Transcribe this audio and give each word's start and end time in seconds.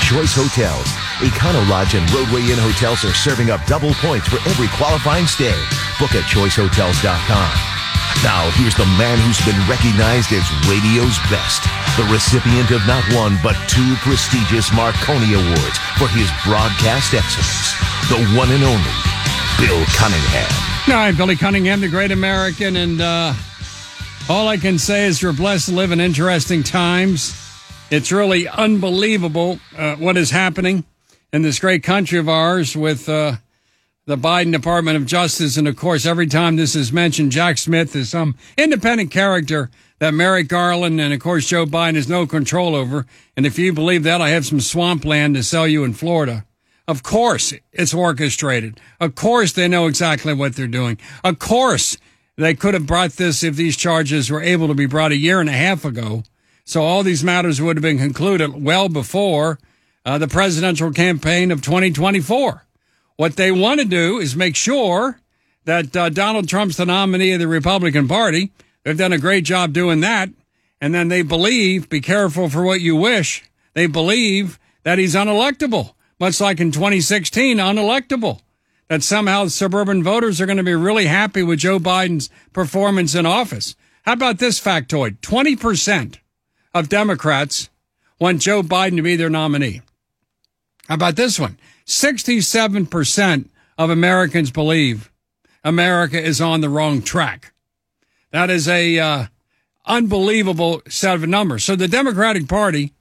Choice 0.00 0.34
Hotels. 0.34 0.88
Econo 1.22 1.62
Lodge 1.68 1.94
and 1.94 2.06
Rodeway 2.10 2.48
Inn 2.50 2.58
hotels 2.58 3.04
are 3.04 3.14
serving 3.14 3.50
up 3.50 3.64
double 3.66 3.94
points 4.00 4.26
for 4.26 4.42
every 4.48 4.68
qualifying 4.74 5.26
stay. 5.26 5.54
Book 6.00 6.14
at 6.14 6.26
choicehotels.com. 6.26 7.52
Now, 8.22 8.48
here's 8.56 8.74
the 8.74 8.88
man 8.96 9.18
who's 9.20 9.40
been 9.44 9.58
recognized 9.68 10.32
as 10.32 10.46
radio's 10.64 11.20
best, 11.28 11.66
the 12.00 12.08
recipient 12.08 12.72
of 12.72 12.80
not 12.88 13.04
one 13.12 13.36
but 13.42 13.54
two 13.68 13.94
prestigious 14.00 14.72
Marconi 14.72 15.36
Awards 15.36 15.78
for 16.00 16.08
his 16.08 16.30
broadcast 16.42 17.12
excellence, 17.12 17.76
the 18.08 18.20
one 18.32 18.48
and 18.48 18.64
only 18.64 18.96
Bill 19.60 19.84
Cunningham. 19.94 20.50
All 20.88 20.94
right, 20.94 21.16
Billy 21.16 21.36
Cunningham, 21.36 21.80
the 21.80 21.88
great 21.88 22.12
American, 22.12 22.76
and 22.76 23.00
uh, 23.00 23.34
all 24.28 24.48
I 24.48 24.56
can 24.56 24.78
say 24.78 25.04
is 25.06 25.20
you're 25.20 25.32
blessed 25.32 25.68
to 25.68 25.74
live 25.74 25.92
in 25.92 26.00
interesting 26.00 26.62
times. 26.62 27.43
It's 27.90 28.10
really 28.10 28.48
unbelievable 28.48 29.60
uh, 29.76 29.96
what 29.96 30.16
is 30.16 30.30
happening 30.30 30.84
in 31.32 31.42
this 31.42 31.58
great 31.58 31.82
country 31.82 32.18
of 32.18 32.28
ours 32.28 32.74
with 32.74 33.08
uh, 33.08 33.36
the 34.06 34.16
Biden 34.16 34.52
Department 34.52 34.96
of 34.96 35.06
Justice. 35.06 35.56
And 35.56 35.68
of 35.68 35.76
course, 35.76 36.06
every 36.06 36.26
time 36.26 36.56
this 36.56 36.74
is 36.74 36.92
mentioned, 36.92 37.32
Jack 37.32 37.58
Smith 37.58 37.94
is 37.94 38.08
some 38.10 38.36
independent 38.56 39.10
character 39.10 39.70
that 39.98 40.14
Merrick 40.14 40.48
Garland 40.48 41.00
and 41.00 41.12
of 41.12 41.20
course 41.20 41.46
Joe 41.46 41.66
Biden 41.66 41.94
has 41.94 42.08
no 42.08 42.26
control 42.26 42.74
over. 42.74 43.06
And 43.36 43.44
if 43.44 43.58
you 43.58 43.72
believe 43.72 44.02
that, 44.04 44.20
I 44.20 44.30
have 44.30 44.46
some 44.46 44.60
swampland 44.60 45.34
to 45.36 45.42
sell 45.42 45.68
you 45.68 45.84
in 45.84 45.92
Florida. 45.92 46.46
Of 46.88 47.02
course, 47.02 47.52
it's 47.72 47.94
orchestrated. 47.94 48.80
Of 48.98 49.14
course, 49.14 49.52
they 49.52 49.68
know 49.68 49.86
exactly 49.86 50.34
what 50.34 50.56
they're 50.56 50.66
doing. 50.66 50.98
Of 51.22 51.38
course, 51.38 51.96
they 52.36 52.54
could 52.54 52.74
have 52.74 52.86
brought 52.86 53.12
this 53.12 53.42
if 53.42 53.56
these 53.56 53.76
charges 53.76 54.30
were 54.30 54.42
able 54.42 54.68
to 54.68 54.74
be 54.74 54.86
brought 54.86 55.12
a 55.12 55.16
year 55.16 55.40
and 55.40 55.48
a 55.48 55.52
half 55.52 55.84
ago. 55.84 56.24
So 56.64 56.82
all 56.82 57.02
these 57.02 57.22
matters 57.22 57.60
would 57.60 57.76
have 57.76 57.82
been 57.82 57.98
concluded 57.98 58.62
well 58.62 58.88
before 58.88 59.58
uh, 60.04 60.18
the 60.18 60.28
presidential 60.28 60.92
campaign 60.92 61.50
of 61.50 61.62
2024. 61.62 62.64
What 63.16 63.36
they 63.36 63.52
want 63.52 63.80
to 63.80 63.86
do 63.86 64.18
is 64.18 64.34
make 64.34 64.56
sure 64.56 65.20
that 65.64 65.94
uh, 65.94 66.08
Donald 66.08 66.48
Trump's 66.48 66.76
the 66.76 66.86
nominee 66.86 67.32
of 67.32 67.40
the 67.40 67.48
Republican 67.48 68.08
Party. 68.08 68.50
They've 68.82 68.96
done 68.96 69.12
a 69.12 69.18
great 69.18 69.44
job 69.44 69.72
doing 69.72 70.00
that. 70.00 70.30
And 70.80 70.94
then 70.94 71.08
they 71.08 71.22
believe, 71.22 71.88
be 71.88 72.00
careful 72.00 72.48
for 72.48 72.62
what 72.62 72.80
you 72.80 72.96
wish, 72.96 73.44
they 73.74 73.86
believe 73.86 74.58
that 74.82 74.98
he's 74.98 75.14
unelectable, 75.14 75.94
much 76.20 76.40
like 76.40 76.60
in 76.60 76.72
2016, 76.72 77.58
unelectable. 77.58 78.40
That 78.88 79.02
somehow 79.02 79.46
suburban 79.46 80.02
voters 80.02 80.40
are 80.40 80.46
going 80.46 80.58
to 80.58 80.62
be 80.62 80.74
really 80.74 81.06
happy 81.06 81.42
with 81.42 81.60
Joe 81.60 81.78
Biden's 81.78 82.28
performance 82.52 83.14
in 83.14 83.24
office. 83.24 83.74
How 84.02 84.12
about 84.12 84.38
this 84.38 84.60
factoid? 84.60 85.20
20% 85.20 86.18
of 86.74 86.88
Democrats 86.88 87.70
want 88.18 88.42
Joe 88.42 88.62
Biden 88.62 88.96
to 88.96 89.02
be 89.02 89.16
their 89.16 89.30
nominee. 89.30 89.80
How 90.88 90.96
about 90.96 91.16
this 91.16 91.38
one? 91.38 91.58
67% 91.86 93.48
of 93.78 93.90
Americans 93.90 94.50
believe 94.50 95.10
America 95.62 96.20
is 96.20 96.40
on 96.40 96.60
the 96.60 96.68
wrong 96.68 97.00
track. 97.00 97.52
That 98.32 98.50
is 98.50 98.68
a 98.68 98.98
uh, 98.98 99.26
unbelievable 99.86 100.82
set 100.88 101.14
of 101.14 101.28
numbers. 101.28 101.64
So 101.64 101.76
the 101.76 101.88
Democratic 101.88 102.48
Party 102.48 102.92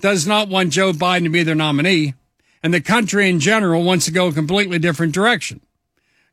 does 0.00 0.26
not 0.26 0.48
want 0.48 0.72
Joe 0.72 0.92
Biden 0.92 1.24
to 1.24 1.30
be 1.30 1.42
their 1.42 1.54
nominee, 1.54 2.14
and 2.62 2.72
the 2.72 2.80
country 2.80 3.28
in 3.28 3.40
general 3.40 3.82
wants 3.82 4.04
to 4.06 4.12
go 4.12 4.28
a 4.28 4.32
completely 4.32 4.78
different 4.78 5.12
direction. 5.12 5.60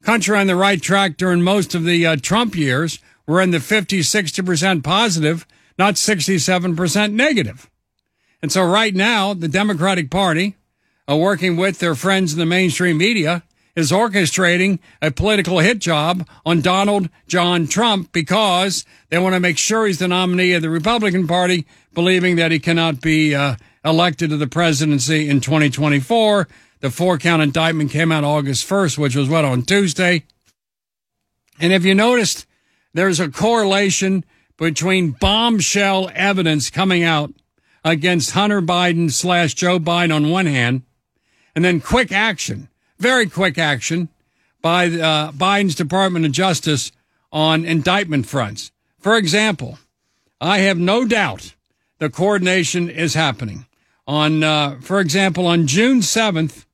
Country 0.03 0.37
on 0.37 0.47
the 0.47 0.55
right 0.55 0.81
track 0.81 1.17
during 1.17 1.41
most 1.41 1.73
of 1.73 1.83
the 1.83 2.05
uh, 2.05 2.15
Trump 2.17 2.55
years 2.55 2.99
were 3.25 3.41
in 3.41 3.51
the 3.51 3.59
50, 3.59 4.01
60% 4.01 4.83
positive, 4.83 5.47
not 5.77 5.95
67% 5.95 7.11
negative. 7.11 7.69
And 8.41 8.51
so 8.51 8.63
right 8.63 8.93
now, 8.93 9.33
the 9.33 9.47
Democratic 9.47 10.09
Party, 10.09 10.55
uh, 11.09 11.17
working 11.17 11.57
with 11.57 11.79
their 11.79 11.95
friends 11.95 12.33
in 12.33 12.39
the 12.39 12.45
mainstream 12.45 12.97
media, 12.97 13.43
is 13.75 13.91
orchestrating 13.91 14.79
a 15.01 15.11
political 15.11 15.59
hit 15.59 15.79
job 15.79 16.27
on 16.45 16.61
Donald 16.61 17.09
John 17.27 17.67
Trump 17.67 18.11
because 18.11 18.85
they 19.09 19.17
want 19.17 19.35
to 19.35 19.39
make 19.39 19.57
sure 19.57 19.85
he's 19.85 19.99
the 19.99 20.07
nominee 20.07 20.53
of 20.53 20.61
the 20.61 20.69
Republican 20.69 21.27
Party, 21.27 21.65
believing 21.93 22.37
that 22.37 22.51
he 22.51 22.59
cannot 22.59 23.01
be 23.01 23.35
uh, 23.35 23.55
elected 23.83 24.29
to 24.29 24.37
the 24.37 24.47
presidency 24.47 25.29
in 25.29 25.41
2024. 25.41 26.47
The 26.79 26.89
four 26.89 27.17
count 27.17 27.41
indictment 27.41 27.91
came 27.91 28.11
out 28.11 28.23
August 28.23 28.67
1st, 28.67 28.97
which 28.97 29.15
was 29.15 29.27
what 29.27 29.43
on 29.43 29.63
Tuesday. 29.63 30.23
And 31.59 31.73
if 31.73 31.83
you 31.83 31.95
noticed, 31.95 32.45
there's 32.93 33.19
a 33.19 33.29
correlation 33.29 34.23
between 34.57 35.11
bombshell 35.11 36.09
evidence 36.13 36.69
coming 36.69 37.03
out 37.03 37.33
against 37.83 38.31
Hunter 38.31 38.61
Biden 38.61 39.11
slash 39.11 39.53
Joe 39.53 39.79
Biden 39.79 40.15
on 40.15 40.29
one 40.29 40.45
hand, 40.45 40.83
and 41.55 41.63
then 41.63 41.79
quick 41.79 42.11
action, 42.11 42.69
very 42.97 43.27
quick 43.27 43.57
action 43.57 44.09
by 44.61 44.87
uh, 44.87 45.31
Biden's 45.31 45.75
Department 45.75 46.25
of 46.25 46.31
Justice 46.31 46.91
on 47.31 47.65
indictment 47.65 48.25
fronts. 48.25 48.71
For 48.99 49.17
example, 49.17 49.77
I 50.41 50.59
have 50.59 50.77
no 50.77 51.05
doubt 51.05 51.53
the 51.99 52.09
coordination 52.09 52.89
is 52.89 53.13
happening. 53.13 53.67
On, 54.07 54.43
uh, 54.43 54.79
for 54.81 54.99
example, 54.99 55.45
on 55.47 55.67
June 55.67 55.99
7th, 55.99 56.65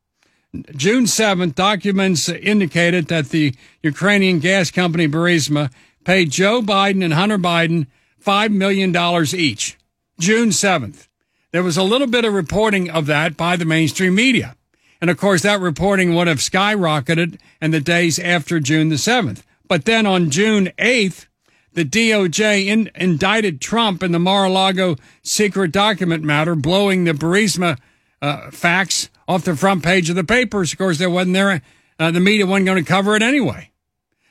June 0.76 1.06
7th, 1.06 1.56
documents 1.56 2.28
indicated 2.28 3.08
that 3.08 3.30
the 3.30 3.56
Ukrainian 3.84 4.40
gas 4.40 4.70
company 4.70 5.08
Burisma 5.08 5.72
paid 6.04 6.32
Joe 6.32 6.62
Biden 6.62 7.04
and 7.04 7.14
Hunter 7.14 7.38
Biden 7.38 7.88
$5 8.24 8.52
million 8.52 8.96
each. 9.36 9.78
June 10.20 10.50
7th. 10.50 11.08
There 11.52 11.64
was 11.64 11.78
a 11.78 11.84
little 11.84 12.08
bit 12.08 12.26
of 12.26 12.34
reporting 12.34 12.90
of 12.90 13.08
that 13.08 13.36
by 13.36 13.56
the 13.56 13.66
mainstream 13.66 14.16
media. 14.16 14.56
And 15.02 15.10
of 15.10 15.18
course, 15.18 15.42
that 15.42 15.60
reporting 15.60 16.14
would 16.16 16.28
have 16.28 16.38
skyrocketed 16.38 17.40
in 17.62 17.72
the 17.72 17.80
days 17.80 18.20
after 18.20 18.60
June 18.60 18.90
the 18.90 18.96
7th. 18.96 19.42
But 19.68 19.86
then 19.86 20.06
on 20.06 20.30
June 20.30 20.72
8th, 20.78 21.26
the 21.74 21.86
DOJ 21.86 22.68
in, 22.68 22.92
indicted 22.96 23.62
Trump 23.62 24.04
in 24.04 24.12
the 24.12 24.20
Mar-a-Lago 24.20 24.98
secret 25.24 25.72
document 25.72 26.24
matter, 26.24 26.56
blowing 26.56 27.06
the 27.06 27.14
Burisma 27.14 27.80
uh, 28.22 28.52
facts 28.52 29.10
off 29.28 29.44
the 29.44 29.56
front 29.56 29.84
page 29.84 30.10
of 30.10 30.16
the 30.16 30.24
papers. 30.24 30.72
Of 30.72 30.78
course, 30.78 30.98
there 31.00 31.10
wasn't 31.10 31.34
there. 31.34 31.62
Uh, 31.98 32.12
the 32.12 32.20
media 32.20 32.46
wasn't 32.46 32.68
going 32.68 32.84
to 32.84 32.88
cover 32.88 33.16
it 33.16 33.24
anyway. 33.24 33.71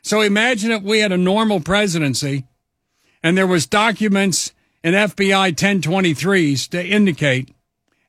So 0.03 0.21
imagine 0.21 0.71
if 0.71 0.83
we 0.83 1.01
had 1.01 1.13
a 1.13 1.17
normal 1.17 1.61
presidency 1.61 2.45
and 3.23 3.37
there 3.37 3.47
was 3.47 3.67
documents 3.67 4.53
in 4.83 4.95
FBI 4.95 5.53
1023s 5.55 6.69
to 6.71 6.85
indicate 6.85 7.55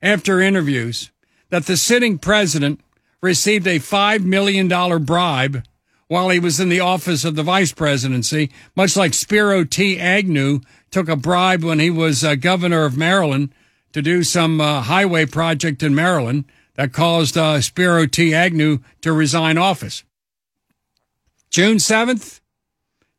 after 0.00 0.40
interviews 0.40 1.10
that 1.50 1.66
the 1.66 1.76
sitting 1.76 2.18
president 2.18 2.80
received 3.20 3.66
a 3.66 3.78
$5 3.78 4.24
million 4.24 4.68
bribe 5.04 5.64
while 6.08 6.28
he 6.28 6.38
was 6.38 6.60
in 6.60 6.68
the 6.68 6.80
office 6.80 7.24
of 7.24 7.36
the 7.36 7.42
vice 7.42 7.72
presidency, 7.72 8.50
much 8.76 8.96
like 8.96 9.14
Spiro 9.14 9.64
T. 9.64 9.98
Agnew 9.98 10.60
took 10.90 11.08
a 11.08 11.16
bribe 11.16 11.64
when 11.64 11.78
he 11.78 11.88
was 11.88 12.22
uh, 12.22 12.34
governor 12.34 12.84
of 12.84 12.98
Maryland 12.98 13.54
to 13.92 14.02
do 14.02 14.22
some 14.22 14.60
uh, 14.60 14.82
highway 14.82 15.24
project 15.24 15.82
in 15.82 15.94
Maryland 15.94 16.44
that 16.74 16.92
caused 16.92 17.36
uh, 17.36 17.60
Spiro 17.60 18.06
T. 18.06 18.34
Agnew 18.34 18.80
to 19.02 19.12
resign 19.12 19.56
office. 19.56 20.04
June 21.52 21.76
7th, 21.76 22.40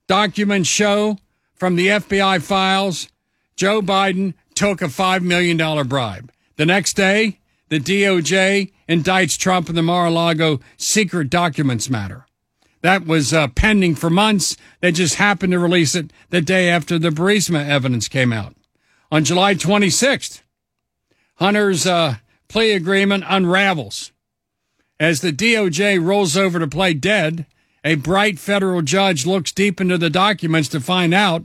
documents 0.07 0.67
show 0.67 1.19
from 1.53 1.75
the 1.75 1.87
FBI 1.87 2.41
files 2.41 3.07
Joe 3.55 3.79
Biden 3.79 4.33
took 4.55 4.81
a 4.81 4.85
$5 4.85 5.21
million 5.21 5.87
bribe. 5.87 6.31
The 6.55 6.65
next 6.65 6.95
day, 6.95 7.37
the 7.69 7.79
DOJ 7.79 8.71
indicts 8.89 9.37
Trump 9.37 9.69
in 9.69 9.75
the 9.75 9.83
Mar-a-Lago 9.83 10.59
secret 10.77 11.29
documents 11.29 11.91
matter. 11.91 12.25
That 12.81 13.05
was 13.05 13.35
uh, 13.35 13.49
pending 13.49 13.93
for 13.93 14.09
months. 14.09 14.57
They 14.79 14.91
just 14.91 15.15
happened 15.15 15.51
to 15.51 15.59
release 15.59 15.93
it 15.93 16.11
the 16.31 16.41
day 16.41 16.69
after 16.69 16.97
the 16.97 17.11
Burisma 17.11 17.63
evidence 17.63 18.07
came 18.07 18.33
out. 18.33 18.55
On 19.11 19.23
July 19.23 19.53
26th, 19.53 20.41
Hunter's 21.35 21.85
uh, 21.85 22.15
plea 22.47 22.71
agreement 22.71 23.25
unravels. 23.27 24.11
As 24.99 25.21
the 25.21 25.31
DOJ 25.31 26.03
rolls 26.03 26.35
over 26.35 26.57
to 26.57 26.67
play 26.67 26.95
dead, 26.95 27.45
a 27.83 27.95
bright 27.95 28.39
federal 28.39 28.81
judge 28.81 29.25
looks 29.25 29.51
deep 29.51 29.81
into 29.81 29.97
the 29.97 30.09
documents 30.09 30.69
to 30.69 30.79
find 30.79 31.13
out 31.13 31.43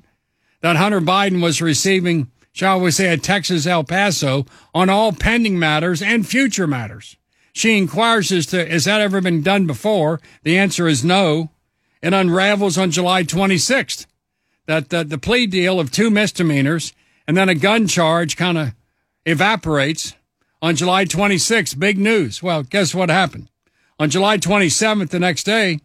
that 0.60 0.76
Hunter 0.76 1.00
Biden 1.00 1.42
was 1.42 1.62
receiving, 1.62 2.30
shall 2.52 2.80
we 2.80 2.90
say, 2.90 3.12
a 3.12 3.16
Texas 3.16 3.66
El 3.66 3.84
Paso 3.84 4.46
on 4.74 4.88
all 4.88 5.12
pending 5.12 5.58
matters 5.58 6.02
and 6.02 6.26
future 6.26 6.66
matters. 6.66 7.16
She 7.52 7.76
inquires 7.76 8.30
as 8.30 8.46
to, 8.46 8.64
has 8.66 8.84
that 8.84 9.00
ever 9.00 9.20
been 9.20 9.42
done 9.42 9.66
before? 9.66 10.20
The 10.44 10.58
answer 10.58 10.86
is 10.86 11.04
no. 11.04 11.50
It 12.00 12.12
unravels 12.12 12.78
on 12.78 12.92
July 12.92 13.24
26th 13.24 14.06
that 14.66 14.90
the, 14.90 15.02
the 15.02 15.18
plea 15.18 15.46
deal 15.46 15.80
of 15.80 15.90
two 15.90 16.10
misdemeanors 16.10 16.92
and 17.26 17.36
then 17.36 17.48
a 17.48 17.54
gun 17.54 17.88
charge 17.88 18.36
kind 18.36 18.58
of 18.58 18.74
evaporates 19.26 20.14
on 20.62 20.76
July 20.76 21.04
26th. 21.04 21.78
Big 21.78 21.98
news. 21.98 22.42
Well, 22.42 22.62
guess 22.62 22.94
what 22.94 23.10
happened? 23.10 23.48
On 23.98 24.08
July 24.08 24.38
27th, 24.38 25.08
the 25.08 25.18
next 25.18 25.44
day, 25.44 25.80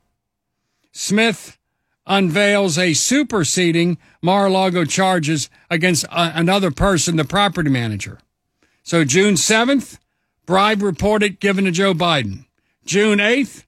Smith 0.93 1.57
unveils 2.05 2.77
a 2.77 2.93
superseding 2.93 3.97
Mar-a-Lago 4.21 4.85
charges 4.85 5.49
against 5.69 6.05
uh, 6.09 6.31
another 6.35 6.71
person, 6.71 7.15
the 7.15 7.25
property 7.25 7.69
manager. 7.69 8.19
So 8.83 9.03
June 9.03 9.33
7th, 9.33 9.97
bribe 10.45 10.81
reported 10.81 11.39
given 11.39 11.65
to 11.65 11.71
Joe 11.71 11.93
Biden. 11.93 12.45
June 12.85 13.19
8th, 13.19 13.65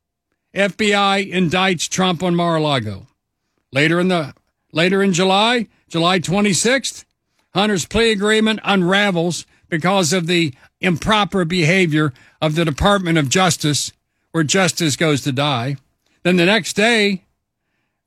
FBI 0.54 1.31
indicts 1.31 1.89
Trump 1.89 2.22
on 2.22 2.36
Mar-a-Lago. 2.36 3.07
Later 3.71 4.00
in 4.00 4.07
the 4.07 4.33
later 4.71 5.01
in 5.01 5.12
July, 5.12 5.68
July 5.89 6.19
26th, 6.19 7.06
Hunter's 7.54 7.86
plea 7.86 8.12
agreement 8.12 8.60
unravels 8.63 9.45
because 9.69 10.13
of 10.13 10.28
the 10.28 10.54
improper 10.80 11.44
behavior 11.45 12.13
of 12.42 12.56
the 12.56 12.66
Department 12.66 13.18
of 13.18 13.30
Justice, 13.30 13.92
where 14.31 14.44
justice 14.44 14.95
goes 14.95 15.21
to 15.21 15.31
die. 15.31 15.78
Then 16.25 16.38
the 16.38 16.45
next 16.48 16.74
day, 16.74 17.22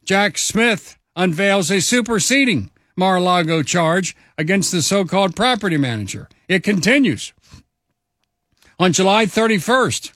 Jack 0.03 0.39
Smith 0.39 0.99
unveils 1.15 1.71
a 1.71 1.81
superseding 1.81 2.69
Mar-a-Lago 2.97 3.63
charge 3.63 4.17
against 4.37 4.73
the 4.73 4.83
so-called 4.83 5.37
property 5.37 5.77
manager. 5.77 6.29
It 6.49 6.65
continues. 6.65 7.33
On 8.81 8.93
July 8.93 9.27
31st, 9.27 10.13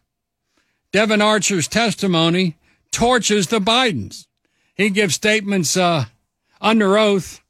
Devon 0.91 1.23
Archer's 1.23 1.69
testimony 1.69 2.57
torches 2.91 3.47
the 3.47 3.61
Bidens. 3.61 4.27
He 4.75 4.91
gives 4.91 5.15
statements 5.15 5.77
uh, 5.77 6.07
under 6.61 6.99
oath 6.99 7.41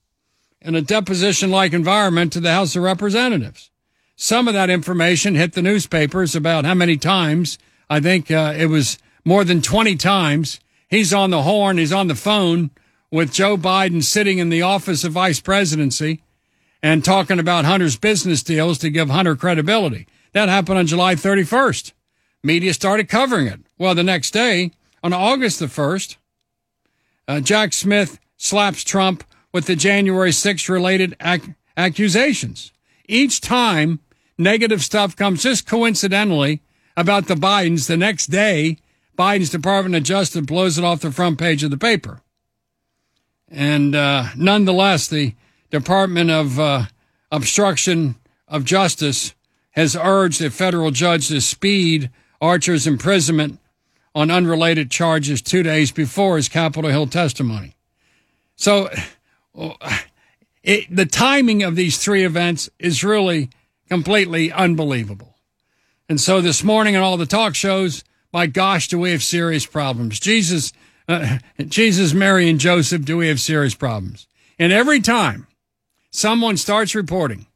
in 0.60 0.74
a 0.74 0.82
deposition 0.82 1.50
like 1.50 1.72
environment 1.72 2.30
to 2.34 2.40
the 2.40 2.52
House 2.52 2.76
of 2.76 2.82
Representatives. 2.82 3.70
Some 4.16 4.48
of 4.48 4.52
that 4.52 4.68
information 4.68 5.34
hit 5.34 5.54
the 5.54 5.62
newspapers 5.62 6.36
about 6.36 6.66
how 6.66 6.74
many 6.74 6.98
times 6.98 7.56
I 7.88 8.00
think 8.00 8.30
uh, 8.30 8.52
it 8.54 8.66
was 8.66 8.98
more 9.24 9.44
than 9.44 9.62
20 9.62 9.96
times. 9.96 10.60
He's 10.88 11.12
on 11.12 11.30
the 11.30 11.42
horn, 11.42 11.78
he's 11.78 11.92
on 11.92 12.08
the 12.08 12.14
phone 12.14 12.70
with 13.10 13.32
Joe 13.32 13.56
Biden 13.56 14.02
sitting 14.02 14.38
in 14.38 14.48
the 14.48 14.62
office 14.62 15.04
of 15.04 15.12
vice 15.12 15.40
presidency 15.40 16.22
and 16.82 17.04
talking 17.04 17.38
about 17.38 17.64
Hunter's 17.64 17.96
business 17.96 18.42
deals 18.42 18.78
to 18.78 18.90
give 18.90 19.10
Hunter 19.10 19.36
credibility. 19.36 20.06
That 20.32 20.48
happened 20.48 20.78
on 20.78 20.86
July 20.86 21.14
31st. 21.14 21.92
Media 22.42 22.74
started 22.74 23.08
covering 23.08 23.46
it. 23.46 23.60
Well, 23.78 23.94
the 23.94 24.02
next 24.02 24.32
day, 24.32 24.72
on 25.02 25.12
August 25.12 25.60
the 25.60 25.66
1st, 25.66 26.16
uh, 27.28 27.40
Jack 27.40 27.72
Smith 27.72 28.18
slaps 28.36 28.82
Trump 28.82 29.24
with 29.52 29.66
the 29.66 29.76
January 29.76 30.30
6th 30.30 30.68
related 30.68 31.14
ac- 31.20 31.54
accusations. 31.76 32.72
Each 33.06 33.40
time 33.40 34.00
negative 34.38 34.82
stuff 34.82 35.14
comes 35.14 35.42
just 35.42 35.66
coincidentally 35.66 36.62
about 36.96 37.26
the 37.26 37.34
Bidens. 37.34 37.86
The 37.86 37.96
next 37.96 38.26
day, 38.26 38.78
Biden's 39.16 39.50
Department 39.50 39.94
of 39.94 40.02
Justice 40.02 40.44
blows 40.46 40.78
it 40.78 40.84
off 40.84 41.00
the 41.00 41.10
front 41.10 41.38
page 41.38 41.62
of 41.62 41.70
the 41.70 41.78
paper. 41.78 42.20
And 43.48 43.94
uh, 43.94 44.28
nonetheless, 44.36 45.08
the 45.08 45.34
Department 45.70 46.30
of 46.30 46.58
uh, 46.58 46.84
Obstruction 47.30 48.16
of 48.48 48.64
Justice 48.64 49.34
has 49.72 49.96
urged 49.96 50.42
a 50.42 50.50
federal 50.50 50.90
judge 50.90 51.28
to 51.28 51.40
speed 51.40 52.10
Archer's 52.40 52.86
imprisonment 52.86 53.58
on 54.14 54.30
unrelated 54.30 54.90
charges 54.90 55.40
two 55.40 55.62
days 55.62 55.90
before 55.90 56.36
his 56.36 56.48
Capitol 56.48 56.90
Hill 56.90 57.06
testimony. 57.06 57.74
So 58.56 58.90
it, 60.62 60.94
the 60.94 61.06
timing 61.06 61.62
of 61.62 61.76
these 61.76 61.98
three 61.98 62.24
events 62.24 62.68
is 62.78 63.02
really 63.02 63.50
completely 63.88 64.52
unbelievable. 64.52 65.36
And 66.08 66.20
so 66.20 66.40
this 66.40 66.62
morning 66.62 66.96
on 66.96 67.02
all 67.02 67.16
the 67.16 67.26
talk 67.26 67.54
shows, 67.54 68.04
my 68.32 68.46
gosh, 68.46 68.88
do 68.88 68.98
we 68.98 69.12
have 69.12 69.22
serious 69.22 69.66
problems? 69.66 70.18
Jesus, 70.18 70.72
uh, 71.08 71.38
Jesus, 71.58 72.14
Mary, 72.14 72.48
and 72.48 72.58
Joseph, 72.58 73.04
do 73.04 73.18
we 73.18 73.28
have 73.28 73.40
serious 73.40 73.74
problems? 73.74 74.26
And 74.58 74.72
every 74.72 75.00
time 75.00 75.46
someone 76.10 76.56
starts 76.56 76.94
reporting 76.94 77.46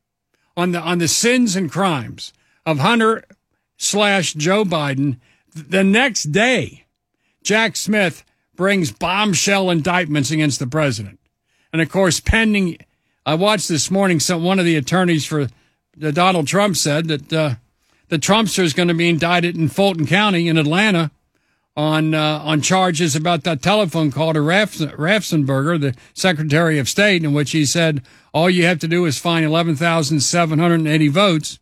on 0.56 0.72
the 0.72 0.80
on 0.80 0.98
the 0.98 1.08
sins 1.08 1.56
and 1.56 1.70
crimes 1.70 2.32
of 2.64 2.78
Hunter 2.78 3.24
slash 3.76 4.34
Joe 4.34 4.64
Biden, 4.64 5.18
the 5.54 5.84
next 5.84 6.24
day, 6.24 6.86
Jack 7.42 7.76
Smith 7.76 8.24
brings 8.54 8.90
bombshell 8.90 9.70
indictments 9.70 10.30
against 10.30 10.58
the 10.58 10.66
president. 10.66 11.20
And 11.72 11.82
of 11.82 11.90
course, 11.90 12.20
pending, 12.20 12.78
I 13.24 13.34
watched 13.34 13.68
this 13.68 13.90
morning 13.90 14.18
some 14.18 14.42
one 14.42 14.58
of 14.58 14.64
the 14.64 14.76
attorneys 14.76 15.26
for 15.26 15.48
Donald 15.98 16.46
Trump 16.46 16.76
said 16.76 17.08
that 17.08 17.32
uh, 17.32 17.54
the 18.08 18.18
Trumpster 18.18 18.62
is 18.62 18.72
going 18.72 18.88
to 18.88 18.94
be 18.94 19.08
indicted 19.08 19.56
in 19.56 19.68
Fulton 19.68 20.06
County 20.06 20.48
in 20.48 20.58
Atlanta 20.58 21.10
on 21.76 22.14
uh, 22.14 22.40
on 22.42 22.62
charges 22.62 23.14
about 23.14 23.44
that 23.44 23.60
telephone 23.60 24.10
call 24.10 24.32
to 24.32 24.40
Raffensperger, 24.40 25.80
the 25.80 25.94
Secretary 26.14 26.78
of 26.78 26.88
State, 26.88 27.24
in 27.24 27.34
which 27.34 27.50
he 27.50 27.66
said 27.66 28.02
all 28.32 28.48
you 28.48 28.64
have 28.64 28.78
to 28.80 28.88
do 28.88 29.04
is 29.04 29.18
find 29.18 29.44
11,780 29.44 31.08
votes, 31.08 31.58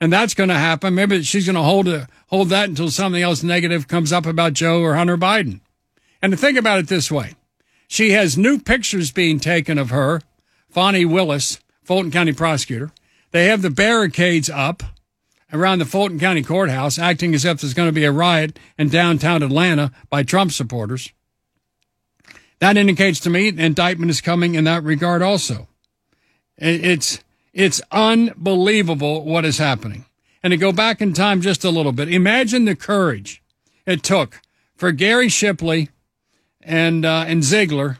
and 0.00 0.12
that's 0.12 0.34
going 0.34 0.50
to 0.50 0.54
happen. 0.54 0.94
Maybe 0.94 1.22
she's 1.22 1.46
going 1.46 1.56
to 1.56 1.62
hold 1.62 1.88
a, 1.88 2.08
hold 2.28 2.50
that 2.50 2.68
until 2.68 2.90
something 2.90 3.22
else 3.22 3.42
negative 3.42 3.88
comes 3.88 4.12
up 4.12 4.26
about 4.26 4.52
Joe 4.52 4.82
or 4.82 4.96
Hunter 4.96 5.16
Biden. 5.16 5.60
And 6.20 6.32
to 6.32 6.36
think 6.36 6.58
about 6.58 6.80
it 6.80 6.88
this 6.88 7.10
way, 7.10 7.34
she 7.86 8.10
has 8.10 8.36
new 8.36 8.58
pictures 8.58 9.12
being 9.12 9.40
taken 9.40 9.78
of 9.78 9.90
her, 9.90 10.20
Fani 10.68 11.04
Willis, 11.04 11.58
Fulton 11.82 12.10
County 12.10 12.32
prosecutor. 12.34 12.90
They 13.30 13.46
have 13.46 13.62
the 13.62 13.70
barricades 13.70 14.50
up 14.50 14.82
around 15.52 15.78
the 15.78 15.84
Fulton 15.84 16.18
County 16.18 16.42
Courthouse, 16.42 16.98
acting 16.98 17.34
as 17.34 17.44
if 17.44 17.60
there's 17.60 17.74
going 17.74 17.88
to 17.88 17.92
be 17.92 18.04
a 18.04 18.12
riot 18.12 18.58
in 18.76 18.88
downtown 18.88 19.42
Atlanta 19.42 19.92
by 20.10 20.22
Trump 20.22 20.52
supporters. 20.52 21.12
That 22.58 22.76
indicates 22.76 23.20
to 23.20 23.30
me 23.30 23.48
an 23.48 23.58
indictment 23.58 24.10
is 24.10 24.20
coming 24.20 24.54
in 24.54 24.64
that 24.64 24.82
regard 24.82 25.22
also. 25.22 25.68
It's, 26.56 27.22
it's 27.52 27.80
unbelievable 27.92 29.24
what 29.24 29.44
is 29.44 29.58
happening. 29.58 30.04
And 30.42 30.50
to 30.50 30.56
go 30.56 30.72
back 30.72 31.00
in 31.00 31.12
time 31.12 31.40
just 31.40 31.64
a 31.64 31.70
little 31.70 31.92
bit, 31.92 32.12
imagine 32.12 32.64
the 32.64 32.76
courage 32.76 33.42
it 33.86 34.02
took 34.02 34.40
for 34.76 34.92
Gary 34.92 35.28
Shapley 35.28 35.88
and, 36.62 37.04
uh, 37.04 37.24
and 37.26 37.42
Ziegler, 37.42 37.98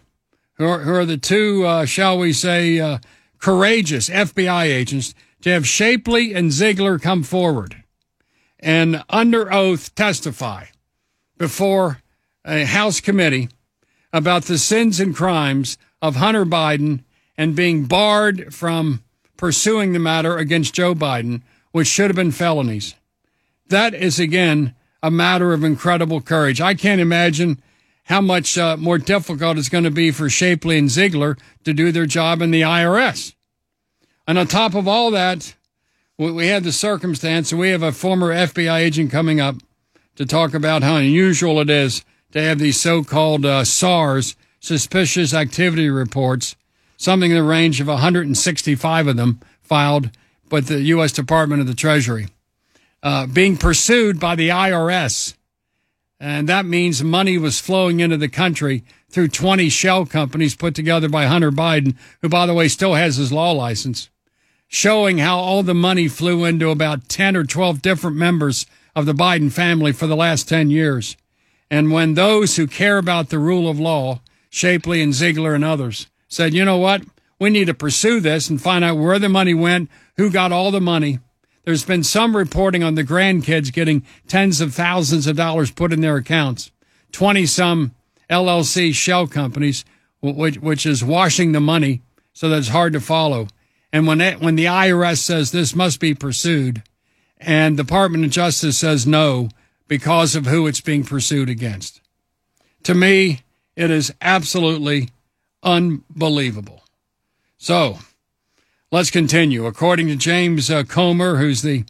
who 0.55 0.67
are, 0.67 0.81
who 0.81 0.93
are 0.93 1.05
the 1.05 1.17
two, 1.17 1.65
uh, 1.65 1.85
shall 1.85 2.19
we 2.19 2.33
say, 2.33 2.79
uh, 2.79 2.99
courageous 3.39 4.09
FBI 4.09 4.65
agents 4.65 5.15
to 5.43 5.51
have 5.51 5.67
Shapley 5.67 6.35
and 6.35 6.53
Ziegler 6.53 6.99
come 6.99 7.23
forward 7.23 7.83
and 8.59 9.05
under 9.09 9.53
oath 9.53 9.95
testify 9.95 10.67
before 11.37 12.03
a 12.45 12.65
House 12.65 13.01
committee 13.01 13.49
about 14.13 14.45
the 14.45 14.59
sins 14.59 15.01
and 15.01 15.15
crimes 15.15 15.79
of 16.03 16.17
Hunter 16.17 16.45
Biden 16.45 17.05
and 17.37 17.55
being 17.55 17.85
barred 17.85 18.53
from 18.53 19.03
pursuing 19.37 19.93
the 19.93 19.99
matter 19.99 20.37
against 20.37 20.75
Joe 20.75 20.95
Biden, 20.95 21.43
which 21.71 21.87
should 21.87 22.11
have 22.11 22.17
been 22.17 22.33
felonies. 22.33 22.95
That 23.69 23.95
is, 23.95 24.19
again, 24.19 24.75
a 25.03 25.11
matter 25.11 25.53
of 25.53 25.63
incredible 25.63 26.21
courage. 26.21 26.61
I 26.61 26.75
can't 26.75 27.01
imagine 27.01 27.63
how 28.05 28.21
much 28.21 28.57
uh, 28.57 28.77
more 28.77 28.99
difficult 28.99 29.59
it's 29.59 29.69
going 29.69 29.85
to 29.85 29.91
be 29.91 30.11
for 30.11 30.29
Shapley 30.29 30.79
and 30.79 30.91
Ziegler 30.91 31.37
to 31.65 31.75
do 31.75 31.93
their 31.93 32.07
job 32.07 32.41
in 32.43 32.51
the 32.51 32.63
IRS. 32.63 33.35
And 34.29 34.39
on 34.39 34.47
top 34.47 34.75
of 34.75 34.87
all 34.87 35.11
that, 35.13 35.57
we 36.19 36.49
have 36.49 36.63
the 36.63 36.71
circumstance, 36.73 37.53
we 37.53 37.71
have 37.71 37.83
a 37.83 37.93
former 37.93 38.33
FBI 38.33 38.79
agent 38.79 39.11
coming 39.11 39.41
up 39.41 39.57
to 40.17 40.27
talk 40.27 40.53
about 40.53 40.83
how 40.83 40.97
unusual 40.97 41.61
it 41.61 41.71
is 41.71 42.05
to 42.33 42.41
have 42.43 42.59
these 42.59 42.79
so-called 42.79 43.47
uh, 43.47 43.65
SARS, 43.65 44.37
suspicious 44.61 45.33
activity 45.33 45.89
reports, 45.89 46.57
something 46.99 47.31
in 47.31 47.39
the 47.39 47.43
range 47.43 47.81
of 47.81 47.87
165 47.89 49.07
of 49.07 49.17
them 49.17 49.41
filed 49.63 50.11
with 50.51 50.67
the 50.67 50.83
U.S. 50.83 51.13
Department 51.13 51.63
of 51.63 51.67
the 51.67 51.75
Treasury. 51.75 52.29
uh, 53.03 53.27
being 53.27 53.57
pursued 53.57 54.19
by 54.21 54.35
the 54.35 54.49
IRS. 54.49 55.35
And 56.21 56.49
that 56.49 56.67
means 56.67 57.03
money 57.03 57.39
was 57.39 57.61
flowing 57.61 58.01
into 58.01 58.17
the 58.17 58.29
country 58.29 58.85
through 59.09 59.29
20 59.29 59.69
shell 59.69 60.05
companies 60.05 60.57
put 60.57 60.75
together 60.75 61.09
by 61.09 61.27
Hunter 61.27 61.53
Biden, 61.53 61.95
who, 62.23 62.29
by 62.29 62.45
the 62.47 62.55
way, 62.55 62.69
still 62.69 62.95
has 62.95 63.17
his 63.17 63.33
law 63.33 63.53
license, 63.53 64.11
showing 64.69 65.19
how 65.19 65.39
all 65.39 65.63
the 65.63 65.75
money 65.75 66.07
flew 66.07 66.45
into 66.45 66.71
about 66.71 67.09
10 67.09 67.37
or 67.37 67.45
12 67.45 67.83
different 67.83 68.17
members 68.17 68.67
of 68.95 69.07
the 69.07 69.15
Biden 69.15 69.51
family 69.51 69.93
for 69.93 70.07
the 70.07 70.17
last 70.17 70.49
10 70.49 70.71
years. 70.71 71.17
And 71.71 71.91
when 71.91 72.15
those 72.15 72.57
who 72.57 72.67
care 72.67 72.99
about 72.99 73.31
the 73.31 73.39
rule 73.39 73.69
of 73.69 73.81
law, 73.81 74.21
Shapley 74.51 75.03
and 75.03 75.15
Ziegler 75.15 75.55
and 75.55 75.65
others, 75.65 76.07
said, 76.29 76.55
you 76.55 76.65
know 76.65 76.77
what? 76.77 77.03
We 77.39 77.51
need 77.51 77.67
to 77.67 77.75
pursue 77.75 78.21
this 78.21 78.51
and 78.51 78.61
find 78.61 78.85
out 78.85 78.99
where 78.99 79.19
the 79.19 79.29
money 79.29 79.55
went, 79.55 79.91
who 80.17 80.31
got 80.31 80.53
all 80.53 80.71
the 80.71 80.81
money. 80.81 81.19
There's 81.65 81.85
been 81.85 82.05
some 82.05 82.37
reporting 82.37 82.83
on 82.83 82.95
the 82.95 83.05
grandkids 83.05 83.73
getting 83.73 84.05
tens 84.27 84.61
of 84.61 84.75
thousands 84.75 85.27
of 85.27 85.37
dollars 85.37 85.71
put 85.71 85.93
in 85.93 86.01
their 86.01 86.17
accounts. 86.17 86.71
20 87.13 87.47
some 87.47 87.95
LLC 88.29 88.95
shell 88.95 89.27
companies, 89.27 89.85
which, 90.21 90.59
which 90.59 90.85
is 90.85 91.05
washing 91.05 91.53
the 91.53 91.61
money 91.61 92.03
so 92.33 92.49
that 92.49 92.59
it's 92.59 92.69
hard 92.69 92.93
to 92.95 93.01
follow. 93.01 93.49
And 93.93 94.07
when, 94.07 94.21
it, 94.21 94.41
when 94.41 94.57
the 94.57 94.67
IRS 94.67 95.19
says 95.19 95.51
this 95.51 95.75
must 95.75 96.01
be 96.01 96.15
pursued 96.15 96.83
and 97.41 97.77
Department 97.77 98.25
of 98.25 98.31
Justice 98.31 98.79
says 98.79 99.07
no 99.07 99.49
because 99.87 100.35
of 100.35 100.47
who 100.47 100.67
it's 100.67 100.81
being 100.81 101.05
pursued 101.05 101.49
against. 101.49 102.01
To 102.85 102.95
me, 102.95 103.41
it 103.77 103.91
is 103.91 104.13
absolutely 104.21 105.11
unbelievable. 105.63 106.83
So 107.57 107.99
let's 108.91 109.11
continue. 109.11 109.67
According 109.67 110.09
to 110.09 110.17
James 110.17 110.71
uh, 110.71 110.83
Comer, 110.83 111.37
who's 111.37 111.63
the 111.63 111.85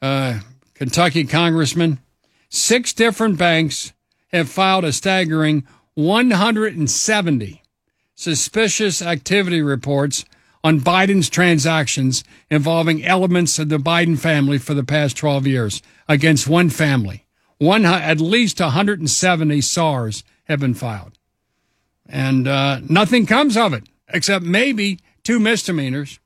uh, 0.00 0.40
Kentucky 0.74 1.24
congressman, 1.24 1.98
six 2.48 2.92
different 2.92 3.38
banks 3.38 3.92
have 4.28 4.48
filed 4.48 4.84
a 4.84 4.92
staggering 4.92 5.66
170 5.94 7.62
suspicious 8.14 9.02
activity 9.02 9.62
reports 9.62 10.24
on 10.62 10.80
Biden's 10.80 11.30
transactions 11.30 12.22
involving 12.50 13.04
elements 13.04 13.58
of 13.58 13.68
the 13.68 13.78
Biden 13.78 14.18
family 14.18 14.58
for 14.58 14.74
the 14.74 14.84
past 14.84 15.16
12 15.16 15.46
years 15.46 15.82
against 16.08 16.48
one 16.48 16.70
family. 16.70 17.24
One, 17.58 17.84
at 17.84 18.20
least 18.20 18.60
170 18.60 19.60
SARS 19.60 20.24
have 20.44 20.60
been 20.60 20.74
filed. 20.74 21.18
And 22.08 22.48
uh, 22.48 22.80
nothing 22.88 23.26
comes 23.26 23.56
of 23.56 23.72
it 23.72 23.84
except 24.08 24.44
maybe 24.44 24.98
two 25.22 25.38
misdemeanors. 25.38 26.18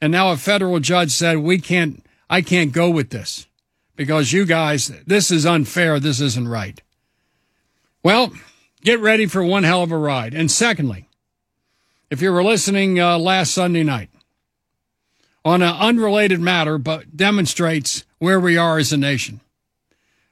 And 0.00 0.12
now 0.12 0.30
a 0.30 0.36
federal 0.36 0.80
judge 0.80 1.10
said, 1.10 1.38
we 1.38 1.58
can't, 1.58 2.04
I 2.30 2.42
can't 2.42 2.72
go 2.72 2.88
with 2.88 3.10
this 3.10 3.46
because 3.96 4.32
you 4.32 4.46
guys, 4.46 4.88
this 5.06 5.30
is 5.30 5.44
unfair. 5.44 5.98
This 5.98 6.20
isn't 6.20 6.48
right. 6.48 6.80
Well, 8.02 8.32
get 8.82 9.00
ready 9.00 9.26
for 9.26 9.42
one 9.42 9.64
hell 9.64 9.82
of 9.82 9.90
a 9.90 9.98
ride. 9.98 10.34
And 10.34 10.50
secondly, 10.50 11.07
if 12.10 12.22
you 12.22 12.32
were 12.32 12.42
listening 12.42 12.98
uh, 12.98 13.18
last 13.18 13.52
Sunday 13.52 13.84
night 13.84 14.10
on 15.44 15.62
an 15.62 15.74
unrelated 15.74 16.40
matter, 16.40 16.78
but 16.78 17.16
demonstrates 17.16 18.04
where 18.18 18.40
we 18.40 18.56
are 18.56 18.78
as 18.78 18.92
a 18.92 18.96
nation. 18.96 19.40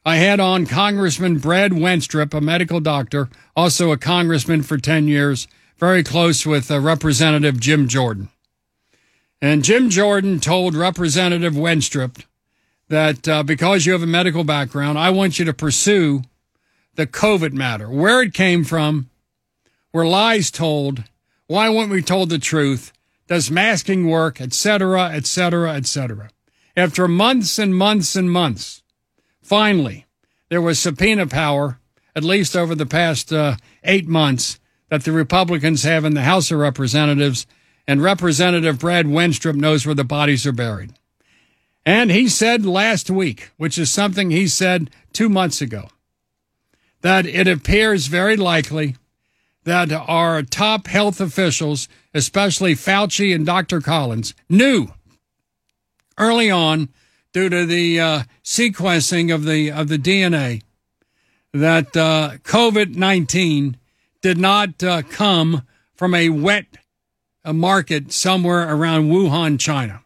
I 0.04 0.16
had 0.16 0.40
on 0.40 0.66
Congressman 0.66 1.38
Brad 1.38 1.72
Wenstrup, 1.72 2.32
a 2.32 2.40
medical 2.40 2.80
doctor, 2.80 3.28
also 3.56 3.90
a 3.90 3.96
congressman 3.96 4.62
for 4.62 4.78
10 4.78 5.08
years, 5.08 5.48
very 5.78 6.02
close 6.02 6.46
with 6.46 6.70
uh, 6.70 6.80
Representative 6.80 7.60
Jim 7.60 7.88
Jordan. 7.88 8.28
And 9.42 9.64
Jim 9.64 9.90
Jordan 9.90 10.40
told 10.40 10.74
Representative 10.74 11.54
Wenstrup 11.54 12.24
that 12.88 13.28
uh, 13.28 13.42
because 13.42 13.84
you 13.84 13.92
have 13.92 14.02
a 14.02 14.06
medical 14.06 14.44
background, 14.44 14.98
I 14.98 15.10
want 15.10 15.38
you 15.38 15.44
to 15.44 15.52
pursue 15.52 16.22
the 16.94 17.06
COVID 17.06 17.52
matter, 17.52 17.90
where 17.90 18.22
it 18.22 18.32
came 18.32 18.64
from, 18.64 19.10
were 19.92 20.06
lies 20.06 20.50
told, 20.50 21.04
why 21.46 21.68
weren't 21.68 21.90
we 21.90 22.02
told 22.02 22.30
the 22.30 22.38
truth, 22.38 22.92
does 23.28 23.50
masking 23.50 24.08
work, 24.08 24.40
etc., 24.40 25.10
etc., 25.10 25.74
etc. 25.74 26.30
After 26.76 27.08
months 27.08 27.58
and 27.58 27.74
months 27.74 28.16
and 28.16 28.30
months, 28.30 28.82
finally, 29.42 30.06
there 30.48 30.60
was 30.60 30.78
subpoena 30.78 31.26
power, 31.26 31.80
at 32.14 32.24
least 32.24 32.56
over 32.56 32.74
the 32.74 32.86
past 32.86 33.32
uh, 33.32 33.56
eight 33.84 34.06
months, 34.06 34.58
that 34.88 35.04
the 35.04 35.12
Republicans 35.12 35.82
have 35.82 36.04
in 36.04 36.14
the 36.14 36.22
House 36.22 36.50
of 36.50 36.58
Representatives, 36.58 37.46
and 37.88 38.02
Representative 38.02 38.78
Brad 38.78 39.06
Wenstrup 39.06 39.54
knows 39.54 39.86
where 39.86 39.94
the 39.94 40.04
bodies 40.04 40.46
are 40.46 40.52
buried. 40.52 40.94
And 41.84 42.10
he 42.10 42.28
said 42.28 42.66
last 42.66 43.10
week, 43.10 43.50
which 43.56 43.78
is 43.78 43.90
something 43.90 44.30
he 44.30 44.48
said 44.48 44.90
two 45.12 45.28
months 45.28 45.60
ago, 45.60 45.88
that 47.02 47.26
it 47.26 47.46
appears 47.46 48.08
very 48.08 48.36
likely 48.36 48.96
that 49.66 49.90
our 49.90 50.42
top 50.42 50.86
health 50.86 51.20
officials, 51.20 51.88
especially 52.14 52.74
Fauci 52.74 53.34
and 53.34 53.44
Dr. 53.44 53.80
Collins, 53.80 54.32
knew 54.48 54.88
early 56.16 56.50
on, 56.50 56.88
due 57.32 57.48
to 57.48 57.66
the 57.66 58.00
uh, 58.00 58.22
sequencing 58.42 59.34
of 59.34 59.44
the 59.44 59.70
of 59.70 59.88
the 59.88 59.98
DNA, 59.98 60.62
that 61.52 61.96
uh, 61.96 62.34
COVID 62.44 62.94
nineteen 62.94 63.76
did 64.22 64.38
not 64.38 64.82
uh, 64.84 65.02
come 65.02 65.66
from 65.96 66.14
a 66.14 66.28
wet 66.28 66.66
uh, 67.44 67.52
market 67.52 68.12
somewhere 68.12 68.72
around 68.72 69.10
Wuhan, 69.10 69.58
China, 69.58 70.02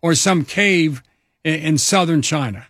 or 0.00 0.14
some 0.14 0.44
cave 0.44 1.02
in, 1.44 1.54
in 1.54 1.78
southern 1.78 2.22
China. 2.22 2.68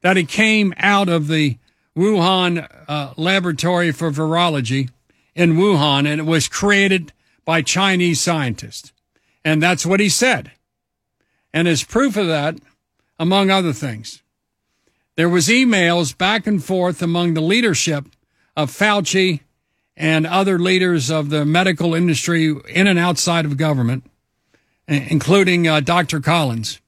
That 0.00 0.16
it 0.16 0.28
came 0.28 0.72
out 0.78 1.10
of 1.10 1.28
the 1.28 1.58
Wuhan 1.94 2.66
uh, 2.88 3.12
Laboratory 3.18 3.92
for 3.92 4.10
Virology 4.10 4.88
in 5.34 5.54
Wuhan, 5.54 6.06
and 6.06 6.20
it 6.20 6.26
was 6.26 6.48
created 6.48 7.12
by 7.44 7.62
Chinese 7.62 8.20
scientists. 8.20 8.92
And 9.44 9.62
that's 9.62 9.86
what 9.86 10.00
he 10.00 10.08
said. 10.08 10.52
And 11.52 11.68
as 11.68 11.84
proof 11.84 12.16
of 12.16 12.26
that, 12.28 12.56
among 13.18 13.50
other 13.50 13.72
things, 13.72 14.22
there 15.16 15.28
was 15.28 15.48
emails 15.48 16.16
back 16.16 16.46
and 16.46 16.62
forth 16.62 17.02
among 17.02 17.34
the 17.34 17.40
leadership 17.40 18.06
of 18.56 18.70
Fauci 18.70 19.40
and 19.96 20.26
other 20.26 20.58
leaders 20.58 21.10
of 21.10 21.30
the 21.30 21.44
medical 21.44 21.94
industry 21.94 22.54
in 22.68 22.86
and 22.86 22.98
outside 22.98 23.44
of 23.44 23.56
government, 23.56 24.04
including 24.88 25.68
uh, 25.68 25.80
Dr. 25.80 26.20
Collins, 26.20 26.80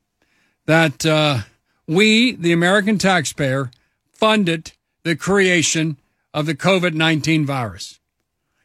that 0.67 1.05
uh, 1.05 1.41
we, 1.87 2.33
the 2.33 2.53
American 2.53 2.97
taxpayer, 2.97 3.71
funded 4.11 4.73
the 5.03 5.17
creation 5.17 5.99
of 6.33 6.47
the 6.47 6.55
COVID 6.55 6.95
19 6.95 7.45
virus 7.45 8.01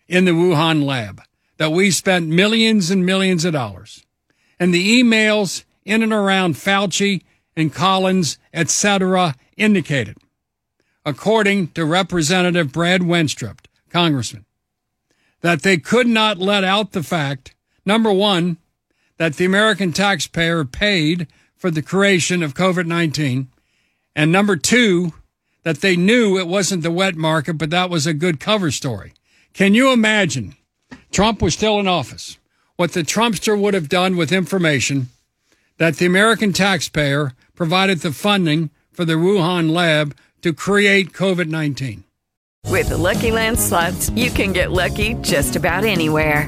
in 0.10 0.26
the 0.26 0.32
Wuhan 0.32 0.84
lab, 0.84 1.22
that 1.58 1.72
we 1.72 1.92
spent 1.92 2.28
millions 2.28 2.90
and 2.90 3.06
millions 3.06 3.46
of 3.46 3.54
dollars. 3.54 4.04
And 4.60 4.74
the 4.74 5.02
emails 5.02 5.64
in 5.86 6.02
and 6.02 6.12
around 6.12 6.56
Fauci 6.56 7.22
and 7.56 7.74
Collins, 7.74 8.38
etc., 8.54 9.36
indicated, 9.56 10.18
according 11.06 11.68
to 11.70 11.86
Representative 11.86 12.72
Brad 12.72 13.02
Wenstrup, 13.02 13.60
Congressman, 13.90 14.46
that 15.42 15.62
they 15.62 15.78
could 15.78 16.08
not 16.08 16.40
let 16.40 16.64
out 16.64 16.92
the 16.92 17.04
fact, 17.04 17.54
number 17.86 18.12
one, 18.12 18.58
that 19.18 19.36
the 19.36 19.46
American 19.46 19.94
taxpayer 19.94 20.66
paid 20.66 21.28
for 21.56 21.70
the 21.70 21.82
creation 21.82 22.42
of 22.42 22.56
COVID 22.56 22.88
19, 22.88 23.48
and 24.16 24.32
number 24.32 24.56
two, 24.56 25.14
that 25.64 25.82
they 25.82 25.96
knew 25.96 26.38
it 26.38 26.48
wasn't 26.48 26.82
the 26.82 26.92
wet 26.92 27.16
market, 27.16 27.54
but 27.54 27.70
that 27.70 27.90
was 27.90 28.08
a 28.08 28.14
good 28.14 28.40
cover 28.40 28.72
story. 28.72 29.14
Can 29.54 29.74
you 29.74 29.92
imagine? 29.92 30.56
Trump 31.12 31.42
was 31.42 31.54
still 31.54 31.80
in 31.80 31.88
office. 31.88 32.38
What 32.76 32.94
the 32.94 33.02
Trumpster 33.02 33.60
would 33.60 33.74
have 33.74 33.90
done 33.90 34.16
with 34.16 34.32
information 34.32 35.10
that 35.78 35.98
the 35.98 36.06
American 36.06 36.54
taxpayer 36.54 37.34
provided 37.56 38.00
the 38.00 38.12
funding 38.12 38.70
for 38.92 39.06
the 39.06 39.14
Wuhan 39.14 39.72
lab 39.72 40.16
to 40.42 40.54
create 40.54 41.12
COVID 41.14 41.48
19. 41.50 42.04
With 42.66 42.90
the 42.90 42.98
Lucky 42.98 43.32
Land 43.32 43.60
slots, 43.60 44.10
you 44.12 44.30
can 44.30 44.54
get 44.54 44.72
lucky 44.72 45.16
just 45.16 45.56
about 45.56 45.84
anywhere. 45.84 46.48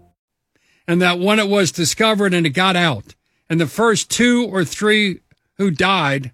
And 0.87 1.01
that 1.01 1.19
when 1.19 1.39
it 1.39 1.47
was 1.47 1.71
discovered 1.71 2.33
and 2.33 2.45
it 2.45 2.51
got 2.51 2.75
out, 2.75 3.15
and 3.49 3.59
the 3.59 3.67
first 3.67 4.09
two 4.09 4.47
or 4.49 4.63
three 4.63 5.19
who 5.57 5.71
died 5.71 6.31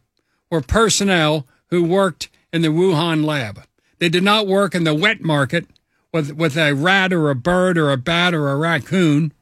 were 0.50 0.62
personnel 0.62 1.48
who 1.70 1.84
worked 1.84 2.30
in 2.54 2.62
the 2.62 2.70
Wuhan 2.70 3.26
lab. 3.26 3.64
They 4.00 4.10
did 4.10 4.24
not 4.24 4.48
work 4.48 4.76
in 4.76 4.84
the 4.84 4.94
wet 4.94 5.22
market 5.22 5.68
with, 6.14 6.32
with 6.34 6.56
a 6.58 6.74
rat 6.74 7.12
or 7.12 7.30
a 7.30 7.36
bird 7.36 7.78
or 7.78 7.92
a 7.92 7.98
bat 7.98 8.34
or 8.34 8.50
a 8.50 8.56
raccoon. 8.56 9.34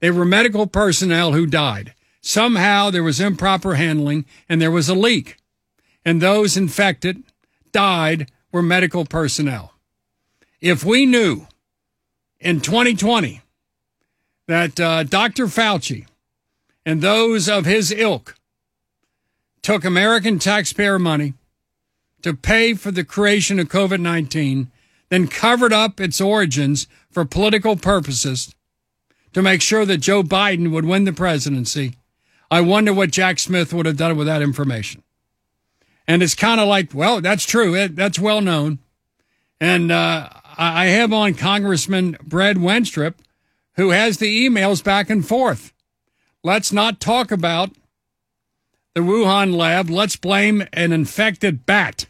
They 0.00 0.10
were 0.10 0.24
medical 0.24 0.66
personnel 0.66 1.32
who 1.32 1.46
died. 1.46 1.94
Somehow 2.20 2.90
there 2.90 3.02
was 3.02 3.20
improper 3.20 3.74
handling 3.74 4.24
and 4.48 4.60
there 4.60 4.70
was 4.70 4.88
a 4.88 4.94
leak. 4.94 5.36
And 6.04 6.20
those 6.20 6.56
infected 6.56 7.24
died 7.72 8.30
were 8.52 8.62
medical 8.62 9.04
personnel. 9.04 9.74
If 10.60 10.84
we 10.84 11.06
knew 11.06 11.46
in 12.40 12.60
2020 12.60 13.42
that 14.48 14.80
uh, 14.80 15.04
Dr. 15.04 15.46
Fauci 15.46 16.06
and 16.84 17.00
those 17.00 17.48
of 17.48 17.66
his 17.66 17.92
ilk 17.92 18.34
took 19.62 19.84
American 19.84 20.38
taxpayer 20.38 20.98
money 20.98 21.34
to 22.22 22.34
pay 22.34 22.74
for 22.74 22.90
the 22.90 23.04
creation 23.04 23.60
of 23.60 23.68
COVID 23.68 24.00
19, 24.00 24.70
then 25.10 25.28
covered 25.28 25.72
up 25.72 26.00
its 26.00 26.20
origins 26.20 26.88
for 27.10 27.24
political 27.24 27.76
purposes 27.76 28.54
to 29.32 29.42
make 29.42 29.62
sure 29.62 29.84
that 29.84 29.98
Joe 29.98 30.22
Biden 30.22 30.72
would 30.72 30.84
win 30.84 31.04
the 31.04 31.12
presidency, 31.12 31.94
I 32.50 32.62
wonder 32.62 32.92
what 32.92 33.10
Jack 33.10 33.38
Smith 33.38 33.72
would 33.74 33.86
have 33.86 33.98
done 33.98 34.16
with 34.16 34.26
that 34.26 34.42
information. 34.42 35.02
And 36.06 36.22
it's 36.22 36.34
kind 36.34 36.60
of 36.60 36.66
like, 36.66 36.94
well, 36.94 37.20
that's 37.20 37.44
true. 37.44 37.74
It, 37.74 37.94
that's 37.94 38.18
well 38.18 38.40
known. 38.40 38.78
And 39.60 39.92
uh, 39.92 40.30
I 40.56 40.86
have 40.86 41.12
on 41.12 41.34
Congressman 41.34 42.16
Brad 42.24 42.56
Wenstrup, 42.56 43.14
who 43.78 43.90
has 43.90 44.18
the 44.18 44.46
emails 44.46 44.82
back 44.82 45.08
and 45.08 45.26
forth. 45.26 45.72
Let's 46.42 46.72
not 46.72 47.00
talk 47.00 47.30
about 47.30 47.70
the 48.94 49.00
Wuhan 49.00 49.54
lab. 49.54 49.88
Let's 49.88 50.16
blame 50.16 50.64
an 50.72 50.92
infected 50.92 51.64
bat. 51.64 52.06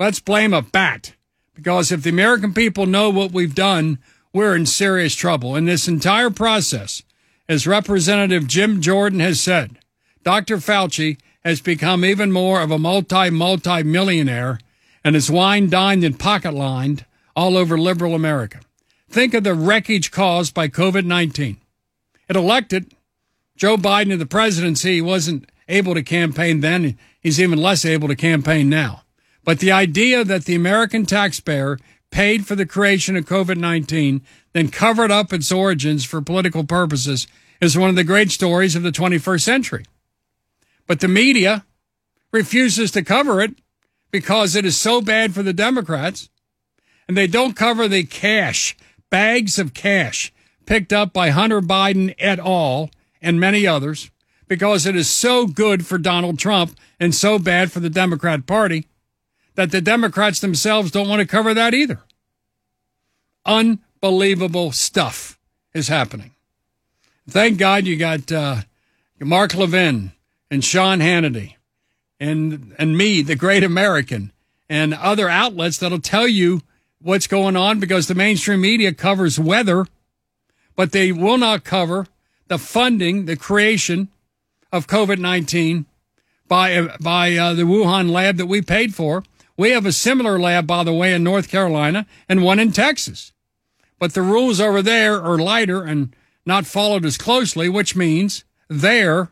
Let's 0.00 0.18
blame 0.18 0.52
a 0.52 0.62
bat. 0.62 1.14
Because 1.54 1.92
if 1.92 2.02
the 2.02 2.10
American 2.10 2.52
people 2.52 2.86
know 2.86 3.08
what 3.08 3.30
we've 3.30 3.54
done, 3.54 3.98
we're 4.32 4.56
in 4.56 4.66
serious 4.66 5.14
trouble. 5.14 5.54
In 5.54 5.64
this 5.64 5.86
entire 5.86 6.30
process, 6.30 7.04
as 7.48 7.68
Representative 7.68 8.48
Jim 8.48 8.80
Jordan 8.80 9.20
has 9.20 9.40
said, 9.40 9.78
Dr. 10.24 10.56
Fauci 10.56 11.18
has 11.44 11.60
become 11.60 12.04
even 12.04 12.32
more 12.32 12.60
of 12.60 12.72
a 12.72 12.78
multi, 12.78 13.30
multi 13.30 13.84
millionaire 13.84 14.58
and 15.04 15.14
is 15.14 15.30
wine 15.30 15.70
dined 15.70 16.02
and 16.02 16.18
pocket 16.18 16.52
lined 16.52 17.04
all 17.36 17.56
over 17.56 17.78
liberal 17.78 18.16
America. 18.16 18.60
Think 19.10 19.34
of 19.34 19.42
the 19.42 19.54
wreckage 19.54 20.12
caused 20.12 20.54
by 20.54 20.68
COVID 20.68 21.04
19. 21.04 21.56
It 22.28 22.36
elected 22.36 22.94
Joe 23.56 23.76
Biden 23.76 24.10
to 24.10 24.16
the 24.16 24.24
presidency. 24.24 24.94
He 24.94 25.00
wasn't 25.02 25.50
able 25.68 25.94
to 25.94 26.02
campaign 26.02 26.60
then. 26.60 26.96
He's 27.20 27.40
even 27.40 27.60
less 27.60 27.84
able 27.84 28.06
to 28.08 28.16
campaign 28.16 28.68
now. 28.68 29.02
But 29.44 29.58
the 29.58 29.72
idea 29.72 30.22
that 30.24 30.44
the 30.44 30.54
American 30.54 31.06
taxpayer 31.06 31.78
paid 32.10 32.46
for 32.46 32.54
the 32.54 32.66
creation 32.66 33.16
of 33.16 33.24
COVID 33.24 33.56
19, 33.56 34.22
then 34.52 34.68
covered 34.68 35.10
up 35.10 35.32
its 35.32 35.50
origins 35.50 36.04
for 36.04 36.22
political 36.22 36.64
purposes 36.64 37.26
is 37.60 37.76
one 37.76 37.90
of 37.90 37.96
the 37.96 38.04
great 38.04 38.30
stories 38.30 38.76
of 38.76 38.82
the 38.82 38.92
21st 38.92 39.42
century. 39.42 39.84
But 40.86 41.00
the 41.00 41.08
media 41.08 41.64
refuses 42.32 42.90
to 42.92 43.02
cover 43.02 43.40
it 43.40 43.54
because 44.10 44.54
it 44.54 44.64
is 44.64 44.76
so 44.76 45.00
bad 45.00 45.34
for 45.34 45.42
the 45.42 45.52
Democrats. 45.52 46.28
And 47.06 47.16
they 47.16 47.26
don't 47.26 47.56
cover 47.56 47.88
the 47.88 48.04
cash, 48.04 48.76
bags 49.10 49.58
of 49.58 49.74
cash 49.74 50.32
picked 50.66 50.92
up 50.92 51.12
by 51.12 51.30
Hunter 51.30 51.60
Biden 51.60 52.14
et 52.18 52.38
al. 52.38 52.90
and 53.20 53.40
many 53.40 53.66
others 53.66 54.10
because 54.48 54.86
it 54.86 54.96
is 54.96 55.08
so 55.08 55.46
good 55.46 55.86
for 55.86 55.98
Donald 55.98 56.38
Trump 56.38 56.76
and 56.98 57.14
so 57.14 57.38
bad 57.38 57.70
for 57.70 57.80
the 57.80 57.90
Democrat 57.90 58.46
Party 58.46 58.86
that 59.54 59.70
the 59.70 59.80
Democrats 59.80 60.40
themselves 60.40 60.90
don't 60.90 61.08
want 61.08 61.20
to 61.20 61.26
cover 61.26 61.54
that 61.54 61.74
either. 61.74 62.00
Unbelievable 63.44 64.72
stuff 64.72 65.38
is 65.74 65.88
happening. 65.88 66.32
Thank 67.28 67.58
God 67.58 67.86
you 67.86 67.96
got 67.96 68.32
uh, 68.32 68.62
Mark 69.20 69.54
Levin 69.54 70.12
and 70.50 70.64
Sean 70.64 70.98
Hannity 70.98 71.56
and 72.18 72.74
and 72.78 72.96
me, 72.96 73.22
the 73.22 73.36
great 73.36 73.64
American, 73.64 74.32
and 74.68 74.92
other 74.92 75.28
outlets 75.28 75.78
that'll 75.78 76.00
tell 76.00 76.28
you 76.28 76.60
what's 77.02 77.26
going 77.26 77.56
on 77.56 77.80
because 77.80 78.06
the 78.06 78.14
mainstream 78.14 78.60
media 78.60 78.92
covers 78.92 79.38
weather, 79.38 79.86
but 80.76 80.92
they 80.92 81.12
will 81.12 81.38
not 81.38 81.64
cover 81.64 82.06
the 82.48 82.58
funding, 82.58 83.26
the 83.26 83.36
creation 83.36 84.08
of 84.72 84.86
COVID 84.86 85.18
nineteen 85.18 85.86
by 86.48 86.88
by 87.00 87.36
uh, 87.36 87.54
the 87.54 87.62
Wuhan 87.62 88.10
lab 88.10 88.36
that 88.36 88.46
we 88.46 88.62
paid 88.62 88.94
for. 88.94 89.22
We 89.56 89.70
have 89.70 89.86
a 89.86 89.92
similar 89.92 90.38
lab, 90.38 90.66
by 90.66 90.84
the 90.84 90.92
way, 90.92 91.12
in 91.12 91.22
North 91.22 91.48
Carolina 91.48 92.06
and 92.28 92.42
one 92.42 92.58
in 92.58 92.72
Texas, 92.72 93.32
but 93.98 94.14
the 94.14 94.22
rules 94.22 94.60
over 94.60 94.80
there 94.80 95.22
are 95.22 95.38
lighter 95.38 95.82
and 95.84 96.14
not 96.46 96.66
followed 96.66 97.04
as 97.04 97.18
closely, 97.18 97.68
which 97.68 97.94
means 97.94 98.44
there 98.68 99.28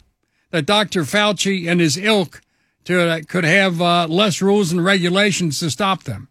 that 0.51 0.67
Dr. 0.67 1.03
Fauci 1.03 1.69
and 1.69 1.81
his 1.81 1.97
ilk 1.97 2.41
to, 2.85 3.01
uh, 3.01 3.21
could 3.27 3.45
have 3.45 3.81
uh, 3.81 4.07
less 4.09 4.41
rules 4.41 4.73
and 4.73 4.85
regulations 4.85 5.61
to 5.61 5.71
stop 5.71 6.05
them. 6.05 6.28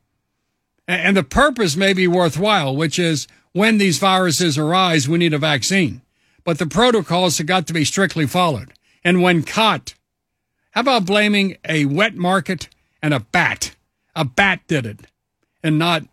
And, 0.88 1.18
the 1.18 1.24
purpose 1.24 1.76
may 1.76 1.94
be 1.94 2.08
worthwhile, 2.08 2.76
which 2.76 2.98
is 2.98 3.28
when 3.52 3.78
these 3.78 4.00
viruses 4.00 4.58
arise, 4.58 5.08
we 5.10 5.18
need 5.18 5.34
a 5.34 5.38
vaccine. 5.38 6.02
But 6.46 6.60
the 6.60 6.68
protocols 6.68 7.38
have 7.40 7.48
got 7.48 7.68
to 7.68 7.74
be 7.74 7.84
strictly 7.84 8.26
followed. 8.26 8.72
And 9.04 9.22
when 9.22 9.44
caught, 9.44 9.96
how 10.72 10.82
about 10.82 11.06
blaming 11.06 11.58
a 11.68 11.86
wet 11.86 12.16
market 12.16 12.70
and 13.02 13.14
a 13.14 13.20
bat? 13.20 13.76
A 14.16 14.26
bat 14.26 14.62
did 14.68 14.86
it, 14.86 15.02
and 15.62 15.78
not 15.78 16.04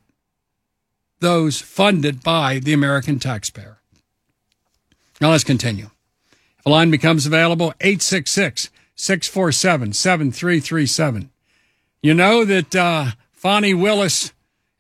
those 1.21 1.61
funded 1.61 2.23
by 2.23 2.59
the 2.59 2.73
American 2.73 3.19
taxpayer. 3.19 3.79
Now 5.21 5.31
let's 5.31 5.45
continue. 5.45 5.91
If 6.59 6.67
a 6.67 6.71
line 6.71 6.91
becomes 6.91 7.25
available, 7.25 7.73
866 7.81 8.71
647 8.97 9.93
7337. 9.93 11.31
You 12.03 12.15
know 12.15 12.45
that 12.45 12.77
uh, 12.77 13.13
Fani 13.33 13.73
Willis 13.73 14.34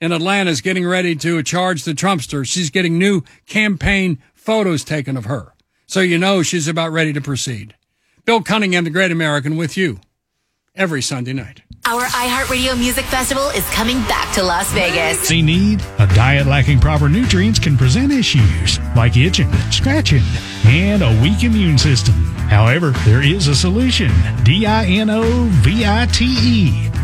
in 0.05 0.12
Atlanta 0.12 0.51
is 0.51 0.61
getting 0.61 0.87
ready 0.87 1.17
to 1.17 1.43
charge 1.43 1.85
the 1.85 1.93
Trumpster. 1.93 2.47
She's 2.47 2.69
getting 2.69 2.99
new 2.99 3.23
campaign 3.47 4.19
photos 4.35 4.85
taken 4.85 5.17
of 5.17 5.25
her. 5.25 5.55
So 5.87 6.01
you 6.01 6.19
know 6.19 6.43
she's 6.43 6.69
about 6.69 6.93
ready 6.93 7.14
to 7.14 7.23
proceed. 7.23 7.75
Bill 8.27 8.43
Cunningham, 8.43 8.85
the 8.85 8.90
great 8.90 9.11
American, 9.11 9.57
with 9.57 9.79
you 9.79 10.01
every 10.75 11.01
Sunday 11.01 11.33
night. 11.33 11.62
Our 11.87 12.03
iHeartRadio 12.03 12.79
Music 12.79 13.07
Festival 13.07 13.49
is 13.51 13.64
coming 13.71 13.97
back 14.03 14.35
to 14.35 14.43
Las 14.43 14.71
Vegas. 14.73 15.21
See 15.21 15.40
need? 15.40 15.83
A 15.99 16.07
diet 16.09 16.47
lacking 16.47 16.81
proper 16.81 17.09
nutrients 17.09 17.59
can 17.59 17.79
present 17.79 18.12
issues 18.12 18.79
like 18.95 19.17
itching, 19.17 19.51
scratching, 19.71 20.23
and 20.67 21.03
a 21.03 21.23
weak 21.23 21.45
immune 21.45 21.79
system. 21.79 22.34
However, 22.48 22.90
there 23.04 23.22
is 23.22 23.48
a 23.48 23.54
solution. 23.54 24.11
D-I-N-O-V-I-T-E. 24.44 25.04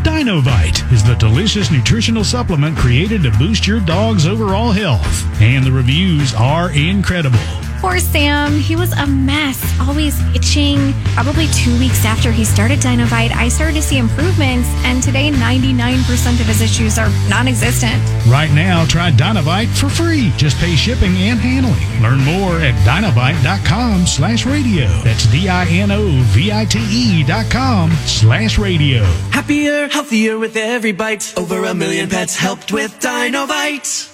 Dinovite 0.03 0.92
is 0.92 1.05
the 1.05 1.14
delicious 1.16 1.70
nutritional 1.70 2.24
supplement 2.24 2.76
created 2.76 3.22
to 3.22 3.31
boost 3.33 3.66
your 3.66 3.81
dog's 3.81 4.26
overall 4.26 4.70
health. 4.70 5.24
And 5.40 5.64
the 5.64 5.72
reviews 5.72 6.35
are 6.35 6.70
incredible. 6.72 7.38
Poor 7.81 7.99
Sam. 7.99 8.53
He 8.59 8.77
was 8.77 8.93
a 8.93 9.07
mess, 9.07 9.59
always 9.81 10.21
itching. 10.35 10.93
Probably 11.14 11.47
two 11.49 11.73
weeks 11.79 12.05
after 12.05 12.31
he 12.31 12.45
started 12.45 12.79
Dinovite, 12.79 13.33
I 13.33 13.49
started 13.49 13.77
to 13.77 13.83
see 13.83 13.97
improvements, 13.97 14.69
and 14.85 15.03
today 15.03 15.31
99% 15.31 16.40
of 16.40 16.47
his 16.47 16.61
issues 16.61 16.99
are 16.99 17.09
non 17.31 17.49
existent. 17.49 17.95
Right 18.29 18.51
now, 18.53 18.85
try 18.85 19.11
Dinovite 19.11 19.69
for 19.69 19.88
free. 19.88 20.31
Just 20.37 20.59
pay 20.59 20.77
shipping 20.77 21.16
and 21.16 21.40
handling. 21.40 22.03
Learn 22.03 22.21
more 22.21 22.61
at 22.61 22.75
dinovite.com 22.87 24.07
slash 24.07 24.45
radio. 24.45 24.87
That's 25.03 25.27
D-I-N-O-V-I-T-E 25.33 27.25
dot 27.25 27.51
com 27.51 27.90
slash 28.05 28.59
radio. 28.59 29.03
Happier, 29.31 29.88
healthier 29.88 30.38
with 30.38 30.55
every 30.55 30.93
bite. 30.93 31.33
Over 31.38 31.64
a 31.64 31.73
million 31.73 32.11
pets 32.11 32.37
helped 32.37 32.73
with 32.73 33.01
Dinovite. 33.01 34.10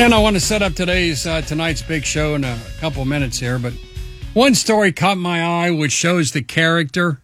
And 0.00 0.14
I 0.14 0.18
want 0.18 0.34
to 0.34 0.40
set 0.40 0.62
up 0.62 0.72
today's 0.72 1.26
uh, 1.26 1.42
tonight's 1.42 1.82
big 1.82 2.06
show 2.06 2.34
in 2.34 2.42
a 2.42 2.58
couple 2.78 3.04
minutes 3.04 3.38
here, 3.38 3.58
but 3.58 3.74
one 4.32 4.54
story 4.54 4.92
caught 4.92 5.18
my 5.18 5.42
eye, 5.42 5.70
which 5.70 5.92
shows 5.92 6.32
the 6.32 6.40
character 6.40 7.20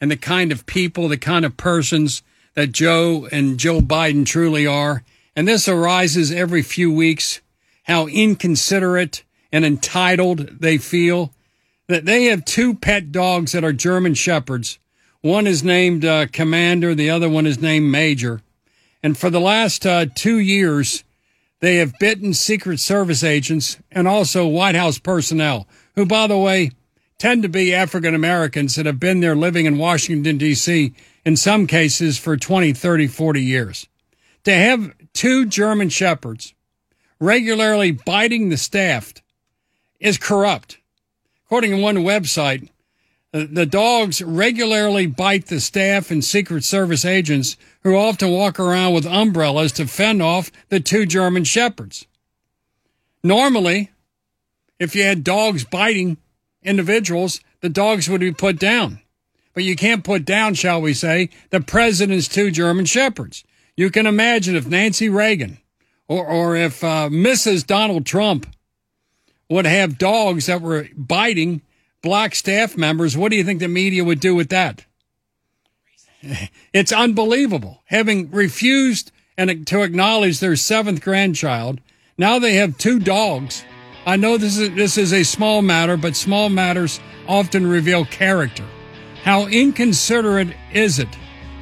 and 0.00 0.10
the 0.10 0.16
kind 0.16 0.50
of 0.50 0.66
people, 0.66 1.06
the 1.06 1.18
kind 1.18 1.44
of 1.44 1.56
persons 1.56 2.24
that 2.54 2.72
Joe 2.72 3.28
and 3.30 3.60
Joe 3.60 3.80
Biden 3.80 4.26
truly 4.26 4.66
are. 4.66 5.04
And 5.36 5.46
this 5.46 5.68
arises 5.68 6.32
every 6.32 6.62
few 6.62 6.92
weeks. 6.92 7.42
How 7.84 8.08
inconsiderate 8.08 9.22
and 9.52 9.64
entitled 9.64 10.58
they 10.58 10.78
feel. 10.78 11.32
That 11.86 12.06
they 12.06 12.24
have 12.24 12.44
two 12.44 12.74
pet 12.74 13.12
dogs 13.12 13.52
that 13.52 13.62
are 13.62 13.72
German 13.72 14.14
shepherds. 14.14 14.80
One 15.20 15.46
is 15.46 15.62
named 15.62 16.04
uh, 16.04 16.26
Commander, 16.26 16.92
the 16.92 17.08
other 17.08 17.28
one 17.28 17.46
is 17.46 17.60
named 17.60 17.88
Major. 17.88 18.42
And 19.00 19.16
for 19.16 19.30
the 19.30 19.40
last 19.40 19.86
uh, 19.86 20.06
two 20.12 20.38
years, 20.38 21.04
they 21.60 21.76
have 21.76 21.98
bitten 21.98 22.34
Secret 22.34 22.80
Service 22.80 23.24
agents 23.24 23.78
and 23.90 24.06
also 24.06 24.46
White 24.46 24.74
House 24.74 24.98
personnel, 24.98 25.66
who, 25.94 26.04
by 26.04 26.26
the 26.26 26.36
way, 26.36 26.70
tend 27.18 27.42
to 27.42 27.48
be 27.48 27.74
African 27.74 28.14
Americans 28.14 28.74
that 28.74 28.86
have 28.86 29.00
been 29.00 29.20
there 29.20 29.36
living 29.36 29.66
in 29.66 29.78
Washington, 29.78 30.38
D.C., 30.38 30.92
in 31.24 31.36
some 31.36 31.66
cases 31.66 32.18
for 32.18 32.36
20, 32.36 32.72
30, 32.72 33.06
40 33.08 33.42
years. 33.42 33.88
To 34.44 34.52
have 34.52 34.94
two 35.12 35.46
German 35.46 35.88
shepherds 35.88 36.54
regularly 37.18 37.90
biting 37.90 38.48
the 38.48 38.56
staff 38.56 39.14
is 39.98 40.18
corrupt. 40.18 40.78
According 41.46 41.72
to 41.72 41.82
one 41.82 41.96
website, 41.96 42.68
the 43.44 43.66
dogs 43.66 44.22
regularly 44.22 45.06
bite 45.06 45.46
the 45.46 45.60
staff 45.60 46.10
and 46.10 46.24
Secret 46.24 46.64
Service 46.64 47.04
agents 47.04 47.56
who 47.82 47.96
often 47.96 48.30
walk 48.30 48.58
around 48.58 48.94
with 48.94 49.04
umbrellas 49.04 49.72
to 49.72 49.86
fend 49.86 50.22
off 50.22 50.50
the 50.68 50.80
two 50.80 51.06
German 51.06 51.44
shepherds. 51.44 52.06
Normally, 53.22 53.90
if 54.78 54.94
you 54.94 55.02
had 55.02 55.24
dogs 55.24 55.64
biting 55.64 56.18
individuals, 56.62 57.40
the 57.60 57.68
dogs 57.68 58.08
would 58.08 58.20
be 58.20 58.32
put 58.32 58.58
down. 58.58 59.00
But 59.54 59.64
you 59.64 59.74
can't 59.74 60.04
put 60.04 60.24
down, 60.24 60.54
shall 60.54 60.80
we 60.80 60.94
say, 60.94 61.30
the 61.50 61.60
president's 61.60 62.28
two 62.28 62.50
German 62.50 62.84
shepherds. 62.84 63.42
You 63.76 63.90
can 63.90 64.06
imagine 64.06 64.54
if 64.54 64.66
Nancy 64.66 65.08
Reagan 65.08 65.58
or, 66.08 66.26
or 66.26 66.56
if 66.56 66.84
uh, 66.84 67.08
Mrs. 67.10 67.66
Donald 67.66 68.06
Trump 68.06 68.46
would 69.48 69.66
have 69.66 69.98
dogs 69.98 70.46
that 70.46 70.60
were 70.60 70.88
biting 70.96 71.62
black 72.02 72.34
staff 72.34 72.76
members, 72.76 73.16
what 73.16 73.30
do 73.30 73.36
you 73.36 73.44
think 73.44 73.60
the 73.60 73.68
media 73.68 74.04
would 74.04 74.20
do 74.20 74.34
with 74.34 74.48
that? 74.50 74.84
It's 76.72 76.92
unbelievable. 76.92 77.82
Having 77.86 78.30
refused 78.32 79.12
and 79.38 79.66
to 79.66 79.82
acknowledge 79.82 80.40
their 80.40 80.56
seventh 80.56 81.00
grandchild, 81.00 81.80
now 82.18 82.38
they 82.38 82.54
have 82.54 82.78
two 82.78 82.98
dogs. 82.98 83.64
I 84.06 84.16
know 84.16 84.36
this 84.36 84.58
is 84.58 84.74
this 84.74 84.98
is 84.98 85.12
a 85.12 85.22
small 85.24 85.62
matter, 85.62 85.96
but 85.96 86.16
small 86.16 86.48
matters 86.48 87.00
often 87.28 87.66
reveal 87.66 88.04
character. 88.04 88.64
How 89.22 89.46
inconsiderate 89.46 90.54
is 90.72 90.98
it 90.98 91.08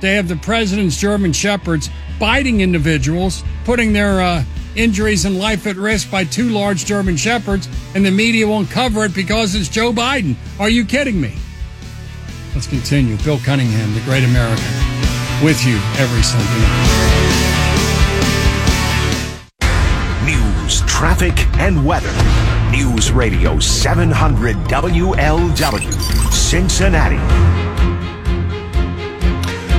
to 0.01 0.07
have 0.07 0.29
the 0.29 0.37
president's 0.37 1.01
German 1.01 1.33
shepherds 1.33 1.90
biting 2.18 2.61
individuals, 2.61 3.42
putting 3.64 3.92
their 3.92 4.20
uh, 4.20 4.44
injuries 4.77 5.25
and 5.25 5.39
life 5.39 5.67
at 5.67 5.77
risk 5.77 6.11
by 6.11 6.25
two 6.25 6.51
large 6.51 6.85
German 6.85 7.17
shepherds, 7.17 7.69
and 7.95 8.05
the 8.05 8.11
media 8.11 8.47
won't 8.47 8.71
cover 8.71 9.05
it 9.05 9.15
because 9.15 9.55
it's 9.55 9.69
Joe 9.69 9.93
Biden. 9.93 10.37
Are 10.59 10.69
you 10.69 10.85
kidding 10.85 11.21
me? 11.21 11.35
Let's 12.55 12.67
continue. 12.67 13.17
Bill 13.19 13.39
Cunningham, 13.39 13.95
the 13.95 14.01
great 14.01 14.25
American, 14.25 14.65
with 15.43 15.65
you 15.67 15.77
every 15.97 16.23
Sunday 16.23 16.61
night. 16.61 17.05
News, 20.25 20.81
traffic, 20.83 21.35
and 21.59 21.85
weather. 21.85 22.13
News 22.71 23.13
Radio 23.13 23.59
700 23.59 24.57
WLW, 24.57 26.33
Cincinnati 26.33 27.63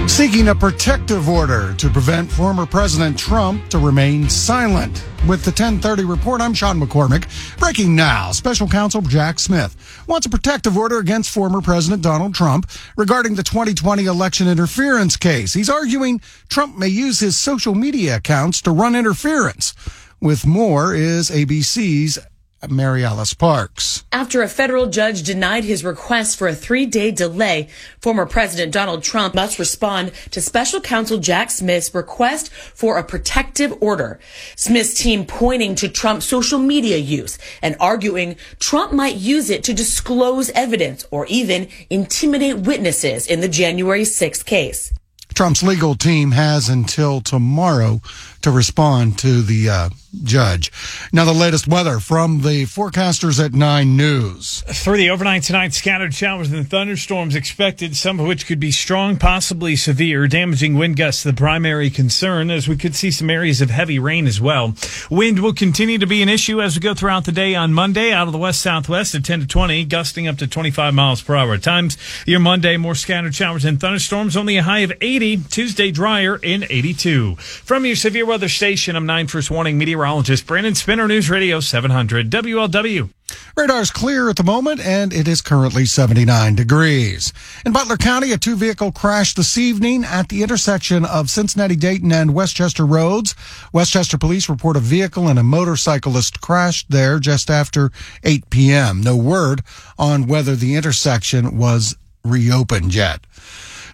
seeking 0.09 0.49
a 0.49 0.55
protective 0.55 1.27
order 1.27 1.73
to 1.73 1.89
prevent 1.89 2.31
former 2.31 2.65
President 2.65 3.17
Trump 3.17 3.67
to 3.69 3.79
remain 3.79 4.29
silent. 4.29 5.03
With 5.27 5.43
the 5.43 5.49
1030 5.49 6.05
report, 6.05 6.41
I'm 6.41 6.53
Sean 6.53 6.79
McCormick. 6.79 7.27
Breaking 7.57 7.95
now, 7.95 8.31
special 8.31 8.67
counsel 8.67 9.01
Jack 9.01 9.39
Smith 9.39 10.05
wants 10.07 10.27
a 10.27 10.29
protective 10.29 10.77
order 10.77 10.99
against 10.99 11.31
former 11.31 11.59
President 11.59 12.03
Donald 12.03 12.35
Trump 12.35 12.69
regarding 12.95 13.35
the 13.35 13.43
2020 13.43 14.05
election 14.05 14.47
interference 14.47 15.17
case. 15.17 15.53
He's 15.53 15.69
arguing 15.69 16.21
Trump 16.49 16.77
may 16.77 16.87
use 16.87 17.19
his 17.19 17.35
social 17.35 17.73
media 17.73 18.17
accounts 18.17 18.61
to 18.61 18.71
run 18.71 18.95
interference. 18.95 19.73
With 20.21 20.45
more 20.45 20.93
is 20.93 21.31
ABC's 21.31 22.19
Mary 22.69 23.03
Alice 23.03 23.33
Parks. 23.33 24.03
After 24.11 24.41
a 24.41 24.47
federal 24.47 24.87
judge 24.87 25.23
denied 25.23 25.63
his 25.63 25.83
request 25.83 26.37
for 26.37 26.47
a 26.47 26.55
three 26.55 26.85
day 26.85 27.11
delay, 27.11 27.69
former 27.99 28.25
President 28.25 28.71
Donald 28.71 29.03
Trump 29.03 29.35
must 29.35 29.59
respond 29.59 30.11
to 30.31 30.41
special 30.41 30.79
counsel 30.79 31.17
Jack 31.17 31.51
Smith's 31.51 31.93
request 31.93 32.51
for 32.51 32.97
a 32.97 33.03
protective 33.03 33.73
order. 33.81 34.19
Smith's 34.55 34.93
team 34.93 35.25
pointing 35.25 35.75
to 35.75 35.89
Trump's 35.89 36.25
social 36.25 36.59
media 36.59 36.97
use 36.97 37.37
and 37.61 37.75
arguing 37.79 38.37
Trump 38.59 38.93
might 38.93 39.15
use 39.15 39.49
it 39.49 39.63
to 39.65 39.73
disclose 39.73 40.49
evidence 40.51 41.05
or 41.11 41.25
even 41.27 41.67
intimidate 41.89 42.59
witnesses 42.59 43.27
in 43.27 43.41
the 43.41 43.49
January 43.49 44.03
6th 44.03 44.45
case. 44.45 44.93
Trump's 45.35 45.61
legal 45.61 45.95
team 45.95 46.31
has 46.31 46.69
until 46.69 47.19
tomorrow 47.19 48.01
to 48.41 48.51
respond 48.51 49.19
to 49.19 49.41
the 49.41 49.69
uh, 49.69 49.89
judge. 50.23 50.71
Now, 51.11 51.25
the 51.25 51.33
latest 51.33 51.67
weather 51.67 51.99
from 51.99 52.41
the 52.41 52.65
forecasters 52.65 53.43
at 53.43 53.53
9 53.53 53.97
News. 53.97 54.63
Through 54.67 54.97
the 54.97 55.09
overnight 55.09 55.43
tonight, 55.43 55.73
scattered 55.73 56.13
showers 56.13 56.51
and 56.51 56.69
thunderstorms 56.69 57.35
expected, 57.35 57.95
some 57.95 58.19
of 58.19 58.25
which 58.25 58.47
could 58.47 58.59
be 58.59 58.71
strong, 58.71 59.17
possibly 59.17 59.75
severe, 59.75 60.27
damaging 60.27 60.75
wind 60.75 60.95
gusts 60.95 61.23
the 61.23 61.33
primary 61.33 61.89
concern, 61.89 62.49
as 62.49 62.67
we 62.67 62.77
could 62.77 62.95
see 62.95 63.11
some 63.11 63.29
areas 63.29 63.61
of 63.61 63.69
heavy 63.69 63.99
rain 63.99 64.27
as 64.27 64.39
well. 64.39 64.73
Wind 65.09 65.39
will 65.39 65.53
continue 65.53 65.97
to 65.97 66.07
be 66.07 66.21
an 66.21 66.29
issue 66.29 66.61
as 66.61 66.75
we 66.75 66.79
go 66.79 66.93
throughout 66.93 67.25
the 67.25 67.31
day 67.31 67.55
on 67.55 67.73
Monday 67.73 68.11
out 68.11 68.27
of 68.27 68.31
the 68.31 68.39
west 68.39 68.61
southwest 68.61 69.13
at 69.15 69.25
10 69.25 69.41
to 69.41 69.47
20, 69.47 69.85
gusting 69.85 70.27
up 70.27 70.37
to 70.37 70.47
25 70.47 70.93
miles 70.93 71.21
per 71.21 71.35
hour 71.35 71.53
at 71.53 71.63
times. 71.63 71.97
Your 72.25 72.39
Monday, 72.39 72.77
more 72.77 72.95
scattered 72.95 73.35
showers 73.35 73.65
and 73.65 73.79
thunderstorms, 73.79 74.37
only 74.37 74.57
a 74.57 74.63
high 74.63 74.79
of 74.79 74.93
80. 75.01 75.37
Tuesday, 75.49 75.91
drier 75.91 76.37
in 76.37 76.63
82. 76.69 77.35
From 77.35 77.85
your 77.85 77.95
severe 77.95 78.25
weather 78.25 78.49
station, 78.49 78.95
I'm 78.95 79.05
9 79.05 79.27
First 79.27 79.51
Warning 79.51 79.77
meteorologist 79.77 80.04
Brandon 80.05 80.75
Spinner, 80.75 81.07
News 81.07 81.31
Radio 81.31 81.59
700 81.59 82.29
WLW. 82.29 83.09
Radar's 83.57 83.89
clear 83.89 84.29
at 84.29 84.35
the 84.35 84.43
moment, 84.43 84.79
and 84.85 85.11
it 85.11 85.27
is 85.27 85.41
currently 85.41 85.85
79 85.85 86.53
degrees. 86.53 87.33
In 87.65 87.71
Butler 87.71 87.97
County, 87.97 88.31
a 88.31 88.37
two 88.37 88.55
vehicle 88.55 88.91
crash 88.91 89.33
this 89.33 89.57
evening 89.57 90.03
at 90.03 90.29
the 90.29 90.43
intersection 90.43 91.05
of 91.05 91.31
Cincinnati 91.31 91.75
Dayton 91.75 92.11
and 92.11 92.35
Westchester 92.35 92.85
Roads. 92.85 93.33
Westchester 93.73 94.19
police 94.19 94.47
report 94.47 94.77
a 94.77 94.79
vehicle 94.79 95.27
and 95.27 95.39
a 95.39 95.43
motorcyclist 95.43 96.39
crashed 96.39 96.91
there 96.91 97.17
just 97.17 97.49
after 97.49 97.91
8 98.23 98.51
p.m. 98.51 99.01
No 99.01 99.17
word 99.17 99.63
on 99.97 100.27
whether 100.27 100.55
the 100.55 100.75
intersection 100.75 101.57
was 101.57 101.95
reopened 102.23 102.93
yet. 102.93 103.25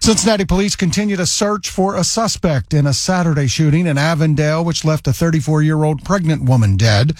Cincinnati 0.02 0.44
police 0.44 0.74
continue 0.74 1.14
to 1.14 1.24
search 1.24 1.70
for 1.70 1.94
a 1.94 2.02
suspect 2.02 2.74
in 2.74 2.88
a 2.88 2.92
Saturday 2.92 3.46
shooting 3.46 3.86
in 3.86 3.96
Avondale, 3.96 4.64
which 4.64 4.84
left 4.84 5.06
a 5.06 5.12
34 5.12 5.62
year 5.62 5.84
old 5.84 6.04
pregnant 6.04 6.42
woman 6.42 6.76
dead. 6.76 7.12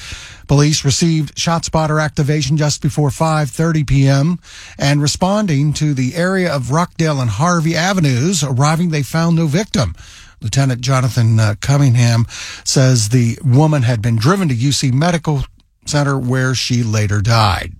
Police 0.48 0.84
received 0.84 1.38
shot 1.38 1.64
spotter 1.64 2.00
activation 2.00 2.56
just 2.56 2.82
before 2.82 3.10
5:30 3.10 3.86
p.m. 3.86 4.40
and 4.76 5.00
responding 5.00 5.72
to 5.74 5.94
the 5.94 6.16
area 6.16 6.52
of 6.52 6.72
Rockdale 6.72 7.20
and 7.20 7.30
Harvey 7.30 7.76
Avenues, 7.76 8.42
arriving 8.42 8.90
they 8.90 9.04
found 9.04 9.36
no 9.36 9.46
victim. 9.46 9.94
Lieutenant 10.40 10.80
Jonathan 10.80 11.38
uh, 11.38 11.54
Cunningham 11.60 12.26
says 12.64 13.10
the 13.10 13.38
woman 13.44 13.82
had 13.82 14.02
been 14.02 14.16
driven 14.16 14.48
to 14.48 14.56
UC 14.56 14.92
Medical 14.92 15.44
Center 15.86 16.18
where 16.18 16.52
she 16.52 16.82
later 16.82 17.20
died. 17.20 17.74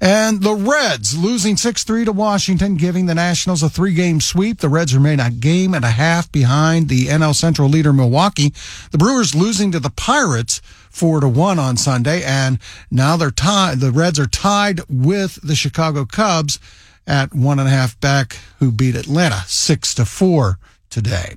And 0.00 0.42
the 0.42 0.54
Reds 0.54 1.16
losing 1.16 1.56
6-3 1.56 2.04
to 2.04 2.12
Washington, 2.12 2.76
giving 2.76 3.06
the 3.06 3.14
Nationals 3.14 3.62
a 3.62 3.68
three-game 3.68 4.20
sweep. 4.20 4.58
The 4.58 4.68
Reds 4.68 4.94
remain 4.94 5.20
a 5.20 5.30
game 5.30 5.74
and 5.74 5.84
a 5.84 5.90
half 5.90 6.30
behind 6.30 6.88
the 6.88 7.06
NL 7.06 7.34
Central 7.34 7.68
leader 7.68 7.92
Milwaukee. 7.92 8.52
The 8.90 8.98
Brewers 8.98 9.34
losing 9.34 9.72
to 9.72 9.80
the 9.80 9.90
Pirates 9.90 10.60
four 10.90 11.20
to 11.20 11.28
one 11.28 11.58
on 11.58 11.76
Sunday, 11.76 12.22
and 12.24 12.58
now 12.90 13.16
they're 13.16 13.30
tied. 13.30 13.80
The 13.80 13.92
Reds 13.92 14.18
are 14.18 14.26
tied 14.26 14.80
with 14.88 15.38
the 15.42 15.54
Chicago 15.54 16.04
Cubs 16.04 16.58
at 17.06 17.34
one 17.34 17.58
and 17.58 17.68
a 17.68 17.70
half 17.70 17.98
back, 18.00 18.38
who 18.58 18.72
beat 18.72 18.96
Atlanta 18.96 19.44
six 19.46 19.94
to 19.94 20.04
four 20.04 20.58
today. 20.90 21.36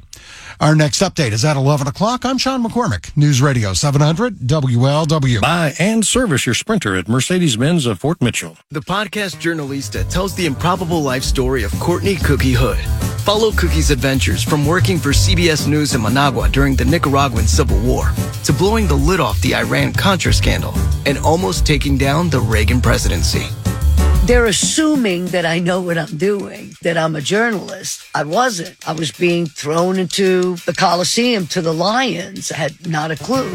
Our 0.62 0.76
next 0.76 1.02
update 1.02 1.32
is 1.32 1.46
at 1.46 1.56
11 1.56 1.88
o'clock. 1.88 2.26
I'm 2.26 2.38
Sean 2.38 2.62
McCormick, 2.62 3.16
News 3.16 3.42
Radio 3.42 3.72
700 3.74 4.40
WLW. 4.40 5.40
Buy 5.40 5.74
and 5.80 6.06
service 6.06 6.46
your 6.46 6.54
Sprinter 6.54 6.98
at 6.98 7.08
Mercedes-Benz 7.08 7.86
of 7.86 8.00
Fort 8.00 8.22
Mitchell. 8.22 8.58
The 8.70 8.82
podcast 8.82 9.40
Journalista 9.40 10.04
tells 10.04 10.36
the 10.36 10.46
improbable 10.46 11.02
life 11.02 11.24
story 11.24 11.64
of 11.64 11.72
Courtney 11.80 12.18
Cookie 12.18 12.52
Hood. 12.52 12.78
Follow 13.22 13.52
Cookie's 13.52 13.90
adventures 13.90 14.44
from 14.44 14.66
working 14.66 14.98
for 14.98 15.10
CBS 15.10 15.66
News 15.66 15.96
in 15.96 16.02
Managua 16.02 16.50
during 16.50 16.76
the 16.76 16.84
Nicaraguan 16.84 17.48
Civil 17.48 17.80
War 17.80 18.12
to 18.44 18.52
blowing 18.52 18.86
the 18.86 18.96
lid 18.96 19.22
off 19.22 19.40
the 19.40 19.56
Iran-Contra 19.56 20.34
scandal 20.34 20.74
and 21.06 21.18
almost 21.20 21.66
taking 21.66 21.98
down 21.98 22.30
the 22.30 22.42
Reagan 22.42 22.82
presidency. 22.82 23.48
They're 24.30 24.46
assuming 24.46 25.26
that 25.30 25.44
I 25.48 25.58
know 25.58 25.82
what 25.82 25.98
I'm 25.98 26.16
doing, 26.16 26.76
that 26.84 27.00
I'm 27.00 27.16
a 27.16 27.20
journalist. 27.20 28.08
I 28.14 28.22
wasn't. 28.22 28.78
I 28.88 28.92
was 28.92 29.12
being 29.12 29.48
thrown 29.48 29.98
into 29.98 30.56
the 30.68 30.74
Coliseum 30.74 31.48
to 31.48 31.64
the 31.64 31.74
lions. 31.74 32.52
I 32.52 32.58
had 32.58 32.88
not 32.88 33.10
a 33.10 33.16
clue. 33.16 33.50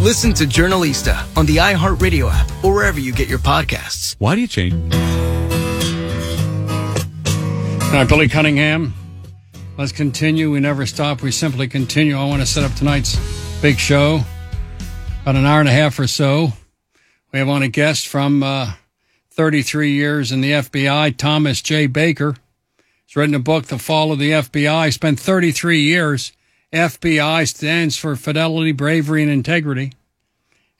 Listen 0.00 0.32
to 0.34 0.46
Journalista 0.46 1.26
on 1.34 1.44
the 1.46 1.56
iHeartRadio 1.56 2.30
app 2.32 2.48
or 2.64 2.72
wherever 2.72 3.00
you 3.00 3.12
get 3.12 3.26
your 3.26 3.40
podcasts. 3.40 4.14
Why 4.20 4.36
do 4.36 4.42
you 4.42 4.46
change? 4.46 4.74
All 7.86 7.92
right, 7.94 8.08
Billy 8.08 8.28
Cunningham. 8.28 8.94
Let's 9.76 9.90
continue. 9.90 10.52
We 10.52 10.60
never 10.60 10.86
stop. 10.86 11.20
We 11.20 11.32
simply 11.32 11.66
continue. 11.66 12.16
I 12.16 12.26
want 12.26 12.42
to 12.42 12.46
set 12.46 12.62
up 12.62 12.72
tonight's 12.76 13.18
big 13.60 13.76
show. 13.76 14.20
About 15.22 15.34
an 15.34 15.46
hour 15.46 15.58
and 15.58 15.68
a 15.68 15.72
half 15.72 15.98
or 15.98 16.06
so. 16.06 16.52
We 17.32 17.40
have 17.40 17.48
on 17.48 17.62
a 17.62 17.68
guest 17.68 18.06
from 18.06 18.44
uh, 18.44 18.74
33 19.36 19.90
years 19.90 20.32
in 20.32 20.40
the 20.40 20.52
FBI, 20.52 21.14
Thomas 21.18 21.60
J. 21.60 21.86
Baker. 21.86 22.36
He's 23.04 23.16
written 23.16 23.34
a 23.34 23.38
book, 23.38 23.66
The 23.66 23.78
Fall 23.78 24.10
of 24.10 24.18
the 24.18 24.30
FBI. 24.30 24.90
Spent 24.90 25.20
33 25.20 25.80
years. 25.80 26.32
FBI 26.72 27.46
stands 27.46 27.98
for 27.98 28.16
Fidelity, 28.16 28.72
Bravery, 28.72 29.22
and 29.22 29.30
Integrity. 29.30 29.92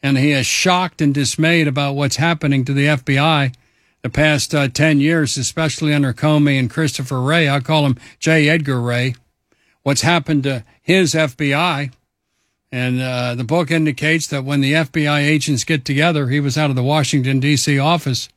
And 0.03 0.17
he 0.17 0.33
is 0.33 0.47
shocked 0.47 1.03
and 1.03 1.13
dismayed 1.13 1.69
about 1.69 1.97
what's 1.97 2.17
happening 2.17 2.65
to 2.65 2.73
the 2.73 2.87
FBI 2.87 3.55
the 4.01 4.09
past 4.09 4.55
uh, 4.55 4.69
10 4.69 5.01
years, 5.01 5.37
especially 5.37 5.93
under 5.93 6.15
Comey 6.15 6.59
and 6.59 6.71
Christopher 6.71 7.21
Wray. 7.21 7.51
I 7.51 7.61
call 7.61 7.85
him 7.85 7.99
J. 8.19 8.49
Edgar 8.49 8.81
Ray. 8.81 9.17
What's 9.83 10.01
happened 10.01 10.45
to 10.45 10.65
his 10.81 11.13
FBI? 11.13 11.93
And 12.73 13.01
uh, 13.01 13.35
the 13.35 13.45
book 13.45 13.71
indicates 13.71 14.27
that 14.29 14.45
when 14.45 14.63
the 14.63 14.73
FBI 14.73 15.21
agents 15.21 15.65
get 15.65 15.85
together, 15.85 16.29
he 16.29 16.41
was 16.41 16.57
out 16.57 16.71
of 16.71 16.77
the 16.77 16.83
Washington, 16.83 17.39
D.C. 17.39 17.79
office, 17.79 18.29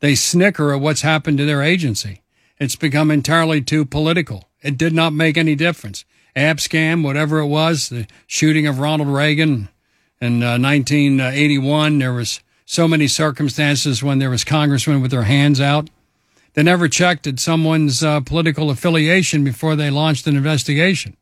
they 0.00 0.14
snicker 0.14 0.72
at 0.72 0.80
what's 0.80 1.02
happened 1.02 1.38
to 1.38 1.44
their 1.44 1.62
agency. 1.62 2.22
It's 2.58 2.76
become 2.76 3.10
entirely 3.10 3.60
too 3.60 3.84
political. 3.84 4.48
It 4.62 4.76
did 4.76 4.92
not 4.92 5.12
make 5.12 5.36
any 5.36 5.54
difference. 5.54 6.04
Abscam, 6.34 7.02
whatever 7.02 7.38
it 7.38 7.46
was, 7.46 7.88
the 7.88 8.06
shooting 8.26 8.66
of 8.66 8.78
Ronald 8.78 9.08
Reagan 9.08 9.68
in 10.20 10.42
uh, 10.42 10.58
1981, 10.58 11.98
there 11.98 12.12
was 12.12 12.40
so 12.64 12.86
many 12.86 13.08
circumstances 13.08 14.02
when 14.02 14.18
there 14.18 14.30
was 14.30 14.44
congressmen 14.44 15.00
with 15.00 15.10
their 15.10 15.22
hands 15.22 15.60
out. 15.60 15.88
They 16.54 16.62
never 16.62 16.88
checked 16.88 17.26
at 17.26 17.38
someone's 17.38 18.02
uh, 18.02 18.20
political 18.20 18.70
affiliation 18.70 19.44
before 19.44 19.76
they 19.76 19.90
launched 19.90 20.26
an 20.26 20.36
investigation. 20.36 21.16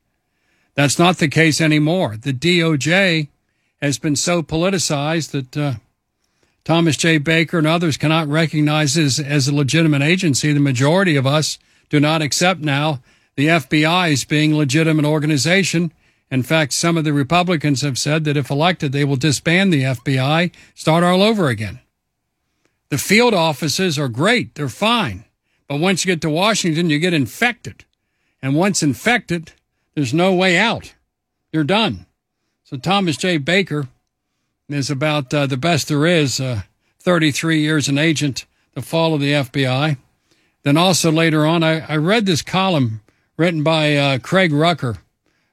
That's 0.75 0.99
not 0.99 1.19
the 1.19 1.29
case 1.29 1.61
anymore. 1.61 2.17
The 2.17 2.33
DOJ 2.33 3.29
has 3.81 3.99
been 3.99 4.17
so 4.17 4.43
politicized 4.43 5.31
that 5.33 5.57
uh, 5.57 5.75
Thomas 6.67 6.99
J. 6.99 7.17
Baker 7.17 7.57
and 7.57 7.67
others 7.67 7.97
cannot 7.97 8.29
recognize 8.29 8.99
as, 8.99 9.19
as 9.19 9.49
a 9.49 9.55
legitimate 9.55 10.03
agency. 10.03 10.53
The 10.53 10.61
majority 10.61 11.17
of 11.17 11.27
us 11.27 11.59
do 11.89 11.99
not 11.99 12.21
accept 12.21 12.61
now 12.61 13.01
the 13.37 13.47
FBI 13.47 14.13
as 14.13 14.25
being 14.25 14.53
a 14.53 14.57
legitimate 14.59 15.07
organization 15.07 15.93
in 16.31 16.43
fact, 16.43 16.73
some 16.73 16.97
of 16.97 17.05
the 17.05 17.13
Republicans 17.13 17.83
have 17.83 17.99
said 17.99 18.25
that 18.25 18.37
if 18.37 18.51
elected, 18.51 18.93
they 18.93 19.05
will 19.05 19.17
disband 19.17 19.73
the 19.73 19.83
FBI, 19.83 20.53
start 20.75 21.05
all 21.05 21.23
over 21.23 21.49
again. 21.49 21.81
The 22.89 22.99
field 22.99 23.35
offices 23.35 23.99
are 23.99 24.09
great, 24.09 24.55
they're 24.55 24.69
fine. 24.69 25.25
But 25.69 25.81
once 25.81 26.05
you 26.05 26.13
get 26.13 26.21
to 26.23 26.31
Washington, 26.31 26.91
you 26.91 26.99
get 26.99 27.15
infected. 27.15 27.85
And 28.43 28.55
once 28.55 28.83
infected, 28.83 29.53
there's 29.95 30.15
no 30.15 30.33
way 30.35 30.57
out. 30.57 30.95
You're 31.53 31.65
done. 31.65 32.07
So 32.65 32.77
Thomas 32.77 33.17
J. 33.17 33.39
Baker 33.39 33.89
is 34.69 34.91
about 34.91 35.33
uh, 35.33 35.47
the 35.47 35.57
best 35.57 35.89
there 35.89 36.07
is 36.07 36.41
uh, 36.41 36.63
33 37.01 37.61
years 37.61 37.89
an 37.89 37.99
agent, 37.99 38.47
the 38.75 38.83
fall 38.83 39.15
of 39.15 39.21
the 39.21 39.33
FBI. 39.33 39.97
Then 40.65 40.77
also 40.77 41.13
later 41.13 41.47
on, 41.47 41.63
I, 41.63 41.81
I 41.81 41.97
read 41.97 42.27
this 42.27 42.43
column 42.43 43.01
written 43.37 43.63
by 43.63 43.97
uh, 43.97 44.19
Craig 44.19 44.53
Rucker 44.53 44.99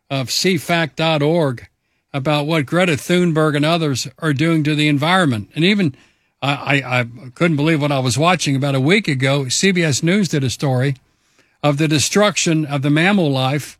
of 0.09 0.29
CFACT.org 0.29 1.67
about 2.11 2.47
what 2.47 2.65
Greta 2.65 2.93
Thunberg 2.93 3.55
and 3.55 3.65
others 3.65 4.07
are 4.19 4.33
doing 4.33 4.63
to 4.63 4.75
the 4.75 4.87
environment. 4.87 5.49
And 5.55 5.63
even 5.63 5.95
I, 6.41 6.81
I, 6.81 6.99
I 6.99 7.05
couldn't 7.35 7.57
believe 7.57 7.81
what 7.81 7.91
I 7.91 7.99
was 7.99 8.17
watching 8.17 8.55
about 8.55 8.75
a 8.75 8.79
week 8.79 9.07
ago. 9.07 9.45
CBS 9.45 10.03
News 10.03 10.27
did 10.27 10.43
a 10.43 10.49
story 10.49 10.95
of 11.61 11.77
the 11.77 11.87
destruction 11.87 12.65
of 12.65 12.81
the 12.81 12.89
mammal 12.89 13.31
life 13.31 13.77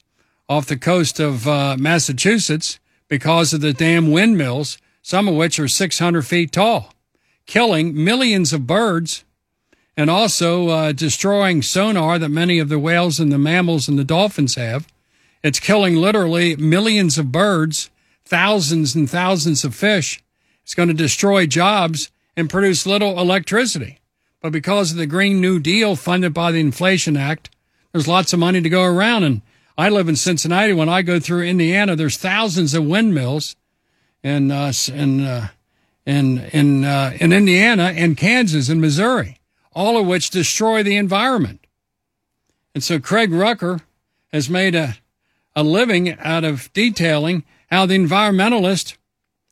off 0.47 0.67
the 0.67 0.77
coast 0.77 1.19
of 1.19 1.47
uh, 1.47 1.75
Massachusetts 1.79 2.79
because 3.07 3.53
of 3.53 3.61
the 3.61 3.73
damn 3.73 4.11
windmills, 4.11 4.77
some 5.03 5.27
of 5.27 5.35
which 5.35 5.59
are 5.59 5.67
600 5.67 6.23
feet 6.23 6.51
tall, 6.51 6.91
killing 7.45 8.03
millions 8.03 8.51
of 8.53 8.65
birds 8.65 9.23
and 9.95 10.09
also 10.09 10.69
uh, 10.69 10.91
destroying 10.91 11.61
sonar 11.61 12.17
that 12.17 12.29
many 12.29 12.57
of 12.57 12.69
the 12.69 12.79
whales 12.79 13.19
and 13.19 13.31
the 13.31 13.37
mammals 13.37 13.87
and 13.87 13.99
the 13.99 14.03
dolphins 14.03 14.55
have. 14.55 14.87
It's 15.43 15.59
killing 15.59 15.95
literally 15.95 16.55
millions 16.55 17.17
of 17.17 17.31
birds, 17.31 17.91
thousands 18.25 18.95
and 18.95 19.07
thousands 19.09 19.63
of 19.63 19.75
fish. 19.75 20.23
It's 20.63 20.73
going 20.73 20.87
to 20.87 20.95
destroy 20.95 21.45
jobs 21.45 22.09
and 22.35 22.49
produce 22.49 22.87
little 22.87 23.19
electricity. 23.19 23.99
But 24.41 24.51
because 24.51 24.91
of 24.91 24.97
the 24.97 25.05
Green 25.05 25.39
New 25.39 25.59
Deal 25.59 25.95
funded 25.95 26.33
by 26.33 26.51
the 26.51 26.59
Inflation 26.59 27.15
Act, 27.15 27.49
there's 27.91 28.07
lots 28.07 28.33
of 28.33 28.39
money 28.39 28.61
to 28.61 28.69
go 28.69 28.83
around. 28.83 29.23
And 29.23 29.41
I 29.77 29.89
live 29.89 30.09
in 30.09 30.15
Cincinnati. 30.15 30.73
When 30.73 30.89
I 30.89 31.01
go 31.01 31.19
through 31.19 31.43
Indiana, 31.43 31.95
there's 31.95 32.17
thousands 32.17 32.73
of 32.73 32.85
windmills 32.85 33.55
in, 34.23 34.51
uh, 34.51 34.71
in, 34.93 35.21
uh, 35.21 35.49
in, 36.05 36.39
in, 36.39 36.86
uh, 36.86 37.15
in 37.19 37.33
Indiana 37.33 37.93
and 37.95 38.17
Kansas 38.17 38.69
and 38.69 38.81
Missouri, 38.81 39.38
all 39.73 39.97
of 39.97 40.07
which 40.07 40.29
destroy 40.29 40.81
the 40.83 40.97
environment. 40.97 41.65
And 42.73 42.83
so 42.83 42.99
Craig 42.99 43.31
Rucker 43.31 43.81
has 44.31 44.49
made 44.49 44.75
a, 44.75 44.97
a 45.55 45.63
living 45.63 46.17
out 46.19 46.43
of 46.43 46.71
detailing 46.73 47.43
how 47.69 47.86
the 47.86 47.97
environmentalists 47.97 48.95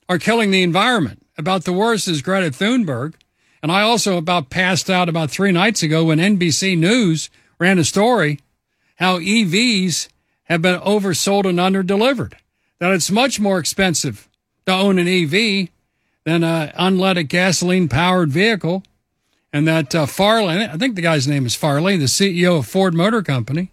are 0.10 0.18
killing 0.18 0.52
the 0.52 0.64
environment. 0.64 1.26
About 1.38 1.64
the 1.64 1.74
worst 1.74 2.08
is 2.08 2.22
Greta 2.22 2.52
Thunberg. 2.52 3.16
And 3.64 3.72
I 3.72 3.82
also 3.82 4.18
about 4.18 4.50
passed 4.50 4.90
out 4.90 5.08
about 5.08 5.30
three 5.30 5.52
nights 5.52 5.84
ago 5.84 6.06
when 6.06 6.18
NBC 6.18 6.78
News 6.78 7.30
ran 7.60 7.78
a 7.78 7.84
story 7.84 8.40
how 8.96 9.20
EVs 9.20 10.10
have 10.44 10.62
been 10.62 10.80
oversold 10.82 11.46
and 11.46 11.60
underdelivered. 11.60 12.34
That 12.80 12.92
it's 12.92 13.10
much 13.10 13.40
more 13.40 13.58
expensive 13.60 14.28
to 14.72 14.84
own 14.84 15.00
an 15.00 15.08
EV 15.08 15.70
than 16.24 16.44
an 16.44 16.70
unleaded 16.70 17.28
gasoline 17.28 17.88
powered 17.88 18.32
vehicle. 18.32 18.84
And 19.54 19.68
that 19.68 19.94
uh, 19.94 20.06
Farley, 20.06 20.64
I 20.64 20.78
think 20.78 20.96
the 20.96 21.02
guy's 21.02 21.28
name 21.28 21.46
is 21.46 21.56
Farley, 21.56 21.98
the 21.98 22.06
CEO 22.06 22.60
of 22.60 22.68
Ford 22.68 22.94
Motor 22.94 23.22
Company, 23.22 23.72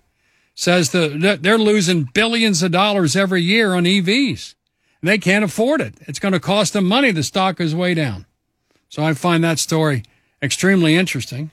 says 0.54 0.90
that 0.90 1.38
they're 1.42 1.58
losing 1.58 2.04
billions 2.12 2.62
of 2.62 2.72
dollars 2.72 3.14
every 3.14 3.42
year 3.42 3.74
on 3.74 3.84
EVs. 3.84 4.54
They 5.02 5.18
can't 5.18 5.44
afford 5.44 5.80
it. 5.80 5.94
It's 6.00 6.18
going 6.18 6.32
to 6.32 6.40
cost 6.40 6.72
them 6.72 6.84
money. 6.84 7.12
The 7.12 7.22
stock 7.22 7.60
is 7.60 7.74
way 7.74 7.94
down. 7.94 8.26
So 8.88 9.04
I 9.04 9.14
find 9.14 9.44
that 9.44 9.60
story 9.60 10.02
extremely 10.42 10.96
interesting. 10.96 11.52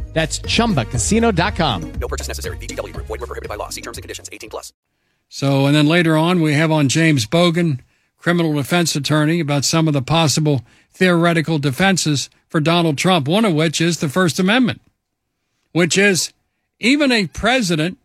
That's 0.13 0.39
ChumbaCasino.com. 0.39 1.91
No 1.93 2.07
purchase 2.07 2.27
necessary. 2.27 2.57
VGW. 2.57 2.93
Void 2.93 3.09
were 3.09 3.17
prohibited 3.19 3.49
by 3.49 3.55
law. 3.55 3.69
See 3.69 3.81
terms 3.81 3.97
and 3.97 4.03
conditions. 4.03 4.29
18 4.31 4.49
plus. 4.49 4.73
So, 5.29 5.65
and 5.65 5.75
then 5.75 5.87
later 5.87 6.17
on, 6.17 6.41
we 6.41 6.53
have 6.53 6.71
on 6.71 6.89
James 6.89 7.25
Bogan, 7.25 7.79
criminal 8.17 8.53
defense 8.53 8.95
attorney, 8.95 9.39
about 9.39 9.63
some 9.63 9.87
of 9.87 9.93
the 9.93 10.01
possible 10.01 10.65
theoretical 10.91 11.57
defenses 11.57 12.29
for 12.49 12.59
Donald 12.59 12.97
Trump, 12.97 13.27
one 13.29 13.45
of 13.45 13.53
which 13.53 13.79
is 13.79 13.99
the 13.99 14.09
First 14.09 14.37
Amendment, 14.39 14.81
which 15.71 15.97
is 15.97 16.33
even 16.79 17.11
a 17.13 17.27
president 17.27 17.97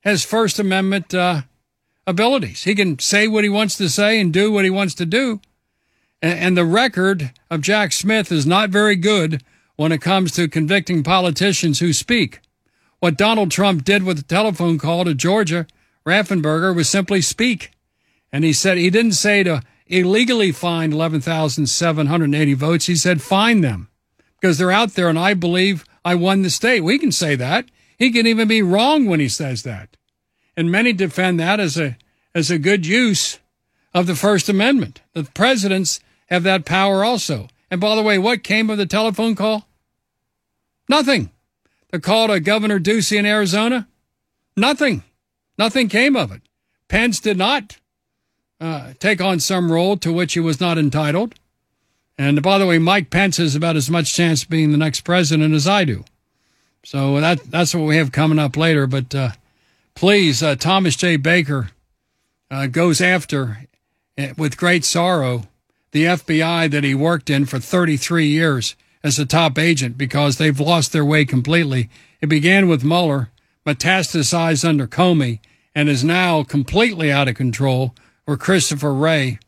has 0.00 0.24
First 0.24 0.58
Amendment 0.58 1.14
uh, 1.14 1.42
abilities. 2.08 2.64
He 2.64 2.74
can 2.74 2.98
say 2.98 3.28
what 3.28 3.44
he 3.44 3.50
wants 3.50 3.76
to 3.76 3.88
say 3.88 4.20
and 4.20 4.32
do 4.32 4.50
what 4.50 4.64
he 4.64 4.70
wants 4.70 4.94
to 4.96 5.06
do, 5.06 5.40
And, 6.20 6.38
and 6.38 6.56
the 6.56 6.64
record 6.64 7.32
of 7.50 7.60
Jack 7.60 7.92
Smith 7.92 8.32
is 8.32 8.46
not 8.46 8.70
very 8.70 8.96
good 8.96 9.42
when 9.78 9.92
it 9.92 10.02
comes 10.02 10.32
to 10.32 10.48
convicting 10.48 11.04
politicians 11.04 11.78
who 11.78 11.92
speak. 11.92 12.40
What 12.98 13.16
Donald 13.16 13.52
Trump 13.52 13.84
did 13.84 14.02
with 14.02 14.16
the 14.16 14.24
telephone 14.24 14.76
call 14.76 15.04
to 15.04 15.14
Georgia 15.14 15.68
Raffensperger 16.04 16.74
was 16.74 16.88
simply 16.88 17.22
speak. 17.22 17.70
And 18.32 18.42
he 18.42 18.52
said 18.52 18.76
he 18.76 18.90
didn't 18.90 19.12
say 19.12 19.44
to 19.44 19.62
illegally 19.86 20.50
find 20.50 20.92
11,780 20.92 22.54
votes. 22.54 22.86
He 22.86 22.96
said 22.96 23.22
find 23.22 23.62
them 23.62 23.88
because 24.40 24.58
they're 24.58 24.72
out 24.72 24.94
there 24.94 25.08
and 25.08 25.18
I 25.18 25.34
believe 25.34 25.84
I 26.04 26.16
won 26.16 26.42
the 26.42 26.50
state. 26.50 26.80
We 26.80 26.98
can 26.98 27.12
say 27.12 27.36
that. 27.36 27.66
He 27.96 28.10
can 28.10 28.26
even 28.26 28.48
be 28.48 28.62
wrong 28.62 29.06
when 29.06 29.20
he 29.20 29.28
says 29.28 29.62
that. 29.62 29.96
And 30.56 30.72
many 30.72 30.92
defend 30.92 31.38
that 31.38 31.60
as 31.60 31.78
a, 31.78 31.96
as 32.34 32.50
a 32.50 32.58
good 32.58 32.84
use 32.84 33.38
of 33.94 34.08
the 34.08 34.16
First 34.16 34.48
Amendment. 34.48 35.02
The 35.12 35.22
presidents 35.22 36.00
have 36.26 36.42
that 36.42 36.64
power 36.64 37.04
also. 37.04 37.46
And 37.70 37.80
by 37.80 37.94
the 37.94 38.02
way, 38.02 38.18
what 38.18 38.42
came 38.42 38.70
of 38.70 38.78
the 38.78 38.86
telephone 38.86 39.36
call? 39.36 39.67
Nothing. 40.88 41.30
The 41.90 42.00
call 42.00 42.28
to 42.28 42.40
Governor 42.40 42.78
Ducey 42.78 43.18
in 43.18 43.26
Arizona? 43.26 43.88
Nothing. 44.56 45.02
Nothing 45.58 45.88
came 45.88 46.16
of 46.16 46.32
it. 46.32 46.42
Pence 46.88 47.20
did 47.20 47.36
not 47.36 47.78
uh, 48.60 48.92
take 48.98 49.20
on 49.20 49.40
some 49.40 49.70
role 49.70 49.96
to 49.98 50.12
which 50.12 50.34
he 50.34 50.40
was 50.40 50.60
not 50.60 50.78
entitled. 50.78 51.34
And 52.16 52.42
by 52.42 52.58
the 52.58 52.66
way, 52.66 52.78
Mike 52.78 53.10
Pence 53.10 53.36
has 53.36 53.54
about 53.54 53.76
as 53.76 53.90
much 53.90 54.14
chance 54.14 54.42
of 54.42 54.50
being 54.50 54.72
the 54.72 54.78
next 54.78 55.02
president 55.02 55.54
as 55.54 55.68
I 55.68 55.84
do. 55.84 56.04
So 56.84 57.20
that 57.20 57.44
that's 57.44 57.74
what 57.74 57.84
we 57.86 57.96
have 57.96 58.12
coming 58.12 58.38
up 58.38 58.56
later. 58.56 58.86
But 58.86 59.14
uh, 59.14 59.30
please, 59.94 60.42
uh, 60.42 60.56
Thomas 60.56 60.96
J. 60.96 61.16
Baker 61.16 61.70
uh, 62.50 62.66
goes 62.66 63.00
after, 63.00 63.68
uh, 64.16 64.28
with 64.36 64.56
great 64.56 64.84
sorrow, 64.84 65.44
the 65.92 66.04
FBI 66.04 66.70
that 66.70 66.84
he 66.84 66.94
worked 66.94 67.30
in 67.30 67.46
for 67.46 67.58
33 67.58 68.26
years 68.26 68.74
as 69.08 69.18
a 69.18 69.26
top 69.26 69.58
agent 69.58 69.98
because 69.98 70.36
they've 70.36 70.60
lost 70.60 70.92
their 70.92 71.04
way 71.04 71.24
completely. 71.24 71.90
It 72.20 72.28
began 72.28 72.68
with 72.68 72.84
Mueller, 72.84 73.30
metastasized 73.66 74.68
under 74.68 74.86
Comey, 74.86 75.40
and 75.74 75.88
is 75.88 76.04
now 76.04 76.42
completely 76.44 77.10
out 77.10 77.26
of 77.26 77.34
control 77.34 77.94
where 78.24 78.36
Christopher 78.36 78.92
Wray 78.94 79.38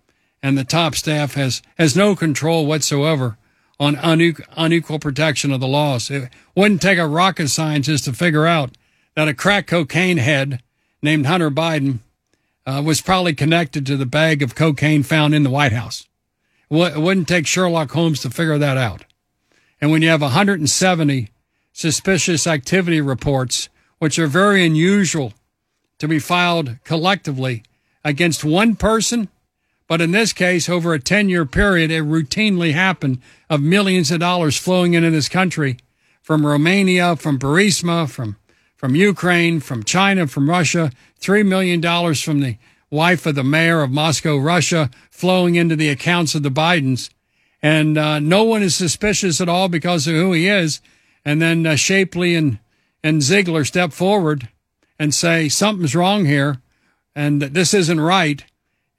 and 0.43 0.57
the 0.57 0.65
top 0.65 0.95
staff 0.95 1.35
has, 1.35 1.63
has 1.79 1.95
no 1.95 2.17
control 2.17 2.67
whatsoever 2.67 3.37
on 3.79 3.97
unequal, 3.97 4.47
unequal 4.57 4.99
protection 4.99 5.53
of 5.53 5.61
the 5.61 5.69
laws. 5.69 6.11
It 6.11 6.31
wouldn't 6.57 6.83
take 6.83 6.99
a 6.99 7.07
rocket 7.07 7.49
scientist 7.49 8.05
to 8.07 8.13
figure 8.13 8.47
out 8.47 8.77
that 9.15 9.29
a 9.29 9.35
crack 9.35 9.67
cocaine 9.67 10.17
head 10.17 10.63
named 11.03 11.27
Hunter 11.27 11.51
Biden 11.51 11.99
uh, 12.67 12.83
was 12.85 13.01
probably 13.01 13.35
connected 13.35 13.85
to 13.87 13.97
the 13.97 14.07
bag 14.07 14.43
of 14.43 14.55
cocaine 14.55 15.03
found 15.03 15.35
in 15.35 15.43
the 15.43 15.51
White 15.51 15.73
House. 15.73 16.07
It 16.71 16.99
wouldn't 16.99 17.29
take 17.29 17.47
Sherlock 17.47 17.91
Holmes 17.91 18.21
to 18.21 18.31
figure 18.31 18.59
that 18.59 18.77
out. 18.77 19.05
And 19.81 19.91
when 19.91 20.03
you 20.03 20.09
have 20.11 20.23
170 20.23 21.31
suspicious 21.73 22.47
activity 22.47 23.01
reports, 23.01 23.69
which 23.99 24.19
are 24.19 24.27
very 24.27 24.65
unusual 24.65 25.33
to 25.99 26.09
be 26.09 26.19
filed 26.19 26.77
collectively 26.85 27.63
against 28.05 28.45
one 28.45 28.77
person, 28.77 29.29
but 29.87 30.01
in 30.01 30.13
this 30.13 30.33
case, 30.33 30.69
over 30.69 30.95
a 30.95 31.01
10 31.01 31.29
year 31.29 31.45
period, 31.45 31.91
it 31.91 32.05
routinely 32.05 32.73
happened 32.73 33.21
of 33.49 33.61
millions 33.61 34.11
of 34.11 34.21
dollars 34.21 34.57
flowing 34.57 34.95
into 34.95 35.11
this 35.11 35.29
country 35.29 35.79
from 36.23 36.47
Romania, 36.47 37.17
from 37.17 37.39
Burisma, 37.39 38.09
from, 38.09 38.37
from 38.77 38.95
Ukraine, 38.95 39.59
from 39.59 39.83
China, 39.83 40.27
from 40.27 40.49
Russia, 40.49 40.93
$3 41.21 41.45
million 41.47 41.83
from 42.15 42.41
the 42.41 42.57
wife 42.91 43.27
of 43.27 43.35
the 43.35 43.45
mayor 43.45 43.83
of 43.83 43.91
Moscow, 43.91 44.37
Russia, 44.37 44.91
flowing 45.11 45.57
into 45.57 45.77
the 45.77 45.89
accounts 45.89 46.35
of 46.35 46.43
the 46.43 46.51
Bidens. 46.51 47.11
And 47.63 47.99
uh, 47.99 48.19
no 48.19 48.45
one 48.45 48.63
is 48.63 48.75
suspicious 48.75 49.41
at 49.41 49.49
all 49.49 49.69
because 49.69 50.07
of 50.07 50.15
who 50.15 50.33
he 50.33 50.49
is. 50.49 50.81
And 51.25 51.43
then 51.43 51.67
uh, 51.67 51.77
Shapley 51.77 52.35
and, 52.35 52.59
and 53.03 53.23
Ziegler 53.23 53.65
step 53.65 53.93
forward 53.93 54.49
and 54.99 55.15
say, 55.15 55.49
something's 55.49 55.95
wrong 55.95 56.25
here 56.25 56.61
and 57.15 57.43
this 57.43 57.75
isn't 57.75 58.01
right. 58.01 58.45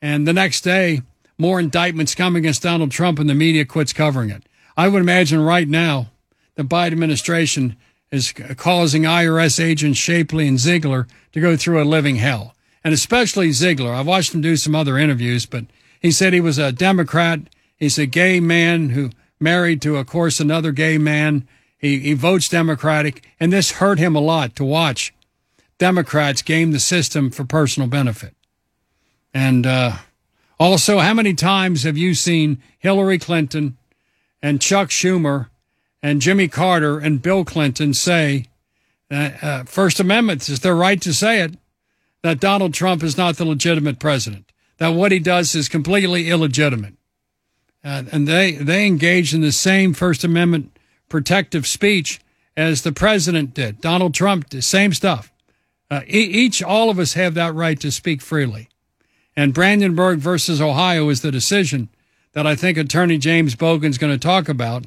And 0.01 0.27
the 0.27 0.33
next 0.33 0.61
day, 0.61 1.01
more 1.37 1.59
indictments 1.59 2.15
come 2.15 2.35
against 2.35 2.63
Donald 2.63 2.91
Trump 2.91 3.19
and 3.19 3.29
the 3.29 3.35
media 3.35 3.65
quits 3.65 3.93
covering 3.93 4.29
it. 4.29 4.43
I 4.77 4.87
would 4.87 5.01
imagine 5.01 5.41
right 5.41 5.67
now 5.67 6.11
the 6.55 6.63
Biden 6.63 6.93
administration 6.93 7.75
is 8.11 8.33
causing 8.57 9.03
IRS 9.03 9.63
agents 9.63 9.97
Shapley 9.97 10.47
and 10.47 10.59
Ziegler 10.59 11.07
to 11.31 11.39
go 11.39 11.55
through 11.55 11.81
a 11.81 11.85
living 11.85 12.17
hell. 12.17 12.53
And 12.83 12.93
especially 12.93 13.51
Ziegler. 13.51 13.93
I've 13.93 14.07
watched 14.07 14.33
him 14.33 14.41
do 14.41 14.57
some 14.57 14.75
other 14.75 14.97
interviews, 14.97 15.45
but 15.45 15.65
he 15.99 16.11
said 16.11 16.33
he 16.33 16.41
was 16.41 16.57
a 16.57 16.71
Democrat. 16.71 17.39
He's 17.81 17.97
a 17.97 18.05
gay 18.05 18.39
man 18.39 18.89
who 18.89 19.09
married 19.39 19.81
to, 19.81 19.97
of 19.97 20.05
course, 20.05 20.39
another 20.39 20.71
gay 20.71 20.99
man. 20.99 21.47
He, 21.79 21.97
he 21.97 22.13
votes 22.13 22.47
Democratic, 22.47 23.27
and 23.39 23.51
this 23.51 23.71
hurt 23.71 23.97
him 23.97 24.15
a 24.15 24.19
lot 24.19 24.55
to 24.57 24.63
watch 24.63 25.11
Democrats 25.79 26.43
game 26.43 26.73
the 26.73 26.79
system 26.79 27.31
for 27.31 27.43
personal 27.43 27.89
benefit. 27.89 28.35
And 29.33 29.65
uh, 29.65 29.93
also, 30.59 30.99
how 30.99 31.15
many 31.15 31.33
times 31.33 31.81
have 31.81 31.97
you 31.97 32.13
seen 32.13 32.61
Hillary 32.77 33.17
Clinton 33.17 33.77
and 34.43 34.61
Chuck 34.61 34.89
Schumer 34.89 35.47
and 36.03 36.21
Jimmy 36.21 36.47
Carter 36.47 36.99
and 36.99 37.19
Bill 37.19 37.43
Clinton 37.43 37.95
say 37.95 38.45
that 39.09 39.43
uh, 39.43 39.63
First 39.63 39.99
Amendment 39.99 40.47
is 40.49 40.59
their 40.59 40.75
right 40.75 41.01
to 41.01 41.15
say 41.15 41.41
it, 41.41 41.57
that 42.21 42.39
Donald 42.39 42.75
Trump 42.75 43.01
is 43.01 43.17
not 43.17 43.37
the 43.37 43.45
legitimate 43.45 43.97
president, 43.97 44.51
that 44.77 44.89
what 44.89 45.11
he 45.11 45.17
does 45.17 45.55
is 45.55 45.67
completely 45.67 46.29
illegitimate. 46.29 46.93
Uh, 47.83 48.03
and 48.11 48.27
they, 48.27 48.53
they 48.53 48.85
engage 48.85 49.33
in 49.33 49.41
the 49.41 49.51
same 49.51 49.93
First 49.93 50.23
Amendment 50.23 50.77
protective 51.09 51.65
speech 51.65 52.19
as 52.55 52.81
the 52.81 52.91
president 52.91 53.53
did. 53.53 53.81
Donald 53.81 54.13
Trump, 54.13 54.49
the 54.49 54.61
same 54.61 54.93
stuff. 54.93 55.31
Uh, 55.89 56.01
each, 56.07 56.63
all 56.63 56.89
of 56.89 56.99
us 56.99 57.13
have 57.13 57.33
that 57.33 57.53
right 57.53 57.79
to 57.79 57.91
speak 57.91 58.21
freely. 58.21 58.69
And 59.35 59.53
Brandenburg 59.53 60.19
versus 60.19 60.61
Ohio 60.61 61.09
is 61.09 61.21
the 61.21 61.31
decision 61.31 61.89
that 62.33 62.47
I 62.47 62.55
think 62.55 62.77
Attorney 62.77 63.17
James 63.17 63.55
Brogen 63.55 63.89
is 63.89 63.97
going 63.97 64.13
to 64.13 64.19
talk 64.19 64.47
about 64.47 64.85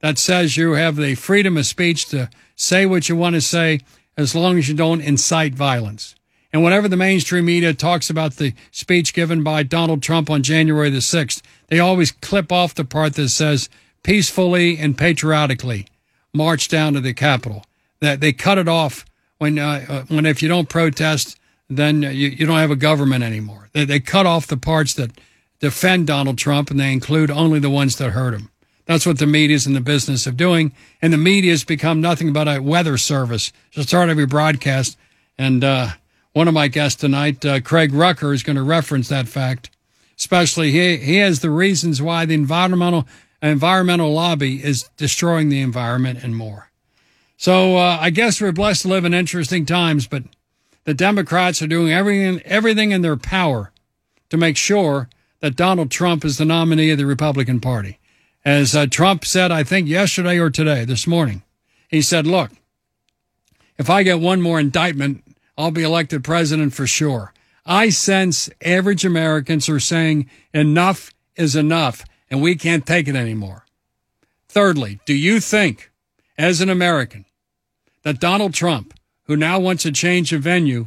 that 0.00 0.18
says 0.18 0.56
you 0.56 0.72
have 0.72 0.96
the 0.96 1.14
freedom 1.16 1.56
of 1.56 1.66
speech 1.66 2.06
to 2.06 2.30
say 2.54 2.86
what 2.86 3.08
you 3.08 3.16
want 3.16 3.34
to 3.34 3.40
say 3.40 3.80
as 4.16 4.34
long 4.34 4.58
as 4.58 4.68
you 4.68 4.74
don't 4.74 5.00
incite 5.00 5.54
violence. 5.54 6.14
And 6.52 6.64
whenever 6.64 6.88
the 6.88 6.96
mainstream 6.96 7.44
media 7.44 7.74
talks 7.74 8.08
about 8.08 8.36
the 8.36 8.54
speech 8.70 9.12
given 9.12 9.42
by 9.42 9.62
Donald 9.62 10.02
Trump 10.02 10.30
on 10.30 10.42
January 10.42 10.88
the 10.88 10.98
6th, 10.98 11.42
they 11.68 11.78
always 11.78 12.12
clip 12.12 12.50
off 12.50 12.74
the 12.74 12.84
part 12.84 13.14
that 13.14 13.28
says 13.28 13.68
peacefully 14.02 14.78
and 14.78 14.98
patriotically 14.98 15.86
march 16.32 16.68
down 16.68 16.94
to 16.94 17.00
the 17.00 17.14
Capitol. 17.14 17.64
That 18.00 18.20
they 18.20 18.32
cut 18.32 18.58
it 18.58 18.68
off 18.68 19.04
when 19.38 19.58
uh, 19.58 19.84
uh, 19.88 20.02
when 20.08 20.26
if 20.26 20.42
you 20.42 20.48
don't 20.48 20.68
protest, 20.68 21.38
then 21.68 22.02
you, 22.02 22.28
you 22.28 22.46
don't 22.46 22.58
have 22.58 22.70
a 22.70 22.76
government 22.76 23.24
anymore. 23.24 23.68
They, 23.72 23.84
they 23.84 24.00
cut 24.00 24.26
off 24.26 24.46
the 24.46 24.56
parts 24.56 24.94
that 24.94 25.10
defend 25.60 26.06
Donald 26.06 26.38
Trump 26.38 26.70
and 26.70 26.78
they 26.78 26.92
include 26.92 27.30
only 27.30 27.58
the 27.58 27.70
ones 27.70 27.96
that 27.96 28.10
hurt 28.10 28.34
him. 28.34 28.50
That's 28.86 29.04
what 29.04 29.18
the 29.18 29.26
media 29.26 29.56
is 29.56 29.66
in 29.66 29.74
the 29.74 29.80
business 29.80 30.26
of 30.26 30.36
doing. 30.36 30.72
And 31.02 31.12
the 31.12 31.18
media 31.18 31.50
has 31.50 31.62
become 31.62 32.00
nothing 32.00 32.32
but 32.32 32.48
a 32.48 32.60
weather 32.60 32.96
service 32.96 33.52
So 33.72 33.82
start 33.82 34.08
every 34.08 34.24
broadcast. 34.24 34.96
And 35.36 35.62
uh, 35.62 35.88
one 36.32 36.48
of 36.48 36.54
my 36.54 36.68
guests 36.68 36.98
tonight, 37.00 37.44
uh, 37.44 37.60
Craig 37.60 37.92
Rucker, 37.92 38.32
is 38.32 38.42
going 38.42 38.56
to 38.56 38.62
reference 38.62 39.08
that 39.08 39.28
fact. 39.28 39.70
Especially, 40.18 40.72
he, 40.72 40.96
he 40.96 41.16
has 41.16 41.40
the 41.40 41.50
reasons 41.50 42.02
why 42.02 42.26
the 42.26 42.34
environmental 42.34 43.06
environmental 43.40 44.12
lobby 44.12 44.64
is 44.64 44.90
destroying 44.96 45.48
the 45.48 45.60
environment 45.60 46.24
and 46.24 46.34
more. 46.34 46.70
So 47.36 47.76
uh, 47.76 47.98
I 48.00 48.10
guess 48.10 48.40
we're 48.40 48.50
blessed 48.50 48.82
to 48.82 48.88
live 48.88 49.04
in 49.04 49.14
interesting 49.14 49.64
times, 49.64 50.08
but 50.08 50.24
the 50.82 50.92
Democrats 50.94 51.62
are 51.62 51.68
doing 51.68 51.92
everything, 51.92 52.42
everything 52.44 52.90
in 52.90 53.02
their 53.02 53.16
power 53.16 53.70
to 54.30 54.36
make 54.36 54.56
sure 54.56 55.08
that 55.38 55.54
Donald 55.54 55.90
Trump 55.90 56.24
is 56.24 56.36
the 56.36 56.44
nominee 56.44 56.90
of 56.90 56.98
the 56.98 57.06
Republican 57.06 57.60
Party. 57.60 58.00
As 58.44 58.74
uh, 58.74 58.86
Trump 58.86 59.24
said, 59.24 59.52
I 59.52 59.62
think 59.62 59.88
yesterday 59.88 60.38
or 60.38 60.50
today, 60.50 60.84
this 60.84 61.06
morning, 61.06 61.42
he 61.88 62.02
said, 62.02 62.26
look, 62.26 62.50
if 63.76 63.88
I 63.88 64.02
get 64.02 64.18
one 64.18 64.42
more 64.42 64.58
indictment, 64.58 65.22
I'll 65.56 65.70
be 65.70 65.84
elected 65.84 66.24
president 66.24 66.74
for 66.74 66.88
sure. 66.88 67.32
I 67.68 67.90
sense 67.90 68.48
average 68.64 69.04
Americans 69.04 69.68
are 69.68 69.78
saying 69.78 70.30
enough 70.54 71.10
is 71.36 71.54
enough 71.54 72.02
and 72.30 72.40
we 72.40 72.56
can't 72.56 72.86
take 72.86 73.06
it 73.06 73.14
anymore. 73.14 73.66
Thirdly, 74.48 75.00
do 75.04 75.14
you 75.14 75.38
think, 75.38 75.90
as 76.38 76.62
an 76.62 76.70
American, 76.70 77.26
that 78.04 78.20
Donald 78.20 78.54
Trump, 78.54 78.94
who 79.24 79.36
now 79.36 79.58
wants 79.60 79.84
a 79.84 79.92
change 79.92 80.32
of 80.32 80.42
venue, 80.42 80.86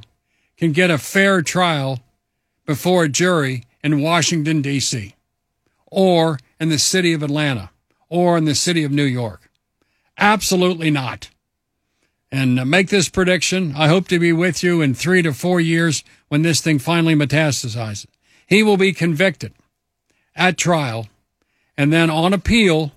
can 0.58 0.72
get 0.72 0.90
a 0.90 0.98
fair 0.98 1.44
trial 1.44 2.00
before 2.66 3.04
a 3.04 3.10
jury 3.10 3.64
in 3.84 4.02
Washington, 4.02 4.64
D.C., 4.64 5.16
or 5.86 6.40
in 6.60 6.70
the 6.70 6.80
city 6.80 7.14
of 7.14 7.22
Atlanta, 7.22 7.70
or 8.10 8.38
in 8.38 8.46
the 8.46 8.56
city 8.56 8.84
of 8.84 8.92
New 8.92 9.04
York. 9.04 9.52
Absolutely 10.18 10.90
not. 10.90 11.30
And 12.32 12.60
uh, 12.60 12.66
make 12.66 12.90
this 12.90 13.10
prediction. 13.10 13.74
I 13.76 13.88
hope 13.88 14.08
to 14.08 14.20
be 14.20 14.32
with 14.34 14.64
you 14.64 14.82
in 14.82 14.94
three 14.94 15.22
to 15.22 15.34
four 15.34 15.60
years 15.60 16.04
when 16.32 16.44
this 16.44 16.62
thing 16.62 16.80
finally 16.80 17.14
metastasizes. 17.14 18.06
He 18.48 18.64
will 18.64 18.78
be 18.78 18.94
convicted 18.94 19.52
at 20.34 20.58
trial 20.58 21.10
and 21.76 21.92
then 21.92 22.10
on 22.10 22.32
appeal, 22.32 22.94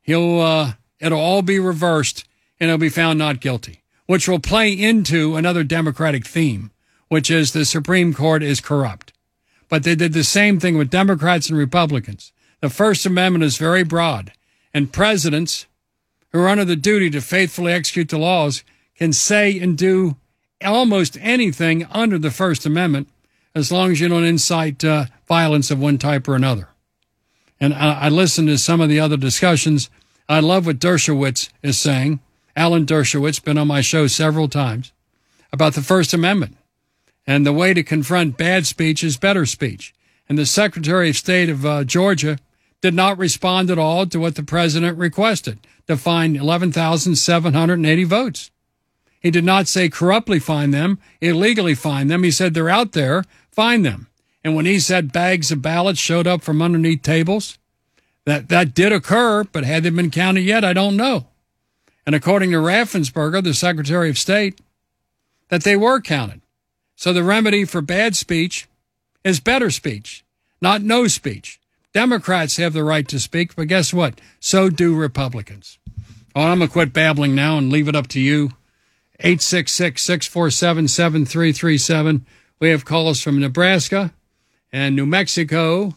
he'll 0.00 0.40
uh, 0.40 0.72
it'll 0.98 1.20
all 1.20 1.42
be 1.42 1.58
reversed 1.58 2.24
and 2.58 2.70
he'll 2.70 2.78
be 2.78 2.88
found 2.88 3.18
not 3.18 3.40
guilty, 3.40 3.82
which 4.06 4.26
will 4.26 4.38
play 4.38 4.72
into 4.72 5.36
another 5.36 5.62
Democratic 5.62 6.26
theme, 6.26 6.70
which 7.08 7.30
is 7.30 7.52
the 7.52 7.66
Supreme 7.66 8.14
Court 8.14 8.42
is 8.42 8.62
corrupt. 8.62 9.12
But 9.68 9.82
they 9.82 9.94
did 9.94 10.14
the 10.14 10.24
same 10.24 10.58
thing 10.58 10.78
with 10.78 10.88
Democrats 10.88 11.50
and 11.50 11.58
Republicans. 11.58 12.32
The 12.62 12.70
First 12.70 13.04
Amendment 13.04 13.44
is 13.44 13.58
very 13.58 13.84
broad, 13.84 14.32
and 14.72 14.90
presidents 14.90 15.66
who 16.32 16.40
are 16.40 16.48
under 16.48 16.64
the 16.64 16.76
duty 16.76 17.10
to 17.10 17.20
faithfully 17.20 17.74
execute 17.74 18.08
the 18.08 18.16
laws 18.16 18.64
can 18.96 19.12
say 19.12 19.58
and 19.58 19.76
do 19.76 20.16
almost 20.64 21.18
anything 21.20 21.84
under 21.90 22.18
the 22.18 22.30
First 22.30 22.66
Amendment 22.66 23.08
as 23.54 23.70
long 23.70 23.92
as 23.92 24.00
you 24.00 24.08
don't 24.08 24.24
incite 24.24 24.84
uh, 24.84 25.06
violence 25.26 25.70
of 25.70 25.78
one 25.78 25.98
type 25.98 26.26
or 26.26 26.34
another. 26.34 26.68
And 27.60 27.72
I, 27.72 28.06
I 28.06 28.08
listened 28.08 28.48
to 28.48 28.58
some 28.58 28.80
of 28.80 28.88
the 28.88 29.00
other 29.00 29.16
discussions. 29.16 29.88
I 30.28 30.40
love 30.40 30.66
what 30.66 30.78
Dershowitz 30.78 31.50
is 31.62 31.78
saying. 31.78 32.20
Alan 32.56 32.86
Dershowitz, 32.86 33.42
been 33.42 33.58
on 33.58 33.68
my 33.68 33.80
show 33.80 34.06
several 34.06 34.48
times, 34.48 34.92
about 35.52 35.74
the 35.74 35.82
First 35.82 36.12
Amendment. 36.12 36.56
And 37.26 37.46
the 37.46 37.52
way 37.52 37.72
to 37.74 37.82
confront 37.82 38.36
bad 38.36 38.66
speech 38.66 39.02
is 39.02 39.16
better 39.16 39.46
speech. 39.46 39.94
And 40.28 40.38
the 40.38 40.46
Secretary 40.46 41.10
of 41.10 41.16
State 41.16 41.48
of 41.48 41.64
uh, 41.64 41.84
Georgia 41.84 42.38
did 42.80 42.94
not 42.94 43.18
respond 43.18 43.70
at 43.70 43.78
all 43.78 44.06
to 44.06 44.20
what 44.20 44.34
the 44.34 44.42
president 44.42 44.98
requested 44.98 45.58
to 45.86 45.96
find 45.96 46.36
11,780 46.36 48.04
votes. 48.04 48.50
He 49.24 49.30
did 49.30 49.42
not 49.42 49.68
say 49.68 49.88
corruptly 49.88 50.38
find 50.38 50.74
them, 50.74 50.98
illegally 51.22 51.74
find 51.74 52.10
them. 52.10 52.24
He 52.24 52.30
said 52.30 52.52
they're 52.52 52.68
out 52.68 52.92
there, 52.92 53.24
find 53.50 53.82
them. 53.82 54.08
And 54.44 54.54
when 54.54 54.66
he 54.66 54.78
said 54.78 55.14
bags 55.14 55.50
of 55.50 55.62
ballots 55.62 55.98
showed 55.98 56.26
up 56.26 56.42
from 56.42 56.60
underneath 56.60 57.00
tables, 57.00 57.56
that, 58.26 58.50
that 58.50 58.74
did 58.74 58.92
occur, 58.92 59.44
but 59.44 59.64
had 59.64 59.82
they 59.82 59.88
been 59.88 60.10
counted 60.10 60.42
yet, 60.42 60.62
I 60.62 60.74
don't 60.74 60.98
know. 60.98 61.28
And 62.04 62.14
according 62.14 62.50
to 62.50 62.58
Raffensperger, 62.58 63.42
the 63.42 63.54
Secretary 63.54 64.10
of 64.10 64.18
State, 64.18 64.60
that 65.48 65.64
they 65.64 65.74
were 65.74 66.02
counted. 66.02 66.42
So 66.94 67.14
the 67.14 67.24
remedy 67.24 67.64
for 67.64 67.80
bad 67.80 68.16
speech 68.16 68.68
is 69.24 69.40
better 69.40 69.70
speech, 69.70 70.22
not 70.60 70.82
no 70.82 71.08
speech. 71.08 71.58
Democrats 71.94 72.58
have 72.58 72.74
the 72.74 72.84
right 72.84 73.08
to 73.08 73.18
speak, 73.18 73.56
but 73.56 73.68
guess 73.68 73.94
what? 73.94 74.20
So 74.38 74.68
do 74.68 74.94
Republicans. 74.94 75.78
Oh, 76.36 76.42
I'm 76.42 76.58
going 76.58 76.68
to 76.68 76.72
quit 76.72 76.92
babbling 76.92 77.34
now 77.34 77.56
and 77.56 77.72
leave 77.72 77.88
it 77.88 77.96
up 77.96 78.08
to 78.08 78.20
you. 78.20 78.50
866 79.20 80.02
647 80.02 80.88
7337. 80.88 82.26
We 82.60 82.70
have 82.70 82.84
calls 82.84 83.20
from 83.20 83.40
Nebraska 83.40 84.12
and 84.72 84.96
New 84.96 85.06
Mexico 85.06 85.96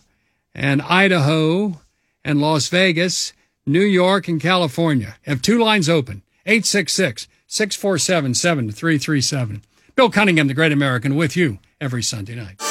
and 0.54 0.82
Idaho 0.82 1.82
and 2.24 2.42
Las 2.42 2.68
Vegas, 2.68 3.34
New 3.66 3.82
York, 3.82 4.28
and 4.28 4.42
California. 4.42 5.18
Have 5.24 5.42
two 5.42 5.60
lines 5.60 5.90
open 5.90 6.22
866 6.46 7.28
647 7.48 8.34
7337. 8.34 9.64
Bill 9.96 10.10
Cunningham, 10.10 10.48
the 10.48 10.54
Great 10.54 10.72
American, 10.72 11.16
with 11.16 11.36
you 11.36 11.60
every 11.82 12.04
Sunday 12.04 12.36
night. 12.36 12.62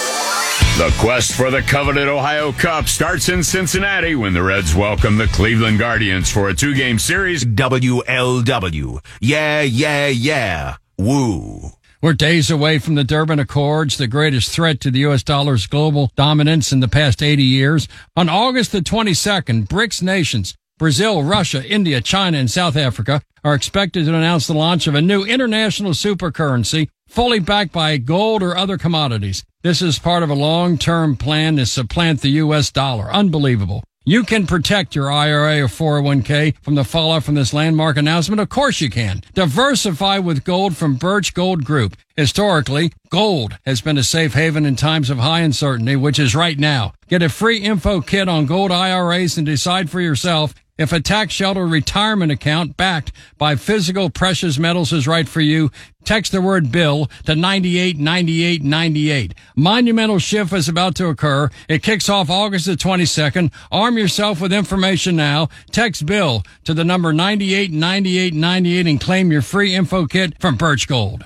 The 0.78 0.94
quest 0.98 1.34
for 1.34 1.50
the 1.50 1.62
coveted 1.62 2.06
Ohio 2.06 2.52
Cup 2.52 2.86
starts 2.86 3.28
in 3.28 3.42
Cincinnati 3.42 4.14
when 4.14 4.34
the 4.34 4.42
Reds 4.42 4.74
welcome 4.74 5.16
the 5.16 5.26
Cleveland 5.28 5.78
Guardians 5.78 6.30
for 6.30 6.48
a 6.48 6.54
two 6.54 6.74
game 6.74 6.98
series. 6.98 7.44
WLW. 7.44 9.04
Yeah, 9.20 9.62
yeah, 9.62 10.08
yeah. 10.08 10.76
Woo. 10.98 11.70
We're 12.02 12.12
days 12.12 12.50
away 12.50 12.78
from 12.78 12.94
the 12.94 13.04
Durban 13.04 13.38
Accords, 13.38 13.96
the 13.96 14.06
greatest 14.06 14.50
threat 14.50 14.80
to 14.80 14.90
the 14.90 14.98
U.S. 15.00 15.22
dollar's 15.22 15.66
global 15.66 16.10
dominance 16.14 16.72
in 16.72 16.80
the 16.80 16.88
past 16.88 17.22
80 17.22 17.42
years. 17.42 17.88
On 18.14 18.28
August 18.28 18.72
the 18.72 18.80
22nd, 18.80 19.68
BRICS 19.68 20.02
nations, 20.02 20.54
Brazil, 20.78 21.22
Russia, 21.22 21.66
India, 21.66 22.02
China, 22.02 22.36
and 22.36 22.50
South 22.50 22.76
Africa 22.76 23.22
are 23.42 23.54
expected 23.54 24.04
to 24.04 24.14
announce 24.14 24.46
the 24.46 24.52
launch 24.52 24.86
of 24.86 24.94
a 24.94 25.00
new 25.00 25.24
international 25.24 25.92
supercurrency 25.92 26.88
fully 27.08 27.38
backed 27.38 27.72
by 27.72 27.96
gold 27.96 28.42
or 28.42 28.56
other 28.56 28.76
commodities. 28.76 29.44
This 29.66 29.82
is 29.82 29.98
part 29.98 30.22
of 30.22 30.30
a 30.30 30.34
long-term 30.34 31.16
plan 31.16 31.56
to 31.56 31.66
supplant 31.66 32.20
the 32.20 32.28
U.S. 32.44 32.70
dollar. 32.70 33.12
Unbelievable. 33.12 33.82
You 34.04 34.22
can 34.22 34.46
protect 34.46 34.94
your 34.94 35.10
IRA 35.10 35.60
or 35.60 35.66
401k 35.66 36.54
from 36.62 36.76
the 36.76 36.84
fallout 36.84 37.24
from 37.24 37.34
this 37.34 37.52
landmark 37.52 37.96
announcement. 37.96 38.40
Of 38.40 38.48
course 38.48 38.80
you 38.80 38.88
can. 38.88 39.22
Diversify 39.34 40.20
with 40.20 40.44
gold 40.44 40.76
from 40.76 40.94
Birch 40.94 41.34
Gold 41.34 41.64
Group. 41.64 41.96
Historically, 42.16 42.92
gold 43.10 43.58
has 43.66 43.80
been 43.80 43.98
a 43.98 44.04
safe 44.04 44.34
haven 44.34 44.64
in 44.64 44.76
times 44.76 45.10
of 45.10 45.18
high 45.18 45.40
uncertainty, 45.40 45.96
which 45.96 46.20
is 46.20 46.36
right 46.36 46.60
now. 46.60 46.92
Get 47.08 47.22
a 47.22 47.28
free 47.28 47.58
info 47.58 48.00
kit 48.00 48.28
on 48.28 48.46
gold 48.46 48.70
IRAs 48.70 49.36
and 49.36 49.44
decide 49.44 49.90
for 49.90 50.00
yourself 50.00 50.54
if 50.78 50.92
a 50.92 51.00
tax 51.00 51.32
shelter 51.32 51.66
retirement 51.66 52.32
account 52.32 52.76
backed 52.76 53.12
by 53.38 53.56
physical 53.56 54.10
precious 54.10 54.58
metals 54.58 54.92
is 54.92 55.08
right 55.08 55.28
for 55.28 55.40
you, 55.40 55.70
text 56.04 56.32
the 56.32 56.42
word 56.42 56.70
bill 56.70 57.06
to 57.24 57.34
989898. 57.34 59.34
Monumental 59.56 60.18
shift 60.18 60.52
is 60.52 60.68
about 60.68 60.94
to 60.96 61.06
occur. 61.06 61.48
It 61.68 61.82
kicks 61.82 62.08
off 62.08 62.30
August 62.30 62.66
the 62.66 62.72
22nd. 62.72 63.52
Arm 63.72 63.98
yourself 63.98 64.40
with 64.40 64.52
information 64.52 65.16
now. 65.16 65.48
Text 65.72 66.06
bill 66.06 66.44
to 66.64 66.74
the 66.74 66.84
number 66.84 67.12
989898 67.12 68.86
and 68.86 69.00
claim 69.00 69.32
your 69.32 69.42
free 69.42 69.74
info 69.74 70.06
kit 70.06 70.40
from 70.40 70.56
Birch 70.56 70.86
Gold. 70.86 71.24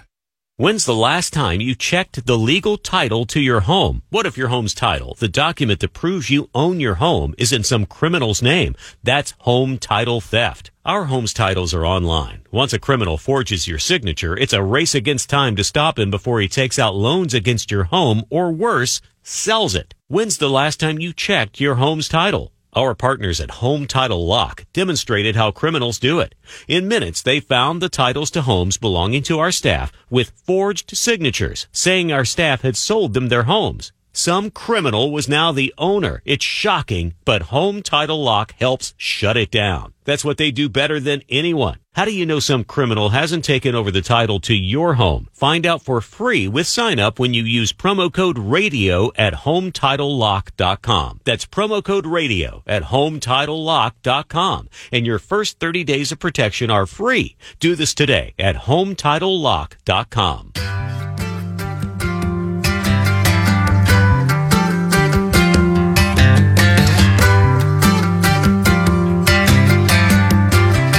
When's 0.60 0.84
the 0.84 0.94
last 0.94 1.32
time 1.32 1.62
you 1.62 1.74
checked 1.74 2.26
the 2.26 2.36
legal 2.36 2.76
title 2.76 3.24
to 3.24 3.40
your 3.40 3.60
home? 3.60 4.02
What 4.10 4.26
if 4.26 4.36
your 4.36 4.48
home's 4.48 4.74
title, 4.74 5.16
the 5.18 5.26
document 5.26 5.80
that 5.80 5.94
proves 5.94 6.28
you 6.28 6.50
own 6.54 6.80
your 6.80 6.96
home, 6.96 7.34
is 7.38 7.50
in 7.50 7.64
some 7.64 7.86
criminal's 7.86 8.42
name? 8.42 8.76
That's 9.02 9.32
home 9.38 9.78
title 9.78 10.20
theft. 10.20 10.70
Our 10.84 11.04
home's 11.06 11.32
titles 11.32 11.72
are 11.72 11.86
online. 11.86 12.42
Once 12.50 12.74
a 12.74 12.78
criminal 12.78 13.16
forges 13.16 13.66
your 13.66 13.78
signature, 13.78 14.36
it's 14.36 14.52
a 14.52 14.62
race 14.62 14.94
against 14.94 15.30
time 15.30 15.56
to 15.56 15.64
stop 15.64 15.98
him 15.98 16.10
before 16.10 16.42
he 16.42 16.46
takes 16.46 16.78
out 16.78 16.94
loans 16.94 17.32
against 17.32 17.70
your 17.70 17.84
home 17.84 18.26
or 18.28 18.52
worse, 18.52 19.00
sells 19.22 19.74
it. 19.74 19.94
When's 20.08 20.36
the 20.36 20.50
last 20.50 20.78
time 20.78 20.98
you 20.98 21.14
checked 21.14 21.58
your 21.58 21.76
home's 21.76 22.06
title? 22.06 22.52
Our 22.72 22.94
partners 22.94 23.40
at 23.40 23.50
Home 23.62 23.88
Title 23.88 24.24
Lock 24.24 24.64
demonstrated 24.72 25.34
how 25.34 25.50
criminals 25.50 25.98
do 25.98 26.20
it. 26.20 26.36
In 26.68 26.86
minutes, 26.86 27.20
they 27.20 27.40
found 27.40 27.82
the 27.82 27.88
titles 27.88 28.30
to 28.30 28.42
homes 28.42 28.78
belonging 28.78 29.24
to 29.24 29.40
our 29.40 29.50
staff 29.50 29.90
with 30.08 30.30
forged 30.46 30.96
signatures 30.96 31.66
saying 31.72 32.12
our 32.12 32.24
staff 32.24 32.62
had 32.62 32.76
sold 32.76 33.12
them 33.12 33.28
their 33.28 33.42
homes. 33.42 33.90
Some 34.12 34.52
criminal 34.52 35.10
was 35.10 35.28
now 35.28 35.50
the 35.50 35.74
owner. 35.78 36.22
It's 36.24 36.44
shocking, 36.44 37.14
but 37.24 37.50
Home 37.50 37.82
Title 37.82 38.22
Lock 38.22 38.54
helps 38.60 38.94
shut 38.96 39.36
it 39.36 39.50
down. 39.50 39.92
That's 40.04 40.24
what 40.24 40.36
they 40.36 40.52
do 40.52 40.68
better 40.68 41.00
than 41.00 41.22
anyone. 41.28 41.79
How 42.00 42.06
do 42.06 42.12
you 42.12 42.24
know 42.24 42.40
some 42.40 42.64
criminal 42.64 43.10
hasn't 43.10 43.44
taken 43.44 43.74
over 43.74 43.90
the 43.90 44.00
title 44.00 44.40
to 44.40 44.54
your 44.54 44.94
home? 44.94 45.28
Find 45.34 45.66
out 45.66 45.82
for 45.82 46.00
free 46.00 46.48
with 46.48 46.66
sign 46.66 46.98
up 46.98 47.18
when 47.18 47.34
you 47.34 47.42
use 47.42 47.74
promo 47.74 48.10
code 48.10 48.38
radio 48.38 49.12
at 49.16 49.34
hometitlelock.com. 49.34 51.20
That's 51.24 51.44
promo 51.44 51.84
code 51.84 52.06
radio 52.06 52.62
at 52.66 52.84
hometitlelock.com. 52.84 54.68
And 54.90 55.04
your 55.04 55.18
first 55.18 55.60
30 55.60 55.84
days 55.84 56.10
of 56.10 56.18
protection 56.18 56.70
are 56.70 56.86
free. 56.86 57.36
Do 57.58 57.74
this 57.74 57.92
today 57.92 58.32
at 58.38 58.56
hometitlelock.com. 58.56 61.09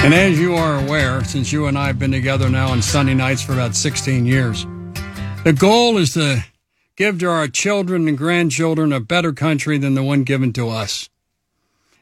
And 0.04 0.16
as 0.16 0.40
you 0.40 0.56
are 0.56 0.84
aware, 0.84 1.24
since 1.24 1.52
you 1.52 1.68
and 1.68 1.78
I 1.78 1.86
have 1.86 2.00
been 2.00 2.12
together 2.12 2.50
now 2.50 2.70
on 2.70 2.82
Sunday 2.82 3.14
nights 3.14 3.44
for 3.44 3.54
about 3.54 3.76
16 3.76 4.26
years, 4.26 4.66
the 5.44 5.56
goal 5.56 6.00
is 6.00 6.16
to 6.16 6.44
give 6.96 7.20
to 7.20 7.30
our 7.30 7.48
children 7.48 8.08
and 8.08 8.18
grandchildren 8.18 8.92
a 8.94 9.00
better 9.00 9.32
country 9.32 9.78
than 9.78 9.94
the 9.94 10.02
one 10.02 10.24
given 10.24 10.54
to 10.54 10.70
us. 10.70 11.08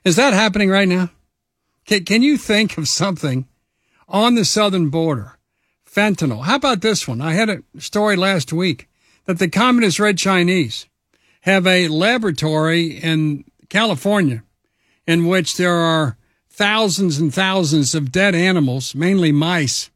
Is 0.06 0.16
that 0.16 0.34
happening 0.34 0.70
right 0.70 0.88
now? 0.88 1.10
Can, 1.86 2.06
can 2.06 2.24
you 2.24 2.38
think 2.38 2.78
of 2.78 2.88
something 2.88 3.50
on 4.08 4.36
the 4.36 4.46
southern 4.46 4.88
border? 4.88 5.38
Fentanyl. 5.86 6.46
How 6.46 6.56
about 6.56 6.80
this 6.80 7.06
one? 7.06 7.20
I 7.20 7.34
had 7.34 7.50
a 7.50 7.64
story 7.80 8.16
last 8.16 8.54
week 8.54 8.88
that 9.26 9.40
the 9.40 9.50
communist 9.50 10.00
red 10.00 10.18
Chinese 10.18 10.88
have 11.42 11.68
a 11.68 11.90
laboratory 11.90 12.92
in 12.92 13.44
California 13.68 14.44
in 15.06 15.28
which 15.28 15.58
there 15.58 15.76
are 15.76 16.16
thousands 16.60 17.18
and 17.20 17.34
thousands 17.34 17.96
of 17.96 18.12
dead 18.12 18.36
animals, 18.36 18.94
mainly 18.94 19.32
mice, 19.32 19.90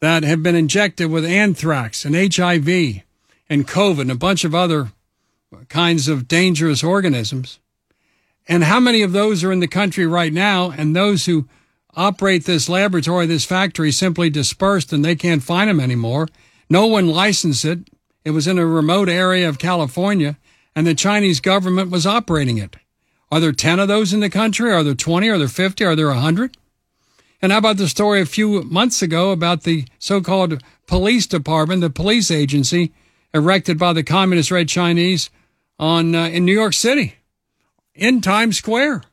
that 0.00 0.22
have 0.22 0.42
been 0.42 0.54
injected 0.54 1.10
with 1.10 1.24
anthrax 1.24 2.04
and 2.04 2.14
HIV 2.14 2.68
and 3.48 3.66
COVID 3.66 4.02
and 4.02 4.10
a 4.10 4.14
bunch 4.14 4.44
of 4.44 4.54
other 4.54 4.92
kinds 5.70 6.06
of 6.06 6.28
dangerous 6.28 6.84
organisms. 6.84 7.58
And 8.46 8.64
how 8.64 8.80
many 8.80 9.00
of 9.00 9.12
those 9.12 9.42
are 9.42 9.50
in 9.50 9.60
the 9.60 9.66
country 9.66 10.06
right 10.06 10.30
now? 10.30 10.70
And 10.70 10.94
those 10.94 11.24
who 11.24 11.48
operate 11.96 12.44
this 12.44 12.68
laboratory, 12.68 13.24
this 13.24 13.46
factory, 13.46 13.90
simply 13.90 14.28
dispersed 14.28 14.92
and 14.92 15.02
they 15.02 15.16
can't 15.16 15.42
find 15.42 15.70
them 15.70 15.80
anymore. 15.80 16.28
No 16.68 16.86
one 16.86 17.08
licensed 17.08 17.64
it. 17.64 17.88
It 18.26 18.32
was 18.32 18.46
in 18.46 18.58
a 18.58 18.66
remote 18.66 19.08
area 19.08 19.48
of 19.48 19.58
California 19.58 20.36
and 20.76 20.86
the 20.86 20.94
Chinese 20.94 21.40
government 21.40 21.90
was 21.90 22.06
operating 22.06 22.58
it. 22.58 22.76
Are 23.30 23.40
there 23.40 23.52
10 23.52 23.78
of 23.78 23.88
those 23.88 24.12
in 24.12 24.20
the 24.20 24.30
country? 24.30 24.72
Are 24.72 24.82
there 24.82 24.94
20? 24.94 25.28
Are 25.28 25.38
there 25.38 25.48
50? 25.48 25.84
Are 25.84 25.96
there 25.96 26.08
100? 26.08 26.56
And 27.40 27.52
how 27.52 27.58
about 27.58 27.76
the 27.76 27.88
story 27.88 28.20
a 28.20 28.26
few 28.26 28.62
months 28.62 29.02
ago 29.02 29.30
about 29.30 29.62
the 29.62 29.86
so-called 29.98 30.62
police 30.86 31.26
department, 31.26 31.82
the 31.82 31.90
police 31.90 32.30
agency 32.30 32.92
erected 33.32 33.78
by 33.78 33.92
the 33.92 34.02
communist 34.02 34.50
red 34.50 34.68
Chinese 34.68 35.30
on 35.78 36.14
uh, 36.14 36.26
in 36.26 36.44
New 36.44 36.52
York 36.52 36.72
City, 36.72 37.16
in 37.94 38.20
Times 38.20 38.56
Square. 38.56 39.04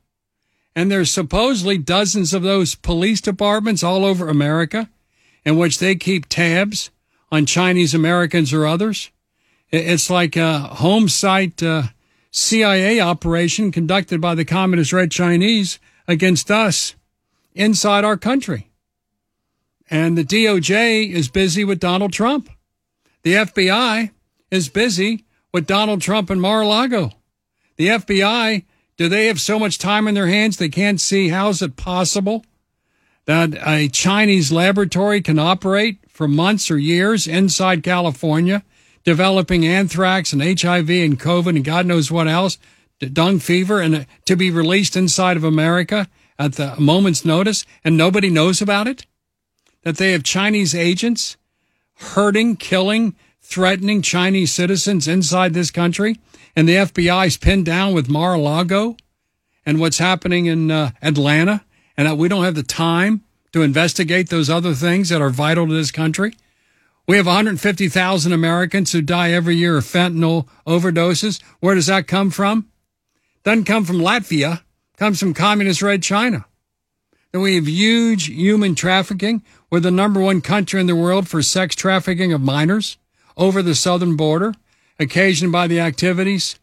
And 0.76 0.92
there's 0.92 1.12
supposedly 1.12 1.78
dozens 1.78 2.34
of 2.34 2.42
those 2.42 2.76
police 2.76 3.22
departments 3.22 3.84
all 3.84 4.04
over 4.04 4.28
America 4.28 4.90
in 5.46 5.58
which 5.58 5.80
they 5.80 5.96
keep 5.96 6.28
tabs 6.28 6.90
on 7.32 7.46
Chinese 7.46 7.94
Americans 7.94 8.52
or 8.52 8.66
others. 8.66 9.12
It's 9.72 10.10
like 10.10 10.36
a 10.36 10.60
home 10.60 11.08
site 11.10 11.62
uh, 11.62 11.84
CIA 12.38 13.00
operation 13.00 13.72
conducted 13.72 14.20
by 14.20 14.36
the 14.36 14.44
communist 14.44 14.92
red 14.92 15.10
Chinese 15.10 15.80
against 16.06 16.52
us 16.52 16.94
inside 17.54 18.04
our 18.04 18.18
country. 18.18 18.70
And 19.90 20.18
the 20.18 20.26
DOJ 20.26 21.10
is 21.10 21.30
busy 21.30 21.64
with 21.64 21.80
Donald 21.80 22.12
Trump. 22.12 22.50
The 23.24 23.36
FBI 23.36 24.12
is 24.52 24.68
busy 24.68 25.24
with 25.54 25.66
Donald 25.66 26.02
Trump 26.02 26.30
and 26.30 26.42
Mar-a-Lago. 26.42 27.12
The 27.78 27.88
FBI, 27.88 28.66
do 28.98 29.08
they 29.08 29.28
have 29.28 29.40
so 29.40 29.58
much 29.58 29.80
time 29.80 30.06
in 30.06 30.14
their 30.14 30.28
hands 30.28 30.58
they 30.58 30.68
can't 30.68 31.00
see 31.00 31.30
how 31.30 31.48
is 31.48 31.62
it 31.62 31.78
possible 31.78 32.44
that 33.24 33.54
a 33.66 33.88
Chinese 33.88 34.52
laboratory 34.52 35.22
can 35.22 35.40
operate 35.40 36.00
for 36.10 36.28
months 36.28 36.70
or 36.70 36.78
years 36.78 37.28
inside 37.28 37.82
California, 37.82 38.62
developing 39.06 39.66
anthrax 39.66 40.34
and 40.34 40.42
HIV 40.42 40.90
and 40.90 41.20
COVID 41.20 41.56
and 41.56 41.64
God 41.64 41.86
knows 41.86 42.12
what 42.12 42.28
else, 42.28 42.58
dengue 43.00 43.42
fever, 43.42 43.80
and 43.80 44.06
to 44.26 44.36
be 44.36 44.52
released 44.52 44.98
inside 44.98 45.38
of 45.38 45.44
America 45.44 46.08
at 46.38 46.54
the 46.54 46.76
moment's 46.78 47.24
notice, 47.24 47.66
and 47.84 47.96
nobody 47.96 48.30
knows 48.30 48.62
about 48.62 48.88
it? 48.88 49.06
That 49.84 49.98
they 49.98 50.12
have 50.12 50.24
Chinese 50.24 50.76
agents 50.76 51.38
hurting, 51.98 52.58
killing, 52.58 53.16
threatening 53.42 54.02
Chinese 54.02 54.52
citizens 54.52 55.08
inside 55.08 55.54
this 55.54 55.72
country, 55.72 56.20
and 56.56 56.68
the 56.68 56.76
FBI 56.76 57.28
is 57.28 57.38
pinned 57.38 57.66
down 57.66 57.94
with 57.94 58.10
Mar-a-Lago 58.10 58.98
and 59.66 59.80
what's 59.80 60.00
happening 60.00 60.48
in 60.48 60.72
uh, 60.72 60.92
Atlanta, 61.02 61.64
and 61.96 62.08
that 62.08 62.18
we 62.18 62.28
don't 62.28 62.44
have 62.44 62.56
the 62.56 62.64
time 62.64 63.22
to 63.54 63.62
investigate 63.62 64.30
those 64.30 64.50
other 64.50 64.74
things 64.74 65.10
that 65.10 65.22
are 65.22 65.30
vital 65.30 65.68
to 65.68 65.74
this 65.74 65.92
country. 65.92 66.36
We 67.08 67.18
have 67.18 67.28
150,000 67.28 68.34
Americans 68.34 68.92
who 68.92 69.02
die 69.02 69.32
every 69.32 69.56
year 69.56 69.78
of 69.78 69.84
fentanyl 69.84 70.48
overdoses. 70.66 71.42
Where 71.60 71.76
does 71.76 71.86
that 71.86 72.08
come 72.08 72.32
from? 72.32 72.68
Doesn't 73.44 73.66
come 73.66 73.86
from 73.86 74.00
Latvia 74.00 74.62
comes 74.98 75.20
from 75.20 75.34
communist 75.34 75.82
red 75.82 76.02
China. 76.02 76.46
Then 77.32 77.42
we 77.42 77.56
have 77.56 77.68
huge 77.68 78.28
human 78.28 78.76
trafficking. 78.76 79.44
We're 79.70 79.82
the 79.82 79.92
number 79.92 80.22
one 80.22 80.42
country 80.42 80.80
in 80.80 80.88
the 80.88 80.96
world 80.96 81.28
for 81.28 81.42
sex 81.44 81.76
trafficking 81.76 82.34
of 82.34 82.42
minors 82.42 82.98
over 83.38 83.62
the 83.62 83.76
southern 83.76 84.16
border, 84.16 84.54
occasioned 85.00 85.52
by 85.52 85.68
the 85.68 85.80
activities 85.80 86.58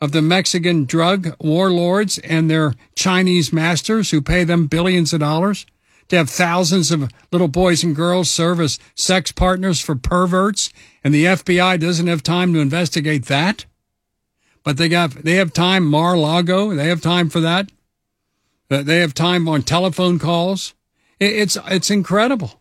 of 0.00 0.12
the 0.12 0.22
Mexican 0.22 0.84
drug 0.84 1.36
warlords 1.38 2.18
and 2.18 2.50
their 2.50 2.74
Chinese 2.94 3.52
masters 3.52 4.10
who 4.10 4.20
pay 4.20 4.42
them 4.42 4.66
billions 4.66 5.12
of 5.12 5.20
dollars 5.20 5.66
to 6.08 6.16
have 6.16 6.30
thousands 6.30 6.90
of 6.90 7.10
little 7.32 7.48
boys 7.48 7.82
and 7.82 7.94
girls 7.94 8.30
serve 8.30 8.60
as 8.60 8.78
sex 8.94 9.32
partners 9.32 9.80
for 9.80 9.96
perverts. 9.96 10.70
And 11.02 11.14
the 11.14 11.24
FBI 11.24 11.80
doesn't 11.80 12.06
have 12.06 12.22
time 12.22 12.52
to 12.54 12.60
investigate 12.60 13.26
that 13.26 13.66
but 14.66 14.78
they 14.78 14.88
got 14.88 15.12
they 15.12 15.36
have 15.36 15.52
time 15.52 15.86
Mar-a-Lago. 15.86 16.74
They 16.74 16.88
have 16.88 17.00
time 17.00 17.30
for 17.30 17.38
that. 17.38 17.70
They 18.68 18.98
have 18.98 19.14
time 19.14 19.48
on 19.48 19.62
telephone 19.62 20.18
calls. 20.18 20.74
It's 21.20 21.56
it's 21.68 21.88
incredible. 21.88 22.60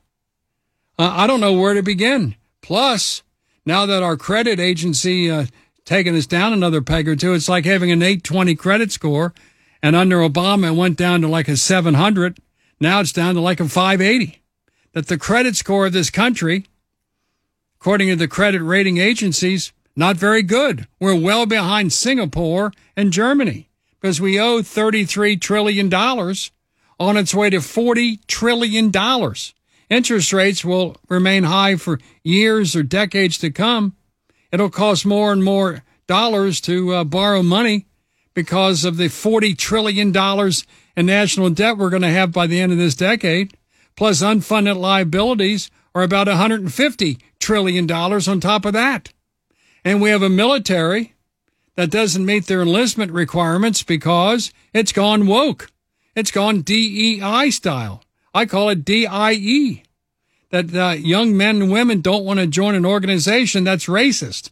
Uh, 0.99 1.11
I 1.11 1.25
don't 1.25 1.41
know 1.41 1.53
where 1.53 1.73
to 1.73 1.81
begin. 1.81 2.35
Plus, 2.61 3.23
now 3.65 3.87
that 3.87 4.03
our 4.03 4.17
credit 4.17 4.59
agency 4.59 5.31
uh, 5.31 5.47
taking 5.83 6.15
us 6.15 6.27
down 6.27 6.53
another 6.53 6.79
peg 6.79 7.09
or 7.09 7.15
two, 7.15 7.33
it's 7.33 7.49
like 7.49 7.65
having 7.65 7.89
an 7.89 8.03
820 8.03 8.53
credit 8.53 8.91
score, 8.91 9.33
and 9.81 9.95
under 9.95 10.17
Obama 10.17 10.67
it 10.67 10.75
went 10.75 10.97
down 10.97 11.21
to 11.21 11.27
like 11.27 11.47
a 11.47 11.57
700. 11.57 12.37
Now 12.80 12.99
it's 12.99 13.11
down 13.11 13.36
to 13.36 13.41
like 13.41 13.59
a 13.59 13.67
580. 13.67 14.41
That 14.93 15.07
the 15.07 15.17
credit 15.17 15.55
score 15.55 15.88
of 15.88 15.93
this 15.93 16.09
country, 16.09 16.65
according 17.80 18.07
to 18.09 18.15
the 18.15 18.28
credit 18.28 18.63
rating 18.63 18.97
agencies, 18.97 19.73
not 19.95 20.17
very 20.17 20.41
good. 20.41 20.88
We're 20.99 21.19
well 21.19 21.45
behind 21.45 21.93
Singapore 21.93 22.71
and 22.95 23.11
Germany 23.11 23.69
because 23.99 24.21
we 24.21 24.39
owe 24.39 24.59
$33 24.61 25.39
trillion 25.39 25.93
on 25.93 27.17
its 27.17 27.34
way 27.34 27.49
to 27.49 27.57
$40 27.57 28.19
trillion. 28.28 28.91
Interest 29.89 30.34
rates 30.34 30.65
will 30.65 30.97
remain 31.09 31.43
high 31.43 31.76
for 31.76 31.99
years 32.23 32.76
or 32.76 32.84
decades 32.84 33.38
to 33.39 33.51
come. 33.51 33.95
It'll 34.51 34.69
cost 34.69 35.05
more 35.05 35.32
and 35.32 35.43
more 35.43 35.84
dollars 36.07 36.61
to 36.61 36.93
uh, 36.93 37.03
borrow 37.03 37.43
money 37.43 37.86
because 38.34 38.86
of 38.86 38.97
the 38.97 39.07
$40 39.07 39.57
trillion 39.57 40.11
in 40.95 41.05
national 41.05 41.49
debt 41.49 41.77
we're 41.77 41.89
going 41.89 42.01
to 42.01 42.09
have 42.09 42.31
by 42.31 42.47
the 42.47 42.59
end 42.59 42.71
of 42.71 42.77
this 42.77 42.95
decade, 42.95 43.57
plus 43.95 44.21
unfunded 44.21 44.77
liabilities 44.77 45.69
are 45.93 46.03
about 46.03 46.27
$150 46.27 47.21
trillion 47.39 47.89
on 47.91 48.39
top 48.39 48.65
of 48.65 48.73
that. 48.73 49.11
And 49.83 50.01
we 50.01 50.09
have 50.09 50.23
a 50.23 50.29
military 50.29 51.13
that 51.75 51.91
doesn't 51.91 52.25
meet 52.25 52.47
their 52.47 52.61
enlistment 52.61 53.11
requirements 53.11 53.83
because 53.83 54.51
it's 54.73 54.91
gone 54.91 55.27
woke. 55.27 55.69
It's 56.15 56.31
gone 56.31 56.61
DEI 56.61 57.51
style. 57.51 58.03
I 58.33 58.45
call 58.45 58.69
it 58.69 58.85
DIE. 58.85 59.83
That 60.51 60.73
uh, 60.73 60.91
young 60.91 61.35
men 61.35 61.61
and 61.61 61.71
women 61.71 62.01
don't 62.01 62.23
want 62.23 62.39
to 62.39 62.47
join 62.47 62.75
an 62.75 62.85
organization 62.85 63.63
that's 63.63 63.87
racist. 63.87 64.51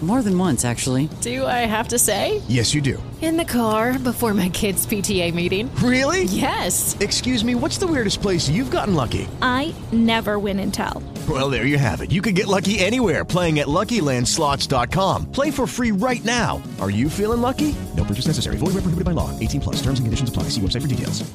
More 0.00 0.22
than 0.22 0.38
once, 0.38 0.64
actually. 0.64 1.08
Do 1.22 1.44
I 1.44 1.66
have 1.66 1.88
to 1.88 1.98
say? 1.98 2.40
Yes, 2.46 2.72
you 2.72 2.80
do. 2.80 3.02
In 3.20 3.36
the 3.36 3.44
car 3.44 3.98
before 3.98 4.32
my 4.32 4.48
kids' 4.48 4.86
PTA 4.86 5.34
meeting. 5.34 5.74
Really? 5.82 6.22
Yes. 6.24 6.96
Excuse 7.00 7.42
me, 7.44 7.56
what's 7.56 7.78
the 7.78 7.86
weirdest 7.88 8.22
place 8.22 8.48
you've 8.48 8.70
gotten 8.70 8.94
lucky? 8.94 9.26
I 9.42 9.74
never 9.90 10.38
win 10.38 10.60
and 10.60 10.72
tell. 10.72 11.02
Well, 11.28 11.50
there 11.50 11.66
you 11.66 11.78
have 11.78 12.00
it. 12.00 12.12
You 12.12 12.22
can 12.22 12.34
get 12.34 12.46
lucky 12.46 12.78
anywhere 12.78 13.24
playing 13.24 13.58
at 13.58 13.66
LuckyLandSlots.com. 13.66 15.32
Play 15.32 15.50
for 15.50 15.66
free 15.66 15.90
right 15.90 16.24
now. 16.24 16.62
Are 16.80 16.90
you 16.90 17.10
feeling 17.10 17.40
lucky? 17.40 17.74
No 17.96 18.04
purchase 18.04 18.28
necessary. 18.28 18.56
Void 18.56 18.74
where 18.74 18.82
prohibited 18.82 19.04
by 19.04 19.10
law. 19.12 19.36
18 19.40 19.60
plus. 19.60 19.76
Terms 19.82 19.98
and 19.98 20.06
conditions 20.06 20.28
apply. 20.28 20.44
See 20.44 20.60
website 20.60 20.82
for 20.82 20.88
details. 20.88 21.28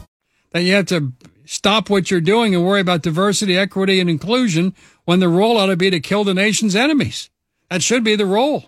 That 0.52 0.62
you 0.62 0.74
have 0.76 0.86
to 0.86 1.12
stop 1.44 1.90
what 1.90 2.10
you're 2.10 2.22
doing 2.22 2.56
and 2.56 2.66
worry 2.66 2.80
about 2.80 3.02
diversity, 3.02 3.58
equity, 3.58 4.00
and 4.00 4.10
inclusion 4.10 4.74
when 5.04 5.20
the 5.20 5.28
role 5.28 5.58
ought 5.58 5.66
to 5.66 5.76
be 5.76 5.90
to 5.90 6.00
kill 6.00 6.24
the 6.24 6.34
nation's 6.34 6.76
enemies. 6.78 7.30
That 7.74 7.82
should 7.82 8.04
be 8.04 8.16
the 8.16 8.28
role. 8.28 8.66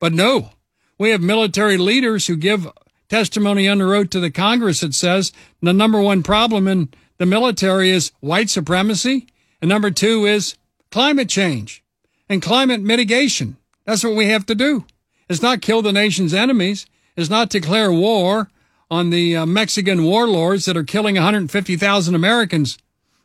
But 0.00 0.14
no, 0.14 0.52
we 0.96 1.10
have 1.10 1.20
military 1.20 1.76
leaders 1.76 2.28
who 2.28 2.34
give 2.34 2.66
testimony 3.10 3.68
under 3.68 3.94
oath 3.94 4.08
to 4.08 4.20
the 4.20 4.30
Congress 4.30 4.80
that 4.80 4.94
says 4.94 5.32
the 5.60 5.74
number 5.74 6.00
one 6.00 6.22
problem 6.22 6.66
in 6.66 6.88
the 7.18 7.26
military 7.26 7.90
is 7.90 8.10
white 8.20 8.48
supremacy, 8.48 9.26
and 9.60 9.68
number 9.68 9.90
two 9.90 10.24
is 10.24 10.56
climate 10.90 11.28
change 11.28 11.84
and 12.26 12.40
climate 12.40 12.80
mitigation. 12.80 13.58
That's 13.84 14.02
what 14.02 14.16
we 14.16 14.28
have 14.28 14.46
to 14.46 14.54
do. 14.54 14.86
It's 15.28 15.42
not 15.42 15.60
kill 15.60 15.82
the 15.82 15.92
nation's 15.92 16.32
enemies. 16.32 16.86
It's 17.18 17.28
not 17.28 17.50
declare 17.50 17.92
war 17.92 18.48
on 18.90 19.10
the 19.10 19.36
uh, 19.36 19.44
Mexican 19.44 20.04
warlords 20.04 20.64
that 20.64 20.76
are 20.78 20.84
killing 20.84 21.16
150,000 21.16 22.14
Americans 22.14 22.78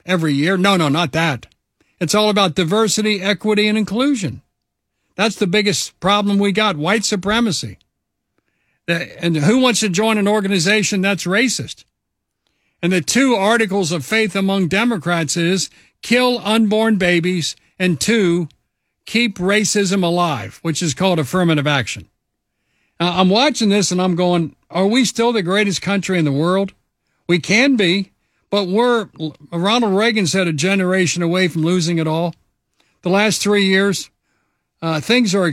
every 0.05 0.33
year. 0.33 0.57
No, 0.57 0.75
no, 0.75 0.89
not 0.89 1.13
that. 1.13 1.45
It's 2.01 2.13
all 2.13 2.29
about 2.29 2.55
diversity, 2.55 3.21
equity, 3.21 3.69
and 3.69 3.77
inclusion. 3.77 4.41
That's 5.15 5.35
the 5.35 5.47
biggest 5.47 5.99
problem 5.99 6.39
we 6.39 6.51
got 6.51 6.77
white 6.77 7.05
supremacy. 7.05 7.77
And 8.87 9.37
who 9.37 9.59
wants 9.59 9.79
to 9.81 9.89
join 9.89 10.17
an 10.17 10.27
organization 10.27 11.01
that's 11.01 11.25
racist? 11.25 11.85
And 12.81 12.91
the 12.91 13.01
two 13.01 13.35
articles 13.35 13.91
of 13.91 14.05
faith 14.05 14.35
among 14.35 14.67
Democrats 14.67 15.37
is 15.37 15.69
kill 16.01 16.39
unborn 16.43 16.97
babies 16.97 17.55
and 17.79 17.99
two, 17.99 18.49
keep 19.05 19.37
racism 19.37 20.03
alive, 20.03 20.59
which 20.61 20.81
is 20.81 20.93
called 20.93 21.19
affirmative 21.19 21.67
action. 21.67 22.09
Now, 22.99 23.19
I'm 23.19 23.29
watching 23.29 23.69
this 23.69 23.91
and 23.91 24.01
I'm 24.01 24.15
going, 24.15 24.55
are 24.69 24.87
we 24.87 25.05
still 25.05 25.31
the 25.31 25.41
greatest 25.41 25.81
country 25.81 26.19
in 26.19 26.25
the 26.25 26.31
world? 26.31 26.73
We 27.27 27.39
can 27.39 27.77
be, 27.77 28.11
but 28.49 28.67
we're, 28.67 29.07
Ronald 29.51 29.95
Reagan 29.95 30.27
said 30.27 30.47
a 30.47 30.53
generation 30.53 31.23
away 31.23 31.47
from 31.47 31.63
losing 31.63 31.99
it 31.99 32.07
all. 32.07 32.35
The 33.01 33.09
last 33.09 33.41
three 33.41 33.65
years, 33.65 34.09
uh, 34.83 34.99
things 34.99 35.33
are 35.33 35.47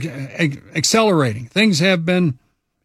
accelerating. 0.75 1.45
Things 1.45 1.79
have 1.79 2.05
been 2.05 2.37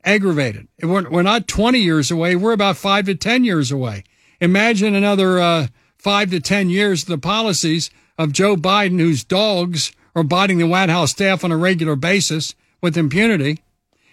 aggravated. 0.05 0.69
We're, 0.81 1.11
we're, 1.11 1.23
not 1.23 1.49
20 1.49 1.81
years 1.81 2.13
away. 2.13 2.37
We're 2.37 2.53
about 2.53 2.77
five 2.77 3.07
to 3.07 3.17
10 3.17 3.43
years 3.43 3.73
away. 3.73 4.05
Imagine 4.41 4.95
another 4.95 5.41
uh, 5.41 5.67
five 5.99 6.31
to 6.31 6.39
10 6.39 6.71
years 6.71 7.03
of 7.03 7.09
the 7.09 7.19
policies 7.19 7.91
of 8.17 8.31
Joe 8.31 8.55
Biden, 8.55 9.01
whose 9.01 9.25
dogs 9.25 9.91
are 10.15 10.23
biting 10.23 10.59
the 10.59 10.69
White 10.69 10.89
House 10.89 11.11
staff 11.11 11.43
on 11.43 11.51
a 11.51 11.57
regular 11.57 11.97
basis 11.97 12.55
with 12.81 12.97
impunity. 12.97 13.65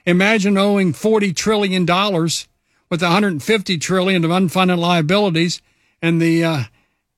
Imagine 0.07 0.57
owing 0.57 0.91
$40 0.91 1.35
trillion 1.35 1.85
with 1.85 3.01
150 3.03 3.77
trillion 3.77 4.25
of 4.25 4.31
unfunded 4.31 4.79
liabilities 4.79 5.61
and 6.01 6.19
the 6.19 6.43
uh, 6.43 6.63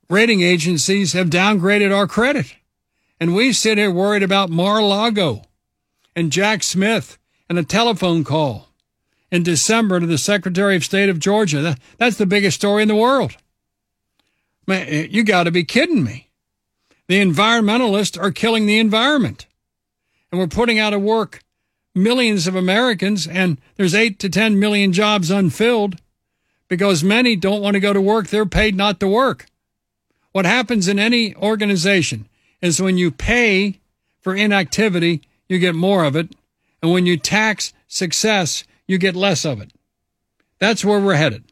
rating 0.09 0.41
agencies 0.41 1.13
have 1.13 1.30
downgraded 1.30 1.95
our 1.95 2.05
credit. 2.05 2.53
And 3.20 3.34
we 3.34 3.53
sit 3.53 3.78
here 3.78 3.91
worried 3.91 4.24
about 4.24 4.49
Mar-a-Lago 4.49 5.43
and 6.16 6.32
Jack 6.32 6.63
Smith 6.63 7.18
and 7.49 7.57
a 7.57 7.63
telephone 7.63 8.24
call 8.24 8.70
in 9.32 9.43
December 9.43 9.99
to 9.99 10.05
the 10.05 10.18
Secretary 10.18 10.76
of 10.76 10.84
State 10.84 11.09
of 11.09 11.20
Georgia. 11.20 11.78
That's 11.97 12.18
the 12.18 12.26
biggest 12.26 12.57
story 12.57 12.82
in 12.82 12.88
the 12.88 12.95
world. 12.95 13.36
Man, 14.68 14.88
eh, 14.88 15.07
you 15.09 15.24
got 15.24 15.43
to 15.43 15.51
be 15.51 15.63
kidding 15.63 16.03
me. 16.03 16.30
The 17.07 17.22
environmentalists 17.22 18.22
are 18.22 18.32
killing 18.32 18.66
the 18.66 18.80
environment. 18.80 19.45
And 20.32 20.39
we're 20.39 20.47
putting 20.47 20.80
out 20.80 20.93
of 20.93 21.01
work 21.01 21.41
millions 21.93 22.45
of 22.45 22.55
Americans, 22.55 23.26
and 23.26 23.57
there's 23.78 23.95
eight 23.95 24.20
to 24.20 24.30
10 24.30 24.59
million 24.59 24.91
jobs 24.91 25.32
unfilled 25.32 26.01
because 26.68 27.03
many 27.03 27.36
don't 27.36 27.61
want 27.61 27.76
to 27.76 27.80
go 27.80 27.93
to 27.93 28.01
work. 28.01 28.28
They're 28.28 28.45
paid 28.45 28.76
not 28.76 28.99
to 28.99 29.07
work. 29.07 29.45
What 30.34 30.45
happens 30.45 30.89
in 30.89 30.99
any 30.99 31.34
organization 31.36 32.28
is 32.62 32.82
when 32.82 32.97
you 32.97 33.12
pay 33.12 33.80
for 34.22 34.36
inactivity, 34.36 35.22
you 35.47 35.60
get 35.60 35.76
more 35.76 36.03
of 36.03 36.16
it. 36.16 36.36
And 36.82 36.91
when 36.91 37.06
you 37.06 37.18
tax 37.18 37.74
success, 37.88 38.64
you 38.88 38.97
get 38.97 39.16
less 39.16 39.45
of 39.45 39.62
it. 39.62 39.72
That's 40.60 40.86
where 40.86 40.99
we're 40.99 41.16
headed. 41.16 41.43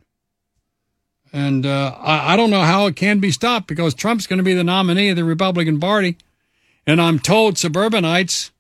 And 1.32 1.66
uh, 1.66 1.96
I, 2.00 2.34
I 2.34 2.36
don't 2.36 2.52
know 2.52 2.62
how 2.62 2.86
it 2.86 2.96
can 2.96 3.20
be 3.20 3.32
stopped 3.32 3.68
because 3.68 3.94
Trump's 3.94 4.28
going 4.28 4.38
to 4.38 4.44
be 4.44 4.54
the 4.54 4.64
nominee 4.64 5.10
of 5.10 5.16
the 5.16 5.24
Republican 5.24 5.80
Party. 5.80 6.18
And 6.86 7.02
I'm 7.02 7.18
told 7.18 7.58
suburbanites 7.58 8.52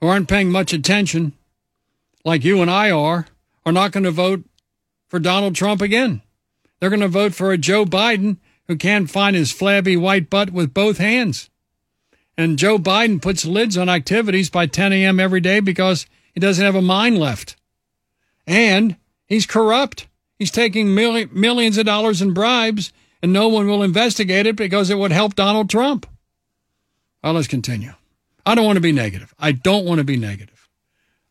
who 0.00 0.08
aren't 0.08 0.28
paying 0.28 0.50
much 0.50 0.72
attention, 0.72 1.32
like 2.24 2.44
you 2.44 2.60
and 2.60 2.70
I 2.70 2.90
are, 2.90 3.26
are 3.64 3.72
not 3.72 3.92
going 3.92 4.04
to 4.04 4.10
vote 4.10 4.44
for 5.08 5.20
Donald 5.20 5.54
Trump 5.54 5.80
again. 5.80 6.22
They're 6.80 6.90
going 6.90 7.00
to 7.00 7.08
vote 7.08 7.34
for 7.34 7.52
a 7.52 7.58
Joe 7.58 7.84
Biden 7.84 8.38
who 8.66 8.76
can't 8.76 9.10
find 9.10 9.36
his 9.36 9.52
flabby 9.52 9.96
white 9.96 10.28
butt 10.28 10.50
with 10.50 10.74
both 10.74 10.98
hands. 10.98 11.50
And 12.36 12.58
Joe 12.58 12.78
Biden 12.78 13.20
puts 13.20 13.44
lids 13.44 13.76
on 13.76 13.88
activities 13.88 14.48
by 14.50 14.66
10 14.66 14.92
a.m. 14.92 15.20
every 15.20 15.40
day 15.40 15.60
because 15.60 16.06
he 16.32 16.40
doesn't 16.40 16.64
have 16.64 16.74
a 16.74 16.82
mind 16.82 17.18
left. 17.18 17.56
And 18.46 18.96
he's 19.26 19.46
corrupt. 19.46 20.08
He's 20.38 20.50
taking 20.50 20.94
millions 20.94 21.78
of 21.78 21.86
dollars 21.86 22.20
in 22.20 22.34
bribes, 22.34 22.92
and 23.22 23.32
no 23.32 23.48
one 23.48 23.68
will 23.68 23.82
investigate 23.82 24.46
it 24.46 24.56
because 24.56 24.90
it 24.90 24.98
would 24.98 25.12
help 25.12 25.34
Donald 25.34 25.70
Trump. 25.70 26.06
Well, 27.22 27.34
let's 27.34 27.46
continue. 27.46 27.92
I 28.44 28.54
don't 28.54 28.64
want 28.64 28.76
to 28.76 28.80
be 28.80 28.92
negative. 28.92 29.32
I 29.38 29.52
don't 29.52 29.84
want 29.84 29.98
to 29.98 30.04
be 30.04 30.16
negative. 30.16 30.68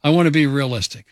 I 0.04 0.12
want 0.12 0.28
to 0.28 0.32
be 0.32 0.48
realistic. 0.48 1.06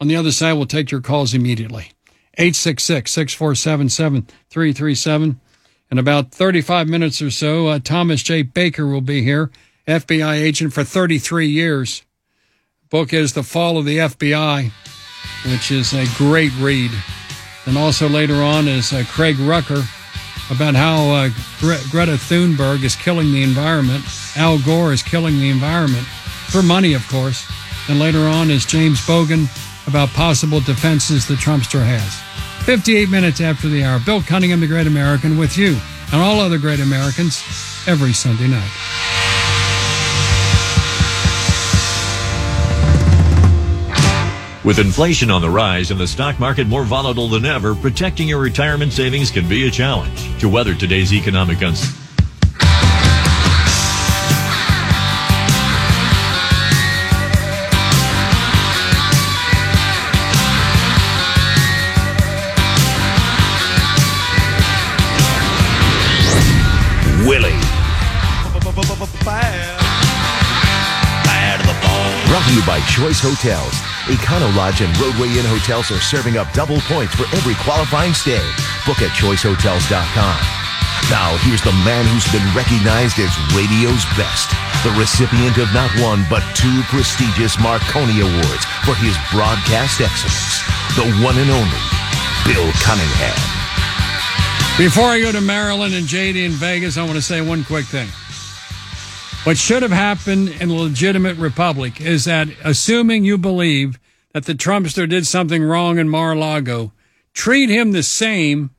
On 0.00 0.08
the 0.08 0.16
other 0.16 0.32
side, 0.32 0.54
we'll 0.54 0.66
take 0.66 0.90
your 0.90 1.00
calls 1.00 1.34
immediately. 1.34 1.92
866 2.38 3.10
647 3.10 3.88
7337. 3.88 5.40
In 5.90 5.98
about 5.98 6.32
35 6.32 6.88
minutes 6.88 7.22
or 7.22 7.30
so, 7.30 7.68
uh, 7.68 7.78
Thomas 7.78 8.22
J. 8.22 8.42
Baker 8.42 8.86
will 8.86 9.00
be 9.00 9.22
here, 9.22 9.50
FBI 9.86 10.34
agent 10.34 10.72
for 10.72 10.82
33 10.82 11.46
years. 11.46 12.02
Book 12.90 13.12
is 13.12 13.34
The 13.34 13.44
Fall 13.44 13.78
of 13.78 13.84
the 13.84 13.98
FBI, 13.98 14.72
which 15.50 15.70
is 15.70 15.92
a 15.92 16.06
great 16.16 16.52
read. 16.58 16.90
And 17.66 17.78
also 17.78 18.08
later 18.08 18.42
on 18.42 18.66
is 18.66 18.92
uh, 18.92 19.04
Craig 19.08 19.38
Rucker 19.38 19.82
about 20.50 20.74
how 20.74 21.08
uh, 21.10 21.28
Gre- 21.60 21.88
Greta 21.90 22.12
Thunberg 22.12 22.82
is 22.82 22.96
killing 22.96 23.32
the 23.32 23.42
environment. 23.42 24.04
Al 24.36 24.58
Gore 24.58 24.92
is 24.92 25.02
killing 25.02 25.38
the 25.38 25.50
environment 25.50 26.06
for 26.48 26.62
money, 26.62 26.94
of 26.94 27.06
course. 27.08 27.48
And 27.88 28.00
later 28.00 28.26
on 28.26 28.50
is 28.50 28.64
James 28.64 29.00
Brogen 29.00 29.46
about 29.86 30.08
possible 30.10 30.60
defenses 30.60 31.26
the 31.26 31.34
Trumpster 31.34 31.84
has. 31.84 32.22
58 32.66 33.08
minutes 33.10 33.40
after 33.40 33.68
the 33.68 33.84
hour. 33.84 34.00
Bill 34.04 34.20
Cunningham, 34.20 34.58
the 34.58 34.66
Great 34.66 34.88
American, 34.88 35.38
with 35.38 35.56
you 35.56 35.78
and 36.12 36.20
all 36.20 36.40
other 36.40 36.58
great 36.58 36.80
Americans 36.80 37.40
every 37.86 38.12
Sunday 38.12 38.48
night. 38.48 38.70
With 44.64 44.80
inflation 44.80 45.30
on 45.30 45.42
the 45.42 45.48
rise 45.48 45.92
and 45.92 46.00
the 46.00 46.08
stock 46.08 46.40
market 46.40 46.66
more 46.66 46.82
volatile 46.82 47.28
than 47.28 47.44
ever, 47.44 47.76
protecting 47.76 48.26
your 48.26 48.40
retirement 48.40 48.92
savings 48.92 49.30
can 49.30 49.48
be 49.48 49.68
a 49.68 49.70
challenge. 49.70 50.40
To 50.40 50.48
weather 50.48 50.74
today's 50.74 51.14
economic 51.14 51.62
uncertainty, 51.62 52.05
you 72.56 72.64
by 72.64 72.80
Choice 72.88 73.20
Hotels. 73.20 73.76
Econo 74.08 74.48
Lodge 74.56 74.80
and 74.80 74.88
Rodeway 74.96 75.28
Inn 75.36 75.44
hotels 75.44 75.92
are 75.92 76.00
serving 76.00 76.40
up 76.40 76.48
double 76.56 76.80
points 76.88 77.12
for 77.12 77.28
every 77.36 77.52
qualifying 77.60 78.16
stay. 78.16 78.40
Book 78.88 79.04
at 79.04 79.12
choicehotels.com. 79.12 80.40
Now, 81.12 81.36
here's 81.44 81.60
the 81.60 81.76
man 81.84 82.08
who's 82.08 82.24
been 82.32 82.44
recognized 82.56 83.20
as 83.20 83.28
radio's 83.52 84.08
best, 84.16 84.56
the 84.80 84.94
recipient 84.96 85.60
of 85.60 85.68
not 85.76 85.92
one 86.00 86.24
but 86.32 86.40
two 86.56 86.80
prestigious 86.88 87.60
Marconi 87.60 88.24
Awards 88.24 88.64
for 88.88 88.96
his 88.96 89.14
broadcast 89.28 90.00
excellence, 90.00 90.64
the 90.96 91.04
one 91.20 91.36
and 91.36 91.52
only 91.52 91.84
Bill 92.48 92.68
Cunningham. 92.80 93.36
Before 94.80 95.12
I 95.12 95.20
go 95.20 95.28
to 95.28 95.44
Maryland 95.44 95.92
and 95.92 96.08
JD 96.08 96.40
in 96.40 96.56
Vegas, 96.56 96.96
I 96.96 97.04
want 97.04 97.20
to 97.20 97.24
say 97.24 97.44
one 97.44 97.64
quick 97.64 97.84
thing. 97.84 98.08
What 99.46 99.58
should 99.58 99.82
have 99.82 99.92
happened 99.92 100.48
in 100.60 100.70
a 100.70 100.74
legitimate 100.74 101.36
republic 101.36 102.00
is 102.00 102.24
that, 102.24 102.48
assuming 102.64 103.24
you 103.24 103.38
believe 103.38 103.96
that 104.32 104.44
the 104.44 104.54
Trumpster 104.54 105.08
did 105.08 105.24
something 105.24 105.62
wrong 105.62 106.00
in 106.00 106.08
Mar-a-Lago, 106.08 106.90
treat 107.32 107.68
him 107.68 107.92
the 107.92 108.02
same 108.02 108.70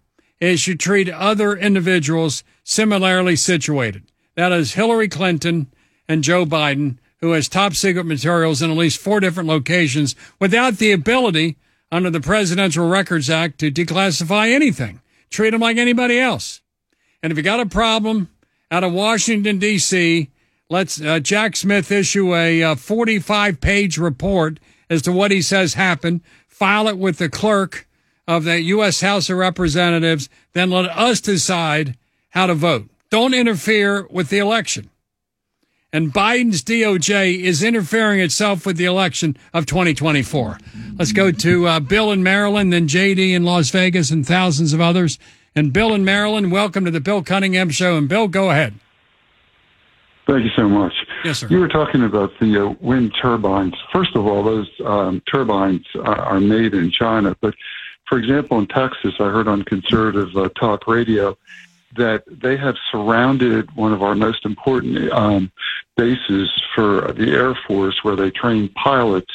as 0.42 0.68
you 0.68 0.76
treat 0.76 1.10
other 1.10 1.56
individuals 1.56 2.44
similarly 2.66 3.38
situated. 3.38 4.04
That 4.36 4.52
is 4.52 4.74
Hillary 4.74 5.08
Clinton 5.08 5.68
and 6.06 6.22
Joe 6.22 6.46
Biden, 6.46 6.98
who 7.22 7.32
has 7.32 7.48
top 7.48 7.74
secret 7.74 8.06
materials 8.06 8.62
in 8.62 8.70
at 8.70 8.76
least 8.76 9.00
four 9.00 9.22
different 9.22 9.48
locations 9.48 10.18
without 10.38 10.80
the 10.80 10.92
ability 10.92 11.56
under 11.94 12.10
the 12.10 12.20
Presidential 12.20 12.90
Records 12.90 13.30
Act 13.30 13.58
to 13.60 13.72
declassify 13.72 14.52
anything. 14.52 15.00
Treat 15.30 15.52
them 15.52 15.62
like 15.62 15.78
anybody 15.78 16.20
else. 16.20 16.60
And 17.24 17.32
if 17.32 17.38
you 17.38 17.44
got 17.44 17.62
a 17.62 17.66
problem 17.66 18.28
out 18.70 18.84
of 18.84 18.92
Washington, 18.92 19.60
D.C., 19.60 20.30
let's 20.70 21.02
uh, 21.02 21.20
Jack 21.20 21.56
Smith 21.56 21.92
issue 21.92 22.36
a 22.36 22.64
uh, 22.64 22.76
45 22.76 23.62
page 23.62 23.98
report 23.98 24.60
as 24.90 25.02
to 25.04 25.12
what 25.12 25.32
he 25.32 25.42
says 25.42 25.74
happened, 25.74 26.22
file 26.48 26.88
it 26.88 26.98
with 26.98 27.18
the 27.18 27.30
clerk 27.30 27.88
of 28.28 28.44
the 28.44 28.62
U.S. 28.62 29.02
House 29.02 29.30
of 29.30 29.38
Representatives, 29.38 30.30
then 30.54 30.70
let 30.70 30.86
us 30.90 31.22
decide 31.22 31.98
how 32.30 32.48
to 32.48 32.54
vote. 32.54 32.90
Don't 33.10 33.34
interfere 33.34 34.06
with 34.10 34.30
the 34.30 34.40
election. 34.40 34.90
And 35.94 36.14
Biden's 36.14 36.62
DOJ 36.62 37.40
is 37.40 37.64
interfering 37.64 38.20
itself 38.20 38.66
with 38.66 38.76
the 38.76 38.86
election 38.86 39.38
of 39.54 39.66
2024. 39.66 40.60
Let's 40.98 41.14
go 41.14 41.32
to 41.32 41.68
uh, 41.68 41.80
Bill 41.80 42.12
in 42.12 42.22
Maryland, 42.22 42.74
then 42.74 42.90
JD 42.90 43.34
in 43.34 43.46
Las 43.46 43.70
Vegas, 43.70 44.12
and 44.12 44.28
thousands 44.28 44.74
of 44.74 44.82
others. 44.82 45.18
And 45.56 45.72
Bill 45.72 45.94
in 45.94 46.04
Maryland, 46.04 46.52
welcome 46.52 46.84
to 46.84 46.92
the 46.92 47.00
Bill 47.00 47.24
Cunningham 47.24 47.70
Show. 47.70 47.98
And 47.98 48.10
Bill, 48.10 48.28
go 48.28 48.52
ahead. 48.52 48.74
Thank 50.28 50.44
you 50.44 50.52
so 50.52 50.68
much. 50.68 50.94
Yes, 51.24 51.40
sir. 51.40 51.48
You 51.50 51.60
were 51.60 51.70
talking 51.70 52.04
about 52.04 52.38
the 52.40 52.68
uh, 52.68 52.76
wind 52.82 53.16
turbines. 53.20 53.76
First 53.94 54.14
of 54.16 54.28
all, 54.28 54.44
those 54.44 54.70
um, 54.84 55.22
turbines 55.22 55.86
are, 55.96 56.20
are 56.20 56.40
made 56.42 56.74
in 56.74 56.92
China. 56.92 57.36
But 57.40 57.56
for 58.08 58.18
example, 58.18 58.60
in 58.60 58.68
Texas, 58.68 59.16
I 59.20 59.30
heard 59.30 59.48
on 59.48 59.64
conservative 59.64 60.36
uh, 60.36 60.50
talk 60.50 60.86
radio 60.86 61.38
that 61.96 62.24
they 62.28 62.58
have 62.58 62.76
surrounded 62.92 63.74
one 63.76 63.94
of 63.94 64.04
our 64.04 64.16
most 64.16 64.46
important 64.46 65.12
um, 65.14 65.50
bases 65.96 66.52
for 66.76 67.14
the 67.14 67.32
Air 67.32 67.56
Force, 67.66 68.04
where 68.04 68.18
they 68.18 68.30
train 68.30 68.68
pilots 68.70 69.32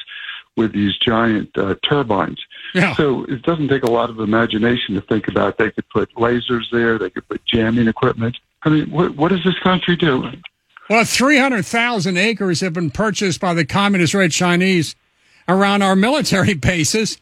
with 0.56 0.72
these 0.74 0.96
giant 0.98 1.56
uh, 1.56 1.74
turbines. 1.82 2.38
Yeah. 2.74 2.94
So 2.96 3.24
it 3.24 3.42
doesn't 3.42 3.68
take 3.68 3.84
a 3.84 3.90
lot 3.90 4.10
of 4.10 4.20
imagination 4.20 4.94
to 4.94 5.00
think 5.00 5.26
about. 5.28 5.56
They 5.56 5.70
could 5.70 5.88
put 5.88 6.14
lasers 6.14 6.64
there. 6.70 6.98
They 6.98 7.08
could 7.08 7.26
put 7.26 7.42
jamming 7.46 7.88
equipment. 7.88 8.36
I 8.62 8.68
mean, 8.68 8.90
what, 8.90 9.16
what 9.16 9.32
is 9.32 9.42
this 9.44 9.58
country 9.60 9.96
doing? 9.96 10.42
Well, 10.92 11.06
300,000 11.06 12.18
acres 12.18 12.60
have 12.60 12.74
been 12.74 12.90
purchased 12.90 13.40
by 13.40 13.54
the 13.54 13.64
communist 13.64 14.12
red 14.12 14.30
Chinese 14.30 14.94
around 15.48 15.80
our 15.80 15.96
military 15.96 16.52
bases. 16.68 17.16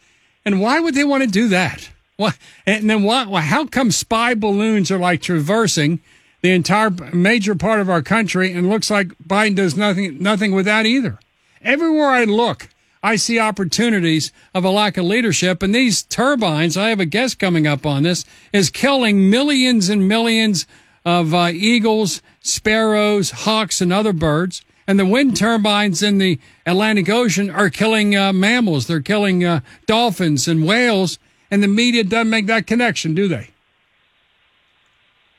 And 0.45 0.61
why 0.61 0.81
would 0.81 0.97
they 0.97 1.05
want 1.05 1.23
to 1.23 1.31
do 1.31 1.47
that? 1.51 1.89
What? 2.17 2.37
And 2.67 2.91
then 2.91 3.05
what? 3.05 3.29
How 3.45 3.67
come 3.67 3.93
spy 3.93 4.35
balloons 4.35 4.91
are 4.91 4.99
like 4.99 5.23
traversing 5.23 6.01
the 6.43 6.51
entire 6.51 6.91
major 7.13 7.55
part 7.55 7.79
of 7.79 7.89
our 7.89 8.03
country, 8.03 8.53
and 8.53 8.69
looks 8.69 8.91
like 8.91 9.17
Biden 9.25 9.55
does 9.55 9.77
nothing 9.77 10.21
nothing 10.21 10.51
with 10.51 10.65
that 10.65 10.85
either. 10.85 11.21
Everywhere 11.63 12.09
I 12.09 12.25
look, 12.25 12.71
I 13.05 13.15
see 13.15 13.39
opportunities 13.39 14.33
of 14.53 14.65
a 14.65 14.71
lack 14.71 14.97
of 14.97 15.05
leadership, 15.05 15.63
and 15.63 15.73
these 15.73 16.03
turbines. 16.03 16.77
I 16.77 16.89
have 16.89 16.99
a 16.99 17.07
guest 17.07 17.39
coming 17.39 17.69
up 17.69 17.87
on 17.87 18.03
this 18.03 18.25
is 18.53 18.69
killing 18.69 19.31
millions 19.31 19.89
and 19.89 20.09
millions 20.09 20.67
of 21.05 21.35
uh, 21.35 21.51
eagles, 21.53 22.23
sparrows, 22.41 23.31
hawks, 23.31 23.81
and 23.81 23.93
other 23.93 24.13
birds. 24.13 24.63
And 24.87 24.99
the 24.99 25.07
wind 25.07 25.37
turbines 25.37 26.03
in 26.03 26.19
the 26.19 26.39
Atlantic 26.67 27.09
Ocean 27.09 27.49
are 27.49 27.71
killing 27.71 28.17
uh, 28.17 28.33
mammals. 28.33 28.87
They're 28.87 29.01
killing 29.01 29.45
uh, 29.45 29.61
dolphins 29.87 30.49
and 30.49 30.67
whales. 30.67 31.19
And 31.51 31.63
the 31.63 31.69
media 31.69 32.05
doesn't 32.05 32.31
make 32.31 32.47
that 32.47 32.67
connection, 32.67 33.15
do 33.15 33.29
they? 33.29 33.51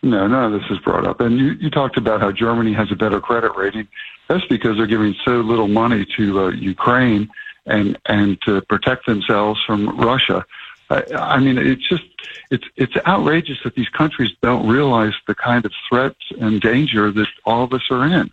No, 0.03 0.25
of 0.25 0.51
this 0.51 0.69
is 0.71 0.79
brought 0.79 1.05
up. 1.05 1.21
And 1.21 1.37
you, 1.37 1.51
you 1.59 1.69
talked 1.69 1.97
about 1.97 2.21
how 2.21 2.31
Germany 2.31 2.73
has 2.73 2.91
a 2.91 2.95
better 2.95 3.19
credit 3.19 3.51
rating. 3.55 3.87
That's 4.27 4.45
because 4.47 4.77
they're 4.77 4.87
giving 4.87 5.15
so 5.25 5.41
little 5.41 5.67
money 5.67 6.05
to 6.17 6.45
uh, 6.45 6.49
Ukraine 6.51 7.29
and 7.65 7.97
and 8.05 8.41
to 8.41 8.61
protect 8.61 9.05
themselves 9.05 9.59
from 9.67 9.99
Russia. 9.99 10.43
I, 10.91 11.35
I 11.35 11.39
mean, 11.39 11.57
it's 11.57 11.87
just 11.87 12.03
it's 12.49 12.65
it's 12.75 12.93
outrageous 13.07 13.57
that 13.63 13.75
these 13.75 13.89
countries 13.89 14.31
don't 14.41 14.67
realize 14.67 15.13
the 15.27 15.35
kind 15.35 15.65
of 15.65 15.71
threats 15.87 16.19
and 16.39 16.59
danger 16.59 17.11
that 17.11 17.27
all 17.45 17.63
of 17.63 17.73
us 17.73 17.83
are 17.89 18.05
in. 18.05 18.31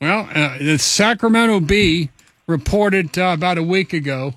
Well, 0.00 0.28
uh, 0.34 0.58
the 0.58 0.78
Sacramento 0.78 1.60
Bee 1.60 2.10
reported 2.46 3.18
uh, 3.18 3.32
about 3.34 3.58
a 3.58 3.62
week 3.62 3.92
ago 3.92 4.34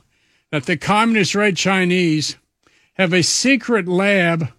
that 0.51 0.65
the 0.65 0.77
communist 0.77 1.35
red 1.35 1.55
Chinese 1.55 2.37
have 2.93 3.13
a 3.13 3.23
secret 3.23 3.87
lab 3.87 4.49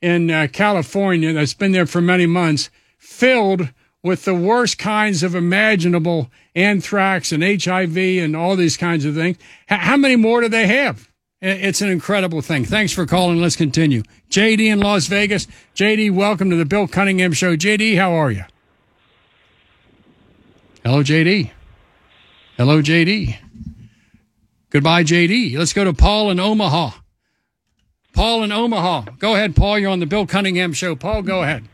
in 0.00 0.30
uh, 0.30 0.48
California 0.52 1.32
that's 1.32 1.54
been 1.54 1.72
there 1.72 1.86
for 1.86 2.00
many 2.00 2.26
months, 2.26 2.70
filled 2.98 3.68
with 4.02 4.24
the 4.24 4.34
worst 4.34 4.78
kinds 4.78 5.22
of 5.22 5.34
imaginable 5.34 6.30
anthrax 6.54 7.32
and 7.32 7.42
HIV 7.42 7.96
and 7.96 8.34
all 8.34 8.56
these 8.56 8.76
kinds 8.76 9.04
of 9.04 9.14
things. 9.14 9.36
H- 9.70 9.80
how 9.80 9.96
many 9.96 10.16
more 10.16 10.40
do 10.40 10.48
they 10.48 10.66
have? 10.66 11.09
It's 11.42 11.80
an 11.80 11.88
incredible 11.88 12.42
thing. 12.42 12.66
Thanks 12.66 12.92
for 12.92 13.06
calling. 13.06 13.40
Let's 13.40 13.56
continue. 13.56 14.02
JD 14.28 14.60
in 14.60 14.80
Las 14.80 15.06
Vegas. 15.06 15.46
JD, 15.74 16.12
welcome 16.12 16.50
to 16.50 16.56
the 16.56 16.66
Bill 16.66 16.86
Cunningham 16.86 17.32
Show. 17.32 17.56
JD, 17.56 17.96
how 17.96 18.12
are 18.12 18.30
you? 18.30 18.44
Hello, 20.84 21.02
JD. 21.02 21.50
Hello, 22.58 22.82
JD. 22.82 23.38
Goodbye, 24.68 25.02
JD. 25.02 25.56
Let's 25.56 25.72
go 25.72 25.84
to 25.84 25.94
Paul 25.94 26.30
in 26.30 26.38
Omaha. 26.38 26.90
Paul 28.12 28.42
in 28.42 28.52
Omaha. 28.52 29.12
Go 29.18 29.34
ahead, 29.34 29.56
Paul. 29.56 29.78
You're 29.78 29.90
on 29.90 30.00
the 30.00 30.06
Bill 30.06 30.26
Cunningham 30.26 30.74
Show. 30.74 30.94
Paul, 30.94 31.22
go 31.22 31.42
ahead. 31.42 31.64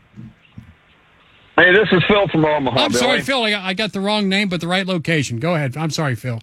Hey, 1.57 1.73
this 1.73 1.89
is 1.91 2.01
Phil 2.07 2.25
from 2.29 2.45
Omaha. 2.45 2.79
I'm 2.85 2.91
Billy. 2.91 2.99
sorry, 3.01 3.21
Phil. 3.21 3.43
I 3.43 3.73
got 3.73 3.91
the 3.91 3.99
wrong 3.99 4.29
name, 4.29 4.47
but 4.47 4.61
the 4.61 4.67
right 4.67 4.87
location. 4.87 5.39
Go 5.39 5.55
ahead. 5.55 5.75
I'm 5.75 5.89
sorry, 5.91 6.15
Phil. 6.15 6.39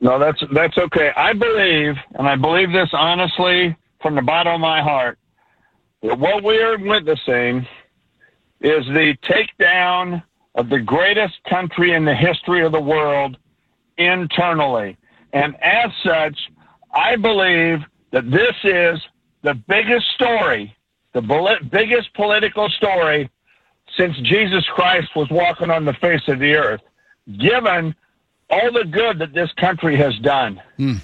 No, 0.00 0.18
that's 0.18 0.42
that's 0.52 0.76
okay. 0.78 1.10
I 1.16 1.32
believe, 1.32 1.94
and 2.14 2.28
I 2.28 2.36
believe 2.36 2.72
this 2.72 2.90
honestly 2.92 3.76
from 4.00 4.14
the 4.14 4.22
bottom 4.22 4.54
of 4.54 4.60
my 4.60 4.82
heart, 4.82 5.18
that 6.02 6.18
what 6.18 6.44
we 6.44 6.58
are 6.58 6.78
witnessing 6.78 7.66
is 8.60 8.84
the 8.86 9.16
takedown 9.22 10.22
of 10.54 10.68
the 10.68 10.80
greatest 10.80 11.34
country 11.48 11.92
in 11.92 12.04
the 12.04 12.14
history 12.14 12.64
of 12.64 12.72
the 12.72 12.80
world 12.80 13.36
internally. 13.98 14.96
And 15.32 15.56
as 15.62 15.90
such, 16.04 16.38
I 16.92 17.16
believe 17.16 17.80
that 18.12 18.30
this 18.30 18.54
is 18.62 19.00
the 19.42 19.54
biggest 19.54 20.06
story, 20.14 20.76
the 21.12 21.58
biggest 21.70 22.12
political 22.14 22.68
story 22.68 23.28
since 23.96 24.16
Jesus 24.18 24.64
Christ 24.66 25.08
was 25.16 25.28
walking 25.30 25.70
on 25.70 25.84
the 25.84 25.94
face 25.94 26.22
of 26.28 26.38
the 26.38 26.54
earth, 26.54 26.80
given 27.38 27.94
all 28.54 28.72
the 28.72 28.84
good 28.84 29.18
that 29.18 29.32
this 29.32 29.50
country 29.52 29.96
has 29.96 30.16
done. 30.18 30.62
Hmm. 30.76 30.96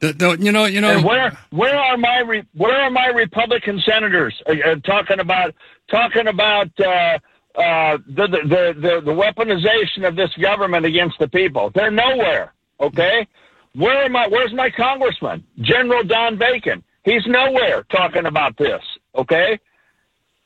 The, 0.00 0.12
the, 0.12 0.36
you 0.40 0.50
know, 0.50 0.64
you 0.64 0.80
know, 0.80 0.90
And 0.90 1.04
where 1.04 1.38
where 1.50 1.76
are 1.76 1.96
my 1.96 2.18
re, 2.20 2.42
where 2.54 2.76
are 2.76 2.90
my 2.90 3.06
Republican 3.06 3.80
senators 3.86 4.34
uh, 4.48 4.52
uh, 4.52 4.74
talking 4.84 5.20
about 5.20 5.54
talking 5.88 6.26
about 6.26 6.70
uh, 6.80 7.18
uh, 7.54 7.98
the, 8.08 8.26
the 8.26 8.74
the 8.74 9.00
the 9.04 9.12
weaponization 9.12 10.06
of 10.06 10.16
this 10.16 10.30
government 10.40 10.84
against 10.86 11.20
the 11.20 11.28
people? 11.28 11.70
They're 11.72 11.92
nowhere. 11.92 12.52
Okay, 12.80 13.28
where 13.76 14.02
am 14.04 14.16
I? 14.16 14.26
Where's 14.26 14.52
my 14.52 14.70
congressman, 14.70 15.44
General 15.60 16.02
Don 16.02 16.36
Bacon? 16.36 16.82
He's 17.04 17.24
nowhere 17.26 17.84
talking 17.84 18.26
about 18.26 18.56
this. 18.56 18.82
Okay, 19.14 19.60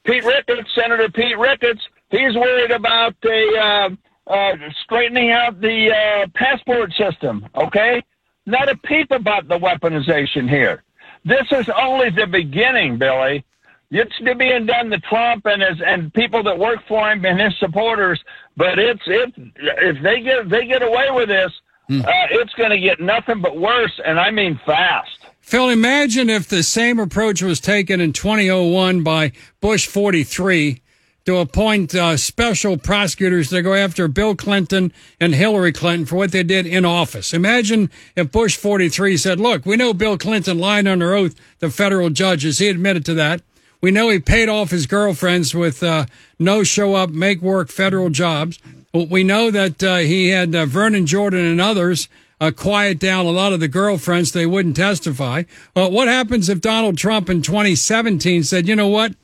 Pete 0.04 0.24
Ricketts, 0.24 0.68
Senator 0.74 1.08
Pete 1.10 1.38
Ricketts, 1.38 1.80
he's 2.10 2.34
worried 2.34 2.72
about 2.72 3.14
the 3.22 3.96
uh, 4.26 4.56
straightening 4.82 5.30
out 5.30 5.60
the 5.60 5.92
uh, 5.92 6.26
passport 6.34 6.92
system. 6.94 7.46
Okay, 7.54 8.02
not 8.46 8.68
a 8.68 8.76
peep 8.76 9.10
about 9.10 9.48
the 9.48 9.58
weaponization 9.58 10.48
here. 10.48 10.82
This 11.24 11.46
is 11.50 11.68
only 11.68 12.10
the 12.10 12.26
beginning, 12.26 12.98
Billy. 12.98 13.44
It's 13.90 14.18
being 14.18 14.66
done 14.66 14.90
to 14.90 14.98
Trump 15.00 15.46
and 15.46 15.62
his 15.62 15.80
and 15.84 16.12
people 16.12 16.42
that 16.44 16.58
work 16.58 16.80
for 16.88 17.10
him 17.10 17.24
and 17.24 17.40
his 17.40 17.56
supporters. 17.58 18.22
But 18.56 18.78
it's 18.78 19.02
it 19.06 19.32
if 19.36 20.02
they 20.02 20.20
get 20.20 20.38
if 20.40 20.48
they 20.48 20.66
get 20.66 20.82
away 20.82 21.08
with 21.12 21.28
this, 21.28 21.52
uh, 21.90 22.26
it's 22.30 22.52
going 22.54 22.70
to 22.70 22.80
get 22.80 23.00
nothing 23.00 23.40
but 23.40 23.56
worse, 23.56 24.00
and 24.04 24.18
I 24.18 24.30
mean 24.30 24.60
fast. 24.66 25.26
Phil, 25.40 25.68
imagine 25.68 26.28
if 26.28 26.48
the 26.48 26.64
same 26.64 26.98
approach 26.98 27.40
was 27.42 27.60
taken 27.60 28.00
in 28.00 28.12
2001 28.12 29.04
by 29.04 29.30
Bush 29.60 29.86
43 29.86 30.82
to 31.26 31.38
appoint 31.38 31.92
uh, 31.94 32.16
special 32.16 32.78
prosecutors 32.78 33.50
to 33.50 33.60
go 33.60 33.74
after 33.74 34.06
Bill 34.06 34.36
Clinton 34.36 34.92
and 35.20 35.34
Hillary 35.34 35.72
Clinton 35.72 36.06
for 36.06 36.14
what 36.14 36.30
they 36.30 36.44
did 36.44 36.66
in 36.66 36.84
office. 36.84 37.34
Imagine 37.34 37.90
if 38.14 38.30
Bush 38.30 38.56
43 38.56 39.16
said, 39.16 39.40
look, 39.40 39.66
we 39.66 39.76
know 39.76 39.92
Bill 39.92 40.16
Clinton 40.16 40.58
lied 40.58 40.86
under 40.86 41.14
oath 41.14 41.34
to 41.58 41.68
federal 41.68 42.10
judges. 42.10 42.58
He 42.58 42.68
admitted 42.68 43.04
to 43.06 43.14
that. 43.14 43.42
We 43.80 43.90
know 43.90 44.08
he 44.08 44.20
paid 44.20 44.48
off 44.48 44.70
his 44.70 44.86
girlfriends 44.86 45.54
with 45.54 45.82
uh, 45.82 46.06
no 46.38 46.62
show 46.62 46.94
up, 46.94 47.10
make 47.10 47.42
work 47.42 47.70
federal 47.70 48.08
jobs. 48.08 48.58
We 48.94 49.24
know 49.24 49.50
that 49.50 49.82
uh, 49.82 49.96
he 49.96 50.28
had 50.28 50.54
uh, 50.54 50.64
Vernon 50.66 51.06
Jordan 51.06 51.44
and 51.44 51.60
others 51.60 52.08
uh, 52.40 52.52
quiet 52.52 52.98
down 52.98 53.26
a 53.26 53.30
lot 53.30 53.52
of 53.52 53.60
the 53.60 53.68
girlfriends. 53.68 54.32
They 54.32 54.46
wouldn't 54.46 54.76
testify. 54.76 55.42
Well, 55.74 55.90
what 55.90 56.08
happens 56.08 56.48
if 56.48 56.60
Donald 56.60 56.96
Trump 56.96 57.28
in 57.28 57.42
2017 57.42 58.44
said, 58.44 58.68
you 58.68 58.76
know 58.76 58.88
what? 58.88 59.14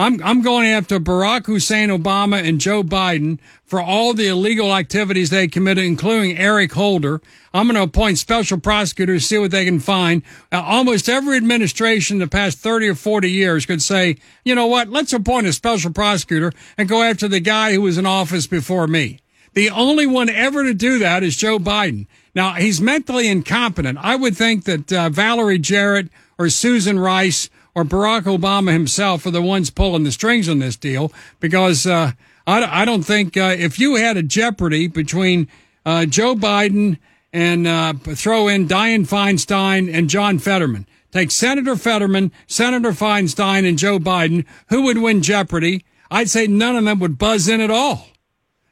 I'm, 0.00 0.18
I'm 0.22 0.40
going 0.40 0.66
after 0.66 0.98
Barack 0.98 1.44
Hussein 1.44 1.90
Obama 1.90 2.42
and 2.42 2.58
Joe 2.58 2.82
Biden 2.82 3.38
for 3.66 3.82
all 3.82 4.14
the 4.14 4.28
illegal 4.28 4.74
activities 4.74 5.28
they 5.28 5.46
committed, 5.46 5.84
including 5.84 6.38
Eric 6.38 6.72
Holder. 6.72 7.20
I'm 7.52 7.66
going 7.66 7.74
to 7.74 7.82
appoint 7.82 8.16
special 8.16 8.58
prosecutors, 8.58 9.26
see 9.26 9.36
what 9.36 9.50
they 9.50 9.66
can 9.66 9.78
find. 9.78 10.22
Uh, 10.50 10.62
almost 10.62 11.10
every 11.10 11.36
administration 11.36 12.14
in 12.14 12.20
the 12.20 12.28
past 12.28 12.60
30 12.60 12.88
or 12.88 12.94
40 12.94 13.30
years 13.30 13.66
could 13.66 13.82
say, 13.82 14.16
you 14.42 14.54
know 14.54 14.66
what? 14.66 14.88
Let's 14.88 15.12
appoint 15.12 15.46
a 15.46 15.52
special 15.52 15.92
prosecutor 15.92 16.54
and 16.78 16.88
go 16.88 17.02
after 17.02 17.28
the 17.28 17.40
guy 17.40 17.74
who 17.74 17.82
was 17.82 17.98
in 17.98 18.06
office 18.06 18.46
before 18.46 18.86
me. 18.86 19.18
The 19.52 19.68
only 19.68 20.06
one 20.06 20.30
ever 20.30 20.62
to 20.62 20.72
do 20.72 20.98
that 21.00 21.22
is 21.22 21.36
Joe 21.36 21.58
Biden. 21.58 22.06
Now, 22.34 22.54
he's 22.54 22.80
mentally 22.80 23.28
incompetent. 23.28 23.98
I 24.00 24.16
would 24.16 24.34
think 24.34 24.64
that 24.64 24.90
uh, 24.90 25.10
Valerie 25.10 25.58
Jarrett 25.58 26.08
or 26.38 26.48
Susan 26.48 26.98
Rice 26.98 27.50
or 27.74 27.84
Barack 27.84 28.22
Obama 28.22 28.72
himself 28.72 29.26
are 29.26 29.30
the 29.30 29.42
ones 29.42 29.70
pulling 29.70 30.04
the 30.04 30.12
strings 30.12 30.48
on 30.48 30.58
this 30.58 30.76
deal 30.76 31.12
because 31.38 31.86
uh, 31.86 32.12
I, 32.46 32.82
I, 32.82 32.84
don't 32.84 33.02
think 33.02 33.36
uh, 33.36 33.54
if 33.56 33.78
you 33.78 33.96
had 33.96 34.16
a 34.16 34.22
jeopardy 34.22 34.88
between 34.88 35.48
uh, 35.84 36.06
Joe 36.06 36.34
Biden 36.34 36.98
and 37.32 37.66
uh, 37.66 37.94
throw 37.94 38.48
in 38.48 38.66
Dianne 38.66 39.06
Feinstein 39.06 39.92
and 39.92 40.10
John 40.10 40.38
Fetterman, 40.38 40.86
take 41.12 41.30
Senator 41.30 41.76
Fetterman, 41.76 42.32
Senator 42.46 42.90
Feinstein, 42.90 43.68
and 43.68 43.78
Joe 43.78 43.98
Biden, 43.98 44.44
who 44.68 44.82
would 44.82 44.98
win 44.98 45.22
jeopardy? 45.22 45.84
I'd 46.10 46.30
say 46.30 46.46
none 46.46 46.76
of 46.76 46.84
them 46.84 46.98
would 46.98 47.18
buzz 47.18 47.48
in 47.48 47.60
at 47.60 47.70
all. 47.70 48.08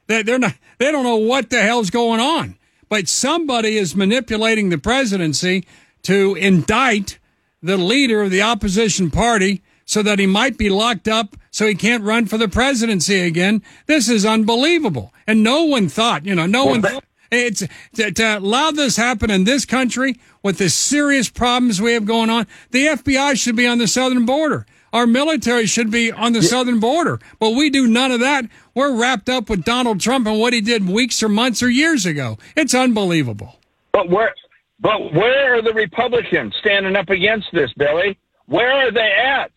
They, 0.07 0.23
they're 0.23 0.39
not. 0.39 0.55
They 0.77 0.91
don't 0.91 1.03
know 1.03 1.17
what 1.17 1.49
the 1.49 1.61
hell's 1.61 1.89
going 1.89 2.19
on. 2.19 2.57
But 2.89 3.07
somebody 3.07 3.77
is 3.77 3.95
manipulating 3.95 4.69
the 4.69 4.79
presidency 4.79 5.65
to 6.03 6.35
indict 6.35 7.18
the 7.61 7.77
leader 7.77 8.21
of 8.21 8.31
the 8.31 8.41
opposition 8.41 9.11
party 9.11 9.61
so 9.85 10.03
that 10.03 10.19
he 10.19 10.25
might 10.25 10.57
be 10.57 10.69
locked 10.69 11.07
up 11.07 11.35
so 11.51 11.67
he 11.67 11.75
can't 11.75 12.03
run 12.03 12.25
for 12.25 12.37
the 12.37 12.47
presidency 12.47 13.21
again. 13.21 13.63
This 13.87 14.07
is 14.07 14.25
unbelievable. 14.25 15.13
And 15.25 15.43
no 15.43 15.63
one 15.63 15.89
thought, 15.89 16.25
you 16.25 16.35
know, 16.35 16.45
no 16.45 16.65
one 16.65 16.81
thought 16.81 17.03
it's 17.31 17.63
to, 17.95 18.11
to 18.11 18.37
allow 18.39 18.71
this 18.71 18.97
happen 18.97 19.29
in 19.29 19.43
this 19.43 19.65
country 19.65 20.15
with 20.43 20.57
the 20.57 20.69
serious 20.69 21.29
problems 21.29 21.81
we 21.81 21.93
have 21.93 22.05
going 22.05 22.29
on. 22.29 22.47
The 22.71 22.87
FBI 22.87 23.39
should 23.39 23.55
be 23.55 23.67
on 23.67 23.77
the 23.77 23.87
southern 23.87 24.25
border. 24.25 24.65
Our 24.91 25.05
military 25.05 25.67
should 25.67 25.91
be 25.91 26.11
on 26.11 26.33
the 26.33 26.41
southern 26.41 26.79
border, 26.79 27.19
but 27.39 27.51
we 27.51 27.69
do 27.69 27.87
none 27.87 28.11
of 28.11 28.21
that. 28.21 28.45
We're 28.73 28.95
wrapped 28.95 29.29
up 29.29 29.47
with 29.47 29.63
Donald 29.63 29.99
Trump 29.99 30.25
and 30.25 30.39
what 30.39 30.53
he 30.53 30.61
did 30.61 30.89
weeks 30.89 31.21
or 31.21 31.29
months 31.29 31.61
or 31.61 31.69
years 31.69 32.07
ago. 32.07 32.39
It's 32.55 32.73
unbelievable. 32.73 33.59
But 33.91 34.09
where 34.09 34.33
But 34.79 35.13
where 35.13 35.55
are 35.55 35.61
the 35.61 35.73
Republicans 35.73 36.55
standing 36.59 36.95
up 36.95 37.09
against 37.09 37.47
this, 37.51 37.71
Billy? 37.73 38.17
Where 38.45 38.71
are 38.71 38.91
they 38.91 39.11
at? 39.11 39.51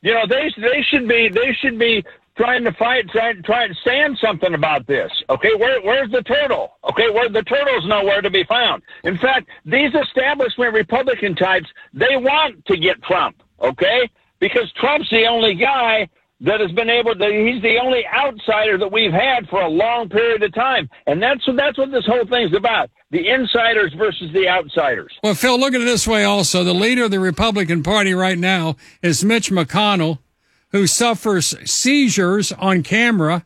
You 0.00 0.14
know, 0.14 0.26
they 0.28 0.52
they 0.56 0.82
should 0.82 1.08
be 1.08 1.28
they 1.28 1.52
should 1.60 1.78
be 1.78 2.04
trying 2.36 2.64
to 2.64 2.72
fight, 2.72 3.08
trying 3.10 3.42
trying 3.42 3.74
saying 3.84 4.16
something 4.20 4.54
about 4.54 4.86
this. 4.86 5.10
Okay, 5.28 5.54
where 5.56 5.80
where's 5.82 6.10
the 6.10 6.22
turtle? 6.22 6.78
Okay, 6.88 7.10
where 7.10 7.28
the 7.28 7.42
turtle's 7.42 7.86
nowhere 7.86 8.22
to 8.22 8.30
be 8.30 8.44
found. 8.44 8.82
In 9.04 9.18
fact, 9.18 9.48
these 9.64 9.92
establishment 9.94 10.72
Republican 10.72 11.34
types 11.34 11.68
they 11.92 12.16
want 12.16 12.64
to 12.66 12.76
get 12.76 13.02
Trump. 13.02 13.42
Okay, 13.60 14.08
because 14.38 14.72
Trump's 14.74 15.10
the 15.10 15.26
only 15.26 15.54
guy 15.54 16.08
that 16.40 16.60
has 16.60 16.70
been 16.72 16.88
able 16.88 17.14
to 17.14 17.26
he's 17.26 17.60
the 17.62 17.78
only 17.82 18.06
outsider 18.06 18.78
that 18.78 18.92
we've 18.92 19.12
had 19.12 19.48
for 19.48 19.60
a 19.60 19.68
long 19.68 20.08
period 20.08 20.42
of 20.42 20.54
time 20.54 20.88
and 21.06 21.20
that's 21.20 21.44
what 21.46 21.56
that's 21.56 21.76
what 21.76 21.90
this 21.90 22.06
whole 22.06 22.24
thing's 22.26 22.54
about 22.54 22.90
the 23.10 23.28
insiders 23.28 23.92
versus 23.94 24.32
the 24.32 24.48
outsiders 24.48 25.18
Well, 25.22 25.34
Phil, 25.34 25.58
look 25.58 25.74
at 25.74 25.80
it 25.80 25.84
this 25.84 26.06
way 26.06 26.24
also. 26.24 26.64
The 26.64 26.74
leader 26.74 27.04
of 27.04 27.10
the 27.10 27.20
Republican 27.20 27.82
Party 27.82 28.12
right 28.12 28.38
now 28.38 28.76
is 29.02 29.24
Mitch 29.24 29.50
McConnell, 29.50 30.18
who 30.70 30.86
suffers 30.86 31.54
seizures 31.70 32.52
on 32.52 32.82
camera, 32.82 33.44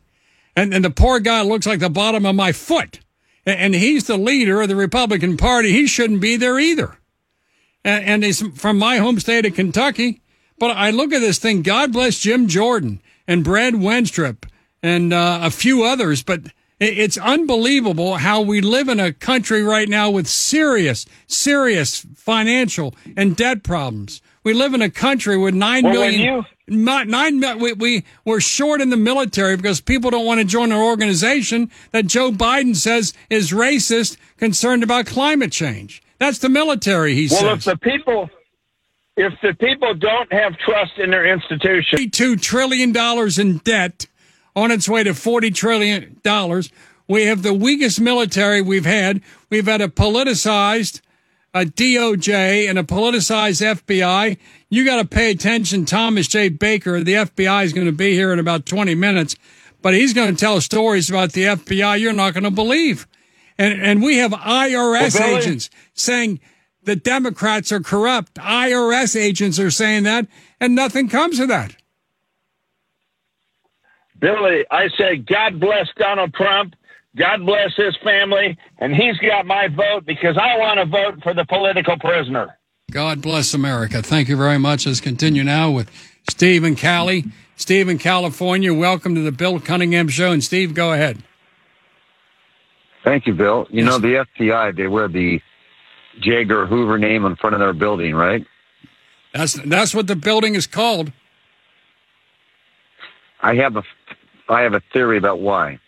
and, 0.55 0.73
and 0.73 0.83
the 0.83 0.89
poor 0.89 1.19
guy 1.19 1.41
looks 1.41 1.65
like 1.65 1.79
the 1.79 1.89
bottom 1.89 2.25
of 2.25 2.35
my 2.35 2.51
foot. 2.51 2.99
And, 3.45 3.59
and 3.59 3.75
he's 3.75 4.05
the 4.05 4.17
leader 4.17 4.61
of 4.61 4.67
the 4.67 4.75
Republican 4.75 5.37
Party. 5.37 5.71
He 5.71 5.87
shouldn't 5.87 6.21
be 6.21 6.35
there 6.35 6.59
either. 6.59 6.97
And, 7.83 8.05
and 8.05 8.23
he's 8.23 8.41
from 8.57 8.77
my 8.77 8.97
home 8.97 9.19
state 9.19 9.45
of 9.45 9.55
Kentucky. 9.55 10.21
But 10.59 10.77
I 10.77 10.91
look 10.91 11.11
at 11.13 11.19
this 11.19 11.39
thing. 11.39 11.61
God 11.61 11.91
bless 11.91 12.19
Jim 12.19 12.47
Jordan 12.47 13.01
and 13.27 13.43
Brad 13.43 13.73
Wenstrup 13.73 14.45
and 14.81 15.13
uh, 15.13 15.39
a 15.41 15.49
few 15.49 15.83
others, 15.83 16.23
but 16.23 16.41
it's 16.83 17.17
unbelievable 17.17 18.15
how 18.15 18.41
we 18.41 18.61
live 18.61 18.89
in 18.89 18.99
a 18.99 19.13
country 19.13 19.63
right 19.63 19.87
now 19.87 20.09
with 20.09 20.27
serious, 20.27 21.05
serious 21.27 22.05
financial 22.15 22.95
and 23.15 23.35
debt 23.35 23.63
problems. 23.63 24.21
We 24.43 24.53
live 24.53 24.73
in 24.73 24.81
a 24.81 24.89
country 24.89 25.37
with 25.37 25.53
nine 25.53 25.83
Well, 25.83 25.93
million. 25.93 26.45
Not 26.67 27.07
nine. 27.07 27.41
We, 27.59 27.73
we 27.73 28.03
we're 28.25 28.39
short 28.39 28.81
in 28.81 28.89
the 28.89 28.97
military 28.97 29.57
because 29.57 29.81
people 29.81 30.11
don't 30.11 30.25
want 30.25 30.39
to 30.39 30.45
join 30.45 30.71
an 30.71 30.77
organization 30.77 31.69
that 31.91 32.07
Joe 32.07 32.31
Biden 32.31 32.75
says 32.75 33.13
is 33.29 33.51
racist, 33.51 34.17
concerned 34.37 34.83
about 34.83 35.05
climate 35.05 35.51
change. 35.51 36.01
That's 36.19 36.39
the 36.39 36.49
military. 36.49 37.15
He 37.15 37.27
well 37.29 37.57
says. 37.57 37.67
if 37.67 37.73
the 37.73 37.77
people 37.77 38.29
if 39.15 39.33
the 39.41 39.53
people 39.53 39.93
don't 39.93 40.31
have 40.31 40.57
trust 40.57 40.97
in 40.97 41.11
their 41.11 41.25
institution 41.25 41.99
$2 41.99 42.41
trillion 42.41 42.95
in 43.39 43.57
debt 43.59 44.07
on 44.55 44.71
its 44.71 44.87
way 44.87 45.03
to 45.03 45.11
$40 45.11 45.53
trillion. 45.53 46.21
We 47.07 47.25
have 47.25 47.43
the 47.43 47.53
weakest 47.53 47.99
military 47.99 48.61
we've 48.61 48.85
had. 48.85 49.21
We've 49.49 49.65
had 49.65 49.81
a 49.81 49.87
politicized 49.87 51.01
a 51.53 51.65
DOJ 51.65 52.67
and 52.67 52.79
a 52.79 52.83
politicized 52.83 53.61
FBI. 53.61 54.37
You 54.69 54.85
got 54.85 54.97
to 54.97 55.05
pay 55.05 55.31
attention. 55.31 55.85
Thomas 55.85 56.27
J. 56.27 56.49
Baker, 56.49 57.03
the 57.03 57.13
FBI, 57.13 57.63
is 57.63 57.73
going 57.73 57.85
to 57.85 57.93
be 57.93 58.13
here 58.13 58.33
in 58.33 58.39
about 58.39 58.65
20 58.65 58.95
minutes, 58.95 59.35
but 59.81 59.93
he's 59.93 60.13
going 60.13 60.35
to 60.35 60.39
tell 60.39 60.59
stories 60.61 61.09
about 61.09 61.33
the 61.33 61.43
FBI 61.43 61.99
you're 61.99 62.13
not 62.13 62.33
going 62.33 62.43
to 62.43 62.51
believe. 62.51 63.07
And, 63.57 63.79
and 63.79 64.01
we 64.01 64.17
have 64.17 64.31
IRS 64.31 65.19
Well, 65.19 65.37
agents 65.37 65.69
saying 65.93 66.39
the 66.81 66.95
Democrats 66.95 67.71
are 67.71 67.81
corrupt. 67.81 68.33
IRS 68.35 69.15
agents 69.15 69.59
are 69.59 69.71
saying 69.71 70.03
that, 70.03 70.27
and 70.59 70.73
nothing 70.73 71.07
comes 71.07 71.39
of 71.39 71.49
that. 71.49 71.75
Billy, 74.23 74.63
I 74.71 74.87
say 74.97 75.17
God 75.17 75.59
bless 75.59 75.89
Donald 75.97 76.33
Trump. 76.33 76.75
God 77.17 77.45
bless 77.45 77.75
his 77.75 77.93
family, 78.01 78.57
and 78.79 78.95
he's 78.95 79.17
got 79.17 79.45
my 79.45 79.67
vote 79.67 80.05
because 80.05 80.37
I 80.37 80.57
want 80.57 80.79
to 80.79 80.85
vote 80.85 81.21
for 81.21 81.33
the 81.33 81.43
political 81.43 81.99
prisoner. 81.99 82.57
God 82.89 83.21
bless 83.21 83.53
America. 83.53 84.01
Thank 84.01 84.29
you 84.29 84.37
very 84.37 84.57
much. 84.57 84.85
Let's 84.85 85.01
continue 85.01 85.43
now 85.43 85.71
with 85.71 85.91
Steve 86.29 86.63
and 86.63 86.79
Callie. 86.79 87.25
Steve 87.57 87.89
in 87.89 87.97
California, 87.97 88.73
welcome 88.73 89.13
to 89.13 89.21
the 89.21 89.33
Bill 89.33 89.59
Cunningham 89.59 90.07
Show. 90.07 90.31
And 90.31 90.41
Steve, 90.41 90.73
go 90.73 90.93
ahead. 90.93 91.21
Thank 93.03 93.27
you, 93.27 93.33
Bill. 93.33 93.67
You 93.71 93.83
know, 93.83 93.99
the 93.99 94.25
FBI, 94.39 94.77
they 94.77 94.87
wear 94.87 95.09
the 95.09 95.41
J. 96.21 96.41
Edgar 96.41 96.65
Hoover 96.65 96.97
name 96.97 97.25
in 97.25 97.35
front 97.35 97.55
of 97.55 97.59
their 97.59 97.73
building, 97.73 98.15
right? 98.15 98.47
That's 99.33 99.53
that's 99.65 99.93
what 99.93 100.07
the 100.07 100.15
building 100.15 100.55
is 100.55 100.65
called. 100.65 101.11
I 103.43 103.55
have 103.55 103.75
a, 103.75 103.83
I 104.49 104.61
have 104.61 104.73
a 104.73 104.81
theory 104.91 105.17
about 105.17 105.39
why. 105.39 105.79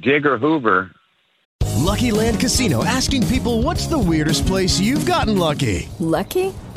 J. 0.00 0.16
Edgar 0.16 0.38
Hoover, 0.38 0.92
Lucky 1.78 2.10
Land 2.10 2.38
Casino 2.40 2.84
asking 2.84 3.26
people 3.28 3.62
what's 3.62 3.86
the 3.86 3.98
weirdest 3.98 4.46
place 4.46 4.78
you've 4.78 5.06
gotten 5.06 5.38
lucky? 5.38 5.88
Lucky? 5.98 6.52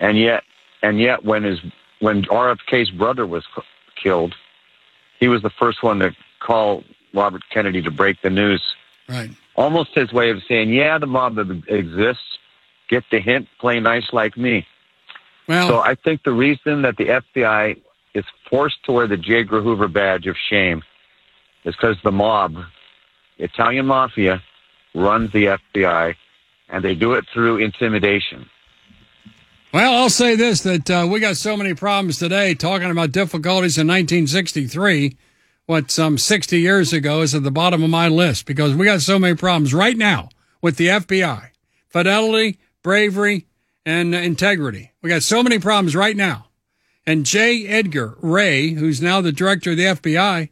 And 0.00 0.18
yet, 0.18 0.44
and 0.82 1.00
yet, 1.00 1.24
when 1.24 1.44
his 1.44 1.60
when 2.00 2.24
RFK's 2.24 2.90
brother 2.90 3.26
was 3.26 3.44
killed, 4.00 4.34
he 5.20 5.28
was 5.28 5.42
the 5.42 5.50
first 5.50 5.82
one 5.82 5.98
to 6.00 6.14
call 6.40 6.84
Robert 7.12 7.42
Kennedy 7.50 7.82
to 7.82 7.90
break 7.90 8.20
the 8.22 8.30
news. 8.30 8.62
Right. 9.08 9.30
Almost 9.56 9.94
his 9.94 10.12
way 10.12 10.30
of 10.30 10.42
saying, 10.48 10.72
"Yeah, 10.72 10.98
the 10.98 11.06
mob 11.06 11.38
exists. 11.68 12.38
Get 12.88 13.04
the 13.10 13.20
hint. 13.20 13.48
Play 13.58 13.80
nice 13.80 14.12
like 14.12 14.36
me." 14.36 14.66
Well, 15.48 15.68
so 15.68 15.80
I 15.80 15.94
think 15.94 16.22
the 16.24 16.32
reason 16.32 16.82
that 16.82 16.96
the 16.96 17.06
FBI 17.06 17.80
is 18.14 18.24
forced 18.50 18.84
to 18.84 18.92
wear 18.92 19.06
the 19.06 19.16
J. 19.16 19.40
Edgar 19.40 19.62
Hoover 19.62 19.88
badge 19.88 20.26
of 20.26 20.36
shame 20.36 20.82
is 21.64 21.74
because 21.74 21.96
the 22.02 22.12
mob, 22.12 22.64
Italian 23.38 23.86
mafia, 23.86 24.42
runs 24.94 25.32
the 25.32 25.46
FBI, 25.46 26.14
and 26.68 26.84
they 26.84 26.94
do 26.94 27.14
it 27.14 27.26
through 27.32 27.58
intimidation. 27.58 28.48
Well, 29.70 29.92
I'll 29.92 30.08
say 30.08 30.34
this 30.34 30.62
that 30.62 30.90
uh, 30.90 31.06
we 31.10 31.20
got 31.20 31.36
so 31.36 31.54
many 31.54 31.74
problems 31.74 32.18
today 32.18 32.54
talking 32.54 32.90
about 32.90 33.12
difficulties 33.12 33.76
in 33.76 33.86
1963. 33.86 35.14
What 35.66 35.90
some 35.90 36.16
60 36.16 36.58
years 36.58 36.94
ago 36.94 37.20
is 37.20 37.34
at 37.34 37.42
the 37.42 37.50
bottom 37.50 37.82
of 37.82 37.90
my 37.90 38.08
list 38.08 38.46
because 38.46 38.74
we 38.74 38.86
got 38.86 39.02
so 39.02 39.18
many 39.18 39.36
problems 39.36 39.74
right 39.74 39.96
now 39.96 40.30
with 40.62 40.76
the 40.78 40.86
FBI 40.86 41.50
fidelity, 41.86 42.58
bravery, 42.82 43.46
and 43.84 44.14
integrity. 44.14 44.92
We 45.02 45.10
got 45.10 45.22
so 45.22 45.42
many 45.42 45.58
problems 45.58 45.94
right 45.94 46.16
now. 46.16 46.46
And 47.06 47.26
J. 47.26 47.66
Edgar 47.66 48.16
Wray, 48.22 48.70
who's 48.70 49.02
now 49.02 49.20
the 49.20 49.32
director 49.32 49.72
of 49.72 49.76
the 49.76 49.84
FBI, 49.84 50.48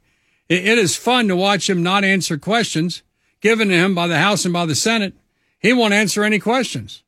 it, 0.50 0.66
it 0.66 0.78
is 0.78 0.94
fun 0.94 1.28
to 1.28 1.36
watch 1.36 1.70
him 1.70 1.82
not 1.82 2.04
answer 2.04 2.36
questions 2.36 3.02
given 3.40 3.68
to 3.68 3.74
him 3.74 3.94
by 3.94 4.08
the 4.08 4.18
House 4.18 4.44
and 4.44 4.52
by 4.52 4.66
the 4.66 4.74
Senate. 4.74 5.14
He 5.58 5.72
won't 5.72 5.94
answer 5.94 6.22
any 6.22 6.38
questions. 6.38 7.02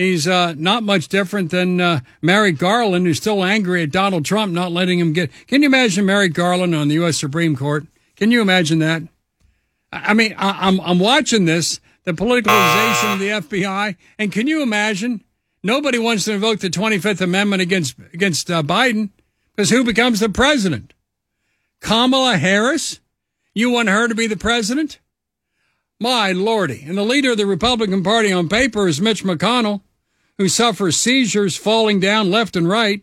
He's 0.00 0.26
uh, 0.26 0.54
not 0.56 0.82
much 0.82 1.08
different 1.08 1.50
than 1.50 1.78
uh, 1.78 2.00
Merrick 2.22 2.56
Garland, 2.56 3.04
who's 3.04 3.18
still 3.18 3.44
angry 3.44 3.82
at 3.82 3.90
Donald 3.90 4.24
Trump 4.24 4.50
not 4.50 4.72
letting 4.72 4.98
him 4.98 5.12
get. 5.12 5.30
Can 5.46 5.60
you 5.60 5.68
imagine 5.68 6.06
Merrick 6.06 6.32
Garland 6.32 6.74
on 6.74 6.88
the 6.88 6.94
U.S. 6.94 7.18
Supreme 7.18 7.54
Court? 7.54 7.84
Can 8.16 8.30
you 8.30 8.40
imagine 8.40 8.78
that? 8.78 9.02
I 9.92 10.14
mean, 10.14 10.34
I, 10.38 10.68
I'm 10.68 10.80
I'm 10.80 10.98
watching 10.98 11.44
this, 11.44 11.80
the 12.04 12.12
politicalization 12.12 13.12
of 13.12 13.18
the 13.18 13.28
FBI, 13.28 13.96
and 14.18 14.32
can 14.32 14.46
you 14.46 14.62
imagine? 14.62 15.22
Nobody 15.62 15.98
wants 15.98 16.24
to 16.24 16.32
invoke 16.32 16.60
the 16.60 16.70
25th 16.70 17.20
Amendment 17.20 17.60
against 17.60 17.98
against 18.14 18.50
uh, 18.50 18.62
Biden 18.62 19.10
because 19.54 19.68
who 19.68 19.84
becomes 19.84 20.20
the 20.20 20.30
president? 20.30 20.94
Kamala 21.80 22.38
Harris? 22.38 23.00
You 23.52 23.68
want 23.68 23.90
her 23.90 24.08
to 24.08 24.14
be 24.14 24.26
the 24.26 24.38
president? 24.38 24.98
My 26.00 26.32
lordy! 26.32 26.84
And 26.86 26.96
the 26.96 27.02
leader 27.02 27.32
of 27.32 27.36
the 27.36 27.44
Republican 27.44 28.02
Party 28.02 28.32
on 28.32 28.48
paper 28.48 28.88
is 28.88 28.98
Mitch 28.98 29.24
McConnell 29.24 29.82
who 30.40 30.48
suffers 30.48 30.96
seizures 30.96 31.58
falling 31.58 32.00
down 32.00 32.30
left 32.30 32.56
and 32.56 32.66
right. 32.66 33.02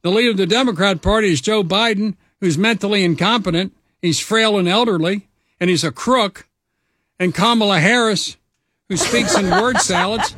The 0.00 0.10
leader 0.10 0.30
of 0.30 0.38
the 0.38 0.46
Democrat 0.46 1.02
Party 1.02 1.30
is 1.30 1.42
Joe 1.42 1.62
Biden, 1.62 2.14
who's 2.40 2.56
mentally 2.56 3.04
incompetent. 3.04 3.74
He's 4.00 4.20
frail 4.20 4.56
and 4.56 4.66
elderly, 4.66 5.28
and 5.60 5.68
he's 5.68 5.84
a 5.84 5.92
crook. 5.92 6.48
And 7.18 7.34
Kamala 7.34 7.78
Harris, 7.78 8.38
who 8.88 8.96
speaks 8.96 9.36
in 9.36 9.50
word 9.50 9.76
salads, 9.80 10.34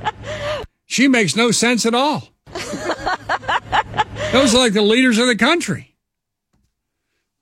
she 0.85 1.07
makes 1.07 1.37
no 1.37 1.53
sense 1.53 1.87
at 1.87 1.95
all. 1.95 2.31
Those 4.33 4.57
are 4.57 4.59
like 4.59 4.73
the 4.73 4.83
leaders 4.83 5.19
of 5.19 5.29
the 5.29 5.37
country. 5.37 5.95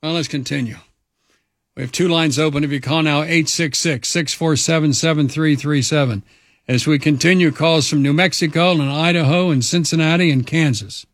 Well, 0.03 0.13
let's 0.13 0.27
continue. 0.27 0.77
We 1.75 1.81
have 1.81 1.91
two 1.91 2.09
lines 2.09 2.37
open. 2.37 2.63
If 2.63 2.71
you 2.71 2.79
call 2.79 3.01
now, 3.01 3.23
866 3.23 4.07
647 4.07 4.93
7337. 4.93 6.21
As 6.67 6.87
we 6.87 6.97
continue 6.97 7.51
calls 7.51 7.89
from 7.89 8.01
New 8.01 8.13
Mexico 8.13 8.71
and 8.71 8.83
Idaho 8.83 9.51
and 9.51 9.63
Cincinnati 9.63 10.31
and 10.31 10.47
Kansas. 10.47 11.05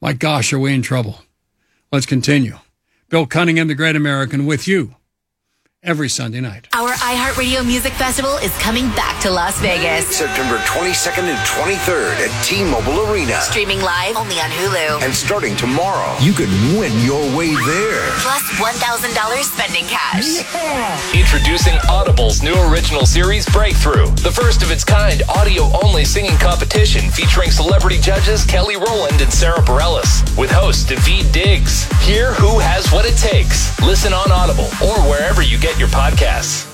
My 0.00 0.12
gosh, 0.12 0.52
are 0.52 0.58
we 0.58 0.74
in 0.74 0.82
trouble? 0.82 1.22
Let's 1.92 2.06
continue. 2.06 2.58
Bill 3.08 3.26
Cunningham, 3.26 3.68
the 3.68 3.74
Great 3.74 3.94
American, 3.94 4.44
with 4.44 4.66
you 4.66 4.95
every 5.86 6.08
Sunday 6.08 6.40
night. 6.40 6.66
Our 6.72 6.90
iHeartRadio 6.90 7.64
Music 7.64 7.92
Festival 7.92 8.36
is 8.38 8.50
coming 8.58 8.88
back 8.98 9.22
to 9.22 9.30
Las 9.30 9.58
Vegas. 9.60 10.04
September 10.06 10.58
22nd 10.66 11.30
and 11.30 11.38
23rd 11.46 12.26
at 12.26 12.44
T-Mobile 12.44 13.08
Arena. 13.08 13.40
Streaming 13.40 13.80
live 13.80 14.16
only 14.16 14.34
on 14.40 14.50
Hulu. 14.50 15.02
And 15.02 15.14
starting 15.14 15.56
tomorrow, 15.56 16.12
you 16.20 16.32
could 16.32 16.50
win 16.74 16.90
your 17.06 17.22
way 17.38 17.54
there. 17.54 18.02
Plus 18.18 18.42
$1,000 18.58 19.42
spending 19.44 19.84
cash. 19.86 20.42
Introducing 21.14 21.78
Audible's 21.88 22.42
new 22.42 22.54
original 22.68 23.06
series, 23.06 23.46
Breakthrough, 23.46 24.10
the 24.26 24.32
first 24.32 24.62
of 24.62 24.72
its 24.72 24.82
kind 24.82 25.22
audio 25.28 25.70
only 25.84 26.04
singing 26.04 26.36
competition 26.38 27.10
featuring 27.12 27.50
celebrity 27.52 28.00
judges 28.00 28.44
Kelly 28.44 28.76
Rowland 28.76 29.20
and 29.20 29.32
Sara 29.32 29.62
Bareilles, 29.62 30.36
with 30.36 30.50
host 30.50 30.88
Daveed 30.88 31.30
Diggs. 31.32 31.84
Hear 32.04 32.34
who 32.34 32.58
has 32.58 32.90
what 32.90 33.06
it 33.06 33.16
takes. 33.16 33.70
Listen 33.82 34.12
on 34.12 34.32
Audible 34.32 34.66
or 34.82 34.98
wherever 35.08 35.42
you 35.42 35.58
get 35.58 35.75
your 35.78 35.88
podcasts. 35.88 36.72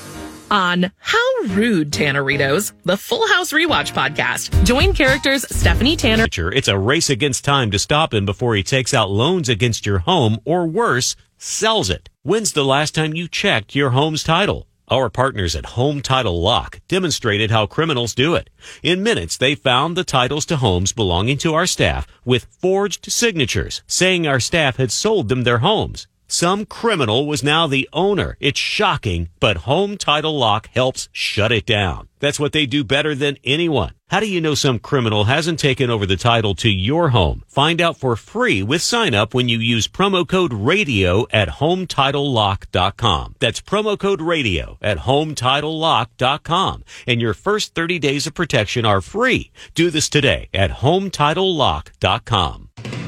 On 0.51 0.93
How 0.99 1.43
Rude 1.47 1.91
Tanneritos, 1.91 2.73
the 2.85 2.97
Full 2.97 3.27
House 3.27 3.53
Rewatch 3.53 3.93
podcast. 3.93 4.65
Join 4.65 4.93
characters 4.93 5.45
Stephanie 5.55 5.97
Tanner. 5.97 6.27
It's 6.55 6.69
a 6.69 6.79
race 6.79 7.11
against 7.11 7.45
time 7.45 7.71
to 7.73 7.79
stop 7.79 8.15
him 8.15 8.27
before 8.27 8.55
he 8.55 8.63
takes 8.63 8.95
out 8.95 9.11
loans 9.11 9.49
against 9.49 9.87
your 9.87 10.01
home 10.01 10.39
or 10.45 10.67
worse, 10.67 11.17
sells 11.37 11.91
it. 11.91 12.11
When's 12.23 12.53
the 12.53 12.65
last 12.65 12.95
time 12.95 13.15
you 13.15 13.29
checked 13.29 13.75
your 13.75 13.91
home's 13.91 14.23
title? 14.23 14.69
Our 14.89 15.09
partners 15.09 15.57
at 15.57 15.67
Home 15.67 16.03
Title 16.03 16.43
Lock 16.43 16.81
demonstrated 16.87 17.51
how 17.51 17.67
criminals 17.67 18.15
do 18.15 18.35
it. 18.35 18.51
In 18.83 19.03
minutes, 19.03 19.39
they 19.39 19.55
found 19.55 19.97
the 19.97 20.05
titles 20.05 20.45
to 20.47 20.59
homes 20.59 20.93
belonging 20.93 21.39
to 21.39 21.55
our 21.55 21.67
staff 21.67 22.07
with 22.25 22.47
forged 22.61 23.11
signatures 23.11 23.83
saying 23.87 24.27
our 24.27 24.39
staff 24.39 24.77
had 24.77 24.93
sold 24.93 25.29
them 25.29 25.45
their 25.45 25.59
homes. 25.59 26.07
Some 26.35 26.65
criminal 26.65 27.27
was 27.27 27.45
now 27.45 27.67
the 27.67 27.87
owner. 27.93 28.39
It's 28.41 28.59
shocking, 28.59 29.29
but 29.39 29.69
Home 29.69 29.99
Title 29.99 30.39
Lock 30.39 30.71
helps 30.71 31.11
shut 31.13 31.53
it 31.53 31.67
down. 31.67 32.09
That's 32.21 32.41
what 32.41 32.53
they 32.53 32.65
do 32.65 32.85
better 32.85 33.15
than 33.15 33.37
anyone. 33.45 33.93
How 34.09 34.21
do 34.21 34.27
you 34.27 34.41
know 34.41 34.55
some 34.55 34.79
criminal 34.79 35.25
hasn't 35.25 35.59
taken 35.59 35.91
over 35.91 36.07
the 36.07 36.17
title 36.17 36.55
to 36.55 36.71
your 36.71 37.11
home? 37.11 37.43
Find 37.49 37.83
out 37.83 37.99
for 37.99 38.17
free 38.17 38.63
with 38.63 38.81
sign 38.81 39.13
up 39.13 39.35
when 39.35 39.51
you 39.51 39.59
use 39.59 39.87
promo 39.87 40.27
code 40.27 40.55
radio 40.55 41.27
at 41.33 41.51
hometitlelock.com. 41.61 43.35
That's 43.39 43.61
promo 43.61 43.99
code 43.99 44.23
radio 44.23 44.79
at 44.81 45.01
hometitlelock.com. 45.01 46.85
And 47.07 47.21
your 47.21 47.35
first 47.35 47.75
30 47.75 47.99
days 47.99 48.27
of 48.27 48.33
protection 48.33 48.87
are 48.87 49.03
free. 49.03 49.51
Do 49.75 49.91
this 49.91 50.09
today 50.09 50.49
at 50.55 50.71
hometitlelock.com. 50.71 53.02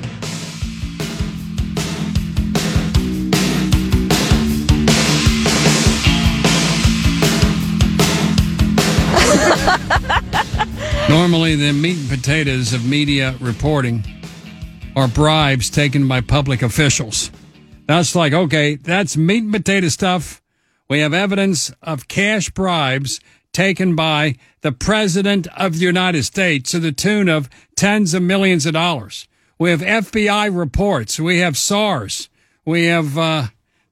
Normally, 11.09 11.55
the 11.55 11.72
meat 11.72 11.98
and 11.98 12.09
potatoes 12.09 12.72
of 12.72 12.86
media 12.86 13.36
reporting 13.40 14.05
are 14.96 15.07
bribes 15.07 15.68
taken 15.68 16.09
by 16.09 16.22
public 16.22 16.62
officials. 16.62 17.30
That's 17.86 18.14
like, 18.14 18.32
okay, 18.32 18.76
that's 18.76 19.16
meat 19.16 19.44
and 19.44 19.52
potato 19.52 19.88
stuff. 19.88 20.40
We 20.88 21.00
have 21.00 21.12
evidence 21.12 21.70
of 21.82 22.09
cash 22.09 22.50
bribes 22.50 23.20
taken 23.52 23.94
by 23.94 24.36
the 24.62 24.72
President 24.72 25.46
of 25.57 25.74
the 25.78 25.84
United 25.84 26.24
States 26.24 26.70
to 26.70 26.78
the 26.78 26.92
tune 26.92 27.28
of 27.28 27.50
tens 27.76 28.14
of 28.14 28.22
millions 28.22 28.64
of 28.64 28.72
dollars. 28.72 29.28
We 29.59 29.70
have 29.70 29.80
FBI 29.80 30.57
reports. 30.57 31.20
We 31.20 31.38
have 31.40 31.57
SARS. 31.57 32.28
We 32.64 32.86
have 32.86 33.18
uh, 33.18 33.46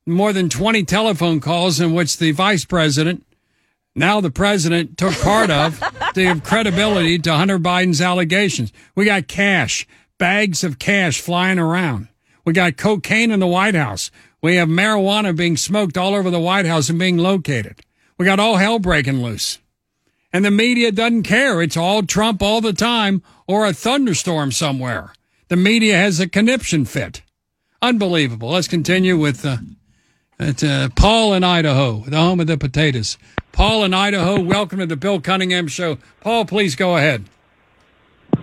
more 0.06 0.32
than 0.32 0.48
20 0.48 0.84
telephone 0.84 1.40
calls 1.40 1.78
in 1.78 1.92
which 1.92 2.16
the 2.16 2.32
vice 2.32 2.64
president 2.64 3.26
now 3.94 4.20
the 4.20 4.30
president 4.30 4.96
took 4.96 5.14
part 5.20 5.50
of 5.50 5.78
to 6.14 6.22
give 6.22 6.44
credibility 6.44 7.18
to 7.18 7.34
Hunter 7.34 7.58
Biden's 7.58 8.00
allegations. 8.00 8.72
We 8.94 9.04
got 9.04 9.28
cash, 9.28 9.86
bags 10.18 10.64
of 10.64 10.78
cash 10.78 11.20
flying 11.20 11.58
around. 11.58 12.08
We 12.44 12.52
got 12.52 12.76
cocaine 12.76 13.30
in 13.30 13.40
the 13.40 13.46
White 13.46 13.74
House. 13.74 14.10
We 14.40 14.56
have 14.56 14.68
marijuana 14.68 15.36
being 15.36 15.56
smoked 15.56 15.96
all 15.96 16.14
over 16.14 16.30
the 16.30 16.40
White 16.40 16.66
House 16.66 16.88
and 16.88 16.98
being 16.98 17.18
located. 17.18 17.80
We 18.18 18.24
got 18.24 18.40
all 18.40 18.56
hell 18.56 18.78
breaking 18.78 19.22
loose. 19.22 19.58
And 20.32 20.44
the 20.44 20.50
media 20.50 20.90
doesn't 20.90 21.24
care. 21.24 21.62
It's 21.62 21.76
all 21.76 22.02
Trump 22.02 22.42
all 22.42 22.60
the 22.60 22.72
time 22.72 23.22
or 23.46 23.66
a 23.66 23.72
thunderstorm 23.72 24.50
somewhere. 24.50 25.12
The 25.48 25.56
media 25.56 25.96
has 25.96 26.18
a 26.18 26.28
conniption 26.28 26.84
fit. 26.84 27.22
Unbelievable. 27.82 28.50
Let's 28.50 28.68
continue 28.68 29.18
with 29.18 29.44
uh, 29.44 29.58
at, 30.42 30.64
uh, 30.64 30.88
Paul 30.94 31.34
in 31.34 31.44
Idaho, 31.44 32.00
the 32.06 32.18
home 32.18 32.40
of 32.40 32.46
the 32.46 32.58
potatoes. 32.58 33.16
Paul 33.52 33.84
in 33.84 33.94
Idaho, 33.94 34.40
welcome 34.40 34.78
to 34.78 34.86
the 34.86 34.96
Bill 34.96 35.20
Cunningham 35.20 35.68
Show. 35.68 35.98
Paul, 36.20 36.44
please 36.44 36.74
go 36.74 36.96
ahead. 36.96 37.24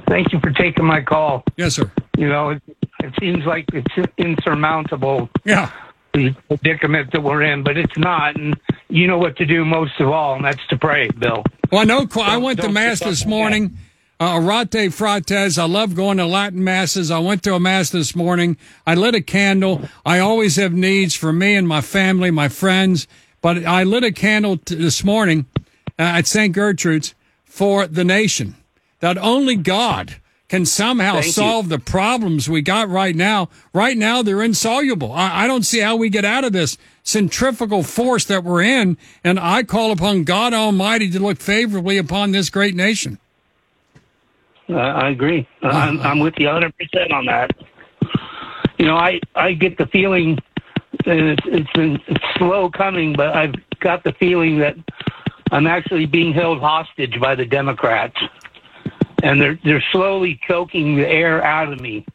Thank 0.08 0.32
you 0.32 0.39
for 0.39 0.52
taking 0.52 0.86
my 0.86 1.02
call. 1.02 1.43
Yes, 1.58 1.76
sir. 1.76 1.91
You 2.18 2.30
know, 2.30 2.50
it, 2.52 2.62
it 3.00 3.14
seems 3.20 3.45
like 3.45 3.66
it's 3.74 4.12
insurmountable. 4.18 5.30
Yeah. 5.45 5.72
The 6.14 6.36
predicament 6.47 7.12
that 7.12 7.22
we're 7.22 7.43
in, 7.43 7.64
but 7.64 7.78
it's 7.78 7.97
not. 7.97 8.36
And 8.36 8.60
you 8.89 9.08
know 9.08 9.18
what 9.18 9.38
to 9.38 9.45
do 9.45 9.64
most 9.66 10.00
of 10.00 10.10
all, 10.10 10.36
and 10.36 10.45
that's 10.45 10.66
to 10.68 10.78
pray, 10.78 11.10
Bill. 11.10 11.43
Well, 11.72 11.86
no, 11.86 12.08
I 12.22 12.38
went 12.38 12.62
to 12.62 12.70
Mass 12.70 13.00
this 13.00 13.26
morning. 13.26 13.78
Uh, 14.22 14.36
Orate 14.36 14.91
Fratres. 14.91 15.57
I 15.57 15.63
love 15.65 15.95
going 15.95 16.17
to 16.17 16.26
Latin 16.26 16.61
masses. 16.61 17.09
I 17.09 17.20
went 17.20 17.41
to 17.43 17.55
a 17.55 17.59
mass 17.59 17.89
this 17.89 18.13
morning. 18.13 18.57
I 18.86 18.93
lit 18.93 19.15
a 19.15 19.22
candle. 19.22 19.88
I 20.05 20.20
always 20.20 20.57
have 20.57 20.74
needs 20.74 21.15
for 21.15 21.32
me 21.32 21.55
and 21.55 21.65
my 21.65 21.80
family, 21.80 22.30
my 22.30 22.49
friends. 22.49 23.07
But 23.41 23.65
I 23.65 23.84
lit 23.84 24.03
a 24.03 24.11
candle 24.11 24.57
t- 24.57 24.76
this 24.76 25.05
morning 25.05 25.45
uh, 25.97 26.01
at 26.01 26.28
St. 26.28 26.53
Gertrude's 26.53 27.15
for 27.45 27.88
the 27.88 28.03
nation. 28.03 28.55
That 28.99 29.17
only 29.17 29.55
God 29.55 30.17
can 30.49 30.65
somehow 30.65 31.13
Thank 31.13 31.28
you. 31.28 31.32
solve 31.32 31.70
the 31.70 31.80
problems 31.80 32.49
we 32.49 32.61
got 32.61 32.89
right 32.89 33.15
now. 33.15 33.47
Right 33.72 33.95
now, 33.95 34.22
they're 34.22 34.43
insoluble. 34.43 35.13
I, 35.13 35.45
I 35.45 35.47
don't 35.47 35.63
see 35.63 35.80
how 35.80 35.95
we 35.95 36.09
get 36.09 36.26
out 36.26 36.43
of 36.43 36.51
this 36.51 36.78
centrifugal 37.03 37.84
force 37.84 38.26
that 38.26 38.43
we're 38.43 38.63
in. 38.63 38.97
And 39.24 39.39
I 39.39 39.63
call 39.63 39.91
upon 39.91 40.26
God 40.26 40.53
Almighty 40.53 41.09
to 41.11 41.20
look 41.22 41.38
favorably 41.38 41.97
upon 41.97 42.32
this 42.34 42.49
great 42.49 42.76
nation. 42.76 43.17
Uh, 44.70 44.76
I 44.76 45.09
agree. 45.09 45.47
I'm, 45.63 45.99
I'm 46.01 46.20
with 46.20 46.36
you 46.38 46.45
100 46.47 46.74
percent 46.78 47.11
on 47.11 47.26
that. 47.26 47.51
You 48.78 48.86
know, 48.86 48.95
I 48.95 49.20
I 49.36 49.53
get 49.53 49.78
the 49.78 49.88
feeling, 49.88 50.38
and 51.05 51.20
it's, 51.30 51.43
it's 51.45 51.72
been 51.74 51.99
it's 52.07 52.24
slow 52.38 52.70
coming, 52.70 53.13
but 53.15 53.36
I've 53.36 53.55
got 53.82 54.03
the 54.03 54.13
feeling 54.13 54.59
that 54.59 54.76
I'm 55.51 55.67
actually 55.67 56.05
being 56.05 56.34
held 56.34 56.59
hostage 56.59 57.20
by 57.20 57.36
the 57.36 57.45
Democrats, 57.45 58.15
and 59.24 59.41
they're 59.41 59.59
they're 59.65 59.84
slowly 59.91 60.39
choking 60.47 60.95
the 60.95 61.07
air 61.07 61.43
out 61.43 61.74
of 61.74 61.82
me, 61.82 62.05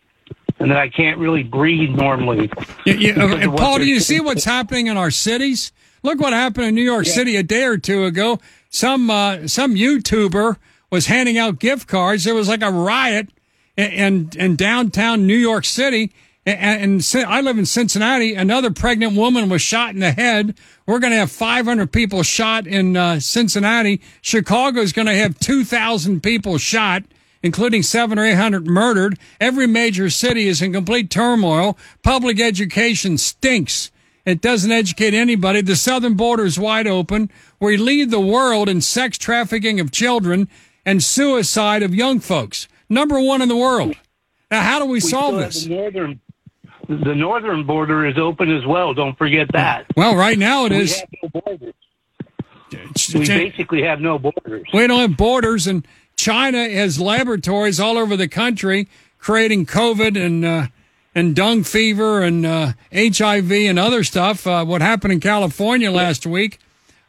and 0.59 0.71
that 0.71 0.79
I 0.79 0.89
can't 0.89 1.19
really 1.19 1.43
breathe 1.43 1.91
normally. 1.91 2.51
You- 2.87 2.95
you- 2.95 3.13
because 3.15 3.45
of 3.45 3.53
what 3.53 3.61
Paul, 3.61 3.79
do 3.79 3.85
you 3.87 4.01
see 4.01 4.21
what's 4.21 4.45
happening 4.45 4.87
in 4.87 4.97
our 4.97 5.11
cities? 5.11 5.71
Look 6.03 6.21
what 6.21 6.33
happened 6.33 6.67
in 6.67 6.75
New 6.75 6.83
York 6.83 7.07
City 7.07 7.37
a 7.37 7.43
day 7.43 7.65
or 7.65 7.77
two 7.79 8.05
ago. 8.05 8.39
Some 8.71 9.11
uh, 9.11 9.47
some 9.49 9.75
YouTuber 9.75 10.57
was 10.95 11.07
handing 11.07 11.37
out 11.37 11.59
gift 11.59 11.89
cards. 11.89 12.25
There 12.25 12.35
was 12.35 12.49
like 12.49 12.63
a 12.63 12.71
riot 12.71 13.29
in 13.77 13.91
in, 13.93 14.31
in 14.37 14.57
downtown 14.57 15.27
New 15.27 15.37
York 15.37 15.65
City. 15.65 16.13
And, 16.47 17.03
and 17.15 17.27
I 17.27 17.41
live 17.41 17.59
in 17.59 17.67
Cincinnati. 17.67 18.35
Another 18.35 18.71
pregnant 18.71 19.17
woman 19.17 19.49
was 19.49 19.63
shot 19.63 19.95
in 19.95 20.01
the 20.01 20.13
head. 20.13 20.57
We're 20.87 20.99
going 20.99 21.13
to 21.13 21.19
have 21.19 21.31
500 21.31 21.91
people 21.91 22.23
shot 22.23 22.67
in 22.67 22.99
uh, 22.99 23.19
Cincinnati. 23.19 24.03
Chicago 24.21 24.81
is 24.81 24.93
going 24.93 25.07
to 25.07 25.15
have 25.15 25.39
2,000 25.39 26.23
people 26.23 26.59
shot 26.59 27.03
including 27.43 27.83
seven 27.83 28.19
or 28.19 28.25
eight 28.25 28.37
hundred 28.37 28.67
murdered. 28.67 29.19
Every 29.39 29.67
major 29.67 30.09
city 30.09 30.49
is 30.49 30.63
in 30.63 30.73
complete 30.73 31.11
turmoil. 31.11 31.77
Public 32.03 32.41
education 32.41 33.19
stinks. 33.19 33.91
It 34.25 34.41
doesn't 34.41 34.73
educate 34.73 35.13
anybody. 35.13 35.61
The 35.61 35.77
southern 35.77 36.15
border 36.15 36.47
is 36.47 36.59
wide 36.59 36.87
open. 36.87 37.31
We 37.61 37.77
lead 37.77 38.11
the 38.11 38.19
world 38.19 38.71
in 38.71 38.81
sex 38.81 39.19
trafficking 39.19 39.79
of 39.79 39.93
children 39.93 40.49
and 40.85 41.03
suicide 41.03 41.83
of 41.83 41.95
young 41.95 42.21
folks. 42.21 42.69
Number 42.89 43.21
one 43.21 43.43
in 43.43 43.49
the 43.49 43.57
world. 43.57 43.95
Now, 44.51 44.63
how 44.63 44.79
do 44.79 44.85
we, 44.85 45.01
solve 45.01 45.35
still 45.35 45.39
have 45.41 45.53
this? 45.53 45.65
The 45.65 45.71
northern, 45.71 46.21
the 46.89 47.15
northern 47.15 47.65
border 47.65 48.07
is 48.07 48.19
open 48.19 48.55
as 48.55 48.65
well. 48.67 48.95
Don't 48.95 49.17
forget 49.17 49.49
that. 49.53 49.87
Well, 49.97 50.15
right 50.15 50.39
now 50.39 50.67
it 50.67 50.73
we 50.73 50.79
is. 50.79 51.01
Have 51.01 51.09
no 51.23 51.29
borders. 51.29 51.75
We 53.15 53.27
basically 53.27 53.83
have 53.83 54.01
no 54.01 54.19
borders. 54.19 54.67
We 54.73 54.87
don't 54.87 55.01
have 55.01 55.17
borders, 55.17 55.67
and 55.67 55.87
China 56.17 56.69
has 56.69 57.01
laboratories 57.01 57.79
all 57.79 57.97
over 57.97 58.17
the 58.17 58.29
country 58.29 58.89
creating 59.25 59.65
COVID 59.65 60.23
and 60.23 60.45
uh, 60.45 60.67
and 61.15 61.35
dengue 61.35 61.65
fever 61.65 62.23
and 62.23 62.45
uh, 62.45 62.73
HIV 62.93 63.51
and 63.51 63.79
other 63.79 64.05
stuff. 64.05 64.47
Uh, 64.47 64.65
what 64.65 64.83
happened 64.83 65.13
in 65.15 65.21
California 65.21 65.91
last 65.91 66.27
week? 66.27 66.59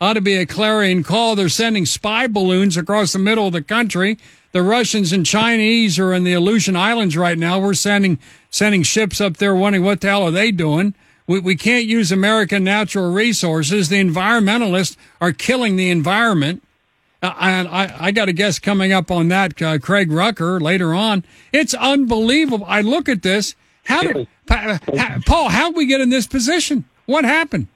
Ought 0.01 0.13
to 0.13 0.21
be 0.21 0.35
a 0.35 0.45
clarion 0.45 1.03
call. 1.03 1.35
They're 1.35 1.49
sending 1.49 1.85
spy 1.85 2.27
balloons 2.27 2.77
across 2.77 3.13
the 3.13 3.19
middle 3.19 3.47
of 3.47 3.53
the 3.53 3.61
country. 3.61 4.17
The 4.51 4.61
Russians 4.61 5.11
and 5.11 5.25
Chinese 5.25 5.99
are 5.99 6.13
in 6.13 6.23
the 6.23 6.33
Aleutian 6.33 6.75
Islands 6.75 7.17
right 7.17 7.37
now. 7.37 7.59
We're 7.59 7.73
sending 7.73 8.19
sending 8.49 8.83
ships 8.83 9.19
up 9.19 9.37
there, 9.37 9.55
wondering 9.55 9.83
what 9.83 10.01
the 10.01 10.07
hell 10.07 10.23
are 10.23 10.31
they 10.31 10.51
doing. 10.51 10.93
We, 11.27 11.39
we 11.39 11.55
can't 11.55 11.85
use 11.85 12.11
American 12.11 12.63
natural 12.63 13.11
resources. 13.11 13.89
The 13.89 14.01
environmentalists 14.01 14.95
are 15.19 15.31
killing 15.31 15.75
the 15.75 15.89
environment. 15.89 16.63
Uh, 17.21 17.33
and 17.39 17.67
I, 17.67 17.95
I 17.99 18.11
got 18.11 18.29
a 18.29 18.33
guest 18.33 18.61
coming 18.61 18.93
up 18.93 19.09
on 19.09 19.29
that, 19.29 19.59
uh, 19.61 19.79
Craig 19.79 20.11
Rucker, 20.11 20.59
later 20.59 20.93
on. 20.93 21.25
It's 21.51 21.73
unbelievable. 21.73 22.65
I 22.67 22.81
look 22.81 23.09
at 23.09 23.23
this. 23.23 23.55
How 23.85 24.03
did, 24.03 24.27
ha- 24.47 25.19
Paul, 25.25 25.49
how 25.49 25.69
did 25.69 25.77
we 25.77 25.85
get 25.87 26.01
in 26.01 26.09
this 26.09 26.27
position? 26.27 26.85
What 27.07 27.25
happened? 27.25 27.67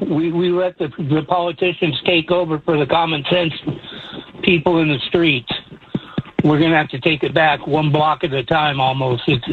We 0.00 0.32
we 0.32 0.50
let 0.50 0.78
the 0.78 0.88
the 0.98 1.24
politicians 1.28 2.00
take 2.04 2.30
over 2.30 2.58
for 2.60 2.76
the 2.76 2.86
common 2.86 3.24
sense 3.30 3.52
people 4.42 4.78
in 4.80 4.88
the 4.88 4.98
streets. 5.08 5.50
We're 6.42 6.58
going 6.58 6.72
to 6.72 6.76
have 6.76 6.90
to 6.90 7.00
take 7.00 7.22
it 7.22 7.32
back 7.32 7.66
one 7.66 7.90
block 7.90 8.22
at 8.22 8.32
a 8.34 8.44
time. 8.44 8.80
Almost, 8.80 9.22
it's 9.26 9.46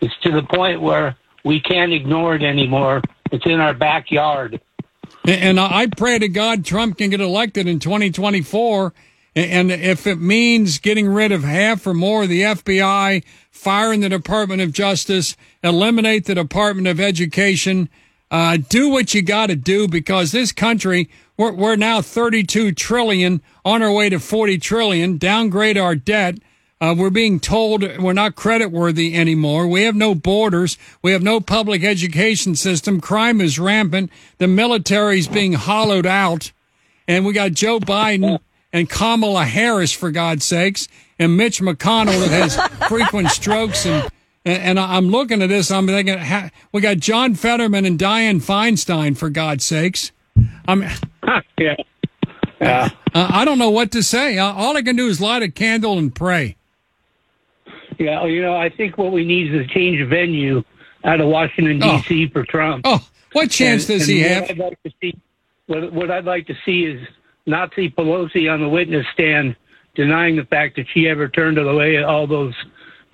it's 0.00 0.14
to 0.22 0.30
the 0.30 0.42
point 0.42 0.80
where 0.80 1.16
we 1.44 1.60
can't 1.60 1.92
ignore 1.92 2.34
it 2.34 2.42
anymore. 2.42 3.02
It's 3.32 3.46
in 3.46 3.60
our 3.60 3.74
backyard. 3.74 4.60
And 5.26 5.58
I 5.58 5.86
pray 5.96 6.18
to 6.18 6.28
God 6.28 6.64
Trump 6.64 6.98
can 6.98 7.10
get 7.10 7.20
elected 7.20 7.66
in 7.66 7.78
2024. 7.78 8.92
And 9.36 9.72
if 9.72 10.06
it 10.06 10.20
means 10.20 10.78
getting 10.78 11.08
rid 11.08 11.32
of 11.32 11.42
half 11.42 11.86
or 11.86 11.94
more 11.94 12.22
of 12.22 12.28
the 12.28 12.42
FBI, 12.42 13.24
firing 13.50 14.00
the 14.00 14.08
Department 14.08 14.62
of 14.62 14.72
Justice, 14.72 15.36
eliminate 15.62 16.26
the 16.26 16.36
Department 16.36 16.86
of 16.86 17.00
Education, 17.00 17.88
uh, 18.30 18.58
do 18.68 18.88
what 18.88 19.14
you 19.14 19.22
got 19.22 19.46
to 19.46 19.56
do 19.56 19.86
because 19.86 20.32
this 20.32 20.52
country, 20.52 21.08
we're, 21.36 21.52
we're 21.52 21.76
now 21.76 22.00
32 22.02 22.72
trillion 22.72 23.42
on 23.64 23.82
our 23.82 23.92
way 23.92 24.08
to 24.08 24.18
40 24.18 24.58
trillion, 24.58 25.18
downgrade 25.18 25.78
our 25.78 25.94
debt. 25.94 26.38
Uh, 26.80 26.94
we're 26.96 27.10
being 27.10 27.38
told 27.40 27.82
we're 27.98 28.12
not 28.12 28.34
credit 28.34 28.70
worthy 28.70 29.14
anymore. 29.14 29.66
We 29.66 29.84
have 29.84 29.94
no 29.94 30.14
borders. 30.14 30.76
We 31.02 31.12
have 31.12 31.22
no 31.22 31.40
public 31.40 31.84
education 31.84 32.56
system. 32.56 33.00
Crime 33.00 33.40
is 33.40 33.58
rampant. 33.58 34.10
The 34.38 34.48
military 34.48 35.18
is 35.18 35.28
being 35.28 35.52
hollowed 35.52 36.04
out. 36.04 36.52
And 37.06 37.24
we 37.24 37.32
got 37.32 37.52
Joe 37.52 37.78
Biden 37.78 38.38
and 38.72 38.90
Kamala 38.90 39.44
Harris, 39.44 39.92
for 39.92 40.10
God's 40.10 40.44
sakes, 40.44 40.88
and 41.18 41.36
Mitch 41.36 41.60
McConnell 41.60 42.18
that 42.20 42.30
has 42.30 42.56
frequent 42.88 43.30
strokes. 43.30 43.86
And, 43.86 44.10
and 44.44 44.78
I'm 44.78 45.08
looking 45.08 45.42
at 45.42 45.48
this. 45.48 45.70
I'm 45.70 45.86
thinking, 45.86 46.18
we 46.72 46.80
got 46.80 46.98
John 46.98 47.34
Fetterman 47.34 47.84
and 47.84 47.98
Dianne 47.98 48.42
Feinstein, 48.42 49.16
for 49.16 49.30
God's 49.30 49.64
sakes. 49.64 50.12
I'm, 50.66 50.82
yeah. 51.58 51.74
Yeah. 52.60 52.88
Uh, 53.14 53.28
I 53.30 53.44
don't 53.44 53.58
know 53.58 53.70
what 53.70 53.90
to 53.92 54.02
say. 54.02 54.38
Uh, 54.38 54.52
all 54.52 54.76
I 54.76 54.82
can 54.82 54.96
do 54.96 55.06
is 55.08 55.20
light 55.20 55.42
a 55.42 55.50
candle 55.50 55.98
and 55.98 56.14
pray. 56.14 56.56
Yeah, 57.98 58.24
you 58.26 58.42
know, 58.42 58.56
I 58.56 58.70
think 58.70 58.98
what 58.98 59.12
we 59.12 59.24
need 59.24 59.54
is 59.54 59.64
a 59.64 59.68
change 59.72 60.00
of 60.00 60.08
venue 60.08 60.62
out 61.04 61.20
of 61.20 61.28
Washington 61.28 61.78
D.C. 61.78 62.28
for 62.30 62.44
Trump. 62.44 62.82
Oh, 62.84 63.06
what 63.32 63.50
chance 63.50 63.88
And- 63.88 63.98
does 63.98 64.08
and 64.08 64.16
he 64.18 64.22
have? 64.24 64.50
I'd 64.50 64.58
like 64.58 64.78
see, 65.00 65.16
what, 65.66 65.92
what 65.92 66.10
I'd 66.10 66.24
like 66.24 66.46
to 66.48 66.54
see 66.64 66.84
is 66.84 67.06
Nazi 67.46 67.90
Pelosi 67.90 68.52
on 68.52 68.60
the 68.60 68.68
witness 68.68 69.06
stand 69.12 69.54
denying 69.94 70.36
the 70.36 70.44
fact 70.44 70.76
that 70.76 70.86
she 70.92 71.08
ever 71.08 71.28
turned 71.28 71.56
away 71.58 72.02
all 72.02 72.26
those 72.26 72.54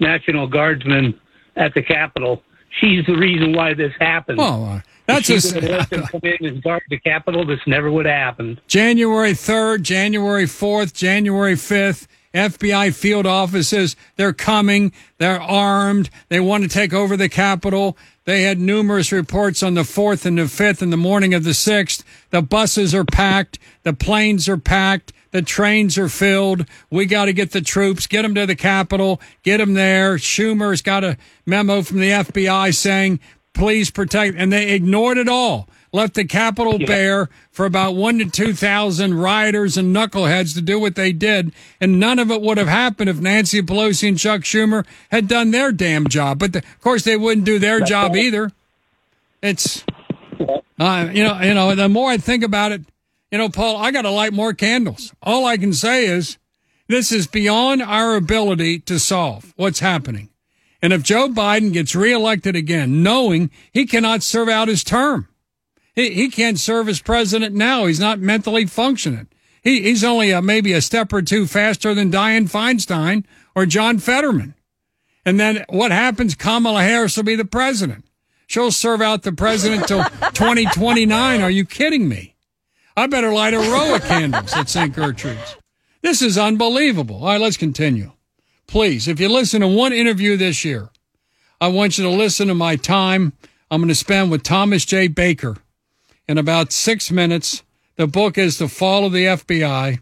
National 0.01 0.46
Guardsmen 0.46 1.18
at 1.57 1.74
the 1.74 1.82
Capitol. 1.82 2.42
She's 2.80 3.05
the 3.07 3.16
reason 3.16 3.53
why 3.53 3.74
this 3.74 3.92
happened. 4.01 4.38
Oh, 4.40 4.64
uh, 4.64 4.80
that's 5.07 5.28
if 5.28 5.38
a- 5.44 5.48
she 5.48 5.55
would 5.55 5.64
let 5.64 5.90
them 5.90 6.03
come 6.07 6.20
in 6.22 6.46
and 6.46 6.62
guard 6.62 6.82
the 6.88 6.98
Capitol. 6.98 7.44
This 7.44 7.61
never 7.66 7.90
would 7.90 8.07
have 8.07 8.14
happened. 8.14 8.61
January 8.68 9.32
3rd, 9.32 9.82
January 9.82 10.44
4th, 10.46 10.94
January 10.94 11.55
5th, 11.55 12.07
FBI 12.32 12.94
field 12.94 13.26
offices, 13.26 13.96
they're 14.14 14.32
coming, 14.32 14.92
they're 15.18 15.40
armed, 15.42 16.11
they 16.28 16.38
want 16.38 16.62
to 16.62 16.68
take 16.68 16.92
over 16.94 17.16
the 17.16 17.28
Capitol. 17.28 17.98
They 18.24 18.42
had 18.42 18.61
numerous 18.61 19.11
reports 19.11 19.64
on 19.64 19.74
the 19.74 19.80
4th 19.82 20.24
and 20.24 20.38
the 20.38 20.42
5th 20.42 20.80
and 20.80 20.92
the 20.92 20.96
morning 20.96 21.34
of 21.34 21.42
the 21.42 21.51
6th. 21.51 22.05
The 22.30 22.40
buses 22.40 22.94
are 22.94 23.05
packed, 23.05 23.59
the 23.82 23.92
planes 23.92 24.48
are 24.48 24.57
packed, 24.57 25.12
the 25.31 25.43
trains 25.43 25.97
are 25.99 26.09
filled. 26.09 26.66
We 26.91 27.07
got 27.07 27.26
to 27.26 27.33
get 27.33 27.53
the 27.53 27.61
troops, 27.61 28.07
get 28.07 28.22
them 28.22 28.35
to 28.35 28.47
the 28.47 28.57
Capitol, 28.57 29.20
get 29.43 29.59
them 29.59 29.74
there. 29.74 30.16
Schumer's 30.16 30.83
got 30.83 31.05
a 31.05 31.16
memo 31.47 31.83
from 31.83 31.99
the 32.01 32.11
FBI 32.11 32.74
saying, 32.74 33.20
please 33.53 33.91
protect, 33.91 34.37
and 34.37 34.53
they 34.53 34.70
ignored 34.72 35.18
it 35.18 35.28
all. 35.28 35.68
Left 35.93 36.14
the 36.14 36.24
Capitol 36.24 36.78
bare 36.78 37.28
for 37.51 37.66
about 37.66 37.97
one 37.97 38.18
to 38.18 38.24
2,000 38.24 39.14
rioters 39.14 39.76
and 39.76 39.95
knuckleheads 39.95 40.55
to 40.55 40.61
do 40.61 40.78
what 40.78 40.95
they 40.95 41.12
did. 41.12 41.53
And 41.81 41.99
none 41.99 42.20
of 42.20 42.31
it 42.31 42.41
would 42.41 42.59
have 42.59 42.68
happened 42.68 43.11
if 43.11 43.18
Nancy 43.18 43.61
Pelosi 43.61 44.09
and 44.09 44.18
Chuck 44.18 44.43
Schumer 44.43 44.87
had 45.11 45.26
done 45.26 45.51
their 45.51 45.72
damn 45.72 46.07
job. 46.07 46.39
But 46.39 46.53
the, 46.53 46.59
of 46.61 46.81
course, 46.81 47.03
they 47.03 47.16
wouldn't 47.16 47.45
do 47.45 47.59
their 47.59 47.81
job 47.81 48.14
either. 48.14 48.53
It's, 49.43 49.85
uh, 50.78 51.09
you 51.12 51.24
know, 51.24 51.41
you 51.41 51.55
know, 51.55 51.74
the 51.74 51.89
more 51.89 52.11
I 52.11 52.18
think 52.18 52.45
about 52.45 52.70
it, 52.70 52.83
you 53.31 53.39
know, 53.39 53.49
Paul, 53.49 53.76
I 53.76 53.91
got 53.91 54.03
to 54.03 54.11
light 54.11 54.33
more 54.33 54.53
candles. 54.53 55.12
All 55.22 55.47
I 55.47 55.57
can 55.57 55.72
say 55.72 56.07
is 56.07 56.39
this 56.89 57.12
is 57.12 57.26
beyond 57.26 57.83
our 57.83 58.16
ability 58.16 58.81
to 58.81 58.99
solve 58.99 59.53
what's 59.57 59.81
happening. 59.81 60.31
And 60.83 60.93
if 60.93 61.03
Joe 61.03 61.28
Biden 61.28 61.72
gets 61.72 61.95
reelected 61.95 62.57
again, 62.57 63.03
knowing 63.03 63.51
he 63.72 63.87
cannot 63.87 64.22
serve 64.22 64.49
out 64.49 64.68
his 64.68 64.83
term, 64.83 65.28
he, 65.95 66.11
he 66.11 66.31
can't 66.31 66.59
serve 66.59 66.89
as 66.89 67.01
president 67.01 67.55
now. 67.55 67.87
He's 67.87 68.01
not 68.01 68.18
mentally 68.18 68.66
functioning. 68.66 69.28
He, 69.62 69.83
he's 69.83 70.03
only 70.03 70.31
a, 70.31 70.41
maybe 70.41 70.72
a 70.72 70.81
step 70.81 71.12
or 71.12 71.22
two 71.22 71.47
faster 71.47 71.95
than 71.95 72.11
Dianne 72.11 72.51
Feinstein 72.51 73.24
or 73.55 73.66
John 73.66 73.99
Fetterman. 73.99 74.55
And 75.24 75.39
then 75.39 75.64
what 75.68 75.93
happens? 75.93 76.35
Kamala 76.35 76.83
Harris 76.83 77.16
will 77.16 77.24
be 77.24 77.37
the 77.37 77.45
president. 77.45 78.07
She'll 78.47 78.72
serve 78.72 79.03
out 79.03 79.22
the 79.22 79.33
president 79.33 79.87
till 79.87 80.03
2029. 80.33 81.43
Are 81.43 81.51
you 81.51 81.66
kidding 81.66 82.09
me? 82.09 82.35
I 82.97 83.07
better 83.07 83.32
light 83.32 83.55
a 83.55 83.59
row 83.59 83.95
of 83.95 84.03
candles 84.03 84.53
at 84.53 84.68
St. 84.68 84.95
Gertrude's. 84.95 85.57
This 86.03 86.22
is 86.22 86.38
unbelievable. 86.38 87.16
All 87.16 87.26
right, 87.26 87.41
let's 87.41 87.57
continue. 87.57 88.12
Please, 88.66 89.09
if 89.09 89.20
you 89.20 89.28
listen 89.28 89.61
to 89.61 89.68
one 89.68 89.93
interview 89.93 90.36
this 90.36 90.64
year, 90.64 90.91
I 91.61 91.68
want 91.68 91.99
you 91.99 92.05
to 92.05 92.11
listen 92.11 92.49
to 92.49 92.55
my 92.55 92.76
time 92.76 93.32
I'm 93.70 93.80
going 93.80 93.88
to 93.88 93.95
spend 93.95 94.30
with 94.30 94.43
Thomas 94.43 94.84
J. 94.84 95.09
Baker 95.09 95.57
in 96.26 96.38
about 96.38 96.72
six 96.72 97.11
minutes. 97.11 97.62
The 97.97 98.07
book 98.07 98.38
is 98.38 98.59
The 98.59 98.68
Fall 98.68 99.05
of 99.05 99.12
the 99.12 99.24
FBI, 99.24 99.99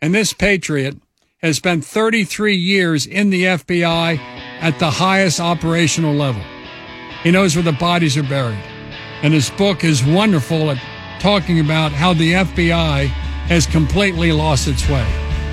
and 0.00 0.14
this 0.14 0.32
patriot 0.32 0.96
has 1.42 1.56
spent 1.56 1.84
33 1.84 2.54
years 2.54 3.06
in 3.06 3.30
the 3.30 3.44
FBI 3.44 4.18
at 4.60 4.78
the 4.78 4.90
highest 4.90 5.40
operational 5.40 6.14
level. 6.14 6.42
He 7.22 7.30
knows 7.30 7.54
where 7.54 7.64
the 7.64 7.72
bodies 7.72 8.16
are 8.16 8.22
buried. 8.22 8.62
And 9.22 9.32
his 9.32 9.50
book 9.50 9.84
is 9.84 10.04
wonderful 10.04 10.70
at 10.70 10.78
talking 11.20 11.60
about 11.60 11.92
how 11.92 12.12
the 12.14 12.32
FBI 12.32 13.06
has 13.48 13.66
completely 13.66 14.32
lost 14.32 14.68
its 14.68 14.88
way. 14.88 15.06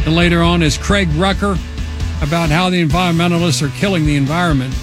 And 0.06 0.16
later 0.16 0.42
on 0.42 0.64
is 0.64 0.78
Craig 0.78 1.10
Rucker 1.14 1.58
about 2.22 2.50
how 2.50 2.70
the 2.70 2.84
environmentalists 2.84 3.62
are 3.62 3.76
killing 3.78 4.06
the 4.06 4.16
environment. 4.16 4.74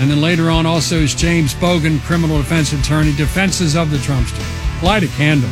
And 0.00 0.10
then 0.10 0.20
later 0.20 0.50
on 0.50 0.66
also 0.66 0.96
is 0.96 1.14
James 1.14 1.54
Brogen, 1.54 2.00
criminal 2.00 2.38
defense 2.38 2.72
attorney, 2.72 3.14
defenses 3.14 3.76
of 3.76 3.90
the 3.90 3.96
Trumpster. 3.98 4.82
Light 4.82 5.02
a 5.02 5.08
candle. 5.08 5.50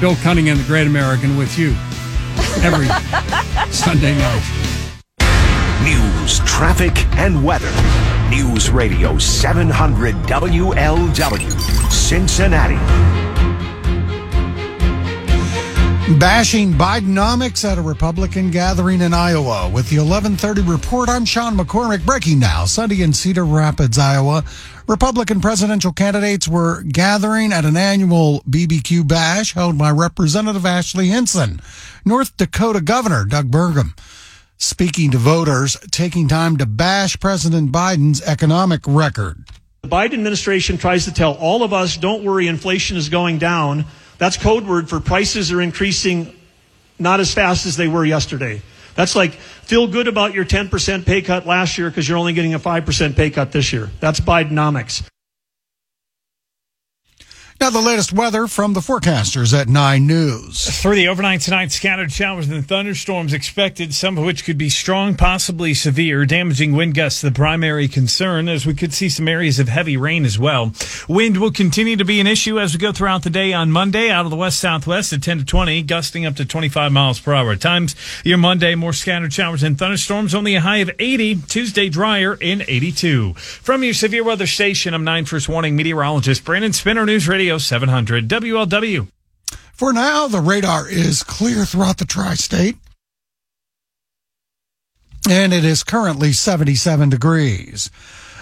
Bill 0.00 0.16
Cunningham, 0.16 0.58
the 0.58 0.64
great 0.64 0.86
American, 0.86 1.36
with 1.36 1.58
you 1.58 1.70
every 2.62 2.86
Sunday 3.72 4.16
night. 4.16 4.42
News, 5.84 6.38
traffic, 6.40 6.92
and 7.16 7.44
weather. 7.44 7.70
News 8.30 8.70
Radio 8.70 9.18
700 9.18 10.14
WLW, 10.14 11.90
Cincinnati. 11.90 13.31
Bashing 16.10 16.72
Bidenomics 16.72 17.64
at 17.64 17.78
a 17.78 17.82
Republican 17.82 18.50
gathering 18.50 19.00
in 19.00 19.14
Iowa. 19.14 19.70
With 19.72 19.88
the 19.88 19.98
1130 19.98 20.62
report, 20.62 21.08
I'm 21.08 21.24
Sean 21.24 21.56
McCormick. 21.56 22.04
Breaking 22.04 22.40
now, 22.40 22.64
Sunday 22.64 23.02
in 23.02 23.12
Cedar 23.12 23.44
Rapids, 23.44 23.98
Iowa. 23.98 24.44
Republican 24.88 25.40
presidential 25.40 25.92
candidates 25.92 26.48
were 26.48 26.82
gathering 26.82 27.52
at 27.52 27.64
an 27.64 27.76
annual 27.76 28.42
BBQ 28.50 29.06
bash 29.06 29.54
held 29.54 29.78
by 29.78 29.90
Representative 29.90 30.66
Ashley 30.66 31.06
Hinson. 31.06 31.60
North 32.04 32.36
Dakota 32.36 32.80
Governor 32.80 33.24
Doug 33.24 33.50
Burgum 33.50 33.96
speaking 34.58 35.10
to 35.12 35.18
voters, 35.18 35.76
taking 35.90 36.28
time 36.28 36.56
to 36.56 36.66
bash 36.66 37.18
President 37.20 37.72
Biden's 37.72 38.22
economic 38.22 38.80
record. 38.86 39.44
The 39.82 39.88
Biden 39.88 40.14
administration 40.14 40.78
tries 40.78 41.04
to 41.06 41.12
tell 41.12 41.34
all 41.34 41.62
of 41.62 41.72
us, 41.72 41.96
don't 41.96 42.24
worry, 42.24 42.46
inflation 42.46 42.96
is 42.96 43.08
going 43.08 43.38
down. 43.38 43.84
That's 44.22 44.36
code 44.36 44.68
word 44.68 44.88
for 44.88 45.00
prices 45.00 45.50
are 45.50 45.60
increasing 45.60 46.32
not 46.96 47.18
as 47.18 47.34
fast 47.34 47.66
as 47.66 47.76
they 47.76 47.88
were 47.88 48.04
yesterday. 48.04 48.62
That's 48.94 49.16
like, 49.16 49.32
feel 49.32 49.88
good 49.88 50.06
about 50.06 50.32
your 50.32 50.44
10% 50.44 51.04
pay 51.04 51.22
cut 51.22 51.44
last 51.44 51.76
year 51.76 51.90
because 51.90 52.08
you're 52.08 52.18
only 52.18 52.32
getting 52.32 52.54
a 52.54 52.60
5% 52.60 53.16
pay 53.16 53.30
cut 53.30 53.50
this 53.50 53.72
year. 53.72 53.90
That's 53.98 54.20
Bidenomics. 54.20 55.02
Now, 57.62 57.70
the 57.70 57.80
latest 57.80 58.12
weather 58.12 58.48
from 58.48 58.72
the 58.72 58.80
forecasters 58.80 59.56
at 59.56 59.68
9 59.68 60.04
News. 60.04 60.82
Through 60.82 60.96
the 60.96 61.06
overnight 61.06 61.42
tonight, 61.42 61.70
scattered 61.70 62.10
showers 62.10 62.48
and 62.48 62.66
thunderstorms 62.66 63.32
expected, 63.32 63.94
some 63.94 64.18
of 64.18 64.24
which 64.24 64.44
could 64.44 64.58
be 64.58 64.68
strong, 64.68 65.14
possibly 65.14 65.72
severe, 65.72 66.26
damaging 66.26 66.72
wind 66.72 66.96
gusts 66.96 67.20
the 67.20 67.30
primary 67.30 67.86
concern, 67.86 68.48
as 68.48 68.66
we 68.66 68.74
could 68.74 68.92
see 68.92 69.08
some 69.08 69.28
areas 69.28 69.60
of 69.60 69.68
heavy 69.68 69.96
rain 69.96 70.24
as 70.24 70.40
well. 70.40 70.72
Wind 71.08 71.36
will 71.36 71.52
continue 71.52 71.94
to 71.94 72.04
be 72.04 72.18
an 72.18 72.26
issue 72.26 72.58
as 72.58 72.72
we 72.72 72.80
go 72.80 72.90
throughout 72.90 73.22
the 73.22 73.30
day 73.30 73.52
on 73.52 73.70
Monday 73.70 74.10
out 74.10 74.24
of 74.24 74.32
the 74.32 74.36
west 74.36 74.58
southwest 74.58 75.12
at 75.12 75.22
10 75.22 75.38
to 75.38 75.44
20, 75.44 75.84
gusting 75.84 76.26
up 76.26 76.34
to 76.34 76.44
25 76.44 76.90
miles 76.90 77.20
per 77.20 77.32
hour. 77.32 77.52
At 77.52 77.60
times, 77.60 77.94
your 78.24 78.38
Monday, 78.38 78.74
more 78.74 78.92
scattered 78.92 79.32
showers 79.32 79.62
and 79.62 79.78
thunderstorms, 79.78 80.34
only 80.34 80.56
a 80.56 80.60
high 80.62 80.78
of 80.78 80.90
80. 80.98 81.36
Tuesday, 81.46 81.88
drier 81.88 82.34
in 82.34 82.62
82. 82.62 83.34
From 83.34 83.84
your 83.84 83.94
severe 83.94 84.24
weather 84.24 84.48
station, 84.48 84.94
I'm 84.94 85.04
9 85.04 85.26
First 85.26 85.48
Warning 85.48 85.76
meteorologist 85.76 86.44
Brandon 86.44 86.72
Spinner 86.72 87.06
News 87.06 87.28
Radio 87.28 87.51
700 87.58 88.28
WLW. 88.28 89.08
For 89.72 89.92
now, 89.92 90.28
the 90.28 90.40
radar 90.40 90.88
is 90.88 91.22
clear 91.22 91.64
throughout 91.64 91.98
the 91.98 92.04
tri 92.04 92.34
state. 92.34 92.76
And 95.28 95.52
it 95.52 95.64
is 95.64 95.84
currently 95.84 96.32
77 96.32 97.08
degrees. 97.08 97.90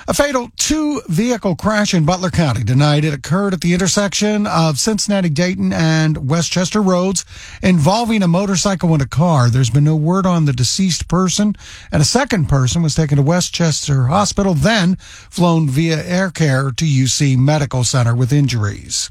A 0.08 0.14
fatal 0.14 0.50
two 0.56 1.02
vehicle 1.08 1.54
crash 1.54 1.92
in 1.92 2.06
Butler 2.06 2.30
County 2.30 2.64
tonight. 2.64 3.04
It 3.04 3.12
occurred 3.12 3.52
at 3.52 3.60
the 3.60 3.74
intersection 3.74 4.46
of 4.46 4.78
Cincinnati 4.78 5.28
Dayton 5.28 5.72
and 5.72 6.28
Westchester 6.28 6.80
Roads 6.80 7.24
involving 7.62 8.22
a 8.22 8.28
motorcycle 8.28 8.94
and 8.94 9.02
a 9.02 9.06
car. 9.06 9.50
There's 9.50 9.68
been 9.68 9.84
no 9.84 9.96
word 9.96 10.24
on 10.24 10.46
the 10.46 10.54
deceased 10.54 11.06
person, 11.06 11.54
and 11.92 12.00
a 12.00 12.06
second 12.06 12.48
person 12.48 12.82
was 12.82 12.94
taken 12.94 13.16
to 13.16 13.22
West 13.22 13.52
Chester 13.52 14.06
Hospital, 14.06 14.54
then 14.54 14.96
flown 14.96 15.68
via 15.68 16.02
air 16.02 16.30
care 16.30 16.70
to 16.70 16.84
UC 16.84 17.36
Medical 17.36 17.84
Center 17.84 18.14
with 18.14 18.32
injuries. 18.32 19.10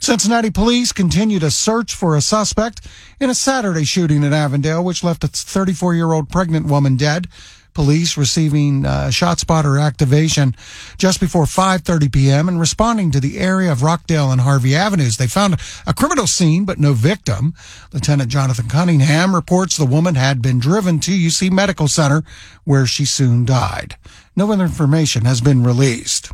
Cincinnati 0.00 0.50
police 0.50 0.92
continue 0.92 1.38
to 1.38 1.50
search 1.50 1.94
for 1.94 2.16
a 2.16 2.20
suspect 2.20 2.86
in 3.20 3.30
a 3.30 3.34
Saturday 3.34 3.84
shooting 3.84 4.22
in 4.22 4.32
Avondale, 4.32 4.84
which 4.84 5.04
left 5.04 5.24
a 5.24 5.28
34 5.28 5.94
year 5.94 6.12
old 6.12 6.28
pregnant 6.28 6.66
woman 6.66 6.96
dead 6.96 7.28
police 7.76 8.16
receiving 8.16 8.86
uh, 8.86 9.10
shot 9.10 9.38
spotter 9.38 9.76
activation 9.76 10.56
just 10.96 11.20
before 11.20 11.44
5:30 11.44 12.10
p.m. 12.10 12.48
and 12.48 12.58
responding 12.58 13.10
to 13.10 13.20
the 13.20 13.38
area 13.38 13.70
of 13.70 13.82
Rockdale 13.82 14.32
and 14.32 14.40
Harvey 14.40 14.74
Avenues. 14.74 15.18
They 15.18 15.26
found 15.26 15.60
a 15.86 15.92
criminal 15.92 16.26
scene 16.26 16.64
but 16.64 16.80
no 16.80 16.94
victim. 16.94 17.52
Lieutenant 17.92 18.30
Jonathan 18.30 18.66
Cunningham 18.66 19.34
reports 19.34 19.76
the 19.76 19.84
woman 19.84 20.14
had 20.14 20.40
been 20.40 20.58
driven 20.58 21.00
to 21.00 21.10
UC 21.10 21.52
Medical 21.52 21.86
Center 21.86 22.24
where 22.64 22.86
she 22.86 23.04
soon 23.04 23.44
died. 23.44 23.96
No 24.34 24.50
other 24.50 24.64
information 24.64 25.26
has 25.26 25.42
been 25.42 25.62
released. 25.62 26.32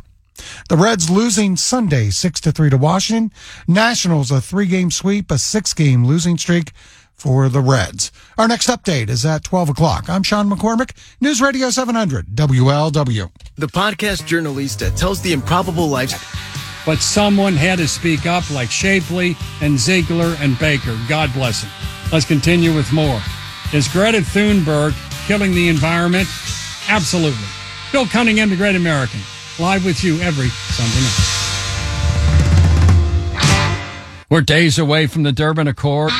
The 0.69 0.77
Reds 0.77 1.09
losing 1.09 1.57
Sunday 1.57 2.09
6 2.09 2.39
to 2.39 2.53
3 2.53 2.69
to 2.69 2.77
Washington. 2.77 3.33
Nationals 3.67 4.31
a 4.31 4.35
3-game 4.35 4.91
sweep, 4.91 5.29
a 5.29 5.35
6-game 5.35 6.05
losing 6.05 6.37
streak 6.37 6.71
for 7.15 7.49
the 7.49 7.61
Reds. 7.61 8.11
Our 8.37 8.47
next 8.47 8.67
update 8.67 9.09
is 9.09 9.25
at 9.25 9.43
12 9.43 9.69
o'clock. 9.69 10.09
I'm 10.09 10.23
Sean 10.23 10.49
McCormick, 10.49 10.91
News 11.21 11.41
Radio 11.41 11.69
700, 11.69 12.27
WLW. 12.27 13.29
The 13.55 13.67
podcast 13.67 14.25
Journalista 14.25 14.91
tells 14.91 15.21
the 15.21 15.33
improbable 15.33 15.87
lives. 15.87 16.13
But 16.85 16.99
someone 16.99 17.53
had 17.53 17.77
to 17.79 17.87
speak 17.87 18.25
up 18.25 18.49
like 18.51 18.69
Shapley 18.69 19.37
and 19.61 19.79
Ziegler 19.79 20.35
and 20.39 20.59
Baker. 20.59 20.97
God 21.07 21.31
bless 21.33 21.61
them. 21.61 21.71
Let's 22.11 22.25
continue 22.25 22.75
with 22.75 22.91
more. 22.91 23.21
Is 23.73 23.87
Greta 23.87 24.19
Thunberg 24.19 24.93
killing 25.25 25.53
the 25.53 25.69
environment? 25.69 26.27
Absolutely. 26.89 27.47
Bill 27.91 28.05
Cunningham, 28.05 28.49
the 28.49 28.57
Great 28.57 28.75
American, 28.75 29.21
live 29.59 29.85
with 29.85 30.03
you 30.03 30.19
every 30.19 30.49
Sunday 30.49 30.99
night. 30.99 31.39
We're 34.29 34.41
days 34.41 34.79
away 34.79 35.07
from 35.07 35.23
the 35.23 35.31
Durban 35.31 35.67
Accord. 35.67 36.11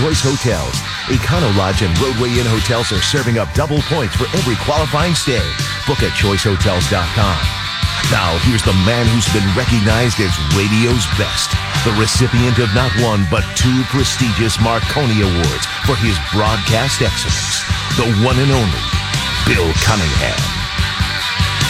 Choice 0.00 0.24
Hotels. 0.24 0.72
Econo 1.12 1.52
Lodge 1.60 1.84
and 1.84 1.92
Rodeway 2.00 2.32
Inn 2.40 2.48
hotels 2.48 2.88
are 2.88 3.04
serving 3.04 3.36
up 3.36 3.52
double 3.52 3.84
points 3.84 4.16
for 4.16 4.24
every 4.32 4.56
qualifying 4.64 5.12
stay. 5.12 5.44
Book 5.84 6.00
at 6.00 6.16
choicehotels.com. 6.16 7.40
Now, 8.08 8.32
here's 8.48 8.64
the 8.64 8.72
man 8.88 9.04
who's 9.12 9.28
been 9.36 9.44
recognized 9.52 10.16
as 10.24 10.32
radio's 10.56 11.04
best, 11.20 11.52
the 11.84 11.92
recipient 12.00 12.56
of 12.64 12.72
not 12.72 12.88
one 13.04 13.28
but 13.28 13.44
two 13.60 13.84
prestigious 13.92 14.56
Marconi 14.64 15.20
Awards 15.20 15.68
for 15.84 16.00
his 16.00 16.16
broadcast 16.32 17.04
excellence, 17.04 17.60
the 18.00 18.08
one 18.24 18.40
and 18.40 18.48
only 18.56 18.84
Bill 19.44 19.68
Cunningham. 19.84 20.40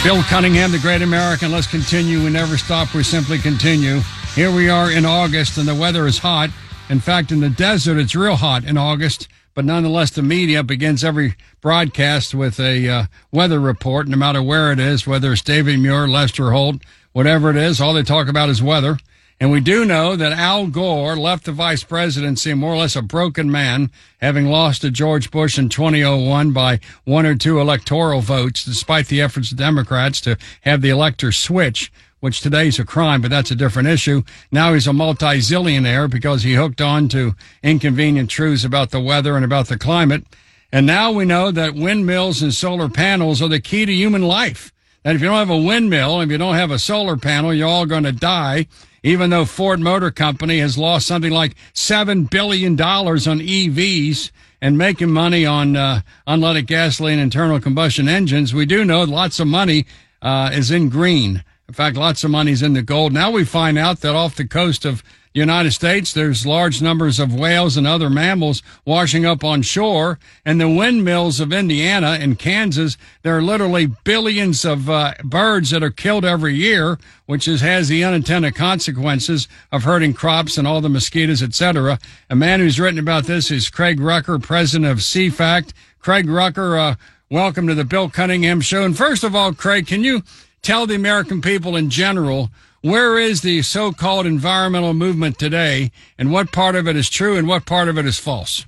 Bill 0.06 0.22
Cunningham, 0.30 0.70
the 0.70 0.78
great 0.78 1.02
American. 1.02 1.50
Let's 1.50 1.66
continue. 1.66 2.22
We 2.22 2.30
never 2.30 2.54
stop. 2.54 2.94
We 2.94 3.02
simply 3.02 3.42
continue. 3.42 4.06
Here 4.38 4.54
we 4.54 4.70
are 4.70 4.94
in 4.94 5.02
August, 5.02 5.58
and 5.58 5.66
the 5.66 5.74
weather 5.74 6.06
is 6.06 6.22
hot. 6.22 6.54
In 6.90 6.98
fact, 6.98 7.30
in 7.30 7.38
the 7.38 7.48
desert, 7.48 7.98
it's 7.98 8.16
real 8.16 8.34
hot 8.34 8.64
in 8.64 8.76
August. 8.76 9.28
But 9.54 9.64
nonetheless, 9.64 10.10
the 10.10 10.22
media 10.22 10.64
begins 10.64 11.04
every 11.04 11.36
broadcast 11.60 12.34
with 12.34 12.58
a 12.58 12.88
uh, 12.88 13.04
weather 13.30 13.60
report, 13.60 14.08
no 14.08 14.16
matter 14.16 14.42
where 14.42 14.72
it 14.72 14.80
is, 14.80 15.06
whether 15.06 15.32
it's 15.32 15.40
David 15.40 15.78
Muir, 15.78 16.08
Lester 16.08 16.50
Holt, 16.50 16.82
whatever 17.12 17.48
it 17.48 17.56
is. 17.56 17.80
All 17.80 17.94
they 17.94 18.02
talk 18.02 18.26
about 18.26 18.48
is 18.48 18.60
weather. 18.60 18.98
And 19.38 19.52
we 19.52 19.60
do 19.60 19.84
know 19.84 20.16
that 20.16 20.32
Al 20.32 20.66
Gore 20.66 21.16
left 21.16 21.44
the 21.44 21.52
vice 21.52 21.84
presidency 21.84 22.54
more 22.54 22.74
or 22.74 22.78
less 22.78 22.96
a 22.96 23.02
broken 23.02 23.52
man, 23.52 23.92
having 24.20 24.46
lost 24.46 24.82
to 24.82 24.90
George 24.90 25.30
Bush 25.30 25.60
in 25.60 25.68
2001 25.68 26.52
by 26.52 26.80
one 27.04 27.24
or 27.24 27.36
two 27.36 27.60
electoral 27.60 28.20
votes, 28.20 28.64
despite 28.64 29.06
the 29.06 29.20
efforts 29.20 29.52
of 29.52 29.58
Democrats 29.58 30.20
to 30.22 30.36
have 30.62 30.82
the 30.82 30.90
electors 30.90 31.38
switch, 31.38 31.92
which 32.20 32.40
today 32.40 32.68
is 32.68 32.78
a 32.78 32.84
crime, 32.84 33.20
but 33.20 33.30
that's 33.30 33.50
a 33.50 33.56
different 33.56 33.88
issue. 33.88 34.22
Now 34.52 34.74
he's 34.74 34.86
a 34.86 34.92
multi-zillionaire 34.92 36.08
because 36.08 36.42
he 36.42 36.54
hooked 36.54 36.80
on 36.80 37.08
to 37.08 37.34
inconvenient 37.62 38.30
truths 38.30 38.64
about 38.64 38.90
the 38.90 39.00
weather 39.00 39.36
and 39.36 39.44
about 39.44 39.68
the 39.68 39.78
climate. 39.78 40.24
And 40.72 40.86
now 40.86 41.10
we 41.10 41.24
know 41.24 41.50
that 41.50 41.74
windmills 41.74 42.42
and 42.42 42.54
solar 42.54 42.88
panels 42.88 43.42
are 43.42 43.48
the 43.48 43.60
key 43.60 43.84
to 43.86 43.92
human 43.92 44.22
life. 44.22 44.72
That 45.02 45.16
if 45.16 45.22
you 45.22 45.28
don't 45.28 45.36
have 45.36 45.50
a 45.50 45.56
windmill, 45.56 46.20
if 46.20 46.30
you 46.30 46.38
don't 46.38 46.54
have 46.54 46.70
a 46.70 46.78
solar 46.78 47.16
panel, 47.16 47.52
you're 47.52 47.66
all 47.66 47.86
going 47.86 48.04
to 48.04 48.12
die 48.12 48.66
even 49.02 49.30
though 49.30 49.44
Ford 49.44 49.80
Motor 49.80 50.10
Company 50.10 50.58
has 50.58 50.76
lost 50.76 51.06
something 51.06 51.32
like 51.32 51.54
$7 51.74 52.28
billion 52.30 52.72
on 52.80 53.40
EVs 53.40 54.30
and 54.60 54.76
making 54.76 55.10
money 55.10 55.46
on 55.46 55.76
uh, 55.76 56.02
unleaded 56.26 56.66
gasoline 56.66 57.18
internal 57.18 57.60
combustion 57.60 58.08
engines, 58.08 58.52
we 58.52 58.66
do 58.66 58.84
know 58.84 59.02
lots 59.04 59.40
of 59.40 59.46
money 59.46 59.86
uh, 60.20 60.50
is 60.52 60.70
in 60.70 60.90
green. 60.90 61.42
In 61.70 61.74
fact, 61.74 61.96
lots 61.96 62.24
of 62.24 62.32
money's 62.32 62.62
in 62.62 62.72
the 62.72 62.82
gold. 62.82 63.12
Now 63.12 63.30
we 63.30 63.44
find 63.44 63.78
out 63.78 64.00
that 64.00 64.16
off 64.16 64.34
the 64.34 64.44
coast 64.44 64.84
of 64.84 65.04
United 65.32 65.70
States, 65.70 66.12
there's 66.12 66.44
large 66.44 66.82
numbers 66.82 67.20
of 67.20 67.32
whales 67.32 67.76
and 67.76 67.86
other 67.86 68.10
mammals 68.10 68.60
washing 68.84 69.24
up 69.24 69.44
on 69.44 69.62
shore. 69.62 70.18
And 70.44 70.60
the 70.60 70.68
windmills 70.68 71.38
of 71.38 71.52
Indiana 71.52 72.18
and 72.20 72.36
Kansas, 72.36 72.96
there 73.22 73.38
are 73.38 73.40
literally 73.40 73.86
billions 73.86 74.64
of 74.64 74.90
uh, 74.90 75.14
birds 75.22 75.70
that 75.70 75.84
are 75.84 75.92
killed 75.92 76.24
every 76.24 76.56
year, 76.56 76.98
which 77.26 77.46
is, 77.46 77.60
has 77.60 77.86
the 77.86 78.02
unintended 78.02 78.56
consequences 78.56 79.46
of 79.70 79.84
hurting 79.84 80.14
crops 80.14 80.58
and 80.58 80.66
all 80.66 80.80
the 80.80 80.88
mosquitoes, 80.88 81.40
etc. 81.40 82.00
A 82.28 82.34
man 82.34 82.58
who's 82.58 82.80
written 82.80 82.98
about 82.98 83.26
this 83.26 83.48
is 83.52 83.70
Craig 83.70 84.00
Rucker, 84.00 84.40
president 84.40 84.90
of 84.90 84.98
CFACT. 84.98 85.72
Craig 86.00 86.28
Rucker, 86.28 86.76
uh, 86.76 86.94
welcome 87.30 87.68
to 87.68 87.76
the 87.76 87.84
Bill 87.84 88.10
Cunningham 88.10 88.60
Show. 88.60 88.82
And 88.82 88.98
first 88.98 89.22
of 89.22 89.36
all, 89.36 89.54
Craig, 89.54 89.86
can 89.86 90.02
you 90.02 90.24
tell 90.62 90.86
the 90.86 90.94
American 90.94 91.40
people 91.40 91.76
in 91.76 91.90
general 91.90 92.50
where 92.82 93.18
is 93.18 93.42
the 93.42 93.60
so-called 93.62 94.24
environmental 94.24 94.94
movement 94.94 95.38
today, 95.38 95.90
and 96.16 96.32
what 96.32 96.50
part 96.50 96.74
of 96.74 96.88
it 96.88 96.96
is 96.96 97.10
true 97.10 97.36
and 97.36 97.46
what 97.46 97.66
part 97.66 97.88
of 97.88 97.98
it 97.98 98.06
is 98.06 98.18
false? 98.18 98.64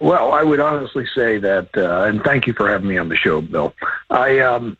Well, 0.00 0.32
I 0.32 0.42
would 0.42 0.58
honestly 0.58 1.06
say 1.14 1.38
that, 1.38 1.68
uh, 1.76 2.02
and 2.02 2.22
thank 2.22 2.46
you 2.46 2.52
for 2.52 2.68
having 2.68 2.88
me 2.88 2.98
on 2.98 3.08
the 3.08 3.16
show, 3.16 3.40
Bill. 3.40 3.72
I 4.10 4.40
um, 4.40 4.76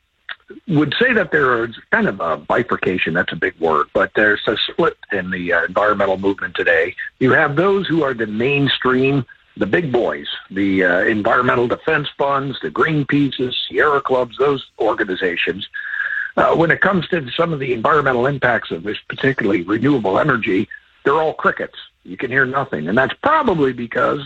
would 0.66 0.94
say 0.98 1.12
that 1.12 1.31
there 1.31 1.65
is 1.65 1.77
kind 1.93 2.09
of 2.09 2.20
a 2.20 2.36
bifurcation. 2.36 3.15
That's 3.15 3.32
a 3.32 3.36
big 3.36 3.59
word, 3.61 3.86
but 3.94 4.11
there's 4.16 4.43
a 4.47 4.56
split 4.69 4.97
in 5.12 5.31
the 5.31 5.52
uh, 5.52 5.65
environmental 5.65 6.19
movement 6.19 6.56
today. 6.56 6.94
You 7.20 7.32
have 7.32 7.56
those 7.56 7.86
who 7.86 8.02
are 8.02 8.15
the 8.15 8.27
mainstream, 8.27 9.24
the 9.56 9.66
big 9.66 9.93
boys, 9.93 10.26
the 10.51 10.85
uh, 10.85 11.01
environmental 11.05 11.68
defense 11.68 12.09
funds, 12.18 12.59
the 12.60 12.70
Greenpeaces, 12.70 13.55
Sierra 13.68 14.01
Clubs, 14.01 14.36
those 14.39 14.66
organizations. 14.78 15.68
Uh, 16.36 16.55
when 16.56 16.70
it 16.70 16.81
comes 16.81 17.06
to 17.09 17.31
some 17.31 17.52
of 17.52 17.60
the 17.60 17.72
environmental 17.72 18.26
impacts 18.26 18.72
of 18.72 18.82
this, 18.82 18.98
particularly 19.09 19.62
renewable 19.62 20.18
energy, 20.18 20.68
they're 21.05 21.20
all 21.20 21.35
crickets. 21.35 21.78
You 22.02 22.16
can 22.16 22.31
hear 22.31 22.44
nothing. 22.44 22.89
And 22.89 22.98
that's 22.98 23.14
probably 23.22 23.72
because 23.72 24.20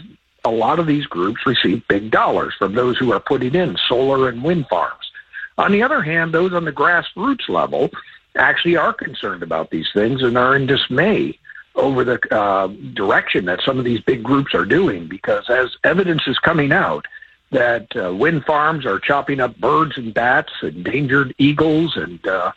a 0.45 0.51
lot 0.51 0.79
of 0.79 0.87
these 0.87 1.05
groups 1.07 1.45
receive 1.45 1.87
big 1.89 2.11
dollars 2.11 2.55
from 2.59 2.75
those 2.75 2.97
who 2.97 3.13
are 3.13 3.21
putting 3.21 3.55
in 3.55 3.77
solar 3.89 4.29
and 4.29 4.43
wind 4.43 4.67
farms. 4.69 5.11
On 5.59 5.73
the 5.73 5.83
other 5.83 6.01
hand, 6.01 6.33
those 6.33 6.55
on 6.55 6.65
the 6.65 6.73
grassroots 6.73 7.49
level 7.49 7.91
actually 8.37 8.77
are 8.77 8.93
concerned 8.93 9.43
about 9.43 9.71
these 9.71 9.89
things 9.93 10.23
and 10.23 10.39
are 10.39 10.57
in 10.57 10.67
dismay 10.67 11.39
over 11.79 12.05
the 12.05 12.21
uh, 12.35 12.67
direction 12.95 13.47
that 13.47 13.63
some 13.63 13.79
of 13.79 13.85
these 13.85 14.01
big 14.01 14.23
groups 14.23 14.55
are 14.55 14.65
doing 14.65 15.07
because 15.07 15.49
as 15.49 15.77
evidence 15.85 16.23
is 16.27 16.39
coming 16.39 16.73
out 16.73 17.07
that 17.51 17.87
uh, 17.97 18.15
wind 18.15 18.45
farms 18.45 18.85
are 18.85 18.99
chopping 18.99 19.41
up 19.41 19.57
birds 19.59 19.97
and 19.97 20.13
bats, 20.13 20.53
endangered 20.63 21.35
eagles, 21.39 21.97
and 21.97 22.27
uh, 22.27 22.53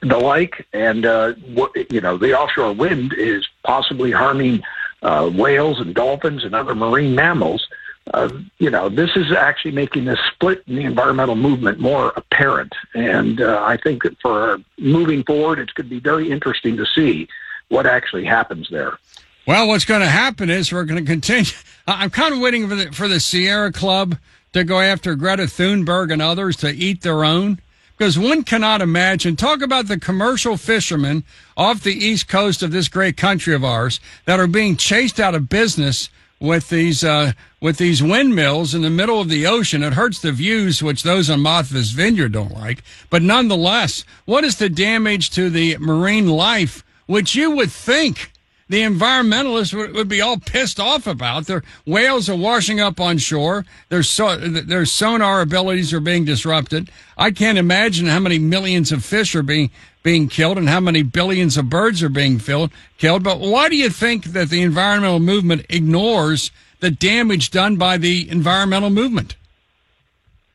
the 0.00 0.18
like, 0.18 0.66
and 0.72 1.06
uh, 1.06 1.32
what, 1.54 1.72
you 1.90 2.00
know 2.00 2.18
the 2.18 2.38
offshore 2.38 2.72
wind 2.72 3.14
is 3.16 3.46
possibly 3.64 4.10
harming 4.10 4.62
uh, 5.02 5.30
whales 5.32 5.80
and 5.80 5.94
dolphins 5.94 6.44
and 6.44 6.54
other 6.54 6.74
marine 6.74 7.14
mammals. 7.14 7.66
Uh, 8.14 8.28
you 8.58 8.70
know, 8.70 8.88
this 8.88 9.10
is 9.16 9.32
actually 9.32 9.72
making 9.72 10.04
this 10.04 10.20
split 10.32 10.62
in 10.68 10.76
the 10.76 10.84
environmental 10.84 11.34
movement 11.34 11.80
more 11.80 12.12
apparent. 12.14 12.72
And 12.94 13.40
uh, 13.40 13.60
I 13.64 13.76
think 13.76 14.04
that 14.04 14.16
for 14.20 14.58
moving 14.78 15.24
forward, 15.24 15.58
it's 15.58 15.72
going 15.72 15.88
to 15.88 15.94
be 15.94 15.98
very 15.98 16.30
interesting 16.30 16.76
to 16.76 16.86
see 16.86 17.26
what 17.68 17.86
actually 17.86 18.24
happens 18.24 18.68
there. 18.70 18.98
Well, 19.46 19.68
what's 19.68 19.84
going 19.84 20.00
to 20.00 20.08
happen 20.08 20.50
is 20.50 20.72
we're 20.72 20.84
going 20.84 21.04
to 21.04 21.10
continue. 21.10 21.52
I'm 21.86 22.10
kind 22.10 22.34
of 22.34 22.40
waiting 22.40 22.68
for 22.68 22.74
the, 22.74 22.92
for 22.92 23.06
the 23.06 23.20
Sierra 23.20 23.70
Club 23.70 24.16
to 24.52 24.64
go 24.64 24.80
after 24.80 25.14
Greta 25.14 25.44
Thunberg 25.44 26.12
and 26.12 26.20
others 26.20 26.56
to 26.56 26.70
eat 26.70 27.02
their 27.02 27.24
own. 27.24 27.60
Because 27.96 28.18
one 28.18 28.42
cannot 28.42 28.82
imagine, 28.82 29.36
talk 29.36 29.62
about 29.62 29.86
the 29.86 29.98
commercial 29.98 30.58
fishermen 30.58 31.24
off 31.56 31.82
the 31.82 31.94
east 31.94 32.28
coast 32.28 32.62
of 32.62 32.70
this 32.70 32.88
great 32.88 33.16
country 33.16 33.54
of 33.54 33.64
ours 33.64 34.00
that 34.26 34.38
are 34.38 34.46
being 34.46 34.76
chased 34.76 35.18
out 35.18 35.34
of 35.34 35.48
business 35.48 36.10
with 36.38 36.68
these 36.68 37.02
uh, 37.02 37.32
with 37.60 37.78
these 37.78 38.02
windmills 38.02 38.74
in 38.74 38.82
the 38.82 38.90
middle 38.90 39.20
of 39.20 39.30
the 39.30 39.46
ocean. 39.46 39.82
It 39.82 39.94
hurts 39.94 40.20
the 40.20 40.32
views, 40.32 40.82
which 40.82 41.02
those 41.02 41.30
on 41.30 41.40
Martha's 41.40 41.92
Vineyard 41.92 42.32
don't 42.32 42.52
like. 42.52 42.82
But 43.08 43.22
nonetheless, 43.22 44.04
what 44.26 44.44
is 44.44 44.56
the 44.56 44.68
damage 44.68 45.30
to 45.30 45.48
the 45.48 45.78
marine 45.78 46.28
life, 46.28 46.84
which 47.06 47.34
you 47.34 47.50
would 47.52 47.70
think 47.70 48.32
the 48.68 48.82
environmentalists 48.82 49.72
would, 49.72 49.94
would 49.94 50.08
be 50.08 50.20
all 50.20 50.38
pissed 50.38 50.80
off 50.80 51.06
about? 51.06 51.46
Their 51.46 51.62
whales 51.84 52.28
are 52.28 52.36
washing 52.36 52.80
up 52.80 53.00
on 53.00 53.18
shore. 53.18 53.64
Their 53.88 54.02
so, 54.02 54.36
their 54.36 54.86
sonar 54.86 55.40
abilities 55.40 55.92
are 55.92 56.00
being 56.00 56.24
disrupted. 56.24 56.90
I 57.16 57.30
can't 57.30 57.58
imagine 57.58 58.06
how 58.06 58.20
many 58.20 58.38
millions 58.38 58.92
of 58.92 59.04
fish 59.04 59.34
are 59.34 59.42
being 59.42 59.70
being 60.02 60.28
killed 60.28 60.56
and 60.56 60.68
how 60.68 60.78
many 60.78 61.02
billions 61.02 61.56
of 61.56 61.68
birds 61.68 62.00
are 62.00 62.08
being 62.08 62.38
filled, 62.38 62.70
killed. 62.96 63.24
But 63.24 63.40
why 63.40 63.68
do 63.68 63.74
you 63.74 63.90
think 63.90 64.26
that 64.26 64.50
the 64.50 64.62
environmental 64.62 65.18
movement 65.18 65.66
ignores 65.68 66.52
the 66.78 66.92
damage 66.92 67.50
done 67.50 67.76
by 67.76 67.96
the 67.96 68.30
environmental 68.30 68.90
movement? 68.90 69.34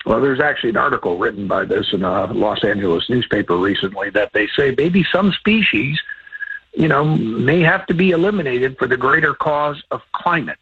Well, 0.05 0.21
there's 0.21 0.39
actually 0.39 0.71
an 0.71 0.77
article 0.77 1.17
written 1.17 1.47
by 1.47 1.65
this 1.65 1.91
in 1.91 2.03
a 2.03 2.31
Los 2.31 2.63
Angeles 2.63 3.09
newspaper 3.09 3.57
recently 3.57 4.09
that 4.11 4.31
they 4.33 4.47
say 4.55 4.73
maybe 4.75 5.05
some 5.11 5.31
species, 5.33 5.99
you 6.73 6.87
know, 6.87 7.03
may 7.03 7.61
have 7.61 7.85
to 7.87 7.93
be 7.93 8.11
eliminated 8.11 8.77
for 8.77 8.87
the 8.87 8.97
greater 8.97 9.33
cause 9.33 9.81
of 9.91 10.01
climate. 10.13 10.59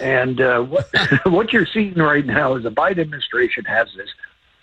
and 0.00 0.40
uh, 0.40 0.62
what 0.62 0.88
what 1.24 1.52
you're 1.52 1.66
seeing 1.66 1.94
right 1.94 2.26
now 2.26 2.54
is 2.54 2.64
the 2.64 2.70
Biden 2.70 2.98
administration 2.98 3.64
has 3.64 3.88
this 3.96 4.10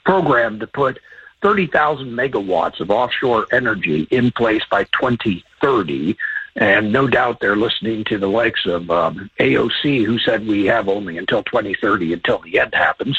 program 0.03 0.59
to 0.59 0.67
put 0.67 0.99
30,000 1.41 2.07
megawatts 2.11 2.79
of 2.79 2.91
offshore 2.91 3.47
energy 3.51 4.07
in 4.11 4.31
place 4.31 4.63
by 4.69 4.83
2030. 4.85 6.17
And 6.57 6.91
no 6.91 7.07
doubt 7.07 7.39
they're 7.39 7.55
listening 7.55 8.03
to 8.05 8.17
the 8.17 8.27
likes 8.27 8.65
of 8.65 8.91
um, 8.91 9.31
AOC, 9.39 10.05
who 10.05 10.19
said 10.19 10.45
we 10.45 10.65
have 10.65 10.89
only 10.89 11.17
until 11.17 11.43
2030 11.43 12.13
until 12.13 12.39
the 12.39 12.59
end 12.59 12.75
happens. 12.75 13.17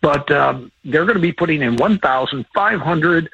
But 0.00 0.30
um, 0.30 0.70
they're 0.84 1.04
going 1.04 1.16
to 1.16 1.20
be 1.20 1.32
putting 1.32 1.62
in 1.62 1.76
1,500 1.76 3.30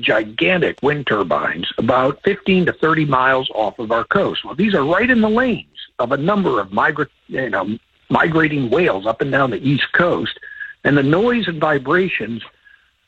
gigantic 0.00 0.82
wind 0.82 1.06
turbines 1.06 1.70
about 1.78 2.22
15 2.24 2.66
to 2.66 2.72
30 2.72 3.04
miles 3.04 3.50
off 3.54 3.78
of 3.78 3.92
our 3.92 4.04
coast. 4.04 4.44
Well, 4.44 4.54
these 4.54 4.74
are 4.74 4.84
right 4.84 5.08
in 5.08 5.20
the 5.20 5.28
lanes 5.28 5.66
of 5.98 6.12
a 6.12 6.16
number 6.16 6.60
of 6.60 6.70
migra- 6.70 7.08
you 7.28 7.50
know, 7.50 7.78
migrating 8.08 8.70
whales 8.70 9.06
up 9.06 9.20
and 9.20 9.30
down 9.30 9.50
the 9.50 9.68
East 9.68 9.92
Coast. 9.92 10.38
And 10.84 10.96
the 10.96 11.02
noise 11.02 11.48
and 11.48 11.60
vibrations 11.60 12.42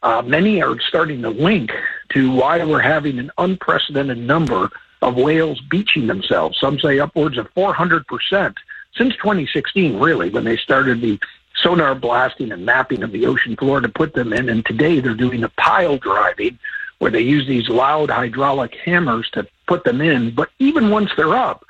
uh, 0.02 0.22
many 0.22 0.62
are 0.62 0.78
starting 0.80 1.22
to 1.22 1.30
link 1.30 1.72
to 2.10 2.30
why 2.30 2.62
we're 2.62 2.80
having 2.80 3.18
an 3.18 3.30
unprecedented 3.38 4.18
number 4.18 4.70
of 5.00 5.16
whales 5.16 5.60
beaching 5.62 6.06
themselves. 6.06 6.58
Some 6.58 6.78
say 6.78 6.98
upwards 6.98 7.38
of 7.38 7.52
400% 7.54 8.54
since 8.96 9.16
2016, 9.16 9.98
really, 9.98 10.30
when 10.30 10.44
they 10.44 10.56
started 10.56 11.00
the 11.00 11.18
sonar 11.56 11.94
blasting 11.94 12.52
and 12.52 12.66
mapping 12.66 13.02
of 13.02 13.12
the 13.12 13.26
ocean 13.26 13.56
floor 13.56 13.80
to 13.80 13.88
put 13.88 14.12
them 14.12 14.32
in. 14.32 14.48
And 14.48 14.64
today 14.66 15.00
they're 15.00 15.14
doing 15.14 15.40
the 15.40 15.48
pile 15.50 15.96
driving 15.96 16.58
where 16.98 17.10
they 17.10 17.20
use 17.20 17.46
these 17.46 17.68
loud 17.68 18.10
hydraulic 18.10 18.74
hammers 18.76 19.28
to 19.30 19.46
put 19.66 19.84
them 19.84 20.00
in. 20.00 20.34
But 20.34 20.50
even 20.58 20.90
once 20.90 21.10
they're 21.16 21.34
up, 21.34 21.64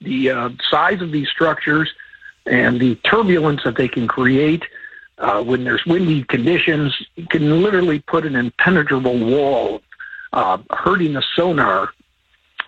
the 0.00 0.30
uh, 0.30 0.50
size 0.70 1.00
of 1.00 1.12
these 1.12 1.28
structures 1.28 1.92
and 2.46 2.80
the 2.80 2.96
turbulence 2.96 3.62
that 3.64 3.76
they 3.76 3.88
can 3.88 4.06
create– 4.08 4.64
uh, 5.22 5.42
when 5.42 5.64
there's 5.64 5.84
windy 5.86 6.24
conditions, 6.24 7.06
can 7.30 7.62
literally 7.62 8.00
put 8.00 8.26
an 8.26 8.34
impenetrable 8.34 9.18
wall, 9.18 9.80
uh, 10.32 10.58
hurting 10.70 11.12
the 11.12 11.22
sonar 11.34 11.92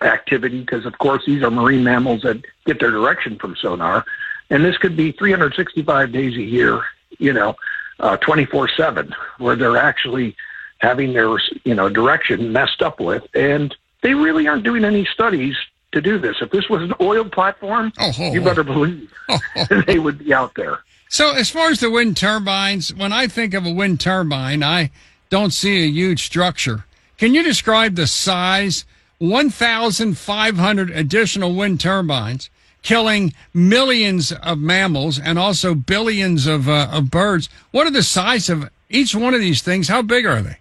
activity 0.01 0.61
because, 0.61 0.85
of 0.85 0.97
course, 0.97 1.23
these 1.25 1.43
are 1.43 1.51
marine 1.51 1.83
mammals 1.83 2.21
that 2.21 2.41
get 2.65 2.79
their 2.79 2.91
direction 2.91 3.37
from 3.37 3.55
sonar. 3.57 4.05
And 4.49 4.63
this 4.63 4.77
could 4.77 4.95
be 4.95 5.11
365 5.11 6.11
days 6.11 6.37
a 6.37 6.41
year, 6.41 6.81
you 7.17 7.33
know, 7.33 7.55
uh, 7.99 8.17
24 8.17 8.69
7, 8.69 9.13
where 9.37 9.55
they're 9.55 9.77
actually 9.77 10.35
having 10.79 11.13
their, 11.13 11.37
you 11.63 11.73
know, 11.73 11.89
direction 11.89 12.51
messed 12.51 12.81
up 12.81 12.99
with. 12.99 13.25
And 13.33 13.75
they 14.01 14.13
really 14.13 14.47
aren't 14.47 14.63
doing 14.63 14.85
any 14.85 15.05
studies 15.05 15.55
to 15.91 16.01
do 16.01 16.17
this. 16.17 16.37
If 16.41 16.51
this 16.51 16.69
was 16.69 16.81
an 16.81 16.93
oil 17.01 17.25
platform, 17.25 17.91
oh, 17.99 18.11
oh, 18.17 18.33
you 18.33 18.41
better 18.41 18.63
believe 18.63 19.11
oh, 19.29 19.39
they 19.87 19.99
would 19.99 20.19
be 20.19 20.33
out 20.33 20.55
there. 20.55 20.79
So, 21.09 21.33
as 21.33 21.49
far 21.49 21.69
as 21.69 21.79
the 21.79 21.89
wind 21.89 22.17
turbines, 22.17 22.93
when 22.93 23.13
I 23.13 23.27
think 23.27 23.53
of 23.53 23.65
a 23.65 23.71
wind 23.71 23.99
turbine, 23.99 24.63
I 24.63 24.91
don't 25.29 25.51
see 25.51 25.83
a 25.83 25.87
huge 25.87 26.25
structure. 26.25 26.85
Can 27.17 27.33
you 27.33 27.43
describe 27.43 27.95
the 27.95 28.07
size? 28.07 28.85
1,500 29.19 30.91
additional 30.91 31.55
wind 31.55 31.79
turbines 31.79 32.49
killing 32.81 33.33
millions 33.53 34.31
of 34.31 34.59
mammals 34.59 35.17
and 35.17 35.39
also 35.39 35.73
billions 35.73 36.45
of, 36.45 36.69
uh, 36.69 36.87
of 36.91 37.09
birds. 37.09 37.49
What 37.71 37.87
are 37.87 37.91
the 37.91 38.03
size 38.03 38.49
of 38.49 38.69
each 38.89 39.15
one 39.15 39.33
of 39.33 39.39
these 39.39 39.61
things? 39.61 39.87
How 39.87 40.01
big 40.01 40.25
are 40.25 40.41
they? 40.41 40.57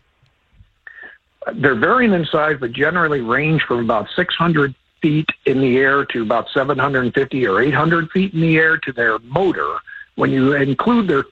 They're 1.53 1.75
varying 1.75 2.13
in 2.13 2.25
size, 2.27 2.57
but 2.59 2.73
generally 2.73 3.21
range 3.21 3.63
from 3.63 3.81
about 3.81 4.09
600 4.17 4.75
feet 5.03 5.29
in 5.45 5.61
the 5.61 5.77
air 5.77 6.05
to 6.07 6.23
about 6.23 6.49
750 6.51 7.47
or 7.47 7.61
800 7.61 8.11
feet 8.11 8.33
in 8.33 8.41
the 8.41 8.57
air 8.57 8.79
to 8.79 8.93
their 8.93 9.19
motor 9.19 9.79
when 10.15 10.31
you 10.31 10.55
include 10.55 11.09
their 11.09 11.25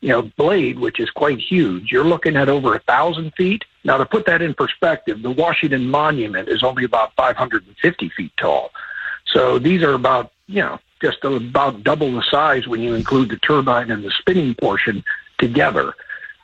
you 0.00 0.10
know 0.10 0.22
blade, 0.36 0.78
which 0.78 1.00
is 1.00 1.10
quite 1.10 1.38
huge, 1.38 1.90
you're 1.90 2.04
looking 2.04 2.36
at 2.36 2.48
over 2.48 2.74
a 2.74 2.80
thousand 2.80 3.32
feet. 3.34 3.64
Now, 3.84 3.96
to 3.96 4.04
put 4.04 4.26
that 4.26 4.42
in 4.42 4.54
perspective, 4.54 5.22
the 5.22 5.30
Washington 5.30 5.88
Monument 5.88 6.48
is 6.48 6.62
only 6.62 6.84
about 6.84 7.14
550 7.16 8.08
feet 8.10 8.32
tall. 8.36 8.70
So 9.26 9.58
these 9.58 9.82
are 9.82 9.94
about 9.94 10.32
you 10.46 10.60
know 10.60 10.78
just 11.00 11.24
about 11.24 11.82
double 11.82 12.12
the 12.12 12.22
size 12.22 12.66
when 12.66 12.80
you 12.80 12.94
include 12.94 13.30
the 13.30 13.38
turbine 13.38 13.90
and 13.90 14.04
the 14.04 14.10
spinning 14.10 14.54
portion 14.54 15.04
together. 15.38 15.94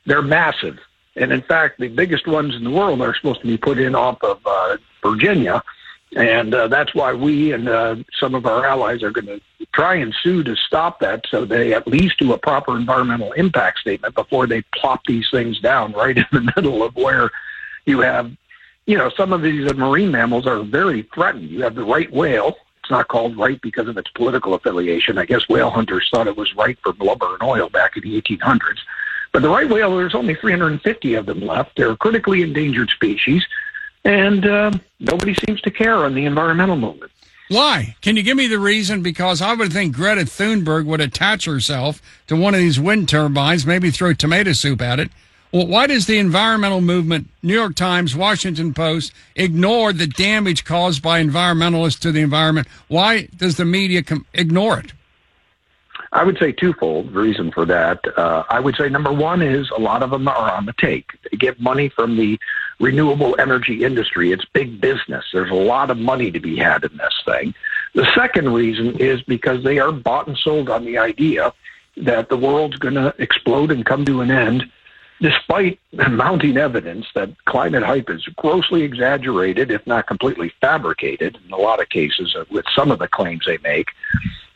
They're 0.06 0.22
massive. 0.22 0.78
And 1.16 1.32
in 1.32 1.43
fact, 1.43 1.81
the 1.81 1.89
biggest 1.89 2.27
ones 2.27 2.55
in 2.55 2.65
the 2.65 2.70
world 2.70 3.03
are 3.03 3.15
supposed 3.15 3.41
to 3.41 3.47
be 3.47 3.57
put 3.57 3.78
in 3.78 3.95
off 3.95 4.23
of 4.23 4.41
uh, 4.47 4.77
Virginia. 5.03 5.62
And 6.16 6.55
uh, 6.55 6.69
that's 6.69 6.95
why 6.95 7.12
we 7.12 7.53
and 7.53 7.69
uh, 7.69 7.97
some 8.19 8.35
of 8.35 8.45
our 8.45 8.66
allies 8.66 9.03
are 9.03 9.12
going 9.12 9.27
to 9.27 9.41
try 9.73 9.95
and 9.95 10.15
sue 10.23 10.43
to 10.43 10.57
stop 10.57 10.99
that 11.01 11.24
so 11.28 11.45
they 11.45 11.73
at 11.73 11.87
least 11.87 12.19
do 12.19 12.32
a 12.32 12.39
proper 12.39 12.77
environmental 12.77 13.32
impact 13.32 13.78
statement 13.78 14.15
before 14.15 14.49
they 14.49 14.62
plop 14.74 15.03
these 15.07 15.28
things 15.31 15.61
down 15.61 15.93
right 16.03 16.16
in 16.16 16.27
the 16.32 16.53
middle 16.57 16.82
of 16.82 16.97
where 16.97 17.31
you 17.87 18.01
have, 18.01 18.32
you 18.87 18.99
know, 18.99 19.09
some 19.11 19.32
of 19.32 19.43
these 19.43 19.73
marine 19.74 20.11
mammals 20.11 20.47
are 20.47 20.62
very 20.62 21.03
threatened. 21.15 21.49
You 21.49 21.62
have 21.62 21.77
the 21.77 21.85
right 21.85 22.11
whale. 22.12 22.57
It's 22.82 22.91
not 22.91 23.07
called 23.07 23.37
right 23.37 23.61
because 23.61 23.87
of 23.87 23.97
its 23.97 24.11
political 24.11 24.55
affiliation. 24.55 25.16
I 25.16 25.27
guess 25.27 25.49
whale 25.49 25.70
hunters 25.70 26.09
thought 26.12 26.27
it 26.27 26.37
was 26.37 26.57
right 26.57 26.78
for 26.82 26.93
blubber 26.93 27.35
and 27.35 27.43
oil 27.43 27.69
back 27.69 27.97
in 27.97 28.03
the 28.03 28.20
1800s. 28.20 28.78
But 29.32 29.43
the 29.43 29.48
right 29.48 29.69
whale, 29.69 29.97
there's 29.97 30.15
only 30.15 30.35
350 30.35 31.15
of 31.15 31.27
them 31.27 31.40
left. 31.40 31.77
They're 31.77 31.93
a 31.93 31.97
critically 31.97 32.43
endangered 32.43 32.90
species 32.90 33.44
and 34.05 34.47
uh, 34.47 34.70
nobody 34.98 35.35
seems 35.35 35.61
to 35.62 35.70
care 35.70 35.97
on 35.97 36.15
the 36.15 36.24
environmental 36.24 36.77
movement. 36.77 37.12
Why? 37.48 37.97
Can 38.01 38.16
you 38.16 38.23
give 38.23 38.36
me 38.36 38.47
the 38.47 38.61
reason? 38.61 39.02
Because 39.02 39.43
I 39.43 39.55
would 39.55 39.73
think 39.73 39.94
Greta 39.94 40.23
Thunberg 40.23 40.86
would 40.86 41.01
attach 41.01 41.47
herself 41.47 42.01
to 42.28 42.36
one 42.36 42.55
of 42.55 42.61
these 42.61 42.78
wind 42.78 43.09
turbines, 43.09 43.66
maybe 43.66 43.90
throw 43.90 44.12
tomato 44.12 44.52
soup 44.52 44.81
at 44.81 45.01
it. 45.01 45.11
Well, 45.52 45.66
why 45.66 45.89
does 45.89 46.07
the 46.07 46.19
environmental 46.19 46.81
movement, 46.81 47.28
New 47.43 47.55
York 47.55 47.74
Times, 47.74 48.15
Washington 48.15 48.73
Post, 48.73 49.12
ignore 49.35 49.93
the 49.93 50.07
damage 50.07 50.65
caused 50.65 51.02
by 51.02 51.20
environmentalists 51.20 51.98
to 52.01 52.12
the 52.12 52.20
environment? 52.20 52.69
Why 52.86 53.28
does 53.36 53.57
the 53.57 53.65
media 53.65 54.05
com- 54.05 54.27
ignore 54.32 54.78
it? 54.78 54.93
I 56.12 56.24
would 56.24 56.39
say 56.39 56.51
twofold 56.51 57.12
reason 57.12 57.53
for 57.53 57.65
that. 57.66 58.01
Uh, 58.19 58.43
I 58.51 58.59
would 58.59 58.74
say 58.74 58.89
number 58.89 59.12
one 59.12 59.43
is 59.43 59.70
a 59.70 59.81
lot 59.81 60.03
of 60.03 60.11
them 60.11 60.27
are 60.27 60.51
on 60.53 60.66
the 60.66 60.73
take. 60.73 61.11
They 61.31 61.37
get 61.37 61.61
money 61.61 61.89
from 61.89 62.16
the 62.16 62.39
renewable 62.81 63.37
energy 63.39 63.85
industry. 63.85 64.32
It's 64.32 64.45
big 64.45 64.81
business. 64.81 65.24
There's 65.32 65.53
a 65.53 65.55
lot 65.55 65.91
of 65.91 65.99
money 65.99 66.32
to 66.32 66.41
be 66.41 66.57
had 66.57 66.82
in 66.82 66.97
this 66.97 67.23
thing. 67.24 67.55
The 67.95 68.12
second 68.15 68.53
reason 68.53 68.97
is 68.99 69.23
because 69.23 69.62
they 69.62 69.78
are 69.78 69.93
bought 69.93 70.27
and 70.27 70.37
sold 70.37 70.69
on 70.69 70.85
the 70.85 70.99
idea 70.99 71.53
that 71.97 72.28
the 72.28 72.37
world's 72.37 72.77
going 72.77 72.95
to 72.95 73.15
explode 73.19 73.70
and 73.70 73.87
come 73.87 74.05
to 74.07 74.20
an 74.20 74.32
end, 74.32 74.65
despite 75.20 75.78
mounting 76.09 76.57
evidence 76.57 77.07
that 77.15 77.31
climate 77.45 77.82
hype 77.85 78.11
is 78.11 78.24
grossly 78.37 78.82
exaggerated, 78.82 79.70
if 79.70 79.87
not 79.87 80.09
completely 80.09 80.53
fabricated, 80.61 81.39
in 81.45 81.53
a 81.53 81.57
lot 81.57 81.81
of 81.81 81.89
cases 81.89 82.35
uh, 82.35 82.45
with 82.51 82.65
some 82.74 82.91
of 82.91 82.99
the 82.99 83.09
claims 83.09 83.45
they 83.47 83.59
make. 83.59 83.89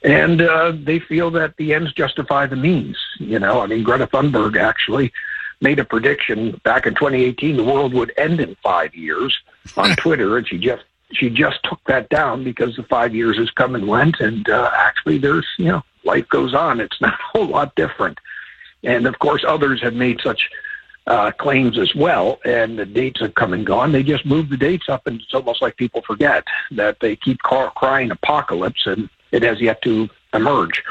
And 0.04 0.42
uh, 0.42 0.72
they 0.76 0.98
feel 0.98 1.30
that 1.32 1.56
the 1.56 1.72
ends 1.72 1.92
justify 1.94 2.46
the 2.46 2.56
means. 2.56 2.98
You 3.18 3.38
know, 3.38 3.62
I 3.62 3.66
mean, 3.66 3.82
Greta 3.82 4.06
Thunberg 4.06 4.56
actually 4.56 5.12
made 5.60 5.78
a 5.78 5.84
prediction 5.84 6.60
back 6.62 6.86
in 6.86 6.94
2018 6.94 7.56
the 7.56 7.64
world 7.64 7.94
would 7.94 8.12
end 8.18 8.38
in 8.38 8.54
five 8.62 8.94
years 8.94 9.36
on 9.76 9.96
Twitter, 9.96 10.36
and 10.36 10.46
she 10.46 10.58
just 10.58 10.84
she 11.12 11.30
just 11.30 11.62
took 11.64 11.82
that 11.86 12.08
down 12.10 12.44
because 12.44 12.76
the 12.76 12.82
five 12.82 13.14
years 13.14 13.38
has 13.38 13.50
come 13.50 13.74
and 13.74 13.88
went, 13.88 14.20
and 14.20 14.48
uh, 14.48 14.70
actually, 14.74 15.18
there's 15.18 15.46
you 15.58 15.66
know 15.66 15.82
life 16.04 16.28
goes 16.28 16.54
on. 16.54 16.80
It's 16.80 17.00
not 17.00 17.14
a 17.14 17.38
whole 17.38 17.46
lot 17.46 17.74
different, 17.74 18.18
and 18.82 19.06
of 19.06 19.18
course, 19.18 19.44
others 19.46 19.80
have 19.82 19.94
made 19.94 20.20
such 20.20 20.50
uh, 21.06 21.30
claims 21.32 21.78
as 21.78 21.94
well, 21.94 22.40
and 22.44 22.78
the 22.78 22.86
dates 22.86 23.20
have 23.20 23.34
come 23.34 23.52
and 23.52 23.66
gone. 23.66 23.92
They 23.92 24.02
just 24.02 24.26
move 24.26 24.48
the 24.48 24.56
dates 24.56 24.88
up, 24.88 25.06
and 25.06 25.20
it's 25.20 25.34
almost 25.34 25.62
like 25.62 25.76
people 25.76 26.02
forget 26.02 26.44
that 26.72 27.00
they 27.00 27.16
keep 27.16 27.42
ca- 27.42 27.70
crying 27.70 28.10
apocalypse, 28.10 28.86
and 28.86 29.08
it 29.34 29.42
has 29.42 29.60
yet 29.60 29.82
to 29.82 30.08
emerge. 30.32 30.82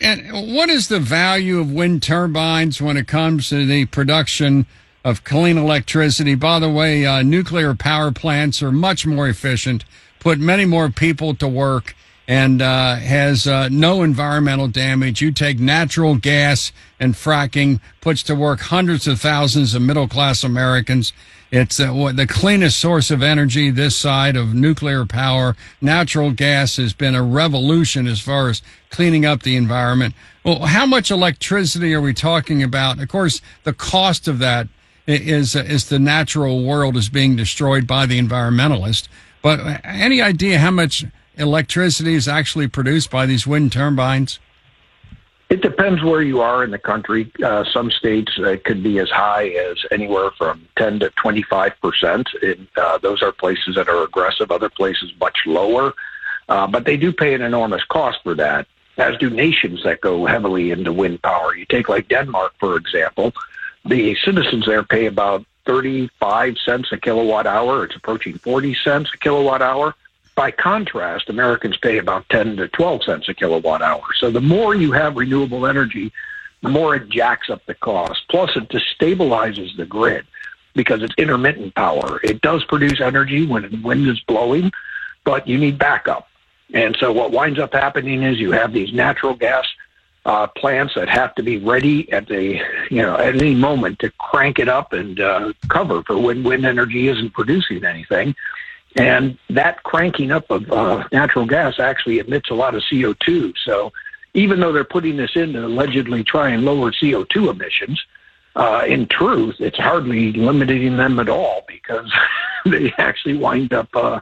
And 0.00 0.56
what 0.56 0.70
is 0.70 0.88
the 0.88 0.98
value 0.98 1.60
of 1.60 1.70
wind 1.70 2.02
turbines 2.02 2.80
when 2.80 2.96
it 2.96 3.06
comes 3.06 3.50
to 3.50 3.66
the 3.66 3.84
production 3.86 4.66
of 5.04 5.24
clean 5.24 5.58
electricity? 5.58 6.34
By 6.34 6.58
the 6.58 6.70
way, 6.70 7.04
uh, 7.04 7.22
nuclear 7.22 7.74
power 7.74 8.10
plants 8.10 8.62
are 8.62 8.72
much 8.72 9.06
more 9.06 9.28
efficient, 9.28 9.84
put 10.18 10.38
many 10.38 10.64
more 10.64 10.88
people 10.88 11.34
to 11.34 11.46
work, 11.46 11.94
and 12.28 12.62
uh, 12.62 12.96
has 12.96 13.46
uh, 13.46 13.68
no 13.70 14.02
environmental 14.02 14.68
damage. 14.68 15.20
You 15.20 15.32
take 15.32 15.58
natural 15.58 16.16
gas 16.16 16.72
and 17.00 17.14
fracking, 17.14 17.80
puts 18.00 18.22
to 18.24 18.34
work 18.34 18.60
hundreds 18.60 19.06
of 19.06 19.20
thousands 19.20 19.74
of 19.74 19.82
middle 19.82 20.08
class 20.08 20.44
Americans. 20.44 21.12
It's 21.50 21.78
uh, 21.78 22.12
the 22.14 22.26
cleanest 22.26 22.78
source 22.78 23.10
of 23.10 23.22
energy 23.22 23.70
this 23.70 23.94
side 23.94 24.36
of 24.36 24.54
nuclear 24.54 25.04
power. 25.04 25.54
Natural 25.80 26.30
gas 26.30 26.76
has 26.76 26.94
been 26.94 27.14
a 27.14 27.22
revolution 27.22 28.06
as 28.06 28.20
far 28.20 28.48
as 28.48 28.62
cleaning 28.90 29.26
up 29.26 29.42
the 29.42 29.56
environment. 29.56 30.14
Well, 30.44 30.60
how 30.60 30.86
much 30.86 31.10
electricity 31.10 31.92
are 31.92 32.00
we 32.00 32.14
talking 32.14 32.62
about? 32.62 33.00
Of 33.00 33.08
course, 33.08 33.42
the 33.64 33.74
cost 33.74 34.28
of 34.28 34.38
that 34.38 34.68
is 35.06 35.54
is 35.54 35.88
the 35.88 35.98
natural 35.98 36.64
world 36.64 36.96
is 36.96 37.08
being 37.08 37.36
destroyed 37.36 37.86
by 37.86 38.06
the 38.06 38.18
environmentalist. 38.18 39.08
But 39.42 39.60
uh, 39.60 39.78
any 39.84 40.22
idea 40.22 40.58
how 40.58 40.70
much 40.70 41.04
electricity 41.36 42.14
is 42.14 42.28
actually 42.28 42.68
produced 42.68 43.10
by 43.10 43.26
these 43.26 43.46
wind 43.46 43.72
turbines? 43.72 44.38
It 45.52 45.60
depends 45.60 46.02
where 46.02 46.22
you 46.22 46.40
are 46.40 46.64
in 46.64 46.70
the 46.70 46.78
country. 46.78 47.30
Uh, 47.44 47.62
some 47.64 47.90
states 47.90 48.38
uh, 48.38 48.56
could 48.64 48.82
be 48.82 48.98
as 48.98 49.10
high 49.10 49.48
as 49.48 49.76
anywhere 49.90 50.30
from 50.38 50.66
10 50.76 51.00
to 51.00 51.10
25 51.10 51.72
percent. 51.82 52.26
Uh, 52.74 52.96
those 52.98 53.22
are 53.22 53.32
places 53.32 53.74
that 53.74 53.86
are 53.86 54.02
aggressive. 54.02 54.50
Other 54.50 54.70
places 54.70 55.12
much 55.20 55.40
lower, 55.44 55.92
uh, 56.48 56.66
but 56.66 56.86
they 56.86 56.96
do 56.96 57.12
pay 57.12 57.34
an 57.34 57.42
enormous 57.42 57.84
cost 57.84 58.20
for 58.22 58.34
that. 58.36 58.66
As 58.96 59.18
do 59.18 59.28
nations 59.28 59.82
that 59.84 60.00
go 60.00 60.24
heavily 60.24 60.70
into 60.70 60.90
wind 60.90 61.20
power. 61.20 61.54
You 61.54 61.66
take 61.66 61.86
like 61.86 62.08
Denmark, 62.08 62.54
for 62.58 62.76
example. 62.78 63.34
The 63.84 64.16
citizens 64.24 64.64
there 64.64 64.84
pay 64.84 65.04
about 65.04 65.44
35 65.66 66.56
cents 66.64 66.92
a 66.92 66.96
kilowatt 66.96 67.46
hour. 67.46 67.84
It's 67.84 67.96
approaching 67.96 68.38
40 68.38 68.74
cents 68.76 69.10
a 69.12 69.18
kilowatt 69.18 69.60
hour. 69.60 69.94
By 70.34 70.50
contrast, 70.50 71.28
Americans 71.28 71.76
pay 71.76 71.98
about 71.98 72.28
10 72.30 72.56
to 72.56 72.68
12 72.68 73.04
cents 73.04 73.28
a 73.28 73.34
kilowatt 73.34 73.82
hour. 73.82 74.02
So 74.16 74.30
the 74.30 74.40
more 74.40 74.74
you 74.74 74.92
have 74.92 75.16
renewable 75.16 75.66
energy, 75.66 76.12
the 76.62 76.68
more 76.68 76.94
it 76.94 77.08
jacks 77.08 77.50
up 77.50 77.64
the 77.66 77.74
cost. 77.74 78.22
Plus, 78.30 78.56
it 78.56 78.68
destabilizes 78.68 79.76
the 79.76 79.84
grid 79.84 80.26
because 80.74 81.02
it's 81.02 81.14
intermittent 81.18 81.74
power. 81.74 82.20
It 82.22 82.40
does 82.40 82.64
produce 82.64 83.00
energy 83.00 83.46
when 83.46 83.70
the 83.70 83.76
wind 83.82 84.08
is 84.08 84.20
blowing, 84.20 84.72
but 85.24 85.46
you 85.46 85.58
need 85.58 85.78
backup. 85.78 86.28
And 86.72 86.96
so 86.98 87.12
what 87.12 87.32
winds 87.32 87.58
up 87.58 87.74
happening 87.74 88.22
is 88.22 88.38
you 88.38 88.52
have 88.52 88.72
these 88.72 88.92
natural 88.92 89.34
gas 89.34 89.66
uh, 90.24 90.46
plants 90.46 90.94
that 90.94 91.08
have 91.08 91.34
to 91.34 91.42
be 91.42 91.58
ready 91.58 92.10
at 92.12 92.28
the 92.28 92.60
you 92.90 93.02
know 93.02 93.16
at 93.16 93.34
any 93.34 93.54
moment 93.54 93.98
to 93.98 94.10
crank 94.18 94.58
it 94.60 94.68
up 94.68 94.92
and 94.92 95.18
uh, 95.20 95.52
cover 95.68 96.02
for 96.04 96.16
when 96.16 96.44
wind 96.44 96.64
energy 96.64 97.08
isn't 97.08 97.32
producing 97.34 97.84
anything. 97.84 98.34
And 98.96 99.38
that 99.50 99.82
cranking 99.84 100.30
up 100.30 100.50
of 100.50 100.70
uh, 100.70 101.08
natural 101.12 101.46
gas 101.46 101.78
actually 101.78 102.18
emits 102.18 102.50
a 102.50 102.54
lot 102.54 102.74
of 102.74 102.82
CO2. 102.82 103.54
So 103.64 103.92
even 104.34 104.60
though 104.60 104.72
they're 104.72 104.84
putting 104.84 105.16
this 105.16 105.34
in 105.34 105.54
to 105.54 105.66
allegedly 105.66 106.24
try 106.24 106.50
and 106.50 106.64
lower 106.64 106.92
CO2 106.92 107.50
emissions, 107.50 108.04
uh, 108.54 108.84
in 108.86 109.06
truth, 109.06 109.56
it's 109.60 109.78
hardly 109.78 110.32
limiting 110.32 110.96
them 110.96 111.18
at 111.18 111.28
all 111.28 111.64
because 111.66 112.12
they 112.66 112.92
actually 112.98 113.36
wind 113.36 113.72
up, 113.72 113.88
uh, 113.94 114.20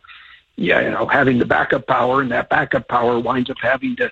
yeah, 0.56 0.80
you 0.80 0.90
know, 0.90 1.06
having 1.06 1.38
the 1.38 1.44
backup 1.44 1.86
power, 1.86 2.20
and 2.20 2.30
that 2.30 2.48
backup 2.48 2.86
power 2.86 3.18
winds 3.18 3.50
up 3.50 3.56
having 3.60 3.96
to 3.96 4.10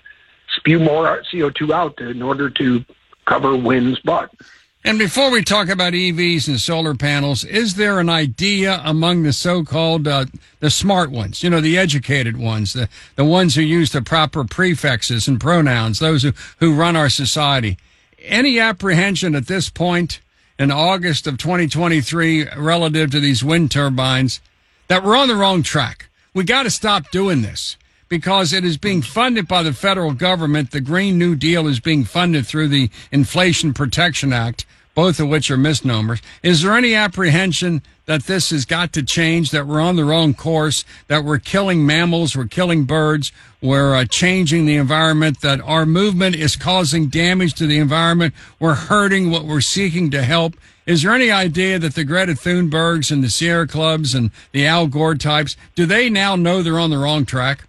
spew 0.57 0.79
more 0.79 1.21
CO2 1.31 1.71
out 1.71 2.01
in 2.01 2.21
order 2.21 2.49
to 2.49 2.83
cover 3.25 3.55
wind's 3.55 3.99
butt. 3.99 4.33
And 4.85 4.97
before 4.97 5.29
we 5.29 5.43
talk 5.43 5.67
about 5.67 5.91
EVs 5.91 6.47
and 6.47 6.59
solar 6.59 6.95
panels, 6.95 7.43
is 7.43 7.75
there 7.75 7.99
an 7.99 8.07
idea 8.07 8.81
among 8.85 9.23
the 9.23 9.33
so-called 9.33 10.07
uh, 10.07 10.25
the 10.61 10.69
smart 10.69 11.11
ones, 11.11 11.43
you 11.43 11.49
know, 11.49 11.59
the 11.59 11.77
educated 11.77 12.37
ones, 12.37 12.71
the 12.71 12.87
the 13.15 13.25
ones 13.25 13.55
who 13.55 13.61
use 13.61 13.91
the 13.91 14.01
proper 14.01 14.45
prefixes 14.45 15.27
and 15.27 15.39
pronouns, 15.39 15.99
those 15.99 16.23
who 16.23 16.31
who 16.59 16.73
run 16.73 16.95
our 16.95 17.09
society, 17.09 17.77
any 18.23 18.57
apprehension 18.57 19.35
at 19.35 19.47
this 19.47 19.69
point 19.69 20.21
in 20.57 20.71
August 20.71 21.27
of 21.27 21.37
2023 21.37 22.47
relative 22.55 23.11
to 23.11 23.19
these 23.19 23.43
wind 23.43 23.71
turbines 23.71 24.39
that 24.87 25.03
we're 25.03 25.17
on 25.17 25.27
the 25.27 25.35
wrong 25.35 25.61
track? 25.61 26.09
We 26.33 26.45
got 26.45 26.63
to 26.63 26.69
stop 26.69 27.11
doing 27.11 27.41
this 27.41 27.75
because 28.09 28.51
it 28.51 28.65
is 28.65 28.77
being 28.77 29.01
funded 29.01 29.47
by 29.47 29.63
the 29.63 29.73
federal 29.73 30.13
government. 30.13 30.71
The 30.71 30.81
Green 30.81 31.17
New 31.17 31.35
Deal 31.35 31.67
is 31.67 31.79
being 31.79 32.03
funded 32.03 32.45
through 32.45 32.67
the 32.67 32.89
Inflation 33.11 33.73
Protection 33.73 34.33
Act, 34.33 34.65
both 34.95 35.19
of 35.19 35.29
which 35.29 35.49
are 35.49 35.57
misnomers. 35.57 36.21
Is 36.43 36.63
there 36.63 36.75
any 36.75 36.95
apprehension 36.95 37.83
that 38.07 38.23
this 38.23 38.49
has 38.49 38.65
got 38.65 38.91
to 38.93 39.03
change, 39.03 39.51
that 39.51 39.67
we're 39.67 39.79
on 39.79 39.95
the 39.95 40.03
wrong 40.03 40.33
course, 40.33 40.83
that 41.07 41.23
we're 41.23 41.37
killing 41.37 41.85
mammals, 41.85 42.35
we're 42.35 42.47
killing 42.47 42.83
birds, 42.83 43.31
we're 43.61 43.95
uh, 43.95 44.03
changing 44.05 44.65
the 44.65 44.75
environment, 44.75 45.41
that 45.41 45.61
our 45.61 45.85
movement 45.85 46.35
is 46.35 46.55
causing 46.55 47.07
damage 47.07 47.53
to 47.53 47.67
the 47.67 47.77
environment, 47.77 48.33
we're 48.59 48.73
hurting 48.73 49.29
what 49.29 49.45
we're 49.45 49.61
seeking 49.61 50.09
to 50.09 50.23
help? 50.23 50.55
Is 50.87 51.03
there 51.03 51.13
any 51.13 51.29
idea 51.29 51.77
that 51.77 51.93
the 51.93 52.03
Greta 52.03 52.33
Thunbergs 52.33 53.11
and 53.11 53.23
the 53.23 53.29
Sierra 53.29 53.67
Clubs 53.67 54.15
and 54.15 54.31
the 54.53 54.65
Al 54.65 54.87
Gore 54.87 55.13
types, 55.13 55.55
do 55.75 55.85
they 55.85 56.09
now 56.09 56.35
know 56.35 56.63
they're 56.63 56.79
on 56.79 56.89
the 56.89 56.97
wrong 56.97 57.27
track? 57.27 57.68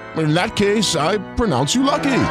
In 0.17 0.33
that 0.33 0.55
case, 0.55 0.95
I 0.95 1.17
pronounce 1.35 1.75
you 1.75 1.83
lucky. 1.83 2.23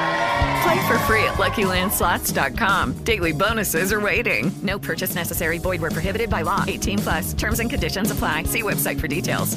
Play 0.62 0.86
for 0.86 0.98
free 1.00 1.24
at 1.24 1.34
LuckyLandSlots.com. 1.38 3.04
Daily 3.04 3.32
bonuses 3.32 3.92
are 3.92 4.00
waiting. 4.00 4.52
No 4.62 4.78
purchase 4.78 5.14
necessary. 5.14 5.58
Void 5.58 5.80
were 5.80 5.90
prohibited 5.90 6.28
by 6.28 6.42
law. 6.42 6.64
18 6.66 6.98
plus. 6.98 7.32
Terms 7.32 7.60
and 7.60 7.70
conditions 7.70 8.10
apply. 8.10 8.44
See 8.44 8.62
website 8.62 9.00
for 9.00 9.08
details. 9.08 9.56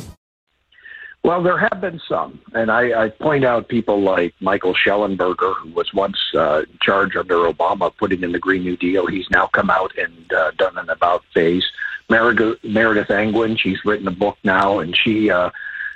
Well, 1.23 1.41
there 1.41 1.57
have 1.57 1.79
been 1.79 2.01
some, 2.09 2.41
and 2.53 2.69
I, 2.69 3.05
I 3.05 3.09
point 3.09 3.45
out 3.45 3.69
people 3.69 4.01
like 4.01 4.33
Michael 4.41 4.73
Shellenberger, 4.73 5.55
who 5.55 5.71
was 5.71 5.93
once 5.93 6.17
uh, 6.35 6.63
in 6.69 6.77
charge 6.81 7.15
under 7.15 7.35
Obama, 7.49 7.95
putting 7.95 8.23
in 8.23 8.33
the 8.33 8.39
Green 8.39 8.63
New 8.63 8.75
Deal. 8.75 9.07
He's 9.07 9.29
now 9.29 9.47
come 9.47 9.69
out 9.69 9.97
and 9.97 10.33
uh, 10.33 10.51
done 10.57 10.77
an 10.77 10.89
about 10.89 11.23
face. 11.33 11.63
Meredith, 12.09 12.61
Meredith 12.65 13.09
Angwin, 13.09 13.57
she's 13.57 13.85
written 13.85 14.05
a 14.09 14.11
book 14.11 14.37
now, 14.43 14.79
and 14.79 14.97
she 14.97 15.31
uh, 15.31 15.49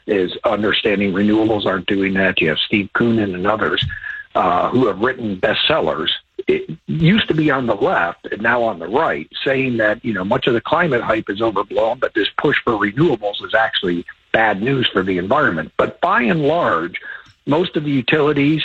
is 0.08 0.36
understanding 0.44 1.14
renewables 1.14 1.66
aren't 1.66 1.88
doing 1.88 2.14
that. 2.14 2.42
You 2.42 2.50
have 2.50 2.60
Steve 2.60 2.90
Koonin 2.96 3.36
and 3.36 3.46
others 3.46 3.86
uh, 4.36 4.70
who 4.70 4.88
have 4.88 5.00
written 5.00 5.38
bestsellers 5.38 6.10
it 6.48 6.70
used 6.86 7.28
to 7.28 7.34
be 7.34 7.52
on 7.52 7.66
the 7.66 7.76
left 7.76 8.26
and 8.28 8.42
now 8.42 8.64
on 8.64 8.80
the 8.80 8.88
right, 8.88 9.30
saying 9.44 9.78
that 9.78 10.04
you 10.04 10.14
know 10.14 10.24
much 10.24 10.48
of 10.48 10.54
the 10.54 10.62
climate 10.62 11.02
hype 11.02 11.30
is 11.30 11.42
overblown, 11.42 12.00
but 12.00 12.14
this 12.14 12.30
push 12.38 12.58
for 12.64 12.74
renewables 12.74 13.44
is 13.44 13.54
actually 13.54 14.06
bad 14.32 14.62
news 14.62 14.88
for 14.92 15.04
the 15.04 15.18
environment. 15.18 15.72
But 15.78 16.00
by 16.00 16.24
and 16.24 16.44
large, 16.44 17.02
most 17.46 17.76
of 17.76 17.84
the 17.84 17.92
utilities 17.92 18.64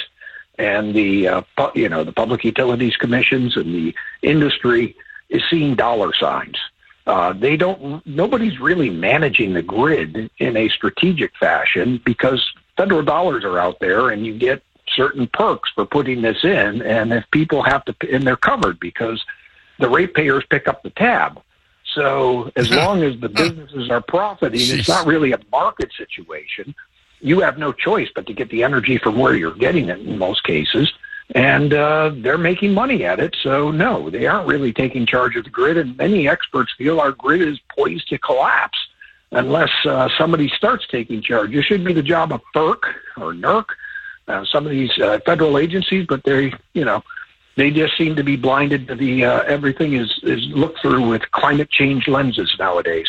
and 0.58 0.94
the 0.94 1.28
uh, 1.28 1.42
you 1.74 1.88
know 1.88 2.04
the 2.04 2.12
public 2.12 2.44
utilities 2.44 2.96
commissions 2.96 3.56
and 3.56 3.74
the 3.74 3.94
industry 4.22 4.96
is 5.28 5.42
seeing 5.50 5.74
dollar 5.74 6.12
signs. 6.14 6.58
Uh, 7.06 7.32
they 7.32 7.56
don't. 7.56 8.04
Nobody's 8.06 8.60
really 8.60 8.90
managing 8.90 9.54
the 9.54 9.62
grid 9.62 10.30
in 10.38 10.56
a 10.56 10.68
strategic 10.68 11.36
fashion 11.36 12.00
because 12.04 12.52
federal 12.76 13.02
dollars 13.02 13.44
are 13.44 13.58
out 13.58 13.80
there, 13.80 14.10
and 14.10 14.24
you 14.24 14.38
get 14.38 14.62
certain 14.88 15.26
perks 15.26 15.70
for 15.74 15.84
putting 15.84 16.22
this 16.22 16.44
in. 16.44 16.82
And 16.82 17.12
if 17.12 17.24
people 17.32 17.62
have 17.62 17.84
to, 17.86 17.96
and 18.12 18.26
they're 18.26 18.36
covered 18.36 18.78
because 18.78 19.24
the 19.78 19.88
ratepayers 19.88 20.44
pick 20.48 20.68
up 20.68 20.82
the 20.82 20.90
tab. 20.90 21.42
So 21.94 22.50
as 22.56 22.70
long 22.70 23.02
as 23.02 23.20
the 23.20 23.28
businesses 23.28 23.90
are 23.90 24.00
profiting, 24.00 24.60
it's 24.60 24.88
not 24.88 25.06
really 25.06 25.32
a 25.32 25.40
market 25.50 25.90
situation. 25.96 26.74
You 27.20 27.40
have 27.40 27.58
no 27.58 27.72
choice 27.72 28.08
but 28.14 28.26
to 28.26 28.32
get 28.32 28.48
the 28.50 28.62
energy 28.62 28.96
from 28.96 29.18
where 29.18 29.34
you're 29.34 29.54
getting 29.54 29.88
it 29.88 30.00
in 30.00 30.18
most 30.18 30.42
cases. 30.44 30.92
And 31.34 31.72
uh, 31.72 32.12
they're 32.14 32.38
making 32.38 32.74
money 32.74 33.04
at 33.04 33.18
it. 33.18 33.34
So, 33.42 33.70
no, 33.70 34.10
they 34.10 34.26
aren't 34.26 34.46
really 34.46 34.72
taking 34.72 35.06
charge 35.06 35.34
of 35.36 35.44
the 35.44 35.50
grid. 35.50 35.78
And 35.78 35.96
many 35.96 36.28
experts 36.28 36.72
feel 36.76 37.00
our 37.00 37.12
grid 37.12 37.42
is 37.42 37.58
poised 37.74 38.08
to 38.08 38.18
collapse 38.18 38.78
unless 39.30 39.70
uh, 39.86 40.08
somebody 40.18 40.48
starts 40.48 40.86
taking 40.86 41.22
charge. 41.22 41.54
It 41.54 41.62
should 41.62 41.84
be 41.84 41.94
the 41.94 42.02
job 42.02 42.32
of 42.32 42.42
FERC 42.54 42.82
or 43.16 43.32
NERC, 43.32 43.64
uh, 44.28 44.44
some 44.44 44.66
of 44.66 44.70
these 44.70 44.96
uh, 44.98 45.20
federal 45.24 45.58
agencies, 45.58 46.06
but 46.06 46.22
they, 46.24 46.52
you 46.74 46.84
know, 46.84 47.02
they 47.56 47.70
just 47.70 47.96
seem 47.96 48.16
to 48.16 48.22
be 48.22 48.36
blinded 48.36 48.88
to 48.88 48.94
the 48.94 49.24
uh, 49.24 49.42
everything 49.42 49.94
is 49.94 50.20
is 50.22 50.46
looked 50.48 50.80
through 50.80 51.06
with 51.06 51.30
climate 51.32 51.70
change 51.70 52.08
lenses 52.08 52.54
nowadays. 52.58 53.08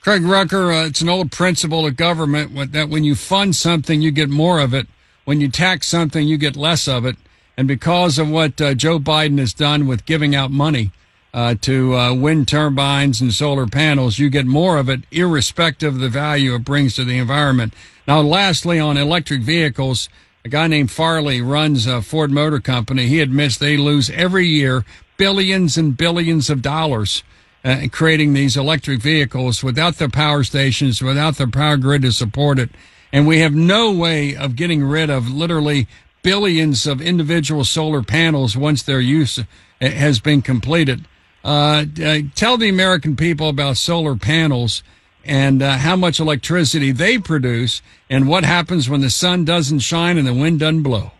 Craig 0.00 0.22
Rucker, 0.22 0.70
uh, 0.72 0.86
it's 0.86 1.00
an 1.00 1.08
old 1.08 1.32
principle 1.32 1.86
of 1.86 1.96
government 1.96 2.72
that 2.72 2.88
when 2.88 3.04
you 3.04 3.14
fund 3.14 3.56
something, 3.56 4.02
you 4.02 4.10
get 4.10 4.28
more 4.28 4.58
of 4.58 4.74
it. 4.74 4.86
When 5.24 5.40
you 5.40 5.48
tax 5.48 5.86
something, 5.86 6.26
you 6.26 6.36
get 6.36 6.56
less 6.56 6.86
of 6.86 7.06
it. 7.06 7.16
And 7.56 7.68
because 7.68 8.18
of 8.18 8.28
what 8.28 8.60
uh, 8.60 8.74
Joe 8.74 8.98
Biden 8.98 9.38
has 9.38 9.54
done 9.54 9.86
with 9.86 10.06
giving 10.06 10.34
out 10.34 10.50
money 10.50 10.90
uh, 11.32 11.54
to 11.62 11.96
uh, 11.96 12.14
wind 12.14 12.48
turbines 12.48 13.20
and 13.20 13.32
solar 13.32 13.66
panels, 13.66 14.18
you 14.18 14.28
get 14.28 14.46
more 14.46 14.78
of 14.78 14.88
it, 14.88 15.02
irrespective 15.10 15.94
of 15.94 16.00
the 16.00 16.08
value 16.08 16.54
it 16.54 16.64
brings 16.64 16.96
to 16.96 17.04
the 17.04 17.18
environment. 17.18 17.74
Now, 18.06 18.20
lastly, 18.20 18.78
on 18.80 18.96
electric 18.96 19.42
vehicles, 19.42 20.08
a 20.44 20.48
guy 20.48 20.66
named 20.66 20.90
Farley 20.90 21.40
runs 21.40 21.86
a 21.86 22.02
Ford 22.02 22.30
Motor 22.30 22.60
Company. 22.60 23.06
He 23.06 23.20
admits 23.20 23.56
they 23.56 23.76
lose 23.76 24.10
every 24.10 24.46
year 24.46 24.84
billions 25.16 25.76
and 25.78 25.96
billions 25.96 26.50
of 26.50 26.60
dollars 26.60 27.22
uh, 27.64 27.86
creating 27.90 28.34
these 28.34 28.56
electric 28.56 29.00
vehicles 29.00 29.64
without 29.64 29.96
the 29.96 30.08
power 30.08 30.44
stations, 30.44 31.00
without 31.00 31.36
the 31.36 31.46
power 31.46 31.76
grid 31.76 32.02
to 32.02 32.12
support 32.12 32.58
it. 32.58 32.70
And 33.12 33.26
we 33.26 33.38
have 33.38 33.54
no 33.54 33.92
way 33.92 34.36
of 34.36 34.56
getting 34.56 34.84
rid 34.84 35.08
of 35.08 35.30
literally 35.30 35.86
billions 36.24 36.86
of 36.86 37.00
individual 37.00 37.62
solar 37.62 38.02
panels 38.02 38.56
once 38.56 38.82
their 38.82 39.00
use 39.00 39.38
has 39.80 40.18
been 40.18 40.42
completed. 40.42 41.04
Uh, 41.44 41.84
uh, 42.02 42.18
tell 42.34 42.56
the 42.56 42.68
American 42.68 43.14
people 43.14 43.50
about 43.50 43.76
solar 43.76 44.16
panels 44.16 44.82
and 45.24 45.62
uh, 45.62 45.76
how 45.76 45.94
much 45.94 46.18
electricity 46.18 46.90
they 46.90 47.18
produce 47.18 47.82
and 48.10 48.26
what 48.26 48.44
happens 48.44 48.88
when 48.88 49.02
the 49.02 49.10
sun 49.10 49.44
doesn't 49.44 49.80
shine 49.80 50.18
and 50.18 50.26
the 50.26 50.34
wind 50.34 50.58
doesn't 50.58 50.82
blow. 50.82 51.12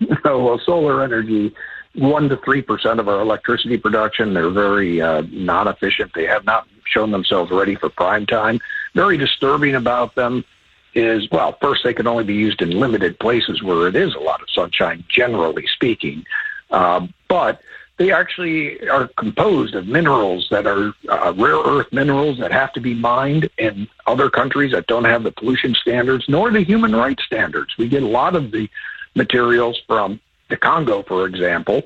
well, 0.24 0.60
solar 0.64 1.02
energy, 1.02 1.54
one 1.94 2.28
to 2.28 2.36
three 2.38 2.62
percent 2.62 3.00
of 3.00 3.08
our 3.08 3.20
electricity 3.20 3.76
production. 3.78 4.34
They're 4.34 4.50
very 4.50 5.00
uh, 5.00 5.22
not 5.30 5.68
efficient. 5.68 6.12
They 6.14 6.26
have 6.26 6.44
not 6.44 6.66
shown 6.84 7.12
themselves 7.12 7.50
ready 7.50 7.76
for 7.76 7.88
prime 7.88 8.26
time. 8.26 8.60
Very 8.94 9.16
disturbing 9.16 9.76
about 9.76 10.14
them 10.14 10.44
is 10.94 11.28
well, 11.30 11.56
first 11.60 11.84
they 11.84 11.94
can 11.94 12.06
only 12.06 12.24
be 12.24 12.34
used 12.34 12.62
in 12.62 12.70
limited 12.70 13.18
places 13.18 13.62
where 13.62 13.88
it 13.88 13.96
is 13.96 14.14
a 14.14 14.18
lot 14.18 14.40
of 14.42 14.50
sunshine, 14.50 15.04
generally 15.08 15.66
speaking. 15.66 16.24
Uh, 16.70 17.06
but 17.28 17.60
they 17.98 18.12
actually 18.12 18.88
are 18.88 19.08
composed 19.16 19.74
of 19.74 19.86
minerals 19.86 20.48
that 20.50 20.66
are 20.66 20.92
uh, 21.08 21.32
rare 21.36 21.56
earth 21.56 21.92
minerals 21.92 22.38
that 22.38 22.52
have 22.52 22.72
to 22.72 22.80
be 22.80 22.94
mined 22.94 23.50
in 23.58 23.88
other 24.06 24.30
countries 24.30 24.72
that 24.72 24.86
don't 24.86 25.04
have 25.04 25.24
the 25.24 25.32
pollution 25.32 25.74
standards 25.74 26.24
nor 26.28 26.50
the 26.50 26.62
human 26.62 26.94
rights 26.94 27.24
standards. 27.24 27.76
We 27.76 27.88
get 27.88 28.04
a 28.04 28.06
lot 28.06 28.36
of 28.36 28.52
the 28.52 28.68
materials 29.14 29.80
from 29.86 30.20
the 30.48 30.56
Congo, 30.56 31.02
for 31.02 31.26
example, 31.26 31.82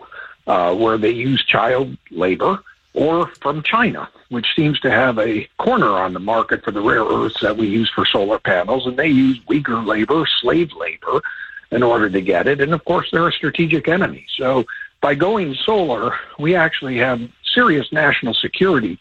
uh, 0.47 0.75
where 0.75 0.99
they 0.99 1.11
use 1.11 1.43
child 1.45 1.97
labor, 2.11 2.63
or 2.95 3.27
from 3.41 3.63
China, 3.63 4.09
which 4.29 4.55
seems 4.55 4.79
to 4.81 4.91
have 4.91 5.19
a 5.19 5.49
corner 5.59 5.91
on 5.91 6.13
the 6.13 6.21
market 6.21 6.63
for 6.65 6.71
the 6.71 6.81
rare 6.81 7.05
earths 7.05 7.41
that 7.41 7.57
we 7.57 7.67
use 7.67 7.91
for 7.91 8.05
solar 8.05 8.39
panels, 8.39 8.87
and 8.87 8.97
they 8.99 9.09
use 9.09 9.39
Uyghur 9.49 9.87
labor, 9.87 10.27
slave 10.41 10.73
labor, 10.75 11.23
in 11.71 11.83
order 11.83 12.11
to 12.11 12.21
get 12.21 12.47
it. 12.47 12.61
And 12.61 12.75
of 12.75 12.85
course, 12.85 13.09
they're 13.11 13.29
a 13.29 13.33
strategic 13.33 13.89
enemy. 13.89 14.27
So 14.37 14.67
by 15.01 15.15
going 15.15 15.55
solar, 15.55 16.15
we 16.39 16.55
actually 16.55 16.99
have 16.99 17.21
serious 17.55 17.91
national 17.93 18.35
security 18.35 18.99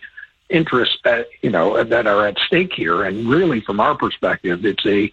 interests, 0.49 0.97
that, 1.03 1.27
you 1.41 1.49
know, 1.49 1.83
that 1.83 2.07
are 2.07 2.27
at 2.27 2.37
stake 2.39 2.73
here. 2.73 3.03
And 3.03 3.27
really, 3.27 3.59
from 3.61 3.79
our 3.79 3.95
perspective, 3.95 4.65
it's 4.65 4.85
a 4.85 5.11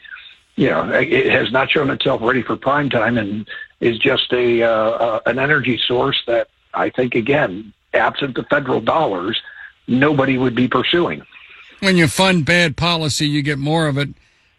you 0.58 0.68
know, 0.68 0.90
it 0.90 1.30
has 1.30 1.52
not 1.52 1.70
shown 1.70 1.88
itself 1.88 2.20
ready 2.20 2.42
for 2.42 2.56
prime 2.56 2.90
time 2.90 3.16
and 3.16 3.48
is 3.78 3.96
just 3.96 4.32
a 4.32 4.64
uh, 4.64 4.68
uh, 4.68 5.20
an 5.26 5.38
energy 5.38 5.78
source 5.78 6.20
that 6.26 6.48
I 6.74 6.90
think 6.90 7.14
again, 7.14 7.72
absent 7.94 8.34
the 8.34 8.44
federal 8.44 8.80
dollars, 8.80 9.40
nobody 9.86 10.38
would 10.38 10.54
be 10.54 10.68
pursuing. 10.68 11.22
When 11.80 11.96
you 11.96 12.08
fund 12.08 12.44
bad 12.44 12.76
policy, 12.76 13.28
you 13.28 13.42
get 13.42 13.58
more 13.58 13.86
of 13.86 13.96
it. 13.98 14.10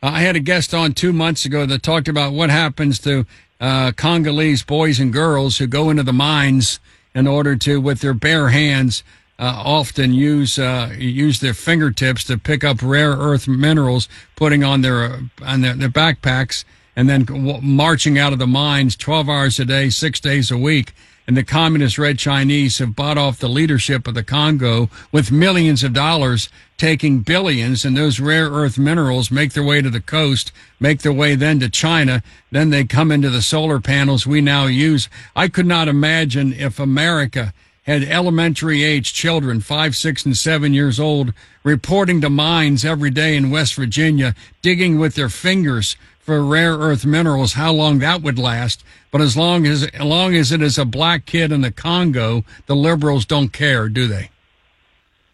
Uh, 0.02 0.12
I 0.14 0.22
had 0.22 0.36
a 0.36 0.40
guest 0.40 0.74
on 0.74 0.94
two 0.94 1.12
months 1.12 1.46
ago 1.46 1.66
that 1.66 1.84
talked 1.84 2.08
about 2.08 2.34
what 2.34 2.50
happens 2.50 3.00
to 3.00 3.26
uh, 3.60 3.92
Congolese 3.92 4.64
boys 4.64 5.00
and 5.00 5.12
girls 5.12 5.58
who 5.58 5.68
go 5.68 5.90
into 5.90 6.04
the 6.04 6.14
mines 6.14 6.80
in 7.14 7.28
order 7.28 7.56
to, 7.58 7.82
with 7.82 8.00
their 8.00 8.14
bare 8.14 8.50
hands, 8.50 9.04
uh, 9.38 9.62
often 9.66 10.14
use 10.14 10.60
uh, 10.60 10.94
use 10.98 11.40
their 11.40 11.54
fingertips 11.54 12.26
to 12.26 12.38
pick 12.38 12.64
up 12.64 12.82
rare 12.82 13.12
earth 13.12 13.48
minerals, 13.48 14.10
putting 14.36 14.64
on 14.64 14.82
their 14.82 15.22
on 15.42 15.62
their, 15.62 15.74
their 15.76 15.90
backpacks, 15.90 16.66
and 16.96 17.10
then 17.10 17.26
marching 17.62 18.18
out 18.20 18.34
of 18.34 18.40
the 18.40 18.48
mines 18.48 18.98
12 18.98 19.30
hours 19.30 19.60
a 19.60 19.66
day, 19.66 19.90
six 19.90 20.20
days 20.20 20.52
a 20.52 20.58
week. 20.58 20.94
And 21.30 21.38
the 21.38 21.44
communist 21.44 22.00
red 22.00 22.18
Chinese 22.18 22.80
have 22.80 22.96
bought 22.96 23.20
off 23.20 23.38
the 23.38 23.48
leadership 23.48 24.08
of 24.08 24.16
the 24.16 24.24
Congo 24.24 24.90
with 25.12 25.32
millions 25.32 25.84
of 25.84 25.94
dollars, 25.94 26.50
taking 26.76 27.20
billions, 27.20 27.86
and 27.86 27.96
those 27.96 28.20
rare 28.20 28.50
earth 28.50 28.80
minerals 28.80 29.30
make 29.30 29.54
their 29.54 29.62
way 29.62 29.80
to 29.80 29.92
the 29.92 30.02
coast, 30.02 30.52
make 30.80 31.04
their 31.04 31.14
way 31.14 31.36
then 31.36 31.60
to 31.60 31.70
China. 31.70 32.24
Then 32.50 32.72
they 32.72 32.84
come 32.84 33.12
into 33.12 33.30
the 33.30 33.44
solar 33.44 33.80
panels 33.80 34.26
we 34.26 34.42
now 34.42 34.66
use. 34.66 35.08
I 35.36 35.50
could 35.50 35.68
not 35.68 35.88
imagine 35.88 36.52
if 36.52 36.80
America 36.80 37.54
had 37.84 38.02
elementary 38.06 38.82
age 38.84 39.14
children, 39.14 39.62
five, 39.62 39.96
six, 39.96 40.26
and 40.26 40.36
seven 40.36 40.74
years 40.74 41.00
old, 41.00 41.32
reporting 41.64 42.22
to 42.22 42.30
mines 42.32 42.84
every 42.84 43.12
day 43.12 43.36
in 43.36 43.52
West 43.52 43.76
Virginia, 43.76 44.34
digging 44.64 44.98
with 44.98 45.14
their 45.14 45.30
fingers 45.30 45.96
for 46.30 46.44
rare 46.44 46.78
earth 46.78 47.08
minerals, 47.08 47.54
how 47.54 47.74
long 47.74 47.98
that 47.98 48.22
would 48.22 48.38
last. 48.38 48.84
But 49.10 49.20
as 49.20 49.36
long 49.36 49.66
as, 49.66 49.84
as 49.84 50.02
long 50.02 50.36
as 50.36 50.52
it 50.52 50.62
is 50.62 50.78
a 50.78 50.86
black 50.86 51.26
kid 51.26 51.52
in 51.52 51.62
the 51.62 51.72
Congo, 51.72 52.46
the 52.68 52.76
liberals 52.76 53.26
don't 53.26 53.52
care, 53.52 53.90
do 53.90 54.06
they? 54.06 54.30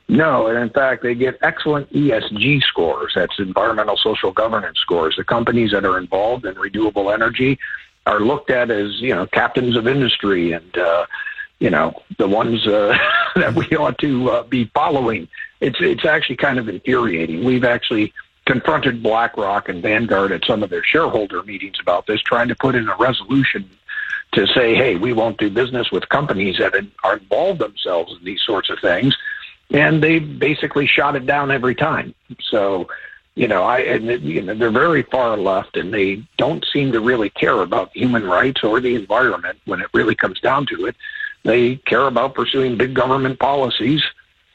No, 0.08 0.48
and 0.48 0.58
in 0.58 0.70
fact, 0.70 1.04
they 1.04 1.14
get 1.14 1.38
excellent 1.42 1.92
ESG 1.92 2.64
scores. 2.64 3.12
That's 3.14 3.38
environmental 3.40 3.98
social 3.98 4.32
governance 4.32 4.78
scores. 4.80 5.18
The 5.18 5.26
companies 5.26 5.72
that 5.72 5.84
are 5.84 5.98
involved 5.98 6.46
in 6.46 6.58
renewable 6.58 7.12
energy 7.12 7.60
are 8.06 8.22
looked 8.22 8.50
at 8.50 8.72
as, 8.72 9.02
you 9.02 9.14
know, 9.14 9.28
captains 9.28 9.76
of 9.76 9.90
industry 9.90 10.54
and, 10.54 10.78
uh, 10.78 11.06
you 11.60 11.70
know 11.70 11.94
the 12.18 12.28
ones 12.28 12.68
uh, 12.68 12.98
that 13.36 13.56
we 13.56 13.66
ought 13.78 13.98
to 14.00 14.30
uh, 14.30 14.44
be 14.44 14.66
following. 14.74 15.28
It's 15.62 15.78
it's 15.80 16.04
actually 16.04 16.36
kind 16.36 16.60
of 16.60 16.68
infuriating. 16.68 17.46
We've 17.46 17.64
actually 17.64 18.14
confronted 18.46 19.02
BlackRock 19.02 19.70
and 19.70 19.82
Vanguard 19.82 20.32
at 20.32 20.46
some 20.46 20.64
of 20.64 20.70
their 20.70 20.84
shareholder 20.84 21.42
meetings 21.44 21.78
about 21.80 22.06
this, 22.08 22.22
trying 22.22 22.48
to 22.48 22.56
put 22.56 22.76
in 22.76 22.88
a 22.88 22.96
resolution 22.98 23.70
to 24.34 24.46
say, 24.48 24.76
hey, 24.76 24.96
we 24.96 25.14
won't 25.14 25.38
do 25.38 25.50
business 25.50 25.92
with 25.92 26.08
companies 26.10 26.58
that 26.58 26.74
are 27.04 27.18
involved 27.18 27.60
themselves 27.60 28.16
in 28.18 28.24
these 28.24 28.42
sorts 28.42 28.70
of 28.70 28.80
things, 28.80 29.16
and 29.72 30.04
they 30.04 30.20
basically 30.20 30.86
shot 30.86 31.16
it 31.16 31.26
down 31.26 31.52
every 31.52 31.76
time. 31.76 32.14
So. 32.42 32.88
You 33.38 33.50
know, 33.50 33.64
I 33.64 33.80
and 33.80 34.24
you 34.24 34.42
know 34.42 34.54
they're 34.56 34.72
very 34.72 35.04
far 35.04 35.36
left, 35.36 35.76
and 35.76 35.94
they 35.94 36.24
don't 36.38 36.66
seem 36.72 36.94
to 36.94 37.02
really 37.02 37.30
care 37.30 37.64
about 37.64 37.92
human 37.94 38.24
rights 38.24 38.64
or 38.64 38.80
the 38.80 38.96
environment 38.96 39.60
when 39.66 39.82
it 39.82 39.88
really 39.94 40.16
comes 40.16 40.40
down 40.40 40.66
to 40.68 40.86
it. 40.86 40.96
They 41.44 41.76
care 41.76 42.08
about 42.08 42.34
pursuing 42.34 42.78
big 42.78 42.94
government 42.94 43.38
policies, 43.38 44.02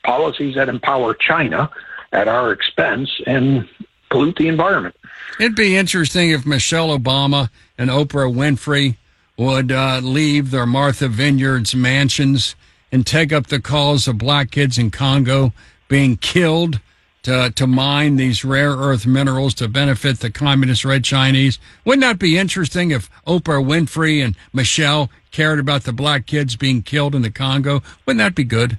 policies 0.03 0.55
that 0.55 0.71
empower 0.71 1.12
China 1.12 1.71
at 2.12 2.27
our 2.27 2.53
expense 2.53 3.11
and 3.27 3.69
pollute 4.11 4.37
the 4.37 4.49
environment. 4.49 4.95
It'd 5.39 5.57
be 5.57 5.77
interesting 5.77 6.31
if 6.31 6.45
Michelle 6.45 6.97
Obama 6.97 7.49
and 7.78 7.89
Oprah 7.89 8.32
Winfrey 8.32 8.97
would 9.37 9.73
uh, 9.73 10.01
leave 10.03 10.51
their 10.51 10.66
Martha 10.66 11.09
Vineyards 11.09 11.74
mansions 11.74 12.55
and 12.93 13.07
take 13.07 13.32
up 13.32 13.47
the 13.47 13.61
cause 13.61 14.07
of 14.07 14.19
black 14.19 14.51
kids 14.51 14.77
in 14.77 14.91
Congo 14.91 15.53
being 15.89 16.16
killed 16.16 16.81
to, 17.23 17.51
to 17.55 17.66
mine 17.66 18.16
these 18.16 18.45
rare 18.45 18.73
earth 18.73 19.07
minerals 19.07 19.55
to 19.55 19.69
benefit 19.69 20.20
the 20.20 20.31
communist 20.31 20.85
red 20.85 21.05
Chinese. 21.05 21.59
Wouldn't 21.85 22.03
that 22.03 22.19
be 22.19 22.39
interesting 22.39 22.91
if 22.91 23.11
Oprah 23.27 23.65
Winfrey 23.65 24.24
and 24.24 24.37
Michelle 24.53 25.11
cared 25.31 25.59
about 25.59 25.85
the 25.85 25.93
black 25.93 26.27
kids 26.27 26.57
being 26.57 26.82
killed 26.82 27.15
in 27.15 27.23
the 27.23 27.31
Congo? 27.31 27.82
Wouldn't 28.07 28.19
that 28.19 28.35
be 28.35 28.45
good? 28.45 28.78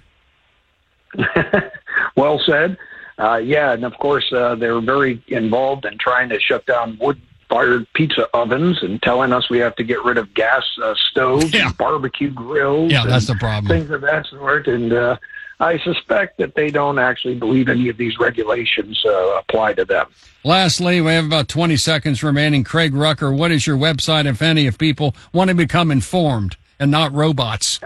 well 2.15 2.39
said. 2.45 2.77
Uh, 3.21 3.37
yeah, 3.37 3.73
and 3.73 3.83
of 3.85 3.93
course 3.99 4.31
uh, 4.33 4.55
they 4.55 4.69
were 4.71 4.81
very 4.81 5.21
involved 5.27 5.85
in 5.85 5.97
trying 5.99 6.27
to 6.29 6.39
shut 6.39 6.65
down 6.65 6.97
wood 6.99 7.21
fired 7.49 7.85
pizza 7.93 8.27
ovens 8.33 8.81
and 8.81 9.01
telling 9.03 9.31
us 9.33 9.49
we 9.49 9.57
have 9.59 9.75
to 9.75 9.83
get 9.83 10.01
rid 10.05 10.17
of 10.17 10.33
gas 10.33 10.63
uh, 10.81 10.95
stoves 11.11 11.53
Yeah. 11.53 11.67
and 11.67 11.77
barbecue 11.77 12.31
grills. 12.31 12.91
Yeah, 12.91 13.05
that's 13.05 13.27
the 13.27 13.35
problem. 13.35 13.67
Things 13.67 13.91
of 13.91 14.01
that 14.01 14.25
sort. 14.27 14.67
And 14.67 14.93
uh, 14.93 15.17
I 15.59 15.77
suspect 15.79 16.37
that 16.37 16.55
they 16.55 16.71
don't 16.71 16.97
actually 16.97 17.35
believe 17.35 17.67
any 17.67 17.89
of 17.89 17.97
these 17.97 18.17
regulations 18.19 19.03
uh, 19.05 19.39
apply 19.39 19.73
to 19.73 19.85
them. 19.85 20.07
Lastly, 20.45 21.01
we 21.01 21.11
have 21.11 21.25
about 21.25 21.49
20 21.49 21.75
seconds 21.77 22.23
remaining. 22.23 22.63
Craig 22.63 22.95
Rucker, 22.95 23.31
what 23.33 23.51
is 23.51 23.67
your 23.67 23.77
website, 23.77 24.25
if 24.25 24.41
any, 24.41 24.65
if 24.65 24.77
people 24.77 25.13
want 25.33 25.49
to 25.49 25.53
become 25.55 25.91
informed 25.91 26.55
and 26.79 26.89
not 26.89 27.11
robots? 27.13 27.79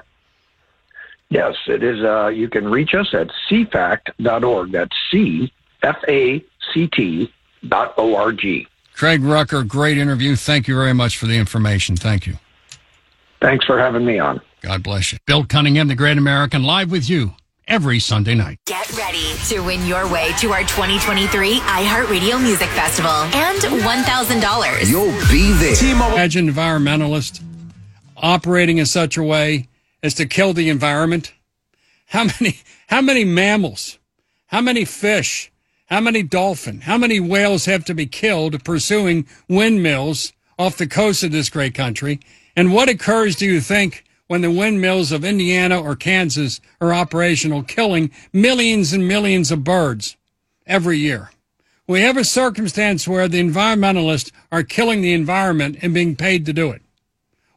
Yes, 1.29 1.55
it 1.67 1.83
is. 1.83 2.03
Uh, 2.03 2.27
you 2.27 2.47
can 2.49 2.67
reach 2.69 2.93
us 2.93 3.13
at 3.13 3.29
cfact.org. 3.49 4.71
That's 4.71 4.95
C 5.11 5.51
F 5.81 5.97
A 6.07 6.43
C 6.73 6.87
T 6.87 7.31
dot 7.67 7.93
O 7.97 8.15
R 8.15 8.31
G. 8.31 8.67
Craig 8.93 9.23
Rucker, 9.23 9.63
great 9.63 9.97
interview. 9.97 10.35
Thank 10.35 10.67
you 10.67 10.75
very 10.75 10.93
much 10.93 11.17
for 11.17 11.25
the 11.25 11.37
information. 11.37 11.97
Thank 11.97 12.27
you. 12.27 12.35
Thanks 13.41 13.65
for 13.65 13.77
having 13.77 14.05
me 14.05 14.19
on. 14.19 14.39
God 14.61 14.83
bless 14.83 15.11
you. 15.11 15.19
Bill 15.25 15.45
Cunningham, 15.45 15.89
the 15.89 15.95
Great 15.95 16.17
American, 16.17 16.63
live 16.63 16.91
with 16.91 17.09
you 17.09 17.33
every 17.67 17.99
Sunday 17.99 18.35
night. 18.35 18.59
Get 18.65 18.89
ready 18.97 19.33
to 19.49 19.59
win 19.59 19.85
your 19.85 20.09
way 20.11 20.31
to 20.39 20.51
our 20.51 20.61
2023 20.61 21.59
iHeartRadio 21.59 22.41
Music 22.41 22.69
Festival 22.69 23.11
and 23.11 23.59
$1,000. 23.59 24.89
You'll 24.89 25.11
be 25.29 25.51
there. 25.53 26.13
Imagine 26.13 26.49
environmentalist 26.49 27.43
operating 28.17 28.77
in 28.77 28.85
such 28.85 29.17
a 29.17 29.23
way 29.23 29.67
as 30.05 30.13
to 30.13 30.25
kill 30.27 30.53
the 30.53 30.69
environment. 30.69 31.33
How 32.05 32.25
many, 32.25 32.59
how 32.87 33.01
many 33.01 33.25
mammals, 33.25 33.97
how 34.45 34.61
many 34.61 34.85
fish, 34.85 35.51
how 35.87 35.99
many 35.99 36.21
dolphin, 36.21 36.81
how 36.81 36.97
many 36.97 37.19
whales 37.19 37.65
have 37.65 37.83
to 37.85 37.95
be 37.95 38.05
killed 38.05 38.63
pursuing 38.63 39.27
windmills 39.49 40.31
off 40.59 40.77
the 40.77 40.85
coast 40.85 41.23
of 41.23 41.31
this 41.31 41.49
great 41.49 41.73
country? 41.73 42.19
And 42.55 42.71
what 42.71 42.87
occurs, 42.87 43.35
do 43.35 43.47
you 43.47 43.59
think, 43.59 44.03
when 44.27 44.41
the 44.41 44.51
windmills 44.51 45.11
of 45.11 45.25
Indiana 45.25 45.81
or 45.81 45.95
Kansas 45.95 46.61
are 46.79 46.93
operational, 46.93 47.63
killing 47.63 48.11
millions 48.31 48.93
and 48.93 49.07
millions 49.07 49.51
of 49.51 49.63
birds 49.63 50.15
every 50.67 50.99
year? 50.99 51.31
We 51.87 52.01
have 52.01 52.17
a 52.17 52.23
circumstance 52.23 53.07
where 53.07 53.27
the 53.27 53.41
environmentalists 53.41 54.31
are 54.51 54.61
killing 54.61 55.01
the 55.01 55.13
environment 55.13 55.79
and 55.81 55.95
being 55.95 56.15
paid 56.15 56.45
to 56.45 56.53
do 56.53 56.69
it. 56.69 56.83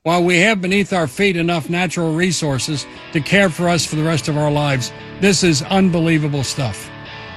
While 0.08 0.24
we 0.24 0.38
have 0.38 0.62
beneath 0.62 0.94
our 0.94 1.06
feet 1.06 1.36
enough 1.36 1.68
natural 1.68 2.14
resources 2.14 2.86
to 3.12 3.20
care 3.20 3.50
for 3.50 3.68
us 3.68 3.84
for 3.84 3.96
the 3.96 4.02
rest 4.02 4.26
of 4.26 4.38
our 4.38 4.50
lives, 4.50 4.90
this 5.20 5.44
is 5.44 5.60
unbelievable 5.60 6.44
stuff. 6.44 6.88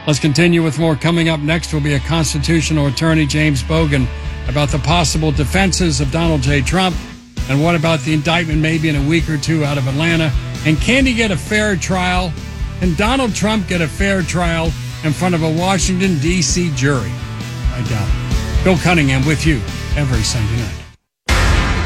Let's 0.08 0.20
continue 0.20 0.64
with 0.64 0.80
more. 0.80 0.96
Coming 0.96 1.28
up 1.28 1.42
next 1.42 1.74
will 1.74 1.82
be 1.82 1.96
a 1.96 2.00
constitutional 2.00 2.88
attorney, 2.88 3.26
James 3.26 3.62
Brogen, 3.62 4.08
about 4.48 4.70
the 4.70 4.80
possible 4.80 5.34
defenses 5.34 6.00
of 6.00 6.14
Donald 6.14 6.44
J. 6.44 6.62
Trump 6.62 6.96
and 7.50 7.62
what 7.62 7.76
about 7.76 8.00
the 8.06 8.14
indictment 8.14 8.62
maybe 8.62 8.88
in 8.88 8.96
a 8.96 9.06
week 9.06 9.28
or 9.30 9.38
two 9.38 9.66
out 9.66 9.78
of 9.78 9.86
Atlanta. 9.90 10.32
And 10.66 10.80
can 10.80 11.06
he 11.06 11.14
get 11.14 11.30
a 11.30 11.38
fair 11.38 11.76
trial? 11.76 12.32
Can 12.80 12.96
Donald 12.96 13.36
Trump 13.36 13.68
get 13.68 13.82
a 13.82 13.88
fair 13.90 14.22
trial 14.22 14.68
in 15.04 15.12
front 15.12 15.36
of 15.36 15.44
a 15.44 15.58
Washington, 15.60 16.20
D.C. 16.20 16.72
jury? 16.76 17.12
I 17.74 17.86
doubt 17.90 18.08
it. 18.08 18.64
Bill 18.64 18.78
Cunningham 18.78 19.26
with 19.26 19.46
you 19.46 19.58
every 19.98 20.24
Sunday 20.24 20.56
night. 20.56 20.81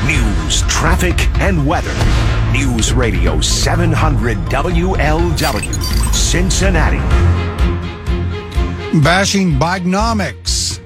News, 0.06 0.62
traffic, 0.68 1.16
and 1.40 1.66
weather. 1.66 1.92
News 2.52 2.94
Radio 2.94 3.42
700 3.42 4.38
WLW, 4.38 6.14
Cincinnati. 6.14 7.00
Bashing 9.02 9.54
Bidenomics 9.54 10.80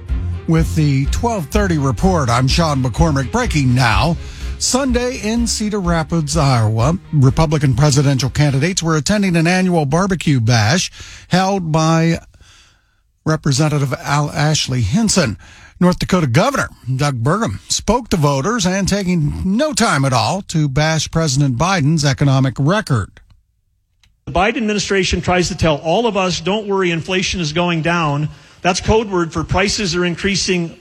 with 0.47 0.73
the 0.75 1.03
1230 1.07 1.79
report. 1.79 2.29
I'm 2.29 2.47
Sean 2.47 2.81
McCormick. 2.81 3.29
Breaking 3.29 3.75
now. 3.75 4.15
Sunday 4.57 5.19
in 5.21 5.47
Cedar 5.47 5.81
Rapids, 5.81 6.37
Iowa, 6.37 6.97
Republican 7.11 7.75
presidential 7.75 8.29
candidates 8.29 8.81
were 8.81 8.95
attending 8.95 9.35
an 9.35 9.47
annual 9.47 9.85
barbecue 9.85 10.39
bash 10.39 10.91
held 11.27 11.73
by 11.73 12.19
Representative 13.25 13.93
Al 13.93 14.29
Ashley 14.31 14.81
Hinson. 14.81 15.37
North 15.79 15.99
Dakota 15.99 16.27
Governor 16.27 16.67
Doug 16.93 17.23
Burgum 17.23 17.59
spoke 17.71 18.09
to 18.09 18.17
voters 18.17 18.65
and 18.65 18.87
taking 18.87 19.57
no 19.57 19.71
time 19.73 20.03
at 20.03 20.11
all 20.11 20.41
to 20.43 20.67
bash 20.67 21.09
President 21.09 21.57
Biden's 21.57 22.03
economic 22.03 22.55
record. 22.59 23.21
The 24.25 24.33
Biden 24.33 24.57
administration 24.57 25.21
tries 25.21 25.47
to 25.47 25.57
tell 25.57 25.77
all 25.77 26.05
of 26.05 26.17
us, 26.17 26.41
don't 26.41 26.67
worry, 26.67 26.91
inflation 26.91 27.39
is 27.39 27.53
going 27.53 27.81
down. 27.81 28.29
That's 28.61 28.81
code 28.81 29.09
word 29.09 29.31
for 29.31 29.43
prices 29.43 29.95
are 29.95 30.05
increasing 30.05 30.77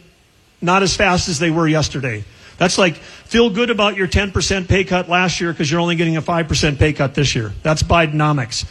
not 0.60 0.82
as 0.82 0.96
fast 0.96 1.28
as 1.28 1.38
they 1.38 1.50
were 1.50 1.68
yesterday. 1.68 2.24
That's 2.58 2.76
like 2.76 2.96
feel 2.96 3.50
good 3.50 3.70
about 3.70 3.96
your 3.96 4.08
10% 4.08 4.68
pay 4.68 4.84
cut 4.84 5.08
last 5.08 5.40
year 5.40 5.52
because 5.52 5.70
you're 5.70 5.80
only 5.80 5.94
getting 5.96 6.16
a 6.16 6.22
5% 6.22 6.78
pay 6.78 6.92
cut 6.92 7.14
this 7.14 7.34
year. 7.34 7.52
That's 7.62 7.82
Bidenomics. 7.82 8.68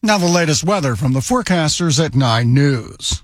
Now, 0.00 0.16
the 0.16 0.26
latest 0.26 0.62
weather 0.62 0.94
from 0.94 1.12
the 1.12 1.18
forecasters 1.18 1.98
at 2.02 2.14
9 2.14 2.54
News. 2.54 3.20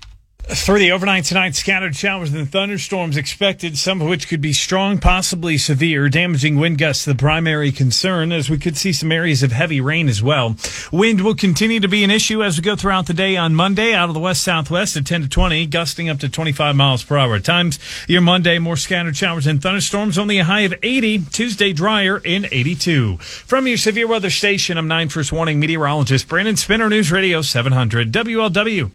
For 0.47 0.79
the 0.79 0.93
overnight 0.93 1.25
tonight, 1.25 1.55
scattered 1.55 1.97
showers 1.97 2.33
and 2.35 2.51
thunderstorms 2.51 3.17
expected, 3.17 3.79
some 3.79 4.03
of 4.03 4.09
which 4.09 4.29
could 4.29 4.43
be 4.43 4.53
strong, 4.53 4.99
possibly 4.99 5.57
severe, 5.57 6.11
damaging 6.11 6.57
wind 6.57 6.77
gusts 6.77 7.07
the 7.07 7.15
primary 7.15 7.73
concern, 7.73 8.31
as 8.31 8.51
we 8.51 8.59
could 8.59 8.77
see 8.77 8.93
some 8.93 9.11
areas 9.11 9.43
of 9.43 9.53
heavy 9.53 9.81
rain 9.81 10.07
as 10.07 10.23
well. 10.23 10.55
Wind 10.93 11.23
will 11.23 11.35
continue 11.35 11.81
to 11.81 11.89
be 11.89 12.05
an 12.05 12.11
issue 12.11 12.45
as 12.45 12.59
we 12.59 12.63
go 12.63 12.77
throughout 12.77 13.07
the 13.07 13.15
day 13.15 13.39
on 13.39 13.55
Monday 13.55 13.95
out 13.95 14.11
of 14.11 14.15
the 14.15 14.21
west 14.21 14.43
southwest 14.43 14.99
at 14.99 15.07
10 15.07 15.23
to 15.23 15.29
20, 15.29 15.67
gusting 15.67 16.11
up 16.11 16.19
to 16.19 16.29
25 16.29 16.77
miles 16.77 17.03
per 17.03 17.17
hour 17.17 17.37
at 17.37 17.45
times. 17.45 17.79
Your 18.07 18.21
Monday, 18.21 18.59
more 18.59 18.77
scattered 18.77 19.17
showers 19.17 19.47
and 19.47 19.63
thunderstorms, 19.63 20.19
only 20.19 20.39
a 20.39 20.45
high 20.45 20.61
of 20.61 20.75
80. 20.83 21.21
Tuesday, 21.33 21.73
drier 21.73 22.19
in 22.19 22.47
82. 22.53 23.17
From 23.17 23.67
your 23.67 23.79
severe 23.79 24.07
weather 24.07 24.31
station, 24.31 24.77
I'm 24.77 24.89
9 24.89 25.09
First 25.09 25.33
Warning 25.33 25.59
meteorologist 25.59 26.29
Brandon 26.29 26.57
Spinner, 26.57 26.91
News 26.91 27.11
Radio 27.11 27.41
700 27.41 28.13
WLW. 28.13 28.93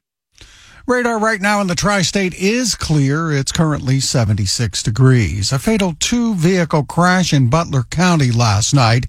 Radar 0.90 1.20
right 1.20 1.40
now 1.40 1.61
in 1.61 1.68
the 1.68 1.76
tri 1.76 2.02
state 2.02 2.34
is 2.34 2.74
clear. 2.74 3.32
It's 3.32 3.52
currently 3.52 3.99
76 3.99 4.82
degrees. 4.82 5.52
A 5.52 5.60
fatal 5.60 5.94
two 5.99 6.34
vehicle 6.34 6.84
crash 6.84 7.32
in 7.32 7.48
Butler 7.48 7.84
County 7.84 8.32
last 8.32 8.74
night, 8.74 9.06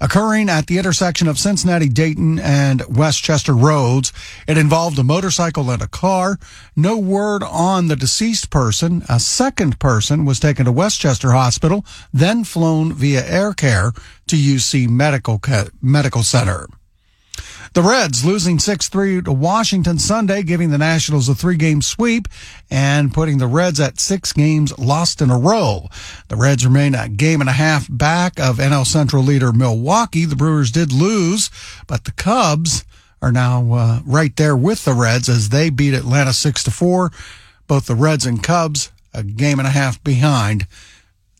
occurring 0.00 0.48
at 0.48 0.68
the 0.68 0.78
intersection 0.78 1.28
of 1.28 1.38
Cincinnati 1.38 1.90
Dayton 1.90 2.38
and 2.38 2.82
West 2.96 3.22
Chester 3.22 3.52
Roads. 3.52 4.10
It 4.46 4.56
involved 4.56 4.98
a 4.98 5.02
motorcycle 5.02 5.70
and 5.70 5.82
a 5.82 5.86
car. 5.86 6.38
No 6.74 6.96
word 6.96 7.42
on 7.42 7.88
the 7.88 7.96
deceased 7.96 8.48
person. 8.48 9.02
A 9.06 9.20
second 9.20 9.78
person 9.78 10.24
was 10.24 10.40
taken 10.40 10.64
to 10.64 10.72
West 10.72 10.98
Chester 10.98 11.32
Hospital, 11.32 11.84
then 12.10 12.42
flown 12.42 12.94
via 12.94 13.22
air 13.26 13.52
care 13.52 13.92
to 14.28 14.36
UC 14.36 14.88
Medical, 14.88 15.42
Medical 15.82 16.22
Center. 16.22 16.68
The 17.74 17.82
Reds 17.82 18.24
losing 18.24 18.58
6-3 18.58 19.24
to 19.24 19.32
Washington 19.32 19.98
Sunday, 19.98 20.42
giving 20.42 20.70
the 20.70 20.78
Nationals 20.78 21.28
a 21.28 21.34
three-game 21.34 21.82
sweep 21.82 22.28
and 22.70 23.12
putting 23.12 23.38
the 23.38 23.46
Reds 23.46 23.80
at 23.80 24.00
six 24.00 24.32
games 24.32 24.76
lost 24.78 25.20
in 25.20 25.30
a 25.30 25.38
row. 25.38 25.88
The 26.28 26.36
Reds 26.36 26.64
remain 26.64 26.94
a 26.94 27.08
game 27.08 27.40
and 27.40 27.50
a 27.50 27.54
half 27.54 27.86
back 27.90 28.40
of 28.40 28.56
NL 28.56 28.86
Central 28.86 29.22
leader 29.22 29.52
Milwaukee. 29.52 30.24
The 30.24 30.36
Brewers 30.36 30.70
did 30.70 30.92
lose, 30.92 31.50
but 31.86 32.04
the 32.04 32.12
Cubs 32.12 32.84
are 33.20 33.32
now 33.32 33.72
uh, 33.72 34.00
right 34.06 34.34
there 34.36 34.56
with 34.56 34.84
the 34.84 34.94
Reds 34.94 35.28
as 35.28 35.50
they 35.50 35.70
beat 35.70 35.94
Atlanta 35.94 36.32
6 36.32 36.64
to 36.64 36.70
4. 36.70 37.10
Both 37.66 37.86
the 37.86 37.94
Reds 37.94 38.24
and 38.24 38.42
Cubs 38.42 38.90
a 39.12 39.22
game 39.22 39.58
and 39.58 39.66
a 39.66 39.72
half 39.72 40.02
behind 40.04 40.66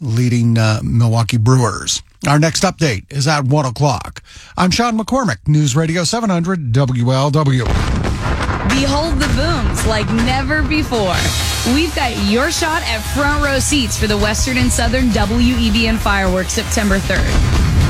leading 0.00 0.58
uh, 0.58 0.80
Milwaukee 0.82 1.36
Brewers. 1.36 2.02
Our 2.26 2.38
next 2.38 2.64
update 2.64 3.10
is 3.12 3.28
at 3.28 3.44
1 3.44 3.66
o'clock. 3.66 4.22
I'm 4.56 4.70
Sean 4.70 4.98
McCormick, 4.98 5.46
News 5.46 5.76
Radio 5.76 6.02
700 6.02 6.72
WLW. 6.72 7.64
Behold 8.68 9.14
the 9.20 9.28
booms 9.36 9.86
like 9.86 10.06
never 10.26 10.62
before. 10.62 11.14
We've 11.74 11.94
got 11.94 12.16
your 12.30 12.50
shot 12.50 12.82
at 12.82 12.98
front 13.14 13.44
row 13.44 13.58
seats 13.60 13.98
for 13.98 14.06
the 14.06 14.18
Western 14.18 14.58
and 14.58 14.70
Southern 14.70 15.08
WEBN 15.10 15.98
fireworks 15.98 16.52
September 16.54 16.98
3rd. 16.98 17.30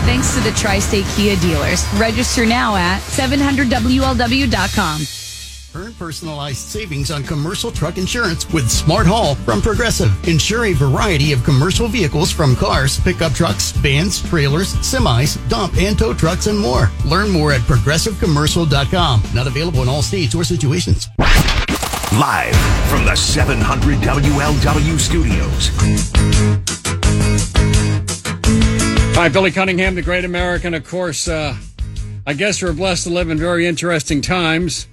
Thanks 0.04 0.34
to 0.34 0.40
the 0.40 0.52
Tri 0.52 0.78
State 0.78 1.06
Kia 1.16 1.36
dealers. 1.36 1.84
Register 1.94 2.46
now 2.46 2.76
at 2.76 3.00
700WLW.com. 3.00 5.27
Earn 5.74 5.92
personalized 5.94 6.56
savings 6.56 7.10
on 7.10 7.22
commercial 7.22 7.70
truck 7.70 7.98
insurance 7.98 8.50
with 8.52 8.70
Smart 8.70 9.06
Haul 9.06 9.34
from 9.34 9.60
Progressive. 9.60 10.10
Insure 10.26 10.64
a 10.66 10.72
variety 10.72 11.32
of 11.32 11.44
commercial 11.44 11.88
vehicles 11.88 12.32
from 12.32 12.56
cars, 12.56 12.98
pickup 13.00 13.32
trucks, 13.32 13.72
vans, 13.72 14.22
trailers, 14.22 14.74
semis, 14.76 15.36
dump 15.50 15.76
and 15.76 15.98
tow 15.98 16.14
trucks, 16.14 16.46
and 16.46 16.58
more. 16.58 16.90
Learn 17.04 17.30
more 17.30 17.52
at 17.52 17.60
progressivecommercial.com. 17.62 19.22
Not 19.34 19.46
available 19.46 19.82
in 19.82 19.88
all 19.88 20.00
states 20.00 20.34
or 20.34 20.42
situations. 20.42 21.06
Live 21.18 22.56
from 22.88 23.04
the 23.04 23.14
700 23.14 23.98
WLW 23.98 24.98
studios. 24.98 25.68
Hi, 29.14 29.28
Billy 29.28 29.50
Cunningham, 29.50 29.94
the 29.94 30.02
great 30.02 30.24
American. 30.24 30.72
Of 30.72 30.88
course, 30.88 31.28
uh, 31.28 31.54
I 32.26 32.32
guess 32.32 32.62
we're 32.62 32.72
blessed 32.72 33.04
to 33.04 33.10
live 33.10 33.28
in 33.28 33.36
very 33.36 33.66
interesting 33.66 34.22
times. 34.22 34.86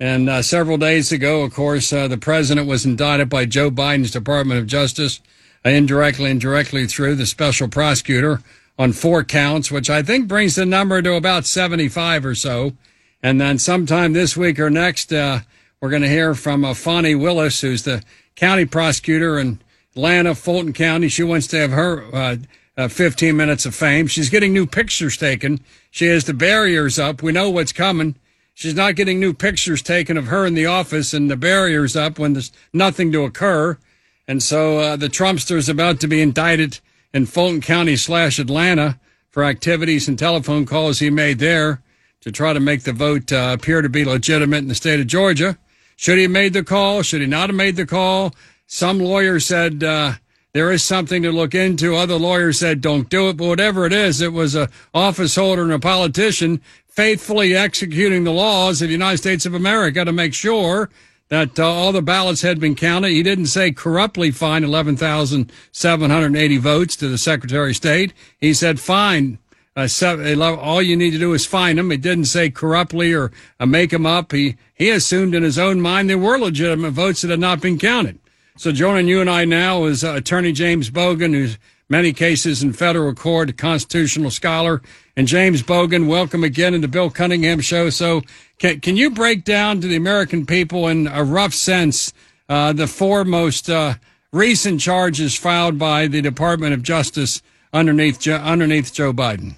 And 0.00 0.30
uh, 0.30 0.42
several 0.42 0.78
days 0.78 1.10
ago, 1.10 1.42
of 1.42 1.52
course, 1.52 1.92
uh, 1.92 2.06
the 2.06 2.18
president 2.18 2.68
was 2.68 2.86
indicted 2.86 3.28
by 3.28 3.46
Joe 3.46 3.70
Biden's 3.70 4.12
Department 4.12 4.60
of 4.60 4.66
Justice, 4.66 5.20
uh, 5.64 5.70
indirectly 5.70 6.30
and 6.30 6.40
directly 6.40 6.86
through 6.86 7.16
the 7.16 7.26
special 7.26 7.68
prosecutor 7.68 8.40
on 8.78 8.92
four 8.92 9.24
counts, 9.24 9.72
which 9.72 9.90
I 9.90 10.02
think 10.02 10.28
brings 10.28 10.54
the 10.54 10.64
number 10.64 11.02
to 11.02 11.14
about 11.14 11.46
75 11.46 12.24
or 12.24 12.34
so. 12.36 12.74
And 13.22 13.40
then 13.40 13.58
sometime 13.58 14.12
this 14.12 14.36
week 14.36 14.60
or 14.60 14.70
next, 14.70 15.12
uh, 15.12 15.40
we're 15.80 15.90
going 15.90 16.02
to 16.02 16.08
hear 16.08 16.34
from 16.34 16.64
uh, 16.64 16.74
Fani 16.74 17.16
Willis, 17.16 17.60
who's 17.60 17.82
the 17.82 18.02
county 18.36 18.64
prosecutor 18.66 19.38
in 19.38 19.58
Atlanta, 19.96 20.36
Fulton 20.36 20.72
County. 20.72 21.08
She 21.08 21.24
wants 21.24 21.48
to 21.48 21.58
have 21.58 21.72
her 21.72 22.14
uh, 22.14 22.36
uh, 22.76 22.86
15 22.86 23.36
minutes 23.36 23.66
of 23.66 23.74
fame. 23.74 24.06
She's 24.06 24.30
getting 24.30 24.52
new 24.52 24.66
pictures 24.66 25.16
taken. 25.16 25.58
She 25.90 26.06
has 26.06 26.24
the 26.24 26.34
barriers 26.34 27.00
up. 27.00 27.20
We 27.20 27.32
know 27.32 27.50
what's 27.50 27.72
coming. 27.72 28.14
She's 28.58 28.74
not 28.74 28.96
getting 28.96 29.20
new 29.20 29.34
pictures 29.34 29.82
taken 29.82 30.16
of 30.16 30.26
her 30.26 30.44
in 30.44 30.54
the 30.54 30.66
office 30.66 31.14
and 31.14 31.30
the 31.30 31.36
barriers 31.36 31.94
up 31.94 32.18
when 32.18 32.32
there's 32.32 32.50
nothing 32.72 33.12
to 33.12 33.22
occur. 33.22 33.78
And 34.26 34.42
so 34.42 34.78
uh, 34.78 34.96
the 34.96 35.06
Trumpster 35.06 35.54
is 35.54 35.68
about 35.68 36.00
to 36.00 36.08
be 36.08 36.20
indicted 36.20 36.80
in 37.14 37.26
Fulton 37.26 37.60
County 37.60 37.94
slash 37.94 38.40
Atlanta 38.40 38.98
for 39.30 39.44
activities 39.44 40.08
and 40.08 40.18
telephone 40.18 40.66
calls 40.66 40.98
he 40.98 41.08
made 41.08 41.38
there 41.38 41.82
to 42.22 42.32
try 42.32 42.52
to 42.52 42.58
make 42.58 42.82
the 42.82 42.92
vote 42.92 43.30
uh, 43.30 43.50
appear 43.56 43.80
to 43.80 43.88
be 43.88 44.04
legitimate 44.04 44.58
in 44.58 44.66
the 44.66 44.74
state 44.74 44.98
of 44.98 45.06
Georgia. 45.06 45.56
Should 45.94 46.16
he 46.16 46.22
have 46.22 46.32
made 46.32 46.52
the 46.52 46.64
call? 46.64 47.02
Should 47.02 47.20
he 47.20 47.28
not 47.28 47.50
have 47.50 47.56
made 47.56 47.76
the 47.76 47.86
call? 47.86 48.34
Some 48.66 48.98
lawyers 48.98 49.46
said 49.46 49.84
uh, 49.84 50.14
there 50.52 50.72
is 50.72 50.82
something 50.82 51.22
to 51.22 51.30
look 51.30 51.54
into. 51.54 51.94
Other 51.94 52.16
lawyers 52.16 52.58
said 52.58 52.80
don't 52.80 53.08
do 53.08 53.28
it. 53.28 53.36
But 53.36 53.46
whatever 53.46 53.86
it 53.86 53.92
is, 53.92 54.20
it 54.20 54.32
was 54.32 54.56
a 54.56 54.68
office 54.92 55.36
holder 55.36 55.62
and 55.62 55.72
a 55.72 55.78
politician 55.78 56.60
faithfully 56.98 57.54
executing 57.54 58.24
the 58.24 58.32
laws 58.32 58.82
of 58.82 58.88
the 58.88 58.92
United 58.92 59.18
States 59.18 59.46
of 59.46 59.54
America 59.54 60.04
to 60.04 60.10
make 60.10 60.34
sure 60.34 60.90
that 61.28 61.56
uh, 61.56 61.64
all 61.64 61.92
the 61.92 62.02
ballots 62.02 62.42
had 62.42 62.58
been 62.58 62.74
counted. 62.74 63.10
He 63.10 63.22
didn't 63.22 63.46
say 63.46 63.70
corruptly 63.70 64.32
fine 64.32 64.64
11,780 64.64 66.56
votes 66.56 66.96
to 66.96 67.06
the 67.06 67.16
Secretary 67.16 67.70
of 67.70 67.76
State. 67.76 68.12
He 68.40 68.52
said 68.52 68.80
fine. 68.80 69.38
Uh, 69.76 69.86
seven, 69.86 70.42
all 70.42 70.82
you 70.82 70.96
need 70.96 71.12
to 71.12 71.20
do 71.20 71.34
is 71.34 71.46
find 71.46 71.78
them. 71.78 71.92
He 71.92 71.98
didn't 71.98 72.24
say 72.24 72.50
corruptly 72.50 73.14
or 73.14 73.30
uh, 73.60 73.66
make 73.66 73.90
them 73.90 74.04
up. 74.04 74.32
He 74.32 74.56
he 74.74 74.90
assumed 74.90 75.36
in 75.36 75.44
his 75.44 75.56
own 75.56 75.80
mind 75.80 76.10
there 76.10 76.18
were 76.18 76.36
legitimate 76.36 76.90
votes 76.90 77.22
that 77.22 77.30
had 77.30 77.38
not 77.38 77.60
been 77.60 77.78
counted. 77.78 78.18
So 78.56 78.72
joining 78.72 79.06
you 79.06 79.20
and 79.20 79.30
I 79.30 79.44
now 79.44 79.84
is 79.84 80.02
uh, 80.02 80.14
Attorney 80.14 80.50
James 80.50 80.90
Brogen, 80.90 81.32
who's 81.32 81.58
many 81.88 82.12
cases 82.12 82.62
in 82.62 82.72
federal 82.72 83.14
court, 83.14 83.50
a 83.50 83.52
constitutional 83.52 84.30
scholar. 84.30 84.82
And 85.16 85.26
James 85.26 85.62
Brogen, 85.62 86.06
welcome 86.06 86.44
again 86.44 86.74
in 86.74 86.80
the 86.80 86.88
Bill 86.88 87.10
Cunningham 87.10 87.60
Show. 87.60 87.90
So, 87.90 88.22
can, 88.58 88.80
can 88.80 88.96
you 88.96 89.10
break 89.10 89.44
down 89.44 89.80
to 89.80 89.88
the 89.88 89.96
American 89.96 90.46
people 90.46 90.88
in 90.88 91.06
a 91.06 91.24
rough 91.24 91.54
sense 91.54 92.12
uh, 92.48 92.72
the 92.72 92.86
four 92.86 93.24
most 93.24 93.68
uh, 93.70 93.94
recent 94.32 94.80
charges 94.80 95.36
filed 95.36 95.78
by 95.78 96.06
the 96.06 96.22
Department 96.22 96.74
of 96.74 96.82
Justice 96.82 97.42
underneath 97.72 98.26
underneath 98.26 98.92
Joe 98.92 99.12
Biden? 99.12 99.56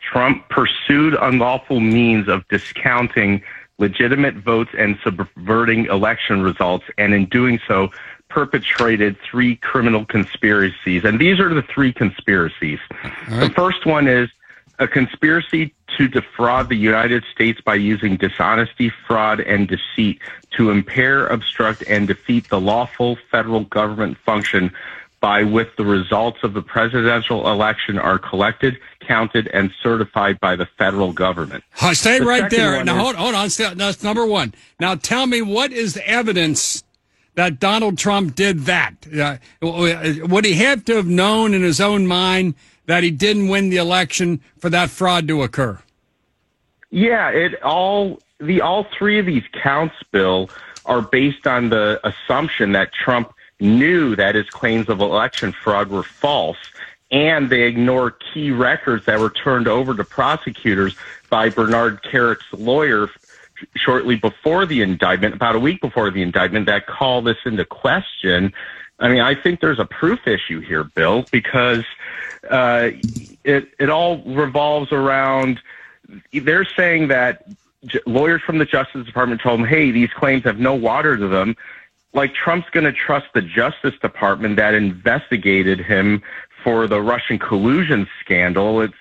Trump 0.00 0.48
pursued 0.48 1.16
unlawful 1.20 1.80
means 1.80 2.28
of 2.28 2.46
discounting 2.48 3.42
legitimate 3.78 4.36
votes 4.36 4.70
and 4.76 4.98
subverting 5.02 5.86
election 5.86 6.42
results, 6.42 6.84
and 6.98 7.12
in 7.12 7.26
doing 7.26 7.60
so, 7.66 7.90
perpetrated 8.28 9.16
three 9.20 9.56
criminal 9.56 10.04
conspiracies. 10.04 11.04
And 11.04 11.20
these 11.20 11.38
are 11.40 11.52
the 11.52 11.62
three 11.62 11.92
conspiracies. 11.92 12.78
Right. 13.28 13.40
The 13.40 13.50
first 13.50 13.86
one 13.86 14.08
is 14.08 14.28
a 14.78 14.88
conspiracy 14.88 15.72
to 15.96 16.08
defraud 16.08 16.68
the 16.68 16.76
United 16.76 17.24
States 17.32 17.60
by 17.60 17.76
using 17.76 18.16
dishonesty, 18.16 18.90
fraud, 19.06 19.40
and 19.40 19.68
deceit 19.68 20.20
to 20.56 20.70
impair, 20.70 21.26
obstruct, 21.28 21.84
and 21.88 22.08
defeat 22.08 22.48
the 22.48 22.60
lawful 22.60 23.16
federal 23.30 23.64
government 23.64 24.18
function 24.18 24.72
by 25.20 25.42
which 25.42 25.68
the 25.78 25.84
results 25.84 26.38
of 26.42 26.52
the 26.52 26.60
presidential 26.60 27.48
election 27.48 27.98
are 27.98 28.18
collected, 28.18 28.76
counted, 29.06 29.48
and 29.48 29.70
certified 29.82 30.40
by 30.40 30.56
the 30.56 30.66
federal 30.78 31.12
government. 31.12 31.64
stay 31.92 32.18
the 32.18 32.24
right 32.24 32.50
there. 32.50 32.82
Now, 32.84 32.96
is, 32.96 33.02
hold, 33.02 33.16
hold 33.16 33.34
on. 33.34 33.76
That's 33.76 34.02
number 34.02 34.26
one. 34.26 34.54
Now, 34.80 34.94
tell 34.94 35.26
me 35.26 35.42
what 35.42 35.72
is 35.72 35.94
the 35.94 36.08
evidence 36.08 36.82
that 37.34 37.60
Donald 37.60 37.98
Trump 37.98 38.34
did 38.34 38.60
that? 38.60 38.94
Uh, 39.12 39.36
would 39.62 40.44
he 40.44 40.54
have 40.54 40.84
to 40.86 40.96
have 40.96 41.06
known 41.06 41.54
in 41.54 41.62
his 41.62 41.80
own 41.80 42.06
mind 42.06 42.54
that 42.86 43.02
he 43.02 43.10
didn't 43.10 43.48
win 43.48 43.70
the 43.70 43.76
election 43.76 44.40
for 44.58 44.70
that 44.70 44.90
fraud 44.90 45.28
to 45.28 45.42
occur? 45.42 45.78
Yeah, 46.90 47.30
it 47.30 47.60
all 47.62 48.20
the 48.38 48.60
all 48.60 48.86
three 48.96 49.18
of 49.18 49.26
these 49.26 49.42
counts, 49.62 49.96
Bill, 50.12 50.48
are 50.86 51.02
based 51.02 51.46
on 51.46 51.70
the 51.70 52.00
assumption 52.04 52.72
that 52.72 52.92
Trump 52.92 53.32
knew 53.60 54.14
that 54.16 54.34
his 54.34 54.48
claims 54.50 54.88
of 54.88 55.00
election 55.00 55.52
fraud 55.52 55.88
were 55.88 56.02
false, 56.02 56.58
and 57.14 57.48
they 57.48 57.62
ignore 57.62 58.10
key 58.10 58.50
records 58.50 59.06
that 59.06 59.20
were 59.20 59.30
turned 59.30 59.68
over 59.68 59.94
to 59.94 60.02
prosecutors 60.02 60.96
by 61.30 61.48
Bernard 61.48 62.02
Kerik's 62.02 62.52
lawyer 62.52 63.08
shortly 63.76 64.16
before 64.16 64.66
the 64.66 64.82
indictment, 64.82 65.32
about 65.32 65.54
a 65.54 65.60
week 65.60 65.80
before 65.80 66.10
the 66.10 66.22
indictment, 66.22 66.66
that 66.66 66.88
call 66.88 67.22
this 67.22 67.36
into 67.46 67.64
question. 67.64 68.52
I 68.98 69.08
mean, 69.08 69.20
I 69.20 69.36
think 69.36 69.60
there's 69.60 69.78
a 69.78 69.84
proof 69.84 70.26
issue 70.26 70.58
here, 70.58 70.82
Bill, 70.82 71.24
because 71.30 71.84
uh, 72.50 72.90
it 73.44 73.68
it 73.78 73.90
all 73.90 74.18
revolves 74.24 74.90
around. 74.90 75.60
They're 76.32 76.64
saying 76.64 77.08
that 77.08 77.46
lawyers 78.06 78.42
from 78.42 78.58
the 78.58 78.64
Justice 78.64 79.06
Department 79.06 79.40
told 79.40 79.60
them, 79.60 79.68
"Hey, 79.68 79.92
these 79.92 80.10
claims 80.10 80.42
have 80.42 80.58
no 80.58 80.74
water 80.74 81.16
to 81.16 81.28
them." 81.28 81.56
like 82.14 82.32
Trump's 82.32 82.70
going 82.70 82.84
to 82.84 82.92
trust 82.92 83.26
the 83.34 83.42
Justice 83.42 83.98
Department 84.00 84.54
that 84.54 84.72
investigated 84.72 85.80
him 85.80 86.22
for 86.64 86.88
the 86.88 87.00
Russian 87.00 87.38
collusion 87.38 88.08
scandal. 88.20 88.80
It's 88.80 88.94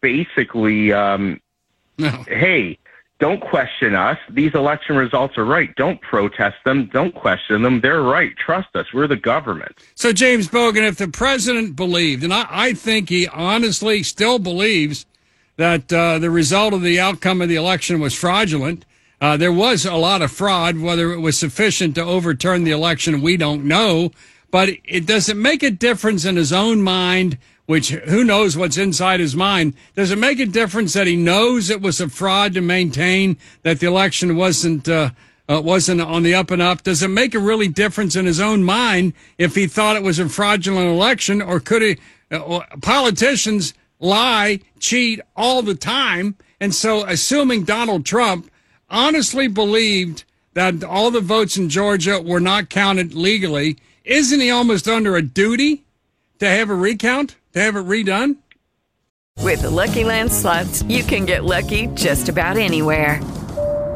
basically, 0.00 0.92
um, 0.92 1.40
no. 1.98 2.08
hey, 2.28 2.78
don't 3.18 3.40
question 3.40 3.94
us. 3.94 4.18
These 4.30 4.54
election 4.54 4.96
results 4.96 5.38
are 5.38 5.44
right. 5.44 5.74
Don't 5.76 6.00
protest 6.00 6.56
them. 6.64 6.90
Don't 6.92 7.14
question 7.14 7.62
them. 7.62 7.80
They're 7.80 8.02
right. 8.02 8.36
Trust 8.36 8.74
us. 8.74 8.86
We're 8.92 9.06
the 9.06 9.16
government. 9.16 9.78
So, 9.94 10.12
James 10.12 10.48
Brogen, 10.48 10.86
if 10.86 10.96
the 10.96 11.08
president 11.08 11.76
believed, 11.76 12.24
and 12.24 12.34
I, 12.34 12.46
I 12.50 12.72
think 12.74 13.08
he 13.08 13.28
honestly 13.28 14.02
still 14.02 14.38
believes 14.38 15.06
that 15.56 15.92
uh, 15.92 16.18
the 16.18 16.30
result 16.30 16.74
of 16.74 16.82
the 16.82 16.98
outcome 16.98 17.40
of 17.40 17.48
the 17.48 17.56
election 17.56 18.00
was 18.00 18.14
fraudulent, 18.14 18.84
uh, 19.20 19.36
there 19.36 19.52
was 19.52 19.86
a 19.86 19.94
lot 19.94 20.20
of 20.20 20.32
fraud. 20.32 20.78
Whether 20.78 21.12
it 21.12 21.20
was 21.20 21.38
sufficient 21.38 21.94
to 21.94 22.02
overturn 22.02 22.64
the 22.64 22.72
election, 22.72 23.22
we 23.22 23.36
don't 23.36 23.64
know. 23.64 24.10
But 24.54 24.68
it 24.84 25.04
doesn't 25.04 25.42
make 25.42 25.64
a 25.64 25.70
difference 25.72 26.24
in 26.24 26.36
his 26.36 26.52
own 26.52 26.80
mind, 26.80 27.38
which 27.66 27.90
who 27.90 28.22
knows 28.22 28.56
what's 28.56 28.78
inside 28.78 29.18
his 29.18 29.34
mind. 29.34 29.74
Does 29.96 30.12
it 30.12 30.18
make 30.20 30.38
a 30.38 30.46
difference 30.46 30.92
that 30.92 31.08
he 31.08 31.16
knows 31.16 31.70
it 31.70 31.82
was 31.82 32.00
a 32.00 32.08
fraud 32.08 32.54
to 32.54 32.60
maintain 32.60 33.36
that 33.64 33.80
the 33.80 33.88
election 33.88 34.36
wasn't 34.36 34.88
uh, 34.88 35.10
uh, 35.48 35.60
wasn't 35.60 36.00
on 36.02 36.22
the 36.22 36.36
up 36.36 36.52
and 36.52 36.62
up? 36.62 36.84
Does 36.84 37.02
it 37.02 37.08
make 37.08 37.34
a 37.34 37.40
really 37.40 37.66
difference 37.66 38.14
in 38.14 38.26
his 38.26 38.38
own 38.38 38.62
mind 38.62 39.14
if 39.38 39.56
he 39.56 39.66
thought 39.66 39.96
it 39.96 40.04
was 40.04 40.20
a 40.20 40.28
fraudulent 40.28 40.86
election, 40.86 41.42
or 41.42 41.58
could 41.58 41.82
he? 41.82 41.98
Uh, 42.30 42.60
politicians 42.80 43.74
lie, 43.98 44.60
cheat 44.78 45.20
all 45.34 45.62
the 45.62 45.74
time, 45.74 46.36
and 46.60 46.72
so 46.72 47.04
assuming 47.06 47.64
Donald 47.64 48.06
Trump 48.06 48.48
honestly 48.88 49.48
believed 49.48 50.22
that 50.52 50.84
all 50.84 51.10
the 51.10 51.20
votes 51.20 51.56
in 51.56 51.68
Georgia 51.68 52.20
were 52.20 52.38
not 52.38 52.70
counted 52.70 53.14
legally, 53.14 53.78
isn't 54.04 54.40
he 54.40 54.50
almost 54.50 54.88
under 54.88 55.16
a 55.16 55.22
duty 55.22 55.84
to 56.38 56.46
have 56.46 56.70
a 56.70 56.74
recount, 56.74 57.36
to 57.52 57.60
have 57.60 57.76
it 57.76 57.86
redone? 57.86 58.36
With 59.40 59.62
the 59.62 59.70
Lucky 59.70 60.04
Land 60.04 60.32
slots, 60.32 60.82
you 60.84 61.02
can 61.02 61.26
get 61.26 61.44
lucky 61.44 61.88
just 61.88 62.28
about 62.28 62.56
anywhere. 62.56 63.22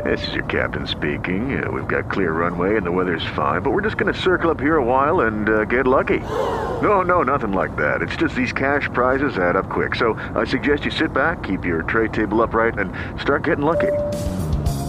This 0.05 0.27
is 0.29 0.35
your 0.35 0.45
captain 0.45 0.87
speaking. 0.87 1.63
Uh, 1.63 1.71
we've 1.71 1.89
got 1.89 2.11
clear 2.11 2.33
runway 2.33 2.77
and 2.77 2.87
the 2.87 2.93
weather's 2.93 3.27
fine, 3.35 3.63
but 3.63 3.71
we're 3.73 3.83
just 3.83 3.97
going 3.97 4.13
to 4.13 4.19
circle 4.19 4.51
up 4.51 4.61
here 4.61 4.77
a 4.77 4.85
while 4.85 5.21
and 5.21 5.49
uh, 5.49 5.65
get 5.65 5.87
lucky. 5.87 6.21
No, 6.83 7.03
no, 7.03 7.23
nothing 7.23 7.53
like 7.53 7.75
that. 7.77 8.03
It's 8.03 8.17
just 8.17 8.35
these 8.35 8.53
cash 8.53 8.89
prizes 8.93 9.37
add 9.39 9.57
up 9.57 9.69
quick. 9.69 9.95
So 9.95 10.15
I 10.35 10.45
suggest 10.45 10.85
you 10.85 10.91
sit 10.91 11.13
back, 11.13 11.43
keep 11.43 11.65
your 11.65 11.83
tray 11.83 12.09
table 12.09 12.43
upright, 12.43 12.79
and 12.79 12.93
start 13.21 13.45
getting 13.45 13.65
lucky. 13.65 13.93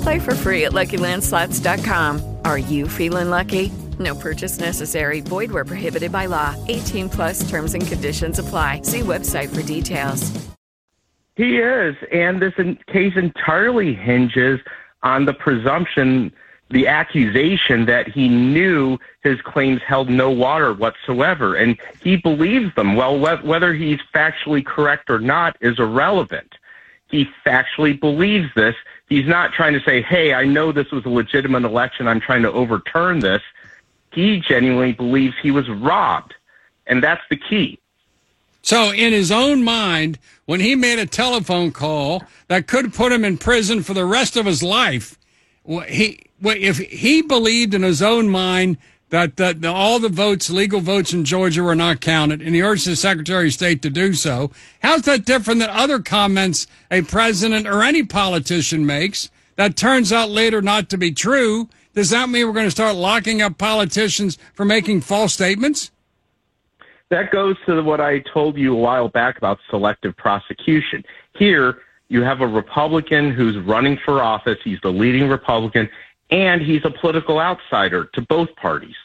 Play 0.03 0.19
for 0.19 0.35
free 0.35 0.65
at 0.65 0.73
LuckyLandSlots.com. 0.73 2.37
Are 2.45 2.59
you 2.59 2.87
feeling 2.87 3.29
lucky? 3.29 3.71
No 3.99 4.15
purchase 4.15 4.59
necessary. 4.59 5.21
Void 5.21 5.51
where 5.51 5.65
prohibited 5.65 6.11
by 6.11 6.25
law. 6.25 6.55
18 6.67 7.09
plus 7.09 7.49
terms 7.49 7.73
and 7.73 7.85
conditions 7.85 8.39
apply. 8.39 8.81
See 8.83 9.01
website 9.01 9.53
for 9.53 9.61
details. 9.61 10.49
He 11.35 11.57
is, 11.57 11.95
and 12.11 12.41
this 12.41 12.53
case 12.87 13.13
entirely 13.15 13.93
hinges 13.93 14.59
on 15.03 15.23
the 15.23 15.33
presumption, 15.33 16.33
the 16.69 16.85
accusation 16.85 17.85
that 17.85 18.09
he 18.09 18.27
knew 18.27 18.97
his 19.23 19.39
claims 19.41 19.81
held 19.81 20.09
no 20.09 20.29
water 20.29 20.73
whatsoever, 20.73 21.55
and 21.55 21.77
he 22.01 22.17
believes 22.17 22.75
them. 22.75 22.97
Well, 22.97 23.17
wh- 23.19 23.45
whether 23.45 23.73
he's 23.73 23.99
factually 24.13 24.65
correct 24.65 25.09
or 25.09 25.19
not 25.19 25.55
is 25.61 25.79
irrelevant. 25.79 26.55
He 27.07 27.25
factually 27.45 27.97
believes 27.97 28.49
this. 28.53 28.75
He's 29.07 29.25
not 29.25 29.53
trying 29.53 29.73
to 29.73 29.81
say, 29.81 30.01
hey, 30.01 30.33
I 30.33 30.43
know 30.43 30.73
this 30.73 30.91
was 30.91 31.05
a 31.05 31.09
legitimate 31.09 31.63
election. 31.63 32.05
I'm 32.05 32.19
trying 32.19 32.43
to 32.43 32.51
overturn 32.51 33.19
this. 33.19 33.41
He 34.19 34.39
genuinely 34.39 34.91
believes 34.91 35.35
he 35.41 35.51
was 35.51 35.69
robbed. 35.69 36.33
And 36.87 37.01
that's 37.01 37.21
the 37.29 37.37
key. 37.37 37.79
So, 38.61 38.91
in 38.91 39.13
his 39.13 39.31
own 39.31 39.63
mind, 39.63 40.19
when 40.45 40.59
he 40.59 40.75
made 40.75 40.99
a 40.99 41.05
telephone 41.05 41.71
call 41.71 42.23
that 42.49 42.67
could 42.67 42.93
put 42.93 43.13
him 43.13 43.23
in 43.23 43.37
prison 43.37 43.81
for 43.81 43.93
the 43.93 44.05
rest 44.05 44.35
of 44.35 44.45
his 44.45 44.61
life, 44.61 45.17
he 45.87 46.19
if 46.41 46.77
he 46.79 47.21
believed 47.21 47.73
in 47.73 47.83
his 47.83 48.01
own 48.01 48.27
mind 48.27 48.77
that, 49.09 49.37
that 49.37 49.63
all 49.65 49.99
the 49.99 50.09
votes, 50.09 50.49
legal 50.49 50.81
votes 50.81 51.13
in 51.13 51.23
Georgia, 51.25 51.63
were 51.63 51.75
not 51.75 52.01
counted, 52.01 52.41
and 52.41 52.53
he 52.53 52.61
urged 52.61 52.87
the 52.87 52.95
Secretary 52.95 53.47
of 53.47 53.53
State 53.53 53.81
to 53.81 53.89
do 53.89 54.13
so. 54.13 54.51
How's 54.81 55.03
that 55.03 55.25
different 55.25 55.59
than 55.61 55.69
other 55.69 55.99
comments 55.99 56.67
a 56.91 57.01
president 57.03 57.67
or 57.67 57.83
any 57.83 58.03
politician 58.03 58.85
makes 58.85 59.29
that 59.55 59.77
turns 59.77 60.11
out 60.11 60.29
later 60.29 60.61
not 60.61 60.89
to 60.89 60.97
be 60.97 61.11
true? 61.11 61.69
Does 61.99 62.11
that 62.11 62.29
mean 62.29 62.47
we're 62.47 62.53
going 62.53 62.65
to 62.65 62.71
start 62.71 62.95
locking 62.95 63.41
up 63.41 63.57
politicians 63.57 64.37
for 64.53 64.63
making 64.63 65.01
false 65.01 65.33
statements? 65.33 65.91
That 67.09 67.29
goes 67.29 67.57
to 67.65 67.83
what 67.83 67.99
I 67.99 68.19
told 68.19 68.55
you 68.55 68.71
a 68.71 68.77
while 68.77 69.09
back 69.09 69.37
about 69.37 69.59
selective 69.69 70.15
prosecution. 70.15 71.03
Here, 71.35 71.79
you 72.07 72.21
have 72.21 72.39
a 72.39 72.47
Republican 72.47 73.31
who's 73.31 73.57
running 73.57 73.97
for 74.05 74.23
office. 74.23 74.57
He's 74.63 74.79
the 74.79 74.93
leading 74.93 75.27
Republican, 75.27 75.89
and 76.31 76.61
he's 76.61 76.85
a 76.85 76.89
political 76.89 77.37
outsider 77.37 78.05
to 78.13 78.21
both 78.21 78.55
parties. 78.55 78.95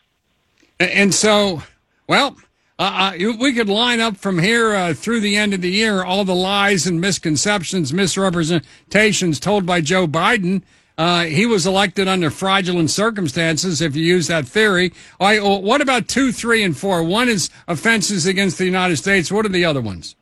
And 0.79 1.13
so, 1.13 1.65
well, 2.07 2.37
uh, 2.79 3.13
uh, 3.13 3.33
we 3.41 3.55
could 3.55 3.69
line 3.69 3.99
up 3.99 4.19
from 4.19 4.39
here 4.39 4.73
uh, 4.73 4.95
through 4.95 5.19
the 5.19 5.35
end 5.35 5.53
of 5.53 5.63
the 5.63 5.71
year 5.73 6.05
all 6.05 6.25
the 6.25 6.33
lies 6.33 6.87
and 6.87 7.01
misconceptions, 7.01 7.93
misrepresentations 7.93 9.41
told 9.41 9.67
by 9.67 9.81
Joe 9.81 10.07
Biden. 10.07 10.63
Uh, 10.97 11.25
he 11.25 11.45
was 11.45 11.67
elected 11.67 12.07
under 12.07 12.31
fraudulent 12.31 12.89
circumstances, 12.89 13.81
if 13.81 13.97
you 13.97 14.05
use 14.05 14.29
that 14.29 14.47
theory. 14.47 14.93
Well, 15.19 15.61
what 15.61 15.81
about 15.81 16.07
two, 16.07 16.31
three, 16.31 16.63
and 16.63 16.77
four? 16.77 17.03
One 17.03 17.29
is 17.29 17.51
offenses 17.67 18.27
against 18.27 18.59
the 18.59 18.65
United 18.65 18.97
States. 18.97 19.33
What 19.33 19.45
are 19.45 19.49
the 19.49 19.65
other 19.65 19.81
ones? 19.81 20.15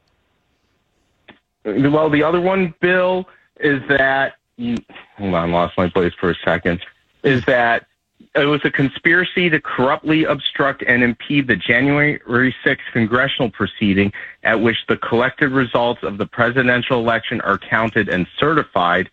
Well, 1.65 2.09
the 2.09 2.23
other 2.23 2.41
one, 2.41 2.75
Bill, 2.81 3.29
is 3.61 3.83
that 3.89 4.37
you, 4.57 4.77
hold 5.19 5.35
on, 5.35 5.53
lost 5.53 5.77
my 5.77 5.89
place 5.89 6.13
for 6.19 6.31
a 6.31 6.35
second. 6.45 6.85
Is 7.23 7.45
that 7.45 7.87
it 8.35 8.47
was 8.47 8.63
a 8.65 8.71
conspiracy 8.71 9.51
to 9.51 9.61
corruptly 9.61 10.25
obstruct 10.25 10.83
and 10.87 11.03
impede 11.03 11.47
the 11.49 11.57
January 11.57 12.55
6th 12.65 12.79
congressional 12.93 13.51
proceeding 13.51 14.13
at 14.43 14.61
which 14.61 14.79
the 14.89 14.97
collected 14.97 15.51
results 15.51 16.03
of 16.03 16.17
the 16.17 16.27
presidential 16.27 16.99
election 16.99 17.43
are 17.43 17.59
counted 17.59 18.09
and 18.09 18.27
certified 18.39 19.11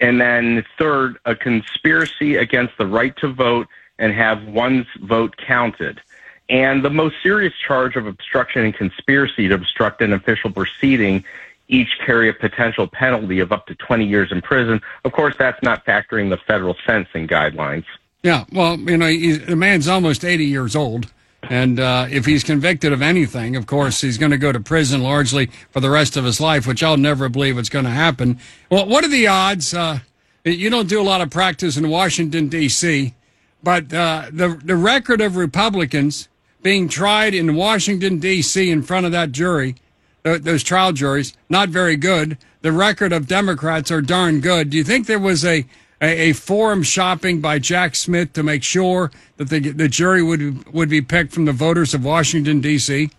and 0.00 0.20
then 0.20 0.64
third, 0.78 1.18
a 1.24 1.34
conspiracy 1.34 2.36
against 2.36 2.76
the 2.78 2.86
right 2.86 3.16
to 3.18 3.28
vote 3.28 3.68
and 3.98 4.12
have 4.12 4.44
one's 4.44 4.86
vote 5.00 5.36
counted. 5.36 6.00
And 6.48 6.84
the 6.84 6.90
most 6.90 7.16
serious 7.22 7.54
charge 7.66 7.96
of 7.96 8.06
obstruction 8.06 8.62
and 8.62 8.74
conspiracy 8.74 9.48
to 9.48 9.54
obstruct 9.54 10.00
an 10.00 10.12
official 10.12 10.50
proceeding 10.50 11.24
each 11.68 11.98
carry 12.04 12.28
a 12.28 12.32
potential 12.32 12.86
penalty 12.86 13.40
of 13.40 13.50
up 13.50 13.66
to 13.66 13.74
20 13.74 14.06
years 14.06 14.30
in 14.30 14.40
prison. 14.40 14.80
Of 15.04 15.12
course, 15.12 15.34
that's 15.36 15.60
not 15.62 15.84
factoring 15.84 16.30
the 16.30 16.36
federal 16.36 16.76
sentencing 16.86 17.26
guidelines. 17.26 17.84
Yeah, 18.22 18.44
well, 18.52 18.78
you 18.78 18.96
know, 18.96 19.06
the 19.06 19.56
man's 19.56 19.88
almost 19.88 20.24
80 20.24 20.44
years 20.44 20.76
old. 20.76 21.12
And 21.48 21.78
uh, 21.78 22.06
if 22.10 22.26
he's 22.26 22.42
convicted 22.42 22.92
of 22.92 23.02
anything, 23.02 23.56
of 23.56 23.66
course, 23.66 24.00
he's 24.00 24.18
going 24.18 24.32
to 24.32 24.38
go 24.38 24.52
to 24.52 24.60
prison 24.60 25.02
largely 25.02 25.46
for 25.70 25.80
the 25.80 25.90
rest 25.90 26.16
of 26.16 26.24
his 26.24 26.40
life, 26.40 26.66
which 26.66 26.82
I'll 26.82 26.96
never 26.96 27.28
believe 27.28 27.58
it's 27.58 27.68
going 27.68 27.84
to 27.84 27.90
happen. 27.90 28.38
Well, 28.70 28.86
what 28.86 29.04
are 29.04 29.08
the 29.08 29.26
odds? 29.26 29.72
Uh, 29.72 30.00
you 30.44 30.70
don't 30.70 30.88
do 30.88 31.00
a 31.00 31.02
lot 31.02 31.20
of 31.20 31.30
practice 31.30 31.76
in 31.76 31.88
Washington, 31.88 32.48
D.C., 32.48 33.14
but 33.62 33.92
uh, 33.92 34.26
the, 34.30 34.60
the 34.64 34.76
record 34.76 35.20
of 35.20 35.36
Republicans 35.36 36.28
being 36.62 36.88
tried 36.88 37.34
in 37.34 37.54
Washington, 37.54 38.18
D.C., 38.18 38.70
in 38.70 38.82
front 38.82 39.06
of 39.06 39.12
that 39.12 39.32
jury, 39.32 39.76
those 40.22 40.62
trial 40.62 40.92
juries, 40.92 41.36
not 41.48 41.68
very 41.68 41.96
good. 41.96 42.38
The 42.62 42.72
record 42.72 43.12
of 43.12 43.28
Democrats 43.28 43.90
are 43.90 44.02
darn 44.02 44.40
good. 44.40 44.70
Do 44.70 44.76
you 44.76 44.84
think 44.84 45.06
there 45.06 45.20
was 45.20 45.44
a 45.44 45.64
a, 46.00 46.30
a, 46.30 46.32
forum 46.32 46.82
shopping 46.82 47.40
by 47.40 47.58
Jack 47.58 47.94
Smith 47.94 48.32
to 48.34 48.42
make 48.42 48.62
sure 48.62 49.10
that 49.36 49.48
the, 49.48 49.60
the 49.60 49.88
jury 49.88 50.22
would 50.22 50.72
would 50.72 50.88
be 50.88 51.00
picked 51.00 51.32
from 51.32 51.44
the 51.44 51.52
voters 51.52 51.94
of 51.94 52.04
Washington 52.04 52.60
D.C. 52.60 53.10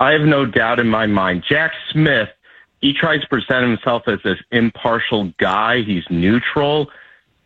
I 0.00 0.12
have 0.12 0.22
no 0.22 0.46
doubt 0.46 0.78
in 0.78 0.88
my 0.88 1.06
mind. 1.06 1.44
Jack 1.48 1.72
Smith, 1.90 2.28
he 2.80 2.92
tries 2.92 3.20
to 3.22 3.28
present 3.28 3.66
himself 3.66 4.06
as 4.06 4.20
this 4.22 4.38
impartial 4.52 5.32
guy. 5.38 5.82
He's 5.82 6.04
neutral. 6.08 6.90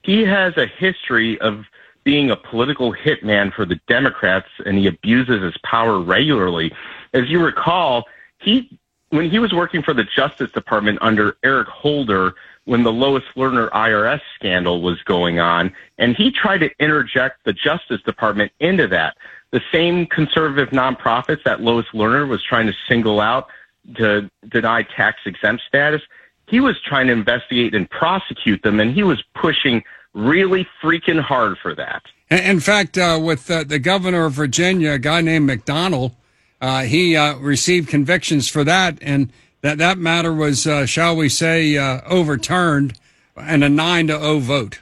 He 0.02 0.22
has 0.22 0.56
a 0.56 0.66
history 0.66 1.40
of 1.40 1.64
being 2.04 2.30
a 2.30 2.36
political 2.36 2.92
hitman 2.92 3.52
for 3.52 3.64
the 3.64 3.80
Democrats, 3.88 4.48
and 4.66 4.76
he 4.76 4.86
abuses 4.86 5.42
his 5.42 5.56
power 5.64 6.00
regularly. 6.00 6.72
As 7.14 7.28
you 7.28 7.42
recall, 7.42 8.06
he 8.38 8.78
when 9.10 9.30
he 9.30 9.38
was 9.38 9.52
working 9.52 9.82
for 9.82 9.92
the 9.92 10.04
Justice 10.04 10.50
Department 10.52 10.98
under 11.02 11.36
Eric 11.42 11.68
Holder 11.68 12.34
when 12.64 12.82
the 12.82 12.92
Lois 12.92 13.24
Lerner 13.36 13.70
IRS 13.70 14.20
scandal 14.34 14.82
was 14.82 15.02
going 15.02 15.40
on, 15.40 15.72
and 15.98 16.16
he 16.16 16.30
tried 16.30 16.58
to 16.58 16.70
interject 16.78 17.44
the 17.44 17.52
Justice 17.52 18.00
Department 18.02 18.52
into 18.60 18.86
that. 18.88 19.16
The 19.50 19.62
same 19.72 20.06
conservative 20.06 20.70
nonprofits 20.70 21.42
that 21.44 21.60
Lois 21.60 21.86
Lerner 21.92 22.28
was 22.28 22.42
trying 22.42 22.66
to 22.66 22.74
single 22.88 23.20
out 23.20 23.48
to 23.96 24.30
deny 24.48 24.82
tax 24.82 25.20
exempt 25.26 25.62
status, 25.66 26.02
he 26.48 26.60
was 26.60 26.80
trying 26.84 27.06
to 27.06 27.12
investigate 27.12 27.74
and 27.74 27.88
prosecute 27.90 28.62
them, 28.62 28.80
and 28.80 28.94
he 28.94 29.02
was 29.02 29.22
pushing 29.34 29.82
really 30.14 30.66
freaking 30.82 31.20
hard 31.20 31.56
for 31.58 31.74
that. 31.74 32.02
In 32.30 32.60
fact, 32.60 32.96
uh, 32.96 33.18
with 33.22 33.50
uh, 33.50 33.64
the 33.64 33.78
governor 33.78 34.26
of 34.26 34.32
Virginia, 34.34 34.92
a 34.92 34.98
guy 34.98 35.20
named 35.20 35.48
McDonnell, 35.48 36.14
uh, 36.60 36.82
he 36.82 37.16
uh, 37.16 37.36
received 37.36 37.88
convictions 37.88 38.48
for 38.48 38.64
that, 38.64 38.98
and 39.02 39.32
that 39.62 39.78
that 39.78 39.98
matter 39.98 40.32
was, 40.32 40.66
uh, 40.66 40.86
shall 40.86 41.16
we 41.16 41.28
say, 41.28 41.76
uh, 41.76 42.00
overturned 42.06 42.98
and 43.36 43.64
a 43.64 43.68
nine 43.68 44.08
to 44.08 44.18
zero 44.18 44.38
vote 44.38 44.80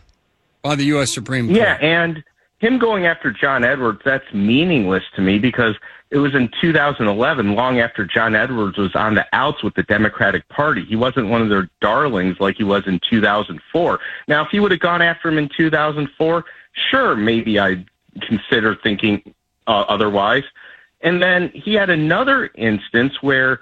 by 0.63 0.75
the 0.75 0.85
U.S. 0.85 1.13
Supreme 1.13 1.47
Court. 1.47 1.59
Yeah, 1.59 1.79
and 1.81 2.23
him 2.59 2.79
going 2.79 3.07
after 3.07 3.31
John 3.31 3.65
Edwards, 3.65 4.01
that's 4.05 4.25
meaningless 4.35 5.05
to 5.17 5.23
me 5.23 5.39
because 5.39 5.77
it 6.11 6.19
was 6.19 6.35
in 6.35 6.51
2011, 6.61 7.55
long 7.55 7.79
after 7.79 8.05
John 8.05 8.35
Edwards 8.35 8.77
was 8.77 8.95
on 8.95 9.15
the 9.15 9.25
outs 9.33 9.63
with 9.63 9.75
the 9.75 9.85
Democratic 9.85 10.49
Party. 10.49 10.85
He 10.85 10.97
wasn't 10.97 11.29
one 11.29 11.41
of 11.41 11.49
their 11.49 11.71
darlings 11.81 12.37
like 12.41 12.57
he 12.57 12.65
was 12.65 12.83
in 12.87 13.01
2004. 13.09 14.01
Now, 14.29 14.45
if 14.45 14.51
he 14.51 14.61
would 14.61 14.73
have 14.73 14.81
gone 14.81 15.03
after 15.03 15.29
him 15.29 15.39
in 15.39 15.49
2004, 15.57 16.45
sure, 16.91 17.15
maybe 17.15 17.59
I'd 17.59 17.87
consider 18.21 18.75
thinking 18.75 19.35
uh, 19.67 19.85
otherwise. 19.89 20.45
And 21.01 21.23
then 21.23 21.51
he 21.55 21.75
had 21.75 21.91
another 21.91 22.51
instance 22.57 23.23
where 23.23 23.61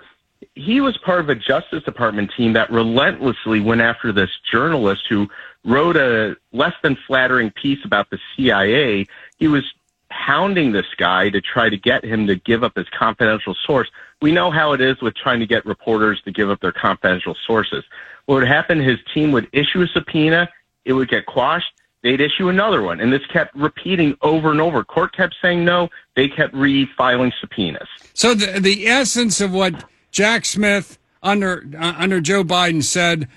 he 0.55 0.81
was 0.81 0.97
part 0.98 1.20
of 1.20 1.28
a 1.28 1.35
Justice 1.35 1.82
Department 1.85 2.31
team 2.36 2.52
that 2.52 2.70
relentlessly 2.70 3.60
went 3.60 3.81
after 3.81 4.12
this 4.12 4.31
journalist 4.51 5.02
who 5.09 5.28
wrote 5.65 5.97
a 5.97 6.36
less 6.52 6.74
than 6.82 6.97
flattering 7.06 7.51
piece 7.51 7.85
about 7.85 8.10
the 8.10 8.19
CIA. 8.36 9.06
He 9.39 9.48
was 9.48 9.65
hounding 10.10 10.73
this 10.73 10.86
guy 10.97 11.28
to 11.31 11.40
try 11.40 11.69
to 11.69 11.77
get 11.77 12.05
him 12.05 12.27
to 12.27 12.36
give 12.36 12.65
up 12.65 12.77
his 12.77 12.89
confidential 12.97 13.55
source. 13.66 13.90
We 14.23 14.32
know 14.32 14.51
how 14.51 14.73
it 14.73 14.81
is 14.81 15.01
with 15.02 15.15
trying 15.15 15.40
to 15.40 15.47
get 15.47 15.66
reporters 15.66 16.20
to 16.23 16.32
give 16.32 16.51
up 16.51 16.60
their 16.60 16.73
confidential 16.73 17.36
sources. 17.47 17.85
What 18.27 18.36
would 18.36 18.48
happen, 18.48 18.81
his 18.81 18.98
team 19.12 19.32
would 19.32 19.48
issue 19.52 19.82
a 19.82 19.86
subpoena, 19.89 20.48
it 20.85 20.93
would 20.93 21.09
get 21.09 21.27
quashed, 21.27 21.73
they'd 22.02 22.20
issue 22.20 22.48
another 22.48 22.82
one. 22.82 23.01
And 23.01 23.12
this 23.12 23.24
kept 23.27 23.55
repeating 23.55 24.16
over 24.23 24.51
and 24.51 24.60
over. 24.60 24.85
Court 24.85 25.15
kept 25.15 25.35
saying 25.43 25.65
no, 25.65 25.89
they 26.15 26.28
kept 26.28 26.55
refiling 26.55 27.32
subpoenas. 27.40 27.89
So 28.15 28.35
the, 28.35 28.60
the 28.60 28.86
essence 28.86 29.40
of 29.40 29.52
what 29.52 29.85
Jack 30.10 30.44
Smith 30.44 30.98
under 31.22 31.64
uh, 31.78 31.94
under 31.97 32.20
Joe 32.20 32.44
Biden 32.44 32.82
said 32.82 33.28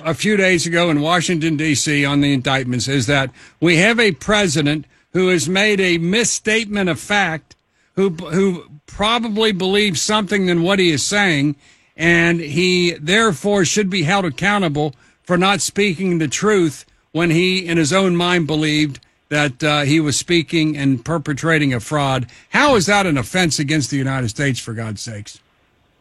a 0.00 0.14
few 0.14 0.36
days 0.36 0.66
ago 0.66 0.90
in 0.90 1.00
Washington 1.00 1.56
D.C. 1.56 2.04
on 2.04 2.20
the 2.20 2.32
indictments 2.32 2.88
is 2.88 3.06
that 3.06 3.30
we 3.60 3.76
have 3.76 3.98
a 3.98 4.12
president 4.12 4.86
who 5.12 5.28
has 5.28 5.48
made 5.48 5.80
a 5.80 5.98
misstatement 5.98 6.88
of 6.88 7.00
fact, 7.00 7.56
who 7.94 8.10
who 8.10 8.64
probably 8.86 9.52
believes 9.52 10.00
something 10.00 10.46
than 10.46 10.62
what 10.62 10.78
he 10.78 10.90
is 10.90 11.02
saying, 11.02 11.56
and 11.96 12.40
he 12.40 12.92
therefore 12.94 13.64
should 13.64 13.88
be 13.88 14.02
held 14.02 14.24
accountable 14.24 14.94
for 15.22 15.38
not 15.38 15.60
speaking 15.60 16.18
the 16.18 16.28
truth 16.28 16.84
when 17.12 17.30
he, 17.30 17.66
in 17.66 17.78
his 17.78 17.92
own 17.92 18.16
mind, 18.16 18.46
believed 18.46 19.00
that 19.28 19.62
uh, 19.62 19.82
he 19.82 20.00
was 20.00 20.16
speaking 20.16 20.76
and 20.76 21.04
perpetrating 21.04 21.72
a 21.72 21.80
fraud. 21.80 22.26
How 22.50 22.74
is 22.74 22.86
that 22.86 23.06
an 23.06 23.16
offense 23.16 23.58
against 23.58 23.90
the 23.90 23.96
United 23.96 24.28
States, 24.28 24.58
for 24.58 24.74
God's 24.74 25.02
sakes? 25.02 25.40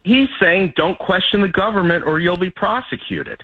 He's 0.03 0.29
saying, 0.39 0.73
don't 0.75 0.97
question 0.97 1.41
the 1.41 1.47
government 1.47 2.05
or 2.05 2.19
you'll 2.19 2.37
be 2.37 2.49
prosecuted. 2.49 3.43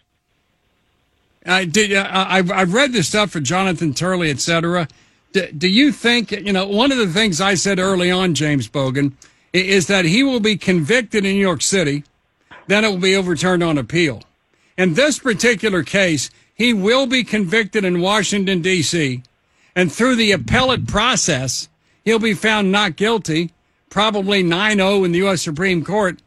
I 1.45 1.65
did. 1.65 1.93
I've 1.93 2.51
I've 2.51 2.73
read 2.73 2.91
this 2.91 3.07
stuff 3.07 3.29
for 3.29 3.39
Jonathan 3.39 3.93
Turley, 3.93 4.31
et 4.31 4.39
cetera. 4.39 4.87
Do, 5.31 5.45
do 5.51 5.67
you 5.67 5.91
think 5.91 6.31
you 6.31 6.51
know 6.51 6.67
one 6.67 6.91
of 6.91 6.97
the 6.97 7.07
things 7.07 7.39
I 7.39 7.53
said 7.53 7.77
early 7.77 8.09
on, 8.09 8.33
James 8.33 8.67
Brogen, 8.67 9.13
is 9.53 9.87
that 9.87 10.05
he 10.05 10.23
will 10.23 10.39
be 10.39 10.57
convicted 10.57 11.23
in 11.23 11.33
New 11.33 11.41
York 11.41 11.61
City, 11.61 12.03
then 12.67 12.83
it 12.83 12.89
will 12.89 12.97
be 12.97 13.15
overturned 13.15 13.63
on 13.63 13.77
appeal. 13.77 14.23
In 14.77 14.95
this 14.95 15.19
particular 15.19 15.83
case, 15.83 16.31
he 16.55 16.73
will 16.73 17.05
be 17.05 17.23
convicted 17.23 17.85
in 17.85 18.01
Washington 18.01 18.61
D.C. 18.61 19.21
and 19.75 19.91
through 19.91 20.15
the 20.15 20.31
appellate 20.31 20.87
process, 20.87 21.69
he'll 22.03 22.19
be 22.19 22.33
found 22.33 22.71
not 22.71 22.95
guilty, 22.95 23.51
probably 23.89 24.43
9-0 24.43 25.05
in 25.05 25.11
the 25.11 25.19
U.S. 25.19 25.41
Supreme 25.43 25.85
Court, 25.85 26.19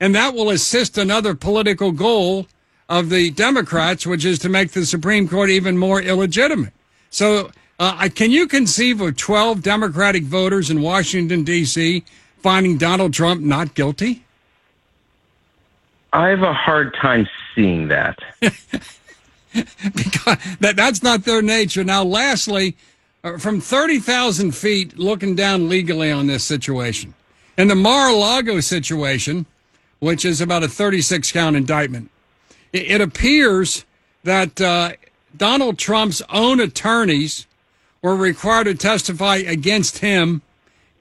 and 0.00 0.14
that 0.14 0.34
will 0.34 0.50
assist 0.50 0.96
another 0.98 1.34
political 1.34 1.92
goal 1.92 2.46
of 2.88 3.10
the 3.10 3.30
Democrats, 3.30 4.06
which 4.06 4.24
is 4.24 4.38
to 4.40 4.48
make 4.48 4.72
the 4.72 4.84
Supreme 4.84 5.28
Court 5.28 5.50
even 5.50 5.78
more 5.78 6.00
illegitimate. 6.02 6.72
So, 7.10 7.50
uh, 7.78 8.08
can 8.14 8.30
you 8.30 8.46
conceive 8.46 9.00
of 9.00 9.16
12 9.16 9.62
Democratic 9.62 10.24
voters 10.24 10.70
in 10.70 10.82
Washington, 10.82 11.44
D.C., 11.44 12.04
finding 12.38 12.78
Donald 12.78 13.14
Trump 13.14 13.40
not 13.42 13.74
guilty? 13.74 14.24
I 16.12 16.28
have 16.28 16.42
a 16.42 16.52
hard 16.52 16.94
time 17.00 17.28
seeing 17.54 17.88
that. 17.88 18.18
because 18.40 20.38
that, 20.60 20.74
that's 20.76 21.02
not 21.02 21.24
their 21.24 21.42
nature. 21.42 21.84
Now, 21.84 22.02
lastly, 22.02 22.76
uh, 23.22 23.38
from 23.38 23.60
30,000 23.60 24.52
feet 24.52 24.98
looking 24.98 25.34
down 25.34 25.68
legally 25.68 26.10
on 26.10 26.26
this 26.26 26.44
situation, 26.44 27.14
in 27.56 27.68
the 27.68 27.74
Mar-a-Lago 27.74 28.60
situation, 28.60 29.46
which 30.00 30.24
is 30.24 30.40
about 30.40 30.64
a 30.64 30.68
36 30.68 31.30
count 31.32 31.56
indictment, 31.56 32.10
it 32.72 33.00
appears 33.00 33.84
that 34.24 34.60
uh, 34.60 34.92
Donald 35.36 35.78
Trump's 35.78 36.22
own 36.28 36.60
attorneys 36.60 37.46
were 38.02 38.16
required 38.16 38.64
to 38.64 38.74
testify 38.74 39.36
against 39.36 39.98
him 39.98 40.42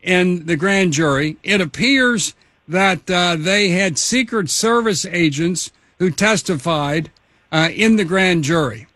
in 0.01 0.45
the 0.45 0.55
grand 0.55 0.93
jury. 0.93 1.37
It 1.43 1.61
appears 1.61 2.33
that 2.67 3.09
uh, 3.09 3.35
they 3.37 3.69
had 3.69 3.97
Secret 3.97 4.49
Service 4.49 5.05
agents 5.05 5.71
who 5.97 6.11
testified 6.11 7.09
uh, 7.51 7.69
in 7.73 7.95
the 7.95 8.05
grand 8.05 8.43
jury. 8.43 8.87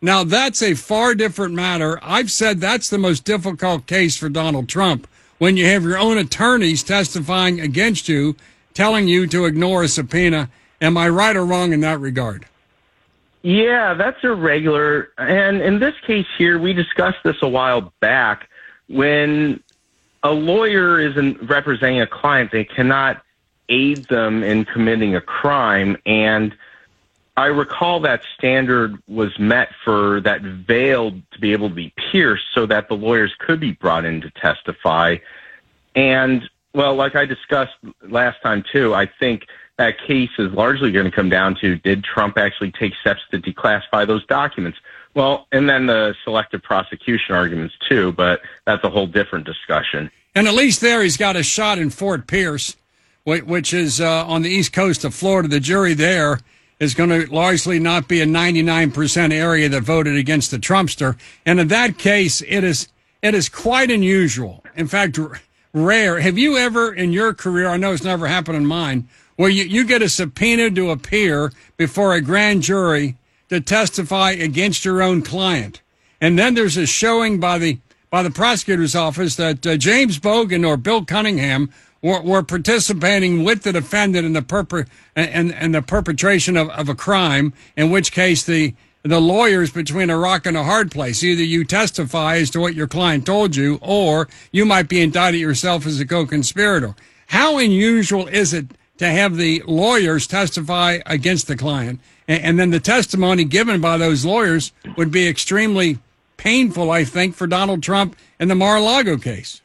Now, 0.00 0.24
that's 0.24 0.62
a 0.62 0.74
far 0.74 1.14
different 1.14 1.54
matter. 1.54 1.98
I've 2.02 2.30
said 2.30 2.60
that's 2.60 2.88
the 2.88 2.98
most 2.98 3.24
difficult 3.24 3.86
case 3.86 4.16
for 4.16 4.28
Donald 4.28 4.68
Trump 4.68 5.08
when 5.38 5.56
you 5.56 5.66
have 5.66 5.82
your 5.82 5.98
own 5.98 6.16
attorneys 6.18 6.82
testifying 6.82 7.60
against 7.60 8.08
you, 8.08 8.36
telling 8.76 9.08
you 9.08 9.26
to 9.26 9.46
ignore 9.46 9.82
a 9.82 9.88
subpoena 9.88 10.48
Am 10.80 10.96
I 10.96 11.08
right 11.08 11.34
or 11.34 11.44
wrong 11.44 11.72
in 11.72 11.80
that 11.80 12.00
regard? 12.00 12.46
Yeah, 13.42 13.94
that's 13.94 14.22
irregular. 14.22 15.10
And 15.16 15.62
in 15.62 15.78
this 15.78 15.94
case 16.06 16.26
here, 16.36 16.58
we 16.58 16.72
discussed 16.72 17.18
this 17.24 17.36
a 17.42 17.48
while 17.48 17.92
back. 18.00 18.48
When 18.88 19.62
a 20.22 20.32
lawyer 20.32 21.00
isn't 21.00 21.48
representing 21.48 22.00
a 22.00 22.06
client, 22.06 22.50
they 22.50 22.64
cannot 22.64 23.22
aid 23.68 24.04
them 24.06 24.42
in 24.42 24.64
committing 24.64 25.16
a 25.16 25.20
crime. 25.20 25.96
And 26.04 26.54
I 27.36 27.46
recall 27.46 28.00
that 28.00 28.22
standard 28.36 29.00
was 29.08 29.38
met 29.38 29.68
for 29.84 30.20
that 30.22 30.42
veil 30.42 31.12
to 31.12 31.38
be 31.40 31.52
able 31.52 31.68
to 31.68 31.74
be 31.74 31.92
pierced 32.10 32.46
so 32.54 32.66
that 32.66 32.88
the 32.88 32.96
lawyers 32.96 33.34
could 33.38 33.60
be 33.60 33.72
brought 33.72 34.04
in 34.04 34.20
to 34.22 34.30
testify. 34.30 35.16
And, 35.94 36.48
well, 36.76 36.94
like 36.94 37.16
I 37.16 37.24
discussed 37.24 37.72
last 38.02 38.40
time, 38.42 38.62
too, 38.70 38.94
I 38.94 39.06
think 39.18 39.46
that 39.78 39.98
case 40.06 40.30
is 40.38 40.52
largely 40.52 40.92
going 40.92 41.06
to 41.06 41.10
come 41.10 41.30
down 41.30 41.56
to 41.62 41.76
did 41.76 42.04
Trump 42.04 42.36
actually 42.36 42.70
take 42.70 42.94
steps 43.00 43.20
to 43.30 43.38
declassify 43.38 44.06
those 44.06 44.24
documents? 44.26 44.78
Well, 45.14 45.46
and 45.52 45.68
then 45.68 45.86
the 45.86 46.14
selective 46.22 46.62
prosecution 46.62 47.34
arguments 47.34 47.74
too, 47.88 48.12
but 48.12 48.42
that's 48.66 48.84
a 48.84 48.90
whole 48.90 49.06
different 49.06 49.46
discussion. 49.46 50.10
And 50.34 50.46
at 50.46 50.54
least 50.54 50.82
there 50.82 51.02
he's 51.02 51.16
got 51.16 51.34
a 51.34 51.42
shot 51.42 51.78
in 51.78 51.88
Fort 51.88 52.26
Pierce, 52.26 52.76
which 53.24 53.72
is 53.72 54.00
uh, 54.00 54.26
on 54.26 54.42
the 54.42 54.50
east 54.50 54.74
coast 54.74 55.04
of 55.04 55.14
Florida. 55.14 55.48
The 55.48 55.60
jury 55.60 55.94
there 55.94 56.40
is 56.78 56.92
going 56.92 57.08
to 57.08 57.32
largely 57.32 57.78
not 57.78 58.06
be 58.06 58.20
a 58.20 58.26
99% 58.26 59.32
area 59.32 59.68
that 59.70 59.82
voted 59.82 60.16
against 60.16 60.50
the 60.50 60.58
Trumpster. 60.58 61.18
And 61.46 61.58
in 61.58 61.68
that 61.68 61.96
case, 61.96 62.42
it 62.42 62.64
is, 62.64 62.88
it 63.22 63.34
is 63.34 63.48
quite 63.48 63.90
unusual. 63.90 64.62
In 64.76 64.86
fact, 64.86 65.18
rare. 65.76 66.20
Have 66.20 66.38
you 66.38 66.56
ever 66.56 66.92
in 66.92 67.12
your 67.12 67.34
career, 67.34 67.68
I 67.68 67.76
know 67.76 67.92
it's 67.92 68.02
never 68.02 68.26
happened 68.26 68.56
in 68.56 68.66
mine, 68.66 69.08
where 69.36 69.50
you, 69.50 69.64
you 69.64 69.84
get 69.84 70.00
a 70.00 70.08
subpoena 70.08 70.70
to 70.70 70.90
appear 70.90 71.52
before 71.76 72.14
a 72.14 72.22
grand 72.22 72.62
jury 72.62 73.16
to 73.50 73.60
testify 73.60 74.30
against 74.30 74.84
your 74.84 75.02
own 75.02 75.20
client. 75.22 75.82
And 76.20 76.38
then 76.38 76.54
there's 76.54 76.78
a 76.78 76.86
showing 76.86 77.38
by 77.38 77.58
the 77.58 77.78
by 78.08 78.22
the 78.22 78.30
prosecutor's 78.30 78.94
office 78.94 79.36
that 79.36 79.66
uh, 79.66 79.76
James 79.76 80.18
Brogen 80.18 80.66
or 80.66 80.76
Bill 80.76 81.04
Cunningham 81.04 81.70
were, 82.00 82.22
were 82.22 82.42
participating 82.42 83.42
with 83.42 83.62
the 83.62 83.72
defendant 83.72 84.24
in 84.24 84.32
the 84.32 84.42
perper 84.42 84.86
and, 85.16 85.52
and 85.52 85.74
the 85.74 85.82
perpetration 85.82 86.56
of, 86.56 86.70
of 86.70 86.88
a 86.88 86.94
crime, 86.94 87.52
in 87.76 87.90
which 87.90 88.12
case 88.12 88.44
the 88.44 88.74
the 89.10 89.20
lawyer's 89.20 89.70
between 89.70 90.10
a 90.10 90.18
rock 90.18 90.46
and 90.46 90.56
a 90.56 90.64
hard 90.64 90.90
place. 90.90 91.22
Either 91.22 91.42
you 91.42 91.64
testify 91.64 92.36
as 92.36 92.50
to 92.50 92.60
what 92.60 92.74
your 92.74 92.86
client 92.86 93.26
told 93.26 93.56
you, 93.56 93.78
or 93.82 94.28
you 94.52 94.64
might 94.64 94.88
be 94.88 95.00
indicted 95.00 95.40
yourself 95.40 95.86
as 95.86 96.00
a 96.00 96.06
co-conspirator. 96.06 96.94
How 97.28 97.58
unusual 97.58 98.26
is 98.28 98.52
it 98.52 98.66
to 98.98 99.08
have 99.08 99.36
the 99.36 99.62
lawyers 99.66 100.26
testify 100.26 100.98
against 101.06 101.48
the 101.48 101.56
client. 101.56 102.00
And, 102.28 102.42
and, 102.42 102.58
then 102.58 102.70
the 102.70 102.80
testimony 102.80 103.44
given 103.44 103.80
by 103.80 103.98
those 103.98 104.24
lawyers 104.24 104.72
would 104.96 105.10
be 105.10 105.28
extremely 105.28 105.98
painful, 106.36 106.90
I 106.90 107.04
think, 107.04 107.34
for 107.34 107.46
Donald 107.46 107.82
Trump 107.82 108.16
in 108.40 108.48
the 108.48 108.54
Mar 108.54 108.76
a 108.76 108.80
Lago 108.80 109.16
case. 109.16 109.60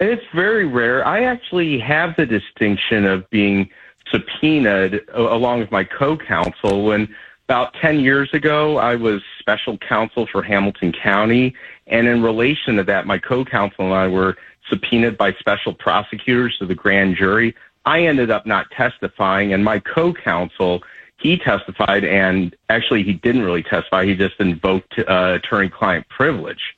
It's 0.00 0.24
very 0.34 0.66
rare. 0.66 1.06
I 1.06 1.22
actually 1.22 1.78
have 1.78 2.16
the 2.16 2.26
distinction 2.26 3.04
of 3.04 3.28
being 3.30 3.70
subpoenaed 4.10 5.00
along 5.14 5.60
with 5.60 5.70
my 5.70 5.84
co 5.84 6.16
counsel. 6.16 6.84
When 6.84 7.14
about 7.48 7.74
10 7.74 8.00
years 8.00 8.32
ago, 8.32 8.78
I 8.78 8.96
was 8.96 9.22
special 9.38 9.78
counsel 9.78 10.26
for 10.26 10.42
Hamilton 10.42 10.92
County. 10.92 11.54
And 11.86 12.06
in 12.06 12.22
relation 12.22 12.76
to 12.76 12.84
that, 12.84 13.06
my 13.06 13.18
co 13.18 13.44
counsel 13.44 13.84
and 13.86 13.94
I 13.94 14.08
were 14.08 14.36
subpoenaed 14.68 15.18
by 15.18 15.32
special 15.34 15.74
prosecutors 15.74 16.56
to 16.58 16.66
the 16.66 16.74
grand 16.74 17.16
jury. 17.16 17.54
I 17.84 18.06
ended 18.06 18.30
up 18.30 18.46
not 18.46 18.70
testifying, 18.70 19.52
and 19.52 19.64
my 19.64 19.78
co-counsel 19.78 20.82
he 21.18 21.38
testified, 21.38 22.04
and 22.04 22.54
actually 22.68 23.02
he 23.02 23.14
didn't 23.14 23.42
really 23.42 23.62
testify. 23.62 24.04
He 24.04 24.14
just 24.14 24.38
invoked 24.40 24.98
uh, 24.98 25.38
attorney-client 25.42 26.08
privilege. 26.08 26.76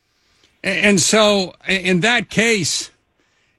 And 0.62 1.00
so, 1.00 1.54
in 1.66 2.00
that 2.00 2.28
case, 2.28 2.90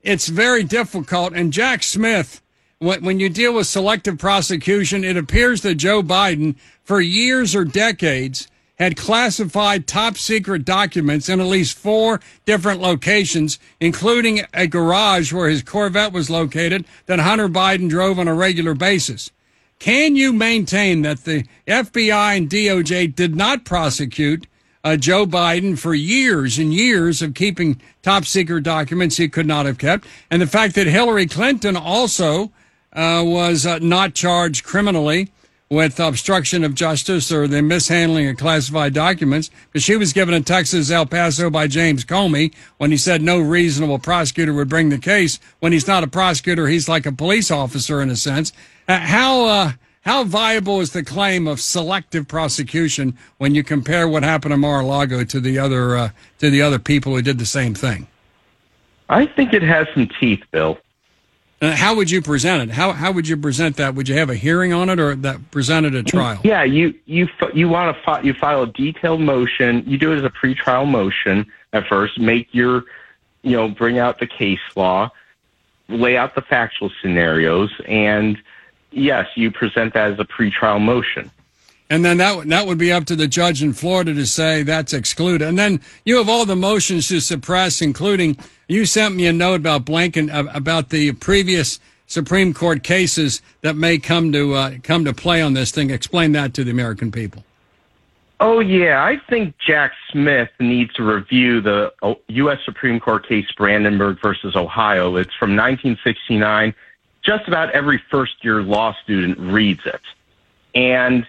it's 0.01 0.27
very 0.27 0.63
difficult. 0.63 1.33
And 1.33 1.51
Jack 1.51 1.83
Smith, 1.83 2.41
when 2.79 3.19
you 3.19 3.29
deal 3.29 3.53
with 3.53 3.67
selective 3.67 4.17
prosecution, 4.17 5.03
it 5.03 5.17
appears 5.17 5.61
that 5.61 5.75
Joe 5.75 6.03
Biden, 6.03 6.55
for 6.83 7.01
years 7.01 7.55
or 7.55 7.65
decades, 7.65 8.47
had 8.77 8.95
classified 8.95 9.87
top 9.87 10.17
secret 10.17 10.63
documents 10.63 11.29
in 11.29 11.39
at 11.39 11.47
least 11.47 11.77
four 11.77 12.19
different 12.45 12.79
locations, 12.79 13.57
including 13.79 14.41
a 14.53 14.67
garage 14.67 15.33
where 15.33 15.49
his 15.49 15.63
Corvette 15.63 16.13
was 16.13 16.29
located 16.29 16.85
that 17.07 17.19
Hunter 17.19 17.49
Biden 17.49 17.89
drove 17.89 18.19
on 18.19 18.27
a 18.27 18.35
regular 18.35 18.75
basis. 18.75 19.31
Can 19.79 20.15
you 20.15 20.31
maintain 20.31 21.01
that 21.01 21.23
the 21.23 21.45
FBI 21.67 22.37
and 22.37 22.49
DOJ 22.49 23.15
did 23.15 23.35
not 23.35 23.65
prosecute 23.65 24.45
uh, 24.83 24.95
Joe 24.95 25.25
Biden 25.25 25.77
for 25.77 25.93
years 25.93 26.57
and 26.57 26.73
years 26.73 27.21
of 27.21 27.33
keeping 27.33 27.81
top 28.03 28.25
secret 28.25 28.63
documents 28.63 29.17
he 29.17 29.27
could 29.27 29.47
not 29.47 29.65
have 29.65 29.77
kept, 29.77 30.05
and 30.31 30.41
the 30.41 30.47
fact 30.47 30.75
that 30.75 30.87
Hillary 30.87 31.25
Clinton 31.25 31.75
also 31.75 32.51
uh, 32.97 33.23
was 33.23 33.65
uh, 33.65 33.77
not 33.79 34.15
charged 34.15 34.65
criminally 34.65 35.31
with 35.69 35.99
obstruction 35.99 36.63
of 36.63 36.73
justice 36.73 37.31
or 37.31 37.47
the 37.47 37.61
mishandling 37.61 38.27
of 38.27 38.37
classified 38.37 38.93
documents 38.93 39.51
because 39.67 39.83
she 39.83 39.95
was 39.97 40.13
given 40.13 40.33
a 40.33 40.41
Texas, 40.41 40.89
El 40.89 41.05
Paso 41.05 41.49
by 41.49 41.67
James 41.67 42.03
Comey 42.03 42.53
when 42.77 42.89
he 42.89 42.97
said 42.97 43.21
no 43.21 43.39
reasonable 43.39 43.99
prosecutor 43.99 44.53
would 44.53 44.69
bring 44.69 44.89
the 44.89 44.97
case. 44.97 45.39
When 45.59 45.73
he's 45.73 45.87
not 45.87 46.03
a 46.03 46.07
prosecutor, 46.07 46.67
he's 46.67 46.89
like 46.89 47.05
a 47.05 47.11
police 47.11 47.51
officer 47.51 48.01
in 48.01 48.09
a 48.09 48.15
sense. 48.15 48.51
Uh, 48.87 48.97
how, 48.97 49.45
uh, 49.45 49.71
how 50.01 50.23
viable 50.23 50.79
is 50.79 50.93
the 50.93 51.03
claim 51.03 51.47
of 51.47 51.59
selective 51.59 52.27
prosecution 52.27 53.17
when 53.37 53.53
you 53.53 53.63
compare 53.63 54.07
what 54.07 54.23
happened 54.23 54.53
in 54.53 54.61
Mar-a-Lago 54.61 55.25
to 55.25 55.39
the 55.41 55.59
other, 55.59 55.97
uh, 55.97 56.09
to 56.39 56.49
the 56.49 56.61
other 56.61 56.79
people 56.79 57.13
who 57.13 57.21
did 57.21 57.37
the 57.37 57.45
same 57.45 57.75
thing? 57.75 58.07
I 59.09 59.25
think 59.25 59.53
it 59.53 59.61
has 59.61 59.87
some 59.93 60.09
teeth, 60.19 60.43
Bill. 60.51 60.79
Uh, 61.59 61.75
how 61.75 61.95
would 61.95 62.11
you 62.11 62.21
present 62.21 62.69
it? 62.69 62.73
How 62.73 62.91
how 62.91 63.11
would 63.11 63.27
you 63.27 63.35
present 63.35 63.77
that? 63.77 63.95
Would 63.95 64.07
you 64.07 64.15
have 64.15 64.29
a 64.29 64.35
hearing 64.35 64.73
on 64.73 64.89
it, 64.89 64.99
or 64.99 65.15
that 65.15 65.49
presented 65.49 65.95
a 65.95 66.03
trial? 66.03 66.39
Yeah, 66.43 66.63
you 66.63 66.93
you 67.05 67.27
you 67.53 67.67
want 67.67 67.95
to 67.95 68.03
fi- 68.03 68.21
you 68.21 68.33
file 68.33 68.63
a 68.63 68.67
detailed 68.67 69.21
motion. 69.21 69.83
You 69.87 69.97
do 69.97 70.11
it 70.11 70.17
as 70.17 70.23
a 70.23 70.29
pretrial 70.29 70.87
motion 70.87 71.47
at 71.73 71.87
first. 71.87 72.19
Make 72.19 72.47
your 72.51 72.83
you 73.41 73.57
know 73.57 73.69
bring 73.69 73.97
out 73.97 74.19
the 74.19 74.27
case 74.27 74.59
law, 74.75 75.09
lay 75.89 76.15
out 76.15 76.35
the 76.35 76.43
factual 76.43 76.91
scenarios, 77.01 77.71
and 77.87 78.37
yes, 78.91 79.27
you 79.35 79.49
present 79.49 79.95
that 79.95 80.11
as 80.11 80.19
a 80.19 80.25
pretrial 80.25 80.79
motion. 80.79 81.31
And 81.89 82.03
then 82.03 82.17
that 82.17 82.47
that 82.49 82.67
would 82.67 82.77
be 82.77 82.91
up 82.91 83.05
to 83.05 83.15
the 83.15 83.27
judge 83.27 83.63
in 83.63 83.73
Florida 83.73 84.13
to 84.13 84.25
say 84.25 84.63
that's 84.63 84.93
excluded. 84.93 85.47
And 85.47 85.57
then 85.57 85.79
you 86.05 86.17
have 86.17 86.27
all 86.27 86.45
the 86.45 86.55
motions 86.55 87.07
to 87.07 87.21
suppress, 87.21 87.81
including 87.81 88.37
you 88.67 88.85
sent 88.85 89.15
me 89.15 89.25
a 89.25 89.33
note 89.33 89.61
about 89.61 89.85
Blanken 89.85 90.29
about 90.53 90.89
the 90.89 91.13
previous 91.13 91.79
Supreme 92.07 92.53
Court 92.53 92.83
cases 92.83 93.41
that 93.61 93.75
may 93.75 93.99
come 93.99 94.31
to 94.33 94.53
uh, 94.53 94.71
come 94.83 95.05
to 95.05 95.13
play 95.13 95.41
on 95.41 95.53
this 95.53 95.71
thing. 95.71 95.89
Explain 95.89 96.33
that 96.33 96.53
to 96.55 96.63
the 96.63 96.71
American 96.71 97.11
people. 97.11 97.43
Oh 98.39 98.59
yeah, 98.59 99.03
I 99.03 99.19
think 99.29 99.55
Jack 99.57 99.93
Smith 100.11 100.49
needs 100.59 100.93
to 100.93 101.03
review 101.03 101.59
the 101.59 101.91
U.S. 102.27 102.59
Supreme 102.65 102.99
Court 102.99 103.27
case 103.27 103.51
Brandenburg 103.57 104.21
versus 104.21 104.55
Ohio. 104.55 105.15
It's 105.15 105.33
from 105.33 105.51
1969. 105.55 106.75
Just 107.23 107.47
about 107.47 107.71
every 107.71 108.01
first 108.11 108.43
year 108.43 108.61
law 108.61 108.95
student 109.03 109.39
reads 109.39 109.85
it, 109.85 110.01
and 110.75 111.25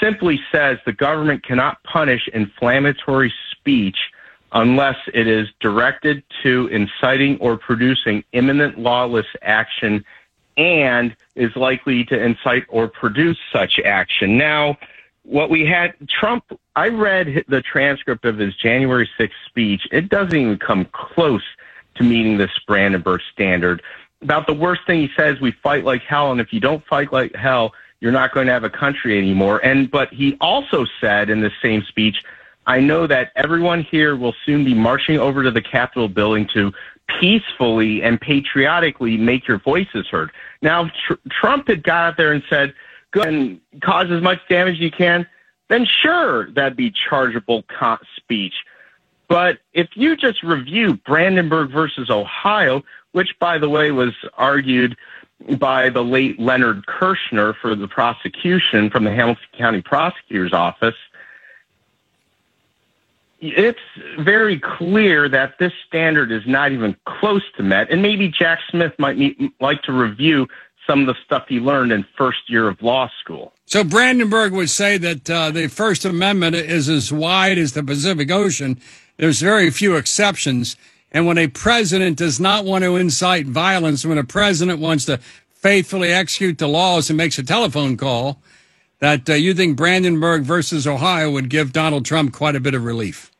simply 0.00 0.40
says 0.50 0.78
the 0.86 0.92
government 0.92 1.44
cannot 1.44 1.82
punish 1.84 2.28
inflammatory 2.32 3.32
speech 3.50 3.96
unless 4.52 4.96
it 5.12 5.26
is 5.26 5.48
directed 5.60 6.22
to 6.42 6.68
inciting 6.68 7.36
or 7.38 7.56
producing 7.56 8.22
imminent 8.32 8.78
lawless 8.78 9.26
action 9.42 10.04
and 10.56 11.16
is 11.34 11.54
likely 11.56 12.04
to 12.04 12.22
incite 12.22 12.64
or 12.68 12.86
produce 12.86 13.38
such 13.52 13.80
action. 13.84 14.38
Now, 14.38 14.78
what 15.24 15.50
we 15.50 15.66
had, 15.66 15.94
Trump, 16.08 16.44
I 16.76 16.88
read 16.88 17.44
the 17.48 17.62
transcript 17.62 18.24
of 18.24 18.38
his 18.38 18.54
January 18.56 19.08
6th 19.18 19.30
speech. 19.46 19.88
It 19.90 20.08
doesn't 20.08 20.36
even 20.36 20.58
come 20.58 20.86
close 20.92 21.42
to 21.96 22.04
meeting 22.04 22.38
this 22.38 22.50
Brandenburg 22.66 23.20
standard. 23.32 23.82
About 24.22 24.46
the 24.46 24.54
worst 24.54 24.82
thing 24.86 25.00
he 25.00 25.10
says, 25.16 25.40
we 25.40 25.52
fight 25.62 25.84
like 25.84 26.02
hell, 26.02 26.30
and 26.30 26.40
if 26.40 26.52
you 26.52 26.60
don't 26.60 26.84
fight 26.86 27.12
like 27.12 27.34
hell, 27.34 27.72
you're 28.04 28.12
not 28.12 28.34
going 28.34 28.46
to 28.46 28.52
have 28.52 28.64
a 28.64 28.70
country 28.70 29.16
anymore. 29.16 29.64
And 29.64 29.90
but 29.90 30.12
he 30.12 30.36
also 30.38 30.84
said 31.00 31.30
in 31.30 31.40
the 31.40 31.50
same 31.62 31.82
speech, 31.88 32.22
I 32.66 32.78
know 32.78 33.06
that 33.06 33.32
everyone 33.34 33.82
here 33.82 34.14
will 34.14 34.34
soon 34.44 34.62
be 34.62 34.74
marching 34.74 35.18
over 35.18 35.42
to 35.42 35.50
the 35.50 35.62
Capitol 35.62 36.10
building 36.10 36.46
to 36.52 36.70
peacefully 37.18 38.02
and 38.02 38.20
patriotically 38.20 39.16
make 39.16 39.48
your 39.48 39.58
voices 39.58 40.06
heard. 40.06 40.32
Now, 40.60 40.90
tr- 41.06 41.14
Trump 41.30 41.68
had 41.68 41.82
got 41.82 42.08
out 42.08 42.16
there 42.18 42.32
and 42.32 42.42
said, 42.50 42.74
go 43.10 43.22
and 43.22 43.58
cause 43.80 44.10
as 44.10 44.22
much 44.22 44.38
damage 44.50 44.74
as 44.74 44.80
you 44.80 44.90
can, 44.90 45.26
then 45.68 45.86
sure, 46.02 46.50
that'd 46.50 46.76
be 46.76 46.92
chargeable 47.08 47.62
co- 47.62 47.96
speech. 48.16 48.54
But 49.28 49.60
if 49.72 49.88
you 49.94 50.14
just 50.14 50.42
review 50.42 51.00
Brandenburg 51.06 51.70
versus 51.70 52.10
Ohio, 52.10 52.82
which, 53.12 53.30
by 53.38 53.56
the 53.56 53.70
way, 53.70 53.92
was 53.92 54.12
argued 54.36 54.94
by 55.58 55.90
the 55.90 56.02
late 56.02 56.38
Leonard 56.40 56.86
Kirshner 56.86 57.54
for 57.60 57.74
the 57.74 57.88
prosecution 57.88 58.90
from 58.90 59.04
the 59.04 59.10
Hamilton 59.10 59.44
County 59.56 59.82
Prosecutor's 59.82 60.52
Office, 60.52 60.94
it's 63.40 63.78
very 64.18 64.58
clear 64.58 65.28
that 65.28 65.58
this 65.58 65.72
standard 65.86 66.32
is 66.32 66.42
not 66.46 66.72
even 66.72 66.96
close 67.04 67.42
to 67.56 67.62
met. 67.62 67.90
And 67.90 68.00
maybe 68.00 68.28
Jack 68.28 68.60
Smith 68.70 68.92
might 68.98 69.18
like 69.60 69.82
to 69.82 69.92
review 69.92 70.48
some 70.86 71.00
of 71.00 71.06
the 71.06 71.14
stuff 71.24 71.44
he 71.48 71.60
learned 71.60 71.92
in 71.92 72.06
first 72.16 72.48
year 72.48 72.68
of 72.68 72.80
law 72.82 73.10
school. 73.20 73.52
So 73.66 73.84
Brandenburg 73.84 74.52
would 74.52 74.70
say 74.70 74.98
that 74.98 75.30
uh, 75.30 75.50
the 75.50 75.68
First 75.68 76.04
Amendment 76.04 76.56
is 76.56 76.88
as 76.88 77.12
wide 77.12 77.58
as 77.58 77.72
the 77.72 77.82
Pacific 77.82 78.30
Ocean. 78.30 78.78
There's 79.16 79.40
very 79.40 79.70
few 79.70 79.96
exceptions. 79.96 80.76
And 81.14 81.26
when 81.26 81.38
a 81.38 81.46
president 81.46 82.18
does 82.18 82.40
not 82.40 82.64
want 82.64 82.82
to 82.84 82.96
incite 82.96 83.46
violence, 83.46 84.04
when 84.04 84.18
a 84.18 84.24
president 84.24 84.80
wants 84.80 85.04
to 85.06 85.18
faithfully 85.54 86.12
execute 86.12 86.58
the 86.58 86.66
laws 86.68 87.08
and 87.08 87.16
makes 87.16 87.38
a 87.38 87.42
telephone 87.44 87.96
call, 87.96 88.42
that 88.98 89.30
uh, 89.30 89.34
you 89.34 89.54
think 89.54 89.76
Brandenburg 89.76 90.42
versus 90.42 90.86
Ohio 90.86 91.30
would 91.30 91.48
give 91.48 91.72
Donald 91.72 92.04
Trump 92.04 92.32
quite 92.32 92.56
a 92.56 92.60
bit 92.60 92.74
of 92.74 92.84
relief. 92.84 93.30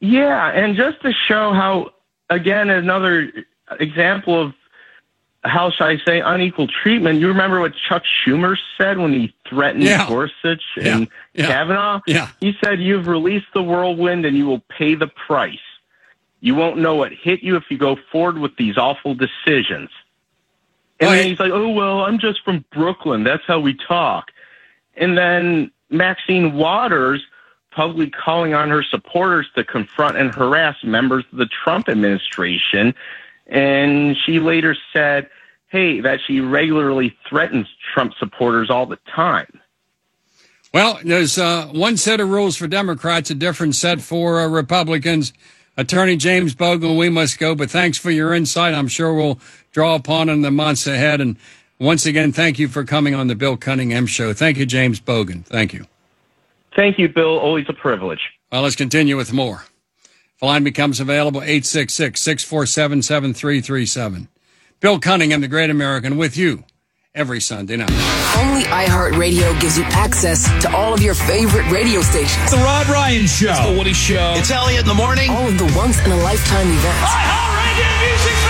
Yeah, 0.00 0.50
and 0.50 0.76
just 0.76 1.00
to 1.02 1.12
show 1.12 1.52
how, 1.52 1.90
again, 2.28 2.68
another 2.70 3.32
example 3.80 4.40
of 4.40 4.54
how 5.44 5.70
should 5.70 5.86
I 5.86 5.96
say 6.04 6.20
unequal 6.20 6.68
treatment. 6.68 7.18
You 7.18 7.28
remember 7.28 7.60
what 7.60 7.72
Chuck 7.88 8.02
Schumer 8.04 8.56
said 8.78 8.98
when 8.98 9.12
he 9.12 9.34
threatened 9.48 9.84
Yeah. 9.84 10.06
Gorsuch 10.08 10.62
Yeah. 10.76 10.96
and 10.96 11.08
Yeah. 11.34 11.46
Kavanaugh? 11.46 12.00
Yeah. 12.06 12.28
He 12.40 12.56
said, 12.62 12.80
"You've 12.80 13.08
released 13.08 13.46
the 13.54 13.62
whirlwind, 13.62 14.24
and 14.24 14.36
you 14.36 14.46
will 14.46 14.60
pay 14.68 14.94
the 14.94 15.08
price. 15.08 15.58
You 16.42 16.54
won't 16.54 16.76
know 16.76 16.96
what 16.96 17.12
hit 17.12 17.42
you 17.42 17.56
if 17.56 17.64
you 17.70 17.78
go 17.78 17.96
forward 18.10 18.36
with 18.36 18.54
these 18.56 18.76
awful 18.76 19.14
decisions." 19.14 19.88
And 21.00 21.10
then 21.10 21.26
he's 21.26 21.40
like, 21.40 21.52
"Oh 21.52 21.70
well, 21.70 22.00
I'm 22.00 22.18
just 22.18 22.44
from 22.44 22.64
Brooklyn. 22.70 23.24
That's 23.24 23.44
how 23.46 23.60
we 23.60 23.74
talk." 23.88 24.30
And 24.94 25.16
then 25.16 25.70
Maxine 25.88 26.52
Waters 26.52 27.24
publicly 27.70 28.10
calling 28.10 28.52
on 28.52 28.68
her 28.68 28.82
supporters 28.82 29.46
to 29.54 29.64
confront 29.64 30.18
and 30.18 30.34
harass 30.34 30.76
members 30.84 31.24
of 31.32 31.38
the 31.38 31.46
Trump 31.46 31.88
administration. 31.88 32.94
And 33.46 34.16
she 34.26 34.40
later 34.40 34.76
said, 34.92 35.30
hey, 35.68 36.00
that 36.00 36.20
she 36.26 36.40
regularly 36.40 37.16
threatens 37.28 37.66
Trump 37.94 38.12
supporters 38.18 38.70
all 38.70 38.86
the 38.86 38.98
time. 39.14 39.60
Well, 40.72 41.00
there's 41.02 41.38
uh, 41.38 41.66
one 41.72 41.96
set 41.96 42.20
of 42.20 42.30
rules 42.30 42.56
for 42.56 42.66
Democrats, 42.66 43.30
a 43.30 43.34
different 43.34 43.74
set 43.74 44.00
for 44.00 44.40
uh, 44.40 44.48
Republicans. 44.48 45.32
Attorney 45.76 46.16
James 46.16 46.54
Brogen, 46.54 46.98
we 46.98 47.08
must 47.08 47.38
go, 47.38 47.54
but 47.54 47.70
thanks 47.70 47.96
for 47.96 48.10
your 48.10 48.34
insight. 48.34 48.74
I'm 48.74 48.88
sure 48.88 49.14
we'll 49.14 49.38
draw 49.70 49.94
upon 49.94 50.28
in 50.28 50.42
the 50.42 50.50
months 50.50 50.86
ahead. 50.86 51.20
And 51.20 51.36
once 51.78 52.04
again, 52.04 52.32
thank 52.32 52.58
you 52.58 52.68
for 52.68 52.84
coming 52.84 53.14
on 53.14 53.28
the 53.28 53.34
Bill 53.34 53.56
Cunningham 53.56 54.06
Show. 54.06 54.34
Thank 54.34 54.58
you, 54.58 54.66
James 54.66 55.00
Brogen. 55.00 55.44
Thank 55.44 55.72
you. 55.72 55.86
Thank 56.76 56.98
you, 56.98 57.08
Bill. 57.08 57.38
Always 57.38 57.66
a 57.68 57.72
privilege. 57.72 58.20
Well, 58.50 58.62
let's 58.62 58.76
continue 58.76 59.16
with 59.16 59.32
more. 59.32 59.64
The 60.40 60.46
line 60.46 60.64
becomes 60.64 61.00
available 61.00 61.40
866 61.40 62.20
647 62.20 63.02
7337. 63.02 64.28
Bill 64.80 64.98
Cunningham, 64.98 65.40
the 65.40 65.48
great 65.48 65.70
American, 65.70 66.16
with 66.16 66.36
you 66.36 66.64
every 67.14 67.40
Sunday 67.40 67.76
night. 67.76 67.90
Only 68.38 68.64
iHeartRadio 68.64 69.60
gives 69.60 69.76
you 69.76 69.84
access 69.92 70.48
to 70.62 70.74
all 70.74 70.94
of 70.94 71.02
your 71.02 71.14
favorite 71.14 71.70
radio 71.70 72.00
stations. 72.00 72.50
The 72.50 72.56
Rod 72.58 72.88
Ryan 72.88 73.26
Show. 73.26 73.50
It's 73.50 73.66
the 73.68 73.76
Woody 73.76 73.92
Show. 73.92 74.34
It's 74.36 74.50
Elliot 74.50 74.82
in 74.82 74.88
the 74.88 74.94
morning. 74.94 75.30
All 75.30 75.46
of 75.46 75.58
the 75.58 75.70
once 75.76 76.00
in 76.04 76.10
a 76.10 76.16
lifetime 76.16 76.68
events. 76.68 77.10
iHeartRadio 77.12 77.90
Music 78.00 78.32
Festival, 78.32 78.32
yeah! 78.32 78.32
All 78.32 78.41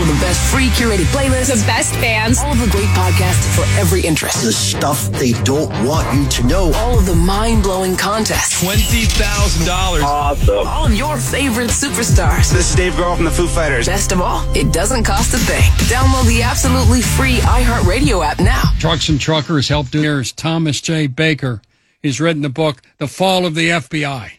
of 0.00 0.08
the 0.08 0.20
best 0.20 0.40
free 0.52 0.68
curated 0.68 1.06
playlists. 1.06 1.48
The 1.48 1.66
best 1.66 1.94
bands. 1.94 2.38
All 2.38 2.52
of 2.52 2.60
the 2.60 2.70
great 2.70 2.88
podcasts 2.88 3.54
for 3.54 3.62
every 3.78 4.02
interest. 4.02 4.44
The 4.44 4.52
stuff 4.52 5.10
they 5.12 5.32
don't 5.42 5.70
want 5.86 6.06
you 6.16 6.28
to 6.30 6.46
know. 6.46 6.72
All 6.74 6.98
of 6.98 7.06
the 7.06 7.14
mind 7.14 7.62
blowing 7.62 7.96
contests. 7.96 8.62
$20,000. 8.62 10.02
Awesome. 10.02 10.66
All 10.66 10.86
of 10.86 10.94
your 10.94 11.16
favorite 11.16 11.70
superstars. 11.70 12.52
This 12.52 12.70
is 12.70 12.76
Dave 12.76 12.94
Grohl 12.94 13.16
from 13.16 13.24
the 13.24 13.30
Foo 13.30 13.46
Fighters. 13.46 13.86
Best 13.86 14.12
of 14.12 14.20
all, 14.20 14.44
it 14.56 14.72
doesn't 14.72 15.04
cost 15.04 15.34
a 15.34 15.38
thing. 15.38 15.70
Download 15.88 16.26
the 16.26 16.42
absolutely 16.42 17.02
free 17.02 17.38
iHeartRadio 17.38 18.24
app 18.24 18.40
now. 18.40 18.62
Trucks 18.78 19.08
and 19.08 19.20
Truckers 19.20 19.68
helped 19.68 19.92
do 19.92 20.00
here's 20.00 20.32
Thomas 20.32 20.80
J. 20.80 21.06
Baker. 21.06 21.62
He's 22.02 22.20
written 22.20 22.42
the 22.42 22.48
book, 22.48 22.80
The 22.98 23.06
Fall 23.06 23.44
of 23.44 23.54
the 23.54 23.68
FBI. 23.68 24.30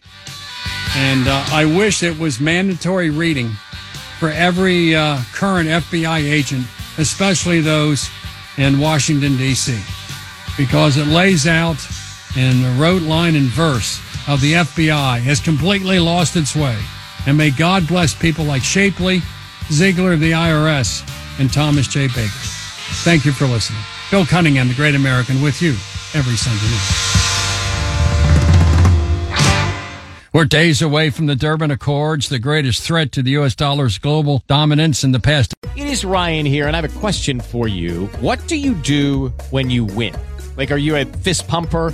And 0.95 1.27
uh, 1.27 1.45
I 1.51 1.65
wish 1.65 2.03
it 2.03 2.17
was 2.19 2.39
mandatory 2.39 3.09
reading 3.09 3.51
for 4.21 4.29
every 4.29 4.95
uh, 4.95 5.19
current 5.33 5.67
FBI 5.67 6.19
agent, 6.31 6.63
especially 6.99 7.59
those 7.59 8.07
in 8.55 8.77
Washington, 8.77 9.35
D.C., 9.35 9.81
because 10.55 10.95
it 10.97 11.07
lays 11.07 11.47
out 11.47 11.83
in 12.37 12.61
the 12.61 12.69
rote 12.79 13.01
line 13.01 13.35
and 13.35 13.47
verse 13.47 13.99
of 14.27 14.39
the 14.39 14.53
FBI 14.53 15.21
has 15.21 15.39
completely 15.39 15.97
lost 15.97 16.35
its 16.35 16.55
way. 16.55 16.77
And 17.25 17.35
may 17.35 17.49
God 17.49 17.87
bless 17.87 18.13
people 18.13 18.45
like 18.45 18.61
Shapley, 18.61 19.23
Ziegler 19.71 20.15
the 20.17 20.33
IRS, 20.33 21.01
and 21.39 21.51
Thomas 21.51 21.87
J. 21.87 22.05
Baker. 22.05 22.29
Thank 23.01 23.25
you 23.25 23.31
for 23.31 23.47
listening. 23.47 23.81
Bill 24.11 24.27
Cunningham, 24.27 24.67
the 24.67 24.75
great 24.75 24.93
American, 24.93 25.41
with 25.41 25.63
you 25.63 25.71
every 26.13 26.35
Sunday 26.35 26.61
night. 26.61 27.30
We're 30.33 30.45
days 30.45 30.81
away 30.81 31.09
from 31.09 31.25
the 31.25 31.35
Durban 31.35 31.71
Accords, 31.71 32.29
the 32.29 32.39
greatest 32.39 32.83
threat 32.83 33.11
to 33.11 33.21
the 33.21 33.31
U.S. 33.31 33.53
dollar's 33.53 33.97
global 33.97 34.43
dominance 34.47 35.03
in 35.03 35.11
the 35.11 35.19
past. 35.19 35.53
It 35.75 35.87
is 35.87 36.05
Ryan 36.05 36.45
here, 36.45 36.67
and 36.67 36.75
I 36.77 36.79
have 36.79 36.95
a 36.95 36.99
question 37.01 37.41
for 37.41 37.67
you. 37.67 38.05
What 38.21 38.39
do 38.47 38.55
you 38.55 38.73
do 38.75 39.33
when 39.49 39.69
you 39.69 39.83
win? 39.83 40.15
Like, 40.55 40.71
are 40.71 40.77
you 40.77 40.95
a 40.95 41.03
fist 41.03 41.49
pumper? 41.49 41.93